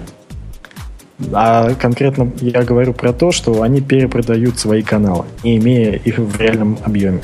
А 1.32 1.74
конкретно 1.74 2.32
я 2.40 2.62
говорю 2.62 2.94
про 2.94 3.12
то, 3.12 3.32
что 3.32 3.62
они 3.62 3.80
перепродают 3.80 4.58
свои 4.58 4.82
каналы, 4.82 5.26
не 5.44 5.58
имея 5.58 5.92
их 5.92 6.18
в 6.18 6.40
реальном 6.40 6.78
объеме. 6.84 7.22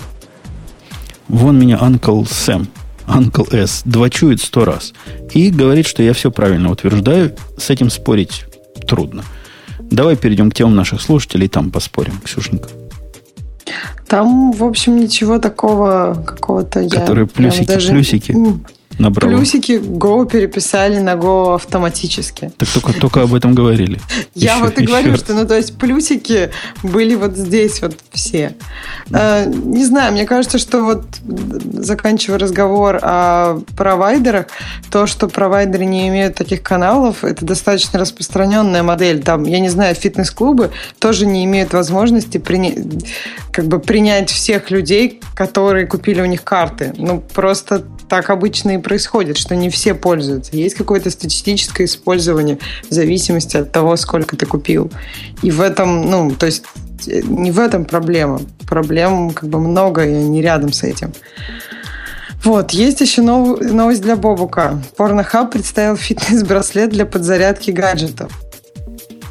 Вон 1.28 1.58
меня 1.58 1.76
Uncle 1.76 2.26
Сэм, 2.28 2.68
Uncle 3.06 3.52
S, 3.54 3.82
двочует 3.84 4.40
сто 4.40 4.64
раз. 4.64 4.92
И 5.32 5.50
говорит, 5.50 5.86
что 5.86 6.02
я 6.02 6.12
все 6.12 6.30
правильно 6.30 6.70
утверждаю. 6.70 7.34
С 7.58 7.70
этим 7.70 7.90
спорить 7.90 8.44
трудно. 8.86 9.24
Давай 9.80 10.16
перейдем 10.16 10.50
к 10.50 10.54
темам 10.54 10.76
наших 10.76 11.00
слушателей, 11.00 11.48
там 11.48 11.70
поспорим, 11.70 12.20
Ксюшенька. 12.24 12.68
Там, 14.06 14.52
в 14.52 14.62
общем, 14.62 14.96
ничего 14.96 15.38
такого 15.38 16.22
какого-то... 16.24 16.88
Которые 16.88 17.26
плюсики-плюсики. 17.26 18.32
Даже 18.32 18.60
набрало. 18.98 19.36
Плюсики 19.36 19.72
Go 19.72 20.28
переписали 20.28 20.98
на 20.98 21.14
Go 21.14 21.54
автоматически. 21.54 22.52
Так 22.56 22.68
только, 22.68 22.92
только 22.92 23.22
об 23.22 23.34
этом 23.34 23.54
говорили. 23.54 24.00
Я 24.34 24.54
еще, 24.54 24.64
вот 24.64 24.78
и 24.78 24.84
говорю, 24.84 25.12
раз. 25.12 25.20
что, 25.20 25.34
ну, 25.34 25.46
то 25.46 25.56
есть 25.56 25.78
плюсики 25.78 26.50
были 26.82 27.14
вот 27.14 27.36
здесь 27.36 27.82
вот 27.82 27.96
все. 28.12 28.54
Э, 29.10 29.46
не 29.46 29.84
знаю, 29.84 30.12
мне 30.12 30.24
кажется, 30.26 30.58
что 30.58 30.82
вот 30.82 31.04
заканчивая 31.72 32.38
разговор 32.38 32.98
о 33.02 33.60
провайдерах, 33.76 34.46
то, 34.90 35.06
что 35.06 35.28
провайдеры 35.28 35.84
не 35.84 36.08
имеют 36.08 36.36
таких 36.36 36.62
каналов, 36.62 37.24
это 37.24 37.44
достаточно 37.44 37.98
распространенная 37.98 38.82
модель. 38.82 39.22
Там, 39.22 39.44
я 39.44 39.60
не 39.60 39.68
знаю, 39.68 39.94
фитнес-клубы 39.94 40.70
тоже 40.98 41.26
не 41.26 41.44
имеют 41.44 41.72
возможности 41.72 42.38
принять, 42.38 42.78
как 43.52 43.66
бы 43.66 43.78
принять 43.78 44.30
всех 44.30 44.70
людей, 44.70 45.20
которые 45.34 45.86
купили 45.86 46.20
у 46.20 46.26
них 46.26 46.42
карты. 46.44 46.94
Ну, 46.96 47.20
просто 47.20 47.84
так 48.08 48.30
обычно 48.30 48.72
и 48.72 48.78
происходит, 48.78 49.36
что 49.36 49.56
не 49.56 49.70
все 49.70 49.94
пользуются. 49.94 50.56
Есть 50.56 50.76
какое-то 50.76 51.10
статистическое 51.10 51.86
использование 51.86 52.58
в 52.88 52.92
зависимости 52.94 53.56
от 53.56 53.72
того, 53.72 53.96
сколько 53.96 54.36
ты 54.36 54.46
купил. 54.46 54.90
И 55.42 55.50
в 55.50 55.60
этом, 55.60 56.08
ну, 56.08 56.30
то 56.30 56.46
есть 56.46 56.64
не 57.06 57.50
в 57.50 57.58
этом 57.58 57.84
проблема. 57.84 58.40
Проблем 58.68 59.30
как 59.30 59.48
бы 59.48 59.60
много, 59.60 60.04
и 60.04 60.12
они 60.12 60.42
рядом 60.42 60.72
с 60.72 60.82
этим. 60.82 61.12
Вот, 62.44 62.70
есть 62.70 63.00
еще 63.00 63.22
нов... 63.22 63.60
новость 63.60 64.02
для 64.02 64.14
Бобука. 64.14 64.80
Порнохаб 64.96 65.50
представил 65.50 65.96
фитнес-браслет 65.96 66.90
для 66.90 67.04
подзарядки 67.04 67.72
гаджетов. 67.72 68.32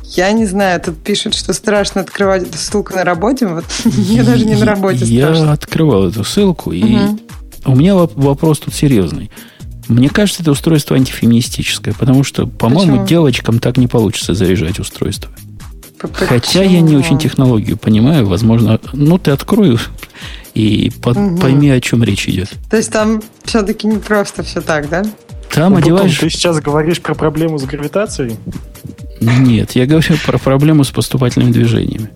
Я 0.04 0.32
не 0.32 0.46
знаю, 0.46 0.80
тут 0.82 1.02
пишут, 1.02 1.34
что 1.34 1.54
страшно 1.54 2.02
открывать 2.02 2.44
эту 2.44 2.58
ссылку 2.58 2.94
на 2.94 3.04
работе. 3.04 3.48
Вот 3.48 3.66
мне 3.86 4.24
даже 4.24 4.46
не 4.46 4.56
на 4.56 4.66
работе 4.66 5.06
страшно. 5.06 5.46
Я 5.46 5.52
открывал 5.52 6.10
эту 6.10 6.24
ссылку, 6.24 6.72
и 6.72 6.98
у 7.66 7.76
меня 7.76 7.96
вопрос 7.96 8.60
тут 8.60 8.74
серьезный. 8.74 9.32
Мне 9.88 10.10
кажется, 10.10 10.42
это 10.42 10.52
устройство 10.52 10.96
антифеминистическое, 10.96 11.94
потому 11.94 12.24
что, 12.24 12.48
по-моему, 12.48 13.06
девочкам 13.06 13.60
так 13.60 13.78
не 13.78 13.88
получится 13.88 14.34
заряжать 14.34 14.80
устройство. 14.80 15.32
Почему? 16.00 16.28
Хотя 16.28 16.64
я 16.64 16.82
не 16.82 16.96
очень 16.96 17.18
технологию 17.18 17.78
понимаю, 17.78 18.28
возможно, 18.28 18.80
ну 18.94 19.18
ты 19.18 19.32
открой 19.32 19.78
и 20.54 20.92
под, 21.02 21.18
угу. 21.18 21.38
пойми, 21.38 21.70
о 21.70 21.80
чем 21.82 22.04
речь 22.04 22.28
идет. 22.28 22.50
То 22.70 22.78
есть 22.78 22.92
там 22.92 23.22
все-таки 23.44 23.88
не 23.88 23.98
просто 23.98 24.44
все 24.44 24.62
так, 24.62 24.90
да? 24.90 25.04
Там 25.54 25.74
ну, 25.74 25.80
одеваешь... 25.80 26.18
Ты 26.18 26.30
сейчас 26.30 26.60
говоришь 26.60 27.02
про 27.02 27.14
проблему 27.14 27.58
с 27.58 27.64
гравитацией? 27.64 28.38
Нет, 29.22 29.72
я 29.72 29.86
говорю 29.86 30.16
про 30.26 30.38
проблему 30.38 30.84
с 30.84 30.90
поступательными 30.90 31.52
движениями. 31.52 32.10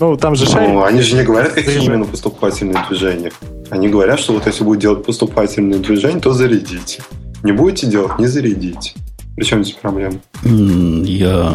Ну, 0.00 0.16
там 0.16 0.34
же 0.34 0.46
шарик. 0.46 0.70
Ну, 0.70 0.84
они 0.84 1.02
же 1.02 1.14
не 1.16 1.22
говорят, 1.22 1.52
какие 1.52 1.82
именно 1.84 2.04
поступательные 2.04 2.84
движения. 2.88 3.32
Они 3.70 3.88
говорят, 3.88 4.20
что 4.20 4.34
вот 4.34 4.46
если 4.46 4.64
будет 4.64 4.80
делать 4.80 5.04
поступательные 5.04 5.80
движения, 5.80 6.20
то 6.20 6.32
зарядите. 6.32 7.02
Не 7.42 7.52
будете 7.52 7.86
делать, 7.86 8.18
не 8.18 8.26
зарядите. 8.26 8.92
Причем 9.36 9.64
здесь 9.64 9.76
проблема? 9.76 10.20
Я 10.44 11.54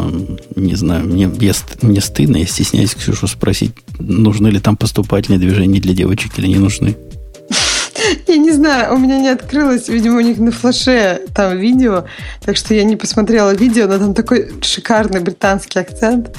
не 0.54 0.74
знаю, 0.74 1.06
мне, 1.06 1.30
я, 1.40 1.54
мне 1.80 2.00
стыдно, 2.00 2.36
я 2.36 2.46
стесняюсь 2.46 2.94
Ксюшу 2.94 3.26
спросить, 3.26 3.72
нужны 3.98 4.48
ли 4.48 4.60
там 4.60 4.76
поступательные 4.76 5.38
движения 5.38 5.80
для 5.80 5.94
девочек 5.94 6.38
или 6.38 6.48
не 6.48 6.58
нужны. 6.58 6.96
Я 8.26 8.36
не 8.36 8.52
знаю, 8.52 8.94
у 8.94 8.98
меня 8.98 9.18
не 9.18 9.28
открылось, 9.28 9.88
видимо, 9.88 10.18
у 10.18 10.20
них 10.20 10.38
на 10.38 10.52
флеше 10.52 11.22
там 11.34 11.58
видео, 11.58 12.04
так 12.44 12.56
что 12.56 12.74
я 12.74 12.84
не 12.84 12.96
посмотрела 12.96 13.54
видео, 13.54 13.86
но 13.86 13.98
там 13.98 14.14
такой 14.14 14.50
шикарный 14.62 15.20
британский 15.20 15.78
акцент 15.78 16.36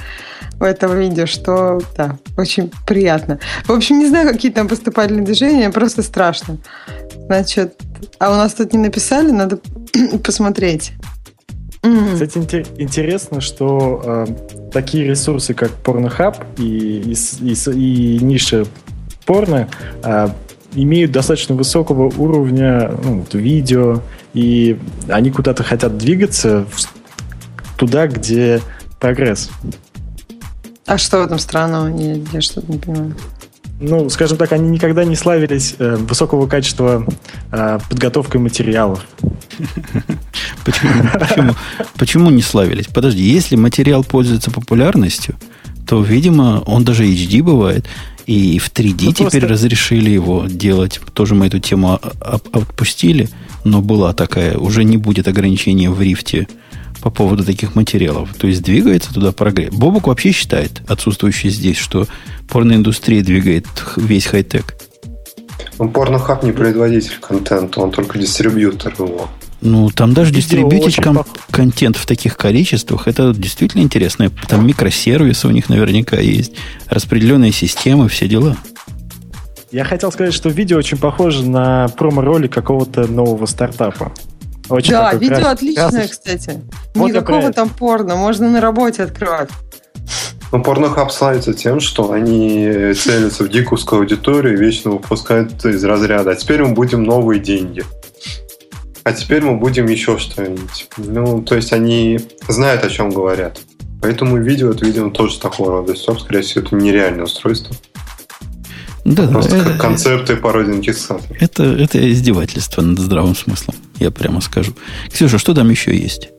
в 0.62 0.64
этом 0.64 0.96
видео, 0.96 1.26
что, 1.26 1.82
да, 1.98 2.20
очень 2.38 2.72
приятно. 2.86 3.40
В 3.66 3.72
общем, 3.72 3.98
не 3.98 4.08
знаю, 4.08 4.32
какие 4.32 4.52
там 4.52 4.68
поступательные 4.68 5.26
движения, 5.26 5.72
просто 5.72 6.04
страшно. 6.04 6.60
Значит, 7.26 7.82
а 8.20 8.32
у 8.32 8.36
нас 8.36 8.54
тут 8.54 8.72
не 8.72 8.78
написали, 8.78 9.32
надо 9.32 9.60
посмотреть. 10.24 10.94
Кстати, 12.14 12.64
интересно, 12.78 13.42
что 13.42 14.04
э, 14.06 14.26
такие 14.72 15.06
ресурсы, 15.06 15.56
как 15.56 15.72
Pornhub 15.84 16.36
и, 16.60 17.12
и, 17.12 17.52
и, 17.52 17.54
и 17.54 18.24
ниша 18.24 18.66
порно, 19.26 19.68
э, 20.04 20.28
имеют 20.76 21.12
достаточно 21.12 21.56
высокого 21.56 22.14
уровня 22.16 22.92
ну, 23.04 23.26
видео, 23.34 24.04
и 24.36 24.78
они 25.10 25.32
куда-то 25.32 25.64
хотят 25.64 25.98
двигаться 25.98 26.68
туда, 27.78 28.06
где 28.06 28.62
прогресс. 29.00 29.50
А 30.92 30.98
что 30.98 31.20
в 31.20 31.26
этом 31.26 31.40
странного? 31.40 31.88
Я, 31.98 32.20
я 32.34 32.42
что-то 32.42 32.70
не 32.70 32.78
понимаю. 32.78 33.16
Ну, 33.80 34.10
скажем 34.10 34.38
так, 34.38 34.52
они 34.52 34.68
никогда 34.68 35.06
не 35.06 35.16
славились 35.16 35.76
э, 35.80 35.96
высокого 35.96 36.48
качества 36.48 37.08
э, 37.50 37.80
подготовкой 37.90 38.42
материалов. 38.42 39.06
Почему, 40.66 40.92
почему, 41.18 41.56
почему 41.98 42.30
не 42.30 42.42
славились? 42.42 42.88
Подожди, 42.88 43.24
если 43.24 43.56
материал 43.56 44.04
пользуется 44.04 44.52
популярностью, 44.52 45.36
то, 45.88 46.04
видимо, 46.04 46.62
он 46.66 46.84
даже 46.84 47.06
HD 47.06 47.42
бывает. 47.42 47.86
И 48.28 48.60
в 48.60 48.70
3D 48.70 49.06
ну, 49.06 49.12
теперь 49.14 49.16
просто... 49.16 49.48
разрешили 49.48 50.10
его 50.10 50.46
делать. 50.46 51.00
Тоже 51.14 51.36
мы 51.36 51.48
эту 51.48 51.60
тему 51.60 52.02
отпустили, 52.20 53.30
но 53.64 53.82
была 53.82 54.14
такая. 54.14 54.58
Уже 54.58 54.84
не 54.84 54.98
будет 54.98 55.30
ограничения 55.30 55.90
в 55.90 56.02
рифте 56.02 56.50
по 57.02 57.10
поводу 57.10 57.44
таких 57.44 57.76
материалов. 57.76 58.30
То 58.38 58.48
есть 58.48 58.64
двигается 58.64 59.14
туда 59.14 59.32
прогресс. 59.32 59.74
Бобок 59.74 60.08
вообще 60.08 60.32
считает, 60.32 60.82
отсутствующий 60.88 61.50
здесь, 61.50 61.78
что 61.78 62.08
порноиндустрия 62.50 63.24
двигает 63.24 63.68
весь 63.96 64.26
хай-тек. 64.26 64.76
Ну, 65.80 65.90
порнохаб 65.90 66.44
не 66.44 66.52
производитель 66.52 67.18
контента, 67.20 67.82
он 67.82 67.92
только 67.92 68.20
дистрибьютор 68.20 68.94
его. 68.98 69.30
Ну, 69.62 69.90
там 69.90 70.14
даже 70.14 70.34
дистрибьютить 70.34 70.96
кон- 70.96 71.24
контент 71.52 71.96
в 71.96 72.06
таких 72.06 72.36
количествах, 72.36 73.08
это 73.08 73.34
действительно 73.34 73.82
интересно. 73.82 74.32
Там 74.48 74.66
микросервисы 74.66 75.48
у 75.48 75.52
них 75.52 75.70
наверняка 75.70 76.18
есть, 76.18 76.54
распределенные 76.88 77.52
системы, 77.52 78.10
все 78.10 78.28
дела. 78.28 78.58
Я 79.72 79.86
хотел 79.86 80.12
сказать, 80.12 80.34
что 80.34 80.50
видео 80.50 80.78
очень 80.78 80.98
похоже 80.98 81.46
на 81.46 81.88
промо-ролик 81.90 82.52
какого-то 82.52 83.08
нового 83.08 83.46
стартапа. 83.46 84.12
Очень 84.72 84.92
да, 84.92 85.14
видео 85.14 85.38
крас... 85.38 85.54
отличное, 85.54 86.08
кстати. 86.08 86.62
Вот 86.96 87.08
Никакого 87.08 87.52
там 87.52 87.70
порно, 87.70 88.16
можно 88.16 88.50
на 88.50 88.62
работе 88.62 89.04
открывать. 89.04 89.50
Ну, 90.52 90.62
порнохаб 90.62 91.12
славится 91.12 91.54
тем, 91.54 91.80
что 91.80 92.12
они 92.12 92.94
целятся 92.94 93.46
в 93.46 93.48
гиковскую 93.48 94.02
аудиторию 94.02 94.56
и 94.56 94.58
вечно 94.58 94.92
выпускают 94.92 95.64
из 95.64 95.84
разряда. 95.84 96.32
А 96.32 96.36
теперь 96.36 96.64
мы 96.64 96.74
будем 96.74 97.04
новые 97.04 97.40
деньги 97.40 97.84
а 99.04 99.14
теперь 99.14 99.42
мы 99.44 99.58
будем 99.58 99.88
еще 99.88 100.18
что-нибудь. 100.18 100.88
Ну, 100.98 101.42
то 101.42 101.56
есть 101.56 101.74
они 101.74 102.20
знают, 102.48 102.84
о 102.84 102.90
чем 102.90 103.10
говорят. 103.10 103.60
Поэтому 104.02 104.38
видео 104.38 104.72
это, 104.72 104.86
видимо, 104.86 105.12
тоже 105.12 105.40
такого 105.40 105.72
рода. 105.72 105.96
Стоп, 105.96 106.20
скорее 106.20 106.42
всего, 106.42 106.66
это 106.66 106.76
нереальное 106.76 107.26
устройство. 107.26 107.76
Да, 109.04 109.28
Просто 109.28 109.56
это, 109.56 109.70
как 109.72 109.82
концепты 109.82 110.36
пародия 110.36 110.94
Это, 111.40 111.64
это 111.64 112.12
издевательство 112.12 112.82
над 112.82 113.00
здравым 113.00 113.36
смыслом, 113.36 113.76
я 114.00 114.12
прямо 114.12 114.42
скажу. 114.42 114.74
Ксюша, 115.12 115.40
что 115.40 115.54
там 115.54 115.70
еще 115.70 115.96
есть? 115.96 116.30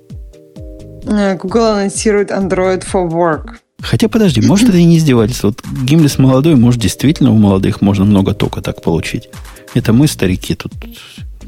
Э, 1.07 1.37
Google 1.37 1.65
анонсирует 1.65 2.31
Android 2.31 2.85
for 2.85 3.09
Work. 3.11 3.57
Хотя, 3.81 4.09
подожди, 4.09 4.41
может, 4.41 4.69
это 4.69 4.79
и 4.79 4.85
не 4.85 4.99
издевательство. 4.99 5.49
Вот 5.49 5.61
Гимлис 5.83 6.19
молодой, 6.19 6.55
может, 6.55 6.81
действительно 6.81 7.33
у 7.33 7.37
молодых 7.37 7.81
можно 7.81 8.05
много 8.05 8.33
тока 8.33 8.61
так 8.63 8.81
получить. 8.81 9.29
Это 9.75 9.93
мы, 9.93 10.07
старики, 10.07 10.55
тут 10.55 10.73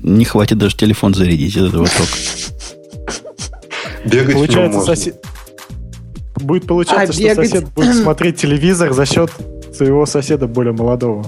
не 0.03 0.25
хватит 0.25 0.59
даже 0.59 0.77
телефон 0.77 1.15
зарядить 1.15 1.57
от 1.57 1.69
этого 1.69 1.87
тока. 1.87 3.13
Бегать 4.05 4.35
Получается, 4.35 4.81
сосед... 4.81 5.25
Будет 6.37 6.67
получаться, 6.67 7.11
а, 7.11 7.13
что 7.13 7.23
бегать... 7.23 7.51
сосед 7.51 7.73
будет 7.73 7.95
смотреть 7.95 8.37
телевизор 8.37 8.93
за 8.93 9.07
счет 9.07 9.31
своего 9.75 10.07
соседа 10.07 10.47
более 10.47 10.73
молодого. 10.73 11.27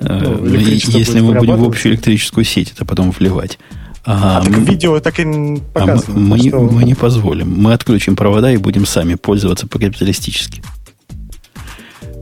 Э, 0.00 0.18
ну, 0.20 0.46
если 0.46 1.20
мы 1.20 1.34
будем 1.34 1.56
в 1.56 1.64
общую 1.64 1.92
электрическую 1.92 2.44
сеть 2.44 2.72
это 2.72 2.84
потом 2.84 3.10
вливать. 3.10 3.58
А, 4.04 4.38
а 4.38 4.44
так 4.44 4.56
мы, 4.56 4.64
видео 4.64 4.98
так 5.00 5.20
и 5.20 5.60
показано. 5.74 6.16
А 6.16 6.18
мы, 6.18 6.36
мы, 6.36 6.38
что... 6.38 6.60
мы 6.60 6.84
не 6.84 6.94
позволим. 6.94 7.52
Мы 7.60 7.74
отключим 7.74 8.16
провода 8.16 8.50
и 8.50 8.56
будем 8.56 8.86
сами 8.86 9.14
пользоваться 9.14 9.66
по-капиталистически. 9.66 10.62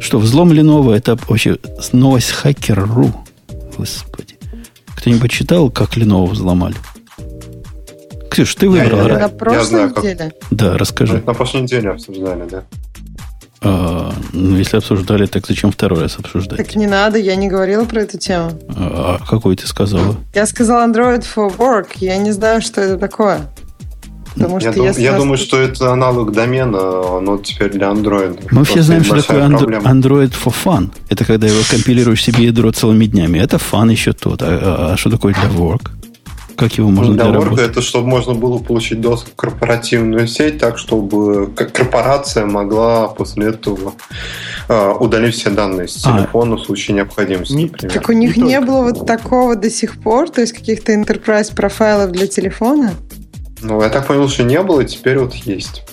Что, 0.01 0.19
взлом 0.19 0.51
Lenovo 0.51 0.93
это 0.93 1.19
вообще 1.28 1.59
новость 1.93 2.31
хакер.ру. 2.31 3.12
Господи. 3.77 4.35
Кто-нибудь 4.97 5.31
читал, 5.31 5.70
как 5.70 5.97
Lenovo 5.97 6.31
взломали? 6.31 6.77
Ксюш, 8.31 8.55
ты 8.56 8.69
выбрала. 8.69 9.09
Я, 9.09 9.15
я, 9.15 9.19
на 9.20 9.28
прошлой 9.28 9.59
я 9.59 9.65
знаю, 9.65 9.94
неделе? 9.97 10.16
Как... 10.16 10.32
Да, 10.51 10.78
расскажи. 10.78 11.23
На 11.24 11.35
прошлой 11.35 11.62
неделе 11.62 11.90
обсуждали, 11.90 12.48
да. 12.51 12.65
А, 13.60 14.12
ну, 14.32 14.56
если 14.56 14.76
обсуждали, 14.76 15.26
так 15.26 15.47
зачем 15.47 15.72
второй 15.72 16.02
раз 16.02 16.16
обсуждать? 16.18 16.59
Так 16.59 16.76
не 16.76 16.86
надо, 16.86 17.18
я 17.18 17.35
не 17.36 17.48
говорила 17.48 17.85
про 17.85 18.02
эту 18.02 18.18
тему. 18.18 18.52
А, 18.76 19.18
а 19.20 19.26
какой 19.26 19.56
ты 19.56 19.66
сказала? 19.66 20.16
Я 20.35 20.47
сказала 20.47 20.86
Android 20.86 21.24
for 21.24 21.56
Work. 21.56 21.89
Я 21.97 22.16
не 22.18 22.32
знаю, 22.32 22.62
что 22.62 22.80
это 22.80 22.98
такое. 22.98 23.48
Потому 24.35 24.60
я 24.60 24.72
что 24.72 24.85
дум, 24.85 24.90
я 24.98 25.16
думаю, 25.16 25.36
что 25.39 25.59
это 25.59 25.93
аналог 25.93 26.32
домена, 26.32 27.20
но 27.20 27.39
теперь 27.39 27.70
для 27.70 27.89
Android. 27.89 28.47
Мы 28.51 28.64
все 28.64 28.82
знаем, 28.82 29.02
что 29.02 29.20
такое 29.20 29.48
Android, 29.48 29.82
Android 29.82 30.32
for 30.32 30.55
Fun. 30.64 30.90
Это 31.09 31.24
когда 31.24 31.48
его 31.48 31.60
компилируешь 31.68 32.22
себе 32.22 32.44
ядро 32.44 32.70
целыми 32.70 33.06
днями. 33.06 33.39
Это 33.39 33.59
фан 33.59 33.90
еще 33.90 34.12
тот. 34.12 34.43
А, 34.43 34.47
а, 34.47 34.93
а 34.93 34.97
что 34.97 35.10
такое 35.10 35.35
для 35.35 35.48
Work? 35.51 35.90
Как 36.59 36.72
его 36.72 36.90
можно 36.90 37.14
для, 37.14 37.30
для 37.30 37.39
Work 37.39 37.60
это 37.60 37.80
чтобы 37.80 38.09
можно 38.09 38.35
было 38.35 38.59
получить 38.59 39.01
доступ 39.01 39.35
в 39.35 39.36
корпоративную 39.36 40.26
сеть, 40.26 40.59
так 40.59 40.76
чтобы 40.76 41.47
корпорация 41.55 42.47
могла 42.47 43.06
после 43.06 43.51
этого 43.51 43.93
э, 44.68 44.93
удалить 44.98 45.36
все 45.36 45.51
данные 45.51 45.86
с 45.86 46.05
а. 46.05 46.18
телефона 46.18 46.55
а, 46.55 46.59
в 46.59 46.62
случае 46.62 46.97
необходимости. 46.97 47.52
Не, 47.52 47.66
например. 47.66 47.94
Так 47.94 48.09
у 48.09 48.12
них 48.12 48.36
не, 48.36 48.43
не 48.43 48.60
было 48.60 48.82
вот 48.82 49.06
такого 49.06 49.55
до 49.55 49.70
сих 49.70 50.02
пор, 50.02 50.30
то 50.30 50.40
есть 50.40 50.52
каких-то 50.52 50.93
enterprise 50.93 51.55
профайлов 51.55 52.10
для 52.10 52.26
телефона? 52.26 52.93
Ну, 53.62 53.80
я 53.80 53.89
так 53.89 54.09
понял, 54.09 54.28
что 54.28 54.43
не 54.43 54.60
было, 54.60 54.82
теперь 54.82 55.18
вот 55.18 55.35
есть. 55.35 55.85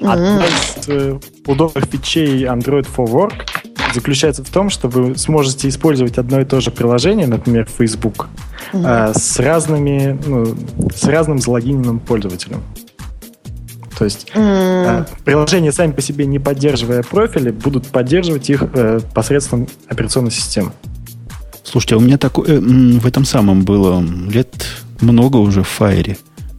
Одна 0.00 0.42
из 0.46 0.88
э, 0.88 1.18
удобных 1.44 1.84
фичей 1.84 2.46
Android 2.46 2.86
for 2.96 3.06
Work 3.06 3.67
заключается 3.92 4.44
в 4.44 4.48
том, 4.50 4.70
что 4.70 4.88
вы 4.88 5.16
сможете 5.16 5.68
использовать 5.68 6.18
одно 6.18 6.40
и 6.40 6.44
то 6.44 6.60
же 6.60 6.70
приложение, 6.70 7.26
например, 7.26 7.66
Facebook, 7.66 8.28
mm-hmm. 8.72 9.10
э, 9.10 9.18
с 9.18 9.38
разными, 9.38 10.18
ну, 10.26 10.56
с 10.94 11.04
разным 11.04 11.38
залогиненным 11.38 12.00
пользователем. 12.00 12.62
То 13.98 14.04
есть 14.04 14.30
mm. 14.32 14.38
э, 15.00 15.04
приложения 15.24 15.72
сами 15.72 15.90
по 15.90 16.00
себе, 16.00 16.24
не 16.26 16.38
поддерживая 16.38 17.02
профили, 17.02 17.50
будут 17.50 17.88
поддерживать 17.88 18.48
их 18.48 18.62
э, 18.72 19.00
посредством 19.12 19.66
операционной 19.88 20.30
системы. 20.30 20.70
Слушайте, 21.64 21.96
а 21.96 21.98
у 21.98 22.00
меня 22.00 22.16
такое 22.16 22.58
э, 22.58 22.60
в 22.60 23.06
этом 23.06 23.24
самом 23.24 23.64
было 23.64 24.00
лет 24.00 24.66
много 25.00 25.38
уже 25.38 25.64
в 25.64 25.80
Fire 25.80 26.16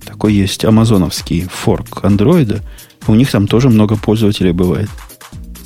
такой 0.09 0.33
есть 0.33 0.65
амазоновский 0.65 1.47
форк 1.49 2.03
андроида. 2.03 2.61
У 3.07 3.15
них 3.15 3.31
там 3.31 3.47
тоже 3.47 3.69
много 3.69 3.95
пользователей 3.95 4.51
бывает. 4.51 4.89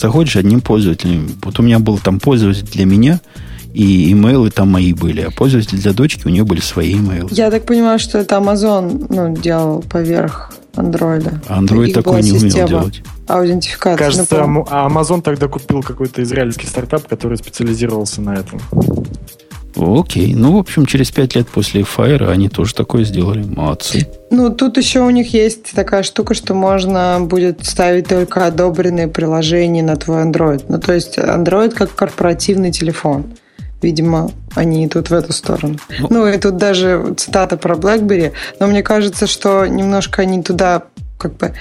Заходишь 0.04 0.36
одним 0.36 0.60
пользователем. 0.60 1.30
Вот 1.42 1.58
у 1.60 1.64
меня 1.64 1.80
был 1.80 1.98
там 1.98 2.20
пользователь 2.20 2.66
для 2.66 2.86
меня, 2.86 3.22
и 3.74 4.12
имейлы 4.12 4.52
там 4.52 4.70
мои 4.70 4.92
были, 4.92 5.22
а 5.22 5.32
пользователи 5.32 5.80
для 5.80 5.94
дочки 5.94 6.28
у 6.28 6.30
нее 6.30 6.44
были 6.44 6.60
свои 6.60 6.96
имейлы. 6.96 7.30
Я 7.32 7.50
так 7.50 7.66
понимаю, 7.66 8.00
что 8.00 8.18
это 8.18 8.36
Amazon 8.36 9.06
ну, 9.10 9.34
делал 9.34 9.82
поверх 9.82 10.54
андроида. 10.76 11.42
Android 11.48 11.94
такой 11.94 12.22
не 12.22 12.34
умел 12.34 12.68
делать. 12.68 13.02
Аутентификация. 13.28 13.98
Кажется, 13.98 14.46
ну, 14.46 14.68
а 14.70 14.90
Amazon 14.90 15.22
тогда 15.22 15.48
купил 15.48 15.82
какой-то 15.82 16.22
израильский 16.22 16.68
стартап, 16.68 17.08
который 17.08 17.38
специализировался 17.38 18.22
на 18.22 18.34
этом. 18.34 18.60
Окей. 19.76 20.34
Ну, 20.36 20.54
в 20.54 20.58
общем, 20.58 20.86
через 20.86 21.12
пять 21.12 21.36
лет 21.36 21.48
после 21.48 21.82
Fire 21.82 22.30
они 22.30 22.50
тоже 22.50 22.74
такое 22.76 23.04
сделали. 23.04 23.44
Молодцы. 23.44 24.08
Ну, 24.30 24.50
тут 24.50 24.78
еще 24.78 25.02
у 25.02 25.10
них 25.10 25.34
есть 25.34 25.72
такая 25.74 26.04
штука, 26.04 26.34
что 26.34 26.54
можно 26.54 27.20
будет 27.22 27.66
ставить 27.66 28.08
только 28.08 28.46
одобренные 28.46 29.08
приложения 29.08 29.84
на 29.84 29.96
твой 29.96 30.24
Android. 30.24 30.66
Ну, 30.68 30.80
то 30.80 30.94
есть 30.94 31.18
Android 31.18 31.72
как 31.72 31.94
корпоративный 31.96 32.72
телефон. 32.72 33.26
Видимо, 33.82 34.32
они 34.56 34.86
идут 34.86 35.10
в 35.10 35.14
эту 35.14 35.34
сторону. 35.34 35.78
Ну, 36.00 36.08
ну 36.10 36.28
и 36.28 36.38
тут 36.38 36.58
даже 36.58 37.14
цитата 37.18 37.58
про 37.58 37.76
BlackBerry. 37.76 38.32
Но 38.60 38.68
мне 38.68 38.82
кажется, 38.82 39.28
что 39.28 39.66
немножко 39.66 40.22
они 40.22 40.42
туда 40.42 40.84
как 41.18 41.38
бы 41.38 41.54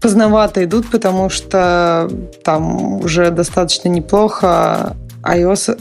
поздновато 0.00 0.64
идут, 0.64 0.90
потому 0.90 1.28
что 1.30 2.10
там 2.44 3.00
уже 3.00 3.30
достаточно 3.30 3.88
неплохо 3.88 4.96
iOS 5.22 5.78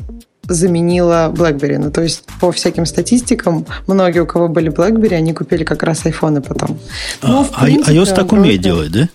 заменила 0.48 1.32
BlackBerry. 1.34 1.78
Ну, 1.78 1.92
то 1.92 2.02
есть, 2.02 2.24
по 2.40 2.52
всяким 2.52 2.86
статистикам, 2.86 3.66
многие, 3.88 4.20
у 4.20 4.26
кого 4.26 4.48
были 4.48 4.72
BlackBerry, 4.72 5.16
они 5.16 5.34
купили 5.34 5.64
как 5.64 5.84
раз 5.84 6.06
айфоны 6.06 6.42
потом. 6.42 6.80
Ну, 7.22 7.48
а, 7.54 7.66
принципе, 7.66 7.98
iOS 7.98 8.16
так 8.16 8.32
умеет 8.32 8.62
делать, 8.62 8.92
да? 8.92 9.10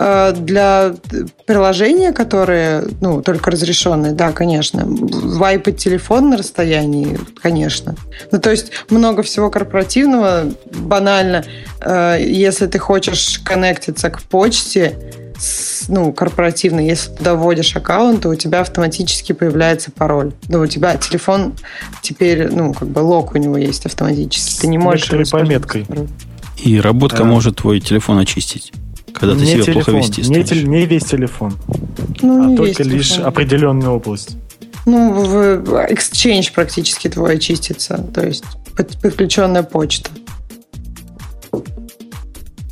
э, 0.00 0.32
для 0.32 0.94
приложения, 1.46 2.12
которые, 2.12 2.84
ну, 3.00 3.22
только 3.22 3.50
разрешенные, 3.50 4.12
да, 4.12 4.32
конечно. 4.32 4.84
Вайпать 4.86 5.76
телефон 5.76 6.30
на 6.30 6.36
расстоянии, 6.38 7.18
конечно. 7.40 7.94
Ну, 8.32 8.40
то 8.40 8.50
есть 8.50 8.72
много 8.88 9.22
всего 9.22 9.50
корпоративного, 9.50 10.46
банально. 10.72 11.44
Э, 11.80 12.16
если 12.20 12.66
ты 12.66 12.78
хочешь 12.78 13.40
коннектиться 13.44 14.10
к 14.10 14.22
почте, 14.22 14.94
ну, 15.88 16.12
корпоративный, 16.12 16.86
если 16.86 17.10
туда 17.10 17.34
вводишь 17.34 17.74
аккаунт, 17.76 18.22
то 18.22 18.28
у 18.28 18.34
тебя 18.34 18.60
автоматически 18.60 19.32
появляется 19.32 19.90
пароль. 19.90 20.32
Ну, 20.48 20.60
у 20.60 20.66
тебя 20.66 20.96
телефон 20.96 21.54
теперь, 22.02 22.48
ну, 22.50 22.72
как 22.72 22.88
бы 22.88 23.00
лог 23.00 23.34
у 23.34 23.38
него 23.38 23.56
есть 23.56 23.86
автоматически. 23.86 24.60
Ты 24.60 24.66
не 24.68 24.78
можешь... 24.78 25.10
С 25.10 25.30
пометкой. 25.30 25.86
И 26.58 26.78
работка 26.80 27.22
а. 27.22 27.24
может 27.24 27.56
твой 27.56 27.80
телефон 27.80 28.18
очистить. 28.18 28.72
Когда 29.12 29.34
ты 29.34 29.40
не 29.40 29.46
себя 29.46 29.64
телефон, 29.64 29.84
плохо 29.84 29.98
вести 29.98 30.22
не, 30.22 30.44
те, 30.44 30.62
не 30.62 30.86
весь 30.86 31.04
телефон, 31.04 31.56
ну, 32.22 32.54
а 32.54 32.56
только 32.56 32.84
лишь 32.84 33.08
телефон. 33.08 33.26
определенную 33.26 33.92
область. 33.92 34.36
Ну, 34.86 35.12
в 35.12 35.34
Exchange 35.90 36.52
практически 36.54 37.08
твой 37.08 37.34
очистится, 37.34 37.98
то 38.14 38.24
есть 38.24 38.44
подключенная 39.02 39.62
почта. 39.62 40.10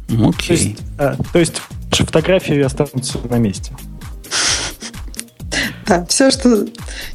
Окей. 0.09 0.27
Okay. 0.31 0.47
То, 0.47 0.53
есть, 0.53 0.77
а, 0.99 1.17
то 1.33 1.39
есть 1.39 1.63
фотографии 1.91 2.61
останутся 2.61 3.19
на 3.29 3.37
месте. 3.37 3.73
Да, 5.87 6.05
все, 6.07 6.31
что 6.31 6.67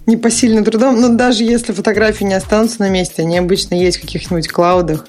не 0.07 0.17
посильно 0.17 0.63
трудом, 0.63 0.99
но 0.99 1.09
даже 1.09 1.43
если 1.43 1.73
фотографии 1.73 2.23
не 2.23 2.33
останутся 2.33 2.79
на 2.79 2.89
месте, 2.89 3.21
они 3.21 3.37
обычно 3.37 3.75
есть 3.75 3.97
в 3.97 4.01
каких-нибудь 4.01 4.47
клаудах 4.47 5.07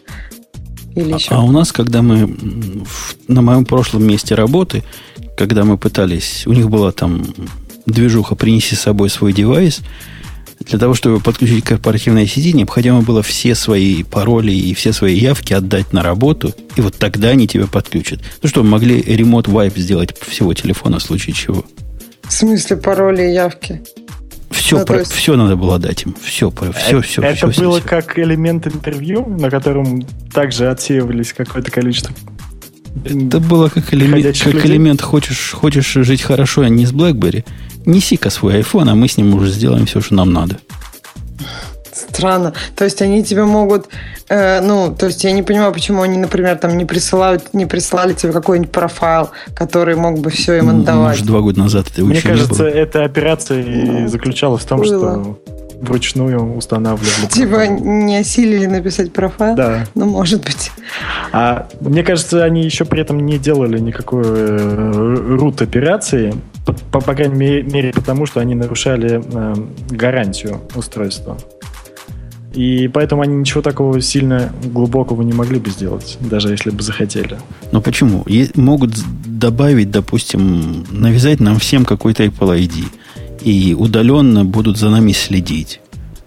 или 0.95 1.15
еще. 1.15 1.35
А 1.35 1.41
у 1.41 1.51
нас, 1.51 1.73
когда 1.73 2.03
мы 2.03 2.27
в, 2.27 3.17
на 3.27 3.41
моем 3.41 3.65
прошлом 3.65 4.07
месте 4.07 4.35
работы, 4.35 4.85
когда 5.37 5.65
мы 5.65 5.79
пытались, 5.79 6.47
у 6.47 6.53
них 6.53 6.69
была 6.69 6.93
там 6.93 7.25
движуха 7.87 8.35
«принеси 8.35 8.77
с 8.77 8.81
собой 8.81 9.09
свой 9.09 9.33
девайс», 9.33 9.81
для 10.61 10.79
того, 10.79 10.95
чтобы 10.95 11.21
подключить 11.21 11.65
к 11.65 11.69
корпоративной 11.69 12.27
сети, 12.27 12.53
необходимо 12.53 13.03
было 13.03 13.23
все 13.23 13.55
свои 13.55 14.03
пароли 14.03 14.53
и 14.53 14.75
все 14.75 14.93
свои 14.93 15.17
явки 15.17 15.53
отдать 15.53 15.93
на 15.93 16.03
работу, 16.03 16.55
и 16.77 16.81
вот 16.81 16.97
тогда 16.97 17.29
они 17.29 17.47
тебя 17.47 17.67
подключат. 17.67 18.21
Ну 18.43 18.49
что, 18.49 18.63
могли 18.63 19.01
ремонт 19.01 19.49
вайп 19.49 19.77
сделать 19.77 20.17
всего 20.19 20.55
телефона 20.55 20.99
в 20.99 21.03
случае 21.03 21.35
чего? 21.35 21.65
В 22.23 22.33
смысле 22.33 22.77
пароли 22.77 23.23
и 23.23 23.35
явки? 23.35 23.83
Все, 24.51 24.79
ну, 24.79 24.87
про, 24.87 24.99
есть... 25.01 25.13
все 25.13 25.37
надо 25.37 25.57
было 25.57 25.79
дать 25.79 26.05
им. 26.05 26.17
Все, 26.23 26.51
все, 26.51 26.73
все, 26.73 27.01
все. 27.03 27.23
Это 27.23 27.51
все, 27.51 27.63
было 27.63 27.81
все. 27.81 27.89
как 27.89 28.19
элемент 28.19 28.67
интервью, 28.67 29.27
на 29.27 29.51
котором 29.51 30.03
также 30.33 30.71
отсеивались 30.71 31.33
какое-то 31.33 31.71
количество 31.71 32.15
это 33.05 33.41
было 33.41 33.69
как 33.69 33.93
элемент, 33.93 34.39
как 34.39 34.67
элемент 34.67 35.03
хочешь, 35.03 35.51
хочешь 35.53 35.93
жить 35.93 36.23
хорошо, 36.23 36.63
а 36.63 36.69
не 36.69 36.87
с 36.87 36.93
BlackBerry. 36.93 37.45
Неси-ка 37.87 38.31
свой 38.31 38.61
iPhone, 38.61 38.91
а 38.91 38.95
мы 38.95 39.09
с 39.09 39.17
ним 39.17 39.35
уже 39.35 39.51
сделаем 39.51 39.87
все, 39.87 40.01
что 40.01 40.15
нам 40.15 40.33
надо. 40.33 40.59
Странно. 41.93 42.53
То 42.77 42.85
есть 42.85 43.03
они 43.03 43.23
тебе 43.23 43.45
могут, 43.45 43.87
э, 44.29 44.61
ну, 44.61 44.95
то 44.97 45.07
есть 45.07 45.23
я 45.25 45.33
не 45.33 45.43
понимаю, 45.43 45.73
почему 45.73 46.03
они, 46.03 46.19
например, 46.19 46.57
там 46.59 46.77
не 46.77 46.85
присылают, 46.85 47.55
не 47.55 47.67
прислали 47.67 48.15
тебе 48.15 48.33
какой-нибудь 48.33 48.73
профайл, 48.73 49.31
который 49.55 49.95
мог 49.95 50.19
бы 50.19 50.31
все 50.31 50.55
им 50.55 50.71
отдавать. 50.71 51.13
Может, 51.13 51.27
два 51.27 51.41
года 51.41 51.61
назад 51.61 51.87
это 51.93 52.03
Мне 52.03 52.21
кажется, 52.21 52.65
эта 52.65 53.05
операция 53.05 54.09
заключалась 54.09 54.63
в 54.63 54.67
том, 54.67 54.81
Было. 54.81 54.87
что 54.87 55.39
вручную 55.85 56.57
устанавливали. 56.57 57.29
Типа 57.31 57.67
не 57.67 58.17
осилили 58.17 58.67
написать 58.67 59.13
профайл? 59.13 59.55
Да. 59.55 59.87
Ну, 59.95 60.07
может 60.07 60.43
быть. 60.45 60.71
А 61.33 61.69
мне 61.81 62.03
кажется, 62.03 62.45
они 62.45 62.63
еще 62.63 62.85
при 62.85 63.01
этом 63.01 63.21
не 63.21 63.39
делали 63.39 63.79
никакой 63.79 64.23
э, 64.25 65.37
рут 65.37 65.63
операции, 65.63 66.35
по, 66.65 67.01
по 67.01 67.15
крайней 67.15 67.63
мере, 67.63 67.93
потому 67.93 68.27
что 68.27 68.41
они 68.41 68.55
нарушали 68.55 69.23
э, 69.25 69.55
гарантию 69.91 70.61
устройства. 70.75 71.37
И 72.55 72.89
поэтому 72.89 73.23
они 73.23 73.35
ничего 73.35 73.63
такого 73.63 74.01
сильно 74.01 74.53
глубокого 74.63 75.23
не 75.23 75.33
могли 75.33 75.59
бы 75.59 75.71
сделать, 75.71 76.17
даже 76.21 76.51
если 76.51 76.71
бы 76.71 76.83
захотели. 76.83 77.37
Но 77.73 77.81
почему? 77.81 78.25
Могут 78.55 78.93
добавить, 79.27 79.91
допустим, 79.91 80.87
навязать 80.91 81.41
нам 81.41 81.59
всем 81.59 81.85
какой-то 81.85 82.25
Apple 82.25 82.57
ID 82.61 82.85
и 83.45 83.75
удаленно 83.75 84.45
будут 84.45 84.79
за 84.79 84.89
нами 84.89 85.13
следить, 85.13 85.81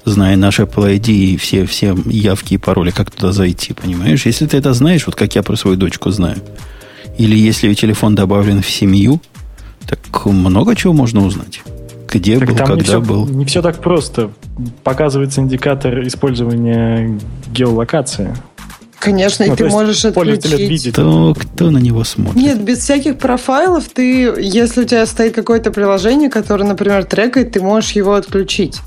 зная 0.06 0.38
наш 0.38 0.60
Apple 0.60 0.98
ID 0.98 1.12
и 1.12 1.38
все, 1.38 1.66
все 1.66 1.98
явки 2.06 2.54
и 2.54 2.58
пароли, 2.58 2.92
как 2.92 3.12
туда 3.12 3.32
зайти, 3.32 3.74
понимаешь? 3.74 4.26
Если 4.26 4.46
ты 4.46 4.58
это 4.58 4.74
знаешь, 4.74 5.06
вот 5.08 5.16
как 5.16 5.36
я 5.36 5.44
про 5.44 5.56
свою 5.56 5.78
дочку 5.78 6.12
знаю, 6.12 6.38
или 7.18 7.36
если 7.36 7.74
телефон 7.74 8.14
добавлен 8.16 8.62
в 8.62 8.70
семью, 8.70 9.20
так 9.88 10.26
много 10.26 10.76
чего 10.76 10.94
можно 10.94 11.26
узнать. 11.26 11.62
Где 12.10 12.40
так 12.40 12.50
был, 12.50 12.56
когда 12.56 12.76
не 12.76 12.82
все, 12.82 13.02
был. 13.02 13.28
Не 13.28 13.46
все 13.46 13.62
так 13.62 13.80
просто. 13.82 14.32
Показывается 14.84 15.42
индикатор 15.42 16.06
использования 16.08 17.20
геолокации. 17.52 18.34
Конечно, 19.00 19.46
ну, 19.46 19.54
и 19.54 19.56
ты 19.56 19.68
можешь 19.68 20.04
отключить. 20.06 20.92
Кто, 20.92 21.36
кто 21.36 21.70
на 21.70 21.78
него 21.78 22.04
смотрит? 22.04 22.36
Нет, 22.36 22.62
без 22.62 22.80
всяких 22.80 23.18
профайлов 23.18 23.86
ты, 23.90 24.34
если 24.40 24.82
у 24.82 24.86
тебя 24.86 25.06
стоит 25.06 25.36
какое-то 25.36 25.72
приложение, 25.72 26.30
которое, 26.30 26.66
например, 26.66 27.06
трекает, 27.06 27.52
ты 27.52 27.62
можешь 27.62 27.92
его 27.92 28.16
отключить 28.16 28.80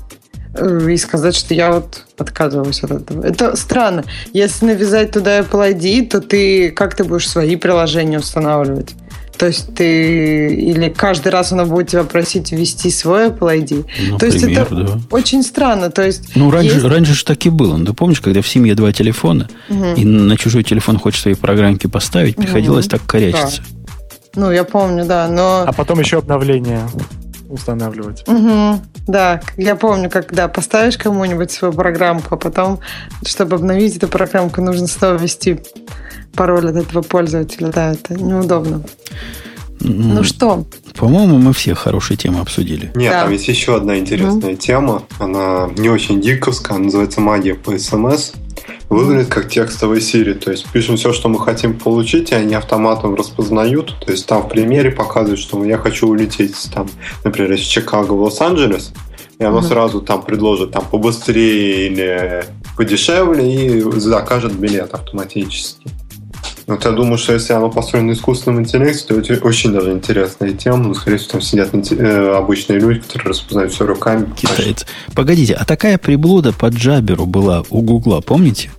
э, 0.53 0.91
и 0.91 0.97
сказать, 0.97 1.35
что 1.35 1.53
я 1.53 1.71
вот 1.71 2.05
отказываюсь 2.17 2.83
от 2.83 2.91
этого. 2.91 3.25
Это 3.25 3.55
странно. 3.55 4.03
Если 4.33 4.65
навязать 4.65 5.11
туда 5.11 5.39
Apple 5.39 5.73
ID, 5.73 6.09
то 6.09 6.19
ты 6.19 6.71
как 6.71 6.95
ты 6.95 7.03
будешь 7.03 7.29
свои 7.29 7.55
приложения 7.55 8.19
устанавливать? 8.19 8.93
То 9.41 9.47
есть 9.47 9.73
ты 9.73 10.53
или 10.53 10.89
каждый 10.89 11.29
раз 11.29 11.51
она 11.51 11.65
будет 11.65 11.87
тебя 11.87 12.03
просить 12.03 12.51
ввести 12.51 12.91
свой 12.91 13.29
Apple 13.29 13.39
ID. 13.39 13.77
Например, 13.77 14.19
То 14.19 14.25
есть 14.27 14.43
это 14.43 14.75
да. 14.75 14.99
очень 15.09 15.41
странно. 15.41 15.89
То 15.89 16.05
есть 16.05 16.35
ну, 16.35 16.51
раньше, 16.51 16.75
есть... 16.75 16.85
раньше 16.85 17.15
же 17.15 17.25
так 17.25 17.43
и 17.47 17.49
было. 17.49 17.75
Ну, 17.75 17.85
ты 17.85 17.93
помнишь, 17.93 18.21
когда 18.21 18.43
в 18.43 18.47
семье 18.47 18.75
два 18.75 18.91
телефона, 18.91 19.49
угу. 19.67 19.83
и 19.97 20.05
на 20.05 20.37
чужой 20.37 20.61
телефон 20.61 20.99
хочешь 20.99 21.21
свои 21.21 21.33
программки 21.33 21.87
поставить, 21.87 22.35
приходилось 22.35 22.85
угу. 22.85 22.91
так 22.91 23.05
корячиться. 23.07 23.63
Да. 23.67 23.95
Ну, 24.35 24.51
я 24.51 24.63
помню, 24.63 25.05
да, 25.05 25.27
но... 25.27 25.63
А 25.65 25.73
потом 25.73 25.99
еще 25.99 26.19
обновление 26.19 26.87
устанавливать. 27.51 28.27
Угу. 28.27 28.81
Да, 29.07 29.41
я 29.57 29.75
помню, 29.75 30.09
когда 30.09 30.47
поставишь 30.47 30.97
кому-нибудь 30.97 31.51
свою 31.51 31.73
программку, 31.73 32.35
а 32.35 32.37
потом, 32.37 32.79
чтобы 33.25 33.55
обновить 33.55 33.97
эту 33.97 34.07
программку, 34.07 34.61
нужно 34.61 34.87
снова 34.87 35.15
ввести 35.15 35.59
пароль 36.33 36.69
от 36.69 36.75
этого 36.75 37.01
пользователя. 37.01 37.67
Да, 37.67 37.93
это 37.93 38.15
неудобно. 38.15 38.83
Ну, 39.83 40.15
ну 40.15 40.23
что? 40.23 40.65
По-моему, 40.95 41.37
мы 41.37 41.53
все 41.53 41.73
хорошие 41.73 42.15
темы 42.15 42.41
обсудили. 42.41 42.91
Нет, 42.93 43.11
да. 43.11 43.23
там 43.23 43.31
есть 43.31 43.47
еще 43.47 43.75
одна 43.75 43.97
интересная 43.97 44.53
mm 44.53 44.57
тема. 44.57 45.03
Она 45.19 45.69
не 45.75 45.89
очень 45.89 46.21
диковская, 46.21 46.75
она 46.75 46.85
называется 46.85 47.21
магия 47.21 47.55
по 47.55 47.77
СМС. 47.77 48.33
Выглядит 48.89 49.29
как 49.29 49.49
текстовый 49.49 49.99
Siri. 49.99 50.33
То 50.33 50.51
есть 50.51 50.67
пишем 50.71 50.97
все, 50.97 51.13
что 51.13 51.29
мы 51.29 51.39
хотим 51.39 51.77
получить, 51.77 52.31
и 52.31 52.35
они 52.35 52.55
автоматом 52.55 53.15
распознают. 53.15 53.95
То 54.05 54.11
есть 54.11 54.27
там 54.27 54.43
в 54.43 54.49
примере 54.49 54.91
показывают, 54.91 55.39
что 55.39 55.63
я 55.65 55.77
хочу 55.77 56.07
улететь, 56.07 56.55
там, 56.73 56.89
например, 57.23 57.53
из 57.53 57.61
Чикаго 57.61 58.13
в 58.13 58.21
Лос-Анджелес. 58.21 58.93
И 59.39 59.43
оно 59.43 59.59
mm 59.59 59.67
сразу 59.67 60.01
там 60.01 60.21
предложит 60.21 60.71
там 60.71 60.85
побыстрее 60.85 61.87
или 61.87 62.45
подешевле 62.77 63.79
и 63.79 63.81
закажет 63.99 64.53
билет 64.53 64.93
автоматически. 64.93 65.89
Вот 66.67 66.85
я 66.85 66.91
думаю, 66.91 67.17
что 67.17 67.33
если 67.33 67.53
оно 67.53 67.69
построено 67.69 68.09
на 68.09 68.11
искусственном 68.13 68.61
интеллекте, 68.61 69.05
то 69.07 69.19
это 69.19 69.45
очень 69.45 69.71
даже 69.71 69.91
интересная 69.91 70.53
тема. 70.53 70.77
Но, 70.77 70.93
скорее 70.93 71.17
всего, 71.17 71.31
там 71.33 71.41
сидят 71.41 71.69
э, 71.73 72.35
обычные 72.35 72.79
люди, 72.79 72.99
которые 72.99 73.29
распознают 73.29 73.73
все 73.73 73.85
руками. 73.85 74.27
Китайцы. 74.35 74.85
Погодите, 75.13 75.53
а 75.53 75.65
такая 75.65 75.97
приблуда 75.97 76.53
по 76.53 76.67
джаберу 76.67 77.25
была 77.25 77.63
у 77.69 77.81
Гугла, 77.81 78.21
помните? 78.21 78.71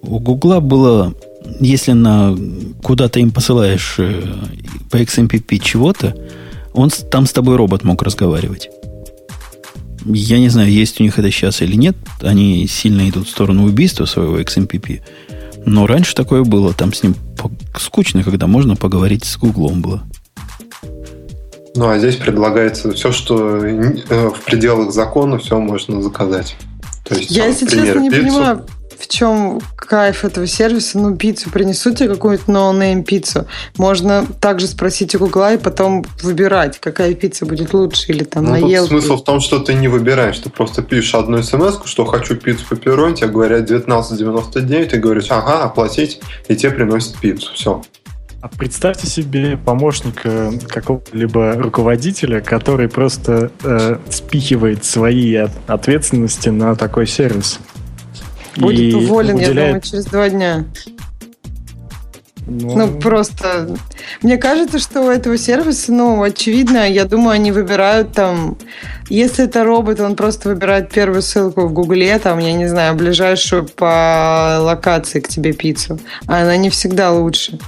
У 0.00 0.18
Гугла 0.20 0.60
было, 0.60 1.14
если 1.60 1.92
на 1.92 2.36
куда-то 2.82 3.20
им 3.20 3.30
посылаешь 3.30 3.96
э, 3.98 4.22
по 4.90 4.96
XMPP 4.96 5.58
чего-то, 5.58 6.14
он 6.72 6.90
там 7.10 7.26
с 7.26 7.32
тобой 7.32 7.56
робот 7.56 7.82
мог 7.82 8.02
разговаривать. 8.02 8.70
Я 10.04 10.38
не 10.38 10.48
знаю, 10.48 10.70
есть 10.70 11.00
у 11.00 11.02
них 11.02 11.18
это 11.18 11.30
сейчас 11.30 11.60
или 11.60 11.74
нет. 11.74 11.96
Они 12.22 12.66
сильно 12.68 13.08
идут 13.08 13.26
в 13.26 13.30
сторону 13.30 13.64
убийства 13.64 14.04
своего 14.04 14.38
XMPP. 14.38 15.00
Но 15.68 15.86
раньше 15.86 16.14
такое 16.14 16.44
было. 16.44 16.72
Там 16.72 16.94
с 16.94 17.02
ним 17.02 17.14
скучно, 17.78 18.22
когда 18.22 18.46
можно 18.46 18.74
поговорить 18.74 19.24
с 19.24 19.36
Гуглом 19.36 19.82
было. 19.82 20.02
Ну, 21.76 21.88
а 21.88 21.98
здесь 21.98 22.16
предлагается 22.16 22.90
все, 22.92 23.12
что 23.12 23.64
э, 23.64 24.30
в 24.30 24.40
пределах 24.44 24.92
закона, 24.92 25.38
все 25.38 25.60
можно 25.60 26.02
заказать. 26.02 26.56
То 27.04 27.14
есть, 27.14 27.30
Я, 27.30 27.46
если 27.46 27.66
честно, 27.66 28.00
не 28.00 28.10
пиццу. 28.10 28.22
понимаю, 28.22 28.66
в 28.98 29.06
чем 29.08 29.60
кайф 29.76 30.24
этого 30.24 30.46
сервиса? 30.46 30.98
Ну, 30.98 31.16
пиццу 31.16 31.50
принесут 31.50 31.98
тебе 31.98 32.08
какую-то 32.10 32.50
no-name 32.50 33.02
пиццу. 33.02 33.46
Можно 33.76 34.26
также 34.40 34.66
спросить 34.66 35.14
у 35.14 35.18
Гугла 35.18 35.54
и 35.54 35.58
потом 35.58 36.04
выбирать, 36.22 36.78
какая 36.78 37.14
пицца 37.14 37.46
будет 37.46 37.72
лучше 37.72 38.12
или 38.12 38.24
там 38.24 38.44
ну, 38.44 38.56
на 38.56 38.86
Смысл 38.86 39.16
в 39.16 39.24
том, 39.24 39.40
что 39.40 39.60
ты 39.60 39.74
не 39.74 39.88
выбираешь. 39.88 40.38
Ты 40.38 40.50
просто 40.50 40.82
пишешь 40.82 41.14
одну 41.14 41.42
смс 41.42 41.78
что 41.84 42.04
хочу 42.04 42.36
пиццу 42.36 42.64
пепперони, 42.68 43.14
тебе 43.14 43.28
говорят 43.28 43.70
19,99, 43.70 44.86
ты 44.86 44.96
говоришь, 44.98 45.30
ага, 45.30 45.62
оплатить, 45.62 46.20
и 46.48 46.56
тебе 46.56 46.72
приносят 46.72 47.16
пиццу. 47.18 47.52
Все. 47.54 47.82
А 48.40 48.46
представьте 48.46 49.08
себе 49.08 49.56
помощника 49.56 50.52
какого-либо 50.68 51.54
руководителя, 51.54 52.40
который 52.40 52.88
просто 52.88 53.50
э, 53.64 53.96
спихивает 54.10 54.84
свои 54.84 55.34
ответственности 55.66 56.48
на 56.48 56.76
такой 56.76 57.08
сервис. 57.08 57.58
Будет 58.56 58.94
уволен, 58.94 59.36
уделяет... 59.36 59.56
я 59.56 59.64
думаю, 59.66 59.80
через 59.80 60.04
два 60.06 60.28
дня. 60.28 60.64
Ну... 62.50 62.76
ну, 62.76 62.98
просто... 62.98 63.76
Мне 64.22 64.38
кажется, 64.38 64.78
что 64.78 65.02
у 65.02 65.10
этого 65.10 65.36
сервиса, 65.36 65.92
ну, 65.92 66.22
очевидно, 66.22 66.88
я 66.88 67.04
думаю, 67.04 67.32
они 67.32 67.52
выбирают 67.52 68.12
там... 68.12 68.56
Если 69.10 69.44
это 69.44 69.64
робот, 69.64 70.00
он 70.00 70.16
просто 70.16 70.48
выбирает 70.48 70.90
первую 70.90 71.22
ссылку 71.22 71.66
в 71.66 71.72
Гугле, 71.72 72.18
там, 72.18 72.38
я 72.38 72.52
не 72.52 72.66
знаю, 72.66 72.94
ближайшую 72.94 73.64
по 73.64 74.58
локации 74.60 75.20
к 75.20 75.28
тебе 75.28 75.52
пиццу. 75.52 75.98
А 76.26 76.42
она 76.42 76.56
не 76.56 76.70
всегда 76.70 77.12
лучше. 77.12 77.58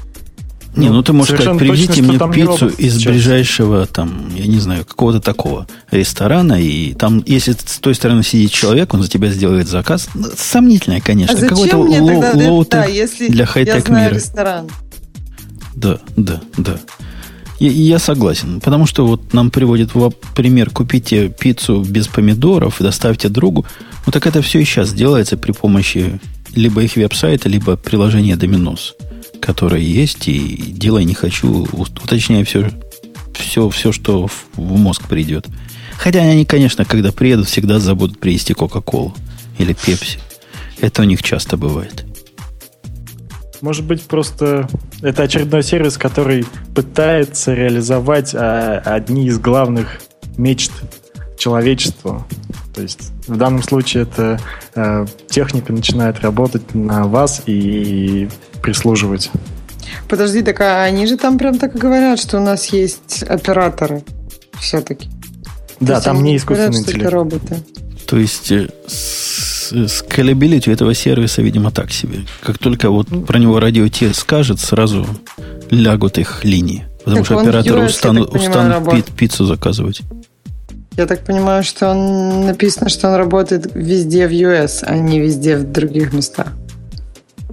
Не, 0.81 0.91
ну 0.91 1.03
ты 1.03 1.13
можешь 1.13 1.35
сказать, 1.35 1.59
привезите 1.59 2.03
мне 2.03 2.19
пиццу 2.33 2.69
из 2.69 2.95
сейчас. 2.95 3.13
ближайшего, 3.13 3.87
там, 3.87 4.31
я 4.35 4.47
не 4.47 4.59
знаю, 4.59 4.85
какого-то 4.85 5.21
такого 5.21 5.67
ресторана, 5.91 6.61
и 6.61 6.95
там, 6.95 7.23
если 7.27 7.53
с 7.53 7.79
той 7.79 7.95
стороны 7.95 8.23
сидит 8.23 8.51
человек, 8.51 8.93
он 8.95 9.03
за 9.03 9.09
тебя 9.09 9.31
сделает 9.31 9.69
заказ. 9.69 10.09
Ну, 10.15 10.29
сомнительное, 10.37 11.01
конечно. 11.01 11.39
А 11.39 11.49
Какой-то 11.49 11.79
мне 11.79 12.01
low, 12.01 12.23
тогда, 12.23 12.49
low 12.49 12.67
да, 12.69 12.85
если 12.87 13.29
для 13.29 13.47
хай-тек 13.47 13.89
мира. 13.89 14.15
ресторан? 14.15 14.69
Да, 15.75 15.99
да, 16.17 16.41
да. 16.57 16.79
Я, 17.59 17.71
я 17.71 17.99
согласен. 17.99 18.61
Потому 18.61 18.87
что 18.87 19.07
вот 19.07 19.33
нам 19.33 19.51
приводит 19.51 19.95
в 19.95 20.11
пример, 20.35 20.71
купите 20.71 21.29
пиццу 21.29 21.83
без 21.83 22.09
помидоров 22.09 22.81
и 22.81 22.85
доставьте 22.85 23.29
другу. 23.29 23.67
Ну 24.07 24.13
так 24.13 24.27
это 24.27 24.41
все 24.43 24.61
и 24.61 24.65
сейчас 24.65 24.93
делается 24.93 25.37
при 25.37 25.53
помощи 25.53 26.21
либо 26.55 26.83
их 26.83 26.97
веб-сайта, 26.97 27.49
либо 27.49 27.77
приложения 27.77 28.37
Доминос 28.37 28.95
которая 29.41 29.81
есть, 29.81 30.29
и 30.29 30.39
делай 30.57 31.05
не 31.05 31.15
хочу, 31.15 31.67
уточняя 31.73 32.45
все, 32.45 32.71
все, 33.35 33.69
все, 33.71 33.93
что 33.93 34.27
в, 34.27 34.47
в 34.55 34.79
мозг 34.79 35.09
придет. 35.09 35.47
Хотя 35.99 36.21
они, 36.21 36.45
конечно, 36.45 36.85
когда 36.85 37.13
приедут, 37.13 37.49
всегда 37.49 37.79
забудут 37.79 38.19
привезти 38.19 38.55
Кока-Колу 38.55 39.15
или 39.59 39.75
Пепси. 39.75 40.19
Это 40.81 41.03
у 41.03 41.05
них 41.05 41.23
часто 41.23 41.57
бывает. 41.57 42.05
Может 43.61 43.85
быть, 43.85 44.03
просто 44.03 44.69
это 45.03 45.25
очередной 45.25 45.63
сервис, 45.63 45.99
который 45.99 46.47
пытается 46.75 47.53
реализовать 47.53 48.35
а, 48.35 48.79
одни 48.85 49.27
из 49.27 49.39
главных 49.39 50.01
мечт 50.39 50.73
человечества. 51.37 52.27
То 52.75 52.83
есть 52.83 53.13
в 53.27 53.37
данном 53.37 53.63
случае 53.63 54.05
это 54.05 54.41
э, 54.75 55.07
техника 55.29 55.73
начинает 55.73 56.21
работать 56.21 56.75
на 56.75 57.05
вас 57.05 57.43
и 57.47 58.29
прислуживать. 58.61 59.31
Подожди, 60.09 60.43
так 60.43 60.61
а 60.61 60.83
они 60.83 61.07
же 61.07 61.17
там 61.17 61.39
прям 61.39 61.59
так 61.59 61.75
и 61.75 61.79
говорят, 61.79 62.19
что 62.19 62.39
у 62.39 62.41
нас 62.41 62.67
есть 62.67 63.23
операторы 63.23 64.03
все-таки. 64.61 65.09
Да, 65.81 66.01
там 66.01 66.23
не 66.23 66.37
искусственный 66.37 66.71
говорят, 66.71 66.89
интеллект. 66.89 67.01
Что 67.01 67.09
это 67.09 67.17
роботы. 67.17 67.57
То 68.07 68.19
есть 68.19 68.53
э, 68.53 68.69
скалибилити 69.89 70.71
этого 70.71 70.95
сервиса, 70.95 71.43
видимо, 71.43 71.71
так 71.71 71.91
себе. 71.93 72.21
Как 72.43 72.59
только 72.59 72.91
вот 72.91 73.07
про 73.27 73.39
него 73.39 73.61
радио 73.61 73.89
T 73.89 74.13
скажет, 74.15 74.61
сразу 74.61 75.07
лягут 75.71 76.19
их 76.19 76.45
линии. 76.45 76.87
Потому 77.05 77.25
так 77.25 77.27
что 77.27 77.39
операторы 77.39 77.83
US, 77.83 77.87
устанут, 77.87 78.33
понимаю, 78.33 78.81
устанут 78.81 79.07
пи- 79.07 79.13
пиццу 79.13 79.47
заказывать. 79.47 80.03
Я 80.97 81.07
так 81.07 81.25
понимаю, 81.25 81.63
что 81.63 81.89
он 81.89 82.47
написано, 82.47 82.91
что 82.91 83.09
он 83.09 83.15
работает 83.15 83.71
везде 83.75 84.29
в 84.29 84.33
US, 84.33 84.83
а 84.83 84.97
не 84.97 85.21
везде 85.21 85.57
в 85.57 85.71
других 85.71 86.13
местах. 86.13 86.49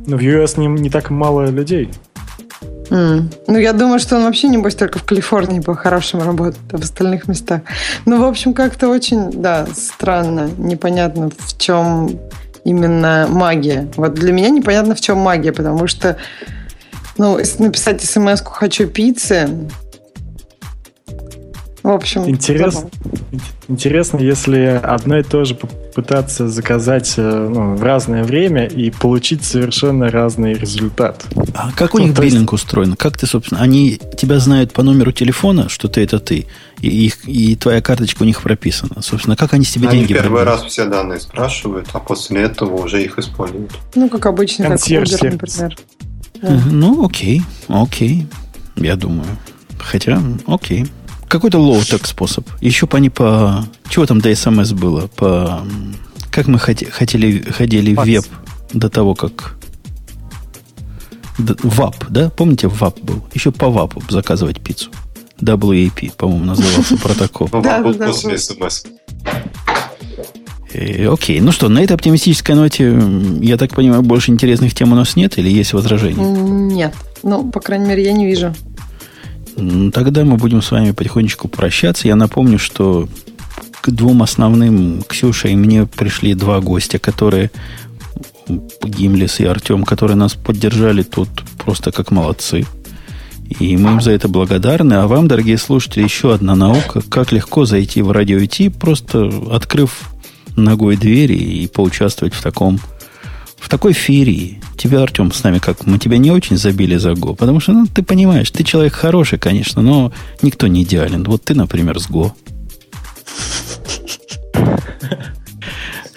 Но 0.07 0.17
в 0.17 0.21
US 0.21 0.59
не, 0.59 0.67
не 0.67 0.89
так 0.89 1.09
мало 1.09 1.47
людей. 1.47 1.91
Mm. 2.89 3.23
Ну, 3.47 3.57
я 3.57 3.73
думаю, 3.73 3.99
что 3.99 4.15
он 4.15 4.23
вообще, 4.23 4.47
небось, 4.47 4.75
только 4.75 4.99
в 4.99 5.03
Калифорнии 5.03 5.59
по-хорошему 5.59 6.23
работает, 6.23 6.57
а 6.71 6.77
в 6.77 6.81
остальных 6.81 7.27
местах. 7.27 7.61
Ну, 8.05 8.21
в 8.21 8.23
общем, 8.23 8.53
как-то 8.53 8.87
очень, 8.87 9.29
да, 9.31 9.67
странно, 9.75 10.49
непонятно, 10.57 11.29
в 11.37 11.57
чем 11.57 12.19
именно 12.63 13.27
магия. 13.29 13.89
Вот 13.97 14.13
для 14.13 14.31
меня 14.31 14.49
непонятно, 14.49 14.95
в 14.95 15.01
чем 15.01 15.17
магия, 15.17 15.51
потому 15.51 15.87
что, 15.87 16.17
ну, 17.17 17.37
написать 17.59 18.01
смс-ку 18.01 18.51
«хочу 18.51 18.87
пиццы», 18.87 19.49
в 21.87 21.95
общем, 21.95 22.29
интересно, 22.29 22.89
интересно, 23.67 24.17
если 24.17 24.79
одно 24.83 25.17
и 25.19 25.23
то 25.23 25.45
же 25.45 25.55
попытаться 25.55 26.47
заказать 26.49 27.13
э, 27.17 27.21
ну, 27.21 27.75
в 27.75 27.83
разное 27.83 28.23
время 28.23 28.65
и 28.65 28.91
получить 28.91 29.43
совершенно 29.43 30.09
разный 30.09 30.53
результат. 30.53 31.25
А 31.53 31.71
как 31.71 31.95
у 31.95 31.99
них 31.99 32.15
ну, 32.15 32.21
биллинг 32.21 32.51
есть... 32.51 32.63
устроен? 32.63 32.95
Как 32.95 33.17
ты, 33.17 33.25
собственно, 33.25 33.61
они 33.61 33.99
тебя 34.17 34.39
знают 34.39 34.73
по 34.73 34.83
номеру 34.83 35.11
телефона, 35.11 35.69
что 35.69 35.87
ты 35.87 36.01
это 36.01 36.19
ты, 36.19 36.47
и, 36.81 37.05
их, 37.05 37.27
и 37.27 37.55
твоя 37.55 37.81
карточка 37.81 38.23
у 38.23 38.25
них 38.25 38.41
прописана. 38.41 39.01
Собственно, 39.01 39.35
как 39.35 39.53
они 39.53 39.63
с 39.63 39.71
тебя 39.71 39.89
они 39.89 39.99
деньги 39.99 40.13
первый 40.13 40.43
раз 40.43 40.63
все 40.63 40.85
данные 40.85 41.19
спрашивают, 41.19 41.87
а 41.93 41.99
после 41.99 42.41
этого 42.41 42.83
уже 42.83 43.03
их 43.03 43.17
используют. 43.17 43.71
Ну, 43.95 44.09
как 44.09 44.25
обычно, 44.25 44.65
Консьерж 44.65 45.11
как 45.11 45.21
Uber, 45.21 45.31
например. 45.31 45.77
Да. 46.41 46.61
Ну, 46.69 47.05
окей, 47.05 47.41
окей, 47.67 48.27
я 48.75 48.95
думаю. 48.95 49.27
Хотя, 49.79 50.21
окей. 50.45 50.85
Какой-то 51.27 51.59
low-tech 51.59 52.05
способ. 52.07 52.47
Еще 52.61 52.87
по 52.87 52.97
не 52.97 53.09
по... 53.09 53.65
Чего 53.89 54.05
там 54.05 54.21
до 54.21 54.33
смс 54.35 54.71
было? 54.71 55.07
По... 55.07 55.65
Как 56.31 56.47
мы 56.47 56.59
хоти, 56.59 56.85
хотели, 56.85 57.41
ходили 57.41 57.93
в 57.93 58.05
веб 58.05 58.25
до 58.73 58.89
того, 58.89 59.13
как... 59.15 59.57
ВАП, 61.37 62.05
да? 62.09 62.29
Помните, 62.29 62.67
ВАП 62.67 62.99
был? 63.01 63.23
Еще 63.33 63.51
по 63.51 63.69
ВАПу 63.69 64.01
заказывать 64.09 64.61
пиццу. 64.61 64.89
WAP, 65.39 66.13
по-моему, 66.15 66.45
назывался 66.45 66.97
протокол. 67.01 67.47
ВАП 67.51 67.83
был 67.83 67.93
после 67.93 68.37
смс. 68.37 68.85
Э, 70.73 71.07
окей, 71.07 71.39
ну 71.41 71.51
что, 71.51 71.69
на 71.69 71.79
этой 71.79 71.93
оптимистической 71.93 72.55
ноте, 72.55 72.97
я 73.41 73.57
так 73.57 73.73
понимаю, 73.73 74.01
больше 74.01 74.31
интересных 74.31 74.73
тем 74.73 74.91
у 74.91 74.95
нас 74.95 75.15
нет 75.15 75.37
или 75.37 75.49
есть 75.49 75.73
возражения? 75.73 76.23
Нет. 76.23 76.93
Ну, 77.23 77.49
по 77.51 77.59
крайней 77.59 77.87
мере, 77.87 78.03
я 78.03 78.13
не 78.13 78.25
вижу. 78.25 78.53
Тогда 79.91 80.23
мы 80.23 80.37
будем 80.37 80.61
с 80.61 80.71
вами 80.71 80.91
потихонечку 80.91 81.47
прощаться. 81.47 82.07
Я 82.07 82.15
напомню, 82.15 82.59
что 82.59 83.09
к 83.81 83.89
двум 83.89 84.21
основным, 84.21 85.01
Ксюше 85.03 85.49
и 85.49 85.55
мне, 85.55 85.85
пришли 85.87 86.35
два 86.35 86.59
гостя, 86.59 86.99
которые 86.99 87.49
Гимлис 88.47 89.39
и 89.39 89.45
Артем, 89.45 89.83
которые 89.83 90.15
нас 90.15 90.35
поддержали 90.35 91.01
тут 91.01 91.29
просто 91.57 91.91
как 91.91 92.11
молодцы. 92.11 92.65
И 93.59 93.77
мы 93.77 93.91
им 93.91 94.01
за 94.01 94.11
это 94.11 94.27
благодарны. 94.27 94.93
А 94.93 95.07
вам, 95.07 95.27
дорогие 95.27 95.57
слушатели, 95.57 96.03
еще 96.03 96.33
одна 96.33 96.55
наука. 96.55 97.01
Как 97.09 97.31
легко 97.31 97.65
зайти 97.65 98.01
в 98.01 98.11
радио 98.11 98.37
IT, 98.37 98.77
просто 98.77 99.31
открыв 99.51 100.09
ногой 100.55 100.97
двери 100.97 101.35
и 101.35 101.67
поучаствовать 101.67 102.33
в 102.33 102.41
таком 102.41 102.79
в 103.57 103.69
такой 103.69 103.93
ферии. 103.93 104.61
Тебя, 104.77 105.01
Артем, 105.01 105.31
с 105.31 105.43
нами 105.43 105.59
как? 105.59 105.85
Мы 105.85 105.97
тебя 105.97 106.17
не 106.17 106.31
очень 106.31 106.57
забили 106.57 106.97
за 106.97 107.13
Го. 107.13 107.33
Потому 107.33 107.59
что, 107.59 107.73
ну, 107.73 107.87
ты 107.87 108.03
понимаешь, 108.03 108.51
ты 108.51 108.63
человек 108.63 108.93
хороший, 108.93 109.39
конечно, 109.39 109.81
но 109.81 110.11
никто 110.41 110.67
не 110.67 110.83
идеален. 110.83 111.23
Вот 111.23 111.43
ты, 111.43 111.55
например, 111.55 111.99
с 111.99 112.07
Го. 112.07 112.35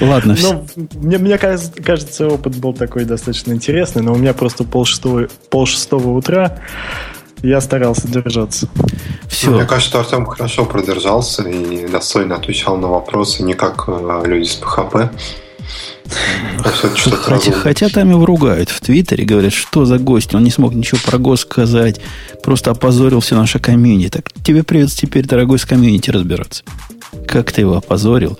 Ладно, 0.01 0.35
все. 0.35 0.65
Ну, 0.77 0.89
мне, 0.95 1.19
мне 1.19 1.39
кажется, 1.39 2.27
опыт 2.27 2.57
был 2.57 2.73
такой 2.73 3.05
достаточно 3.05 3.53
интересный, 3.53 4.03
но 4.03 4.15
у 4.15 4.17
меня 4.17 4.33
просто 4.33 4.65
пол 4.65 4.87
шестого, 4.87 5.29
пол 5.51 5.67
шестого 5.67 6.17
утра 6.17 6.59
я 7.43 7.61
старался 7.61 8.09
держаться. 8.09 8.69
Все. 9.29 9.51
Мне 9.51 9.65
кажется, 9.65 9.91
что 9.91 10.01
Артем 10.01 10.27
хорошо 10.27 10.65
продержался 10.65 11.43
и 11.43 11.87
достойно 11.89 12.37
отвечал 12.37 12.77
на 12.77 12.89
вопросы, 12.89 13.43
не 13.43 13.55
как 13.55 13.85
э, 13.89 14.23
люди 14.27 14.47
с 14.47 14.57
ПХП. 14.57 15.11
Хотя, 16.63 17.53
хотя 17.53 17.89
там 17.89 18.11
его 18.11 18.27
ругают 18.27 18.71
в 18.71 18.81
Твиттере, 18.81 19.25
говорят, 19.25 19.53
что 19.53 19.85
за 19.85 19.99
гость, 19.99 20.35
он 20.35 20.45
не 20.45 20.51
смог 20.51 20.75
ничего 20.75 21.01
про 21.05 21.19
ГОС 21.19 21.41
сказать, 21.41 22.01
просто 22.43 22.71
опозорил 22.71 23.21
все 23.21 23.37
наше 23.37 23.59
комьюнити. 23.59 24.09
Так 24.09 24.31
тебе 24.45 24.63
придется 24.63 24.99
теперь, 24.99 25.27
дорогой, 25.27 25.59
с 25.59 25.65
комьюнити 25.65 26.11
разбираться. 26.11 26.65
Как 27.27 27.53
ты 27.53 27.63
его 27.63 27.77
опозорил, 27.77 28.39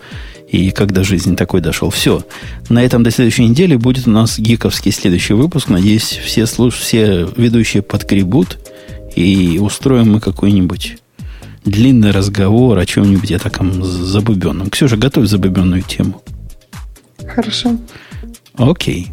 и 0.49 0.71
когда 0.71 1.05
жизнь 1.05 1.37
такой 1.37 1.61
дошел. 1.61 1.91
Все. 1.91 2.25
На 2.69 2.83
этом 2.83 3.03
до 3.03 3.11
следующей 3.11 3.47
недели 3.47 3.77
будет 3.77 4.09
у 4.09 4.11
нас 4.11 4.39
гиковский 4.39 4.91
следующий 4.91 5.35
выпуск. 5.35 5.69
Надеюсь, 5.69 6.21
все, 6.25 6.47
слуш... 6.47 6.75
все 6.75 7.29
ведущие 7.37 7.83
подгребут, 7.83 8.59
и 9.15 9.59
устроим 9.61 10.13
мы 10.13 10.21
какой-нибудь 10.21 10.99
длинный 11.65 12.11
разговор 12.11 12.79
о 12.79 12.87
чем-нибудь 12.87 13.31
я 13.31 13.39
таком 13.39 13.85
забубенном. 13.85 14.71
Ксюша, 14.71 14.97
готовь 14.97 15.29
забубенную 15.29 15.83
тему. 15.83 16.23
Хорошо. 17.35 17.77
Окей. 18.55 19.13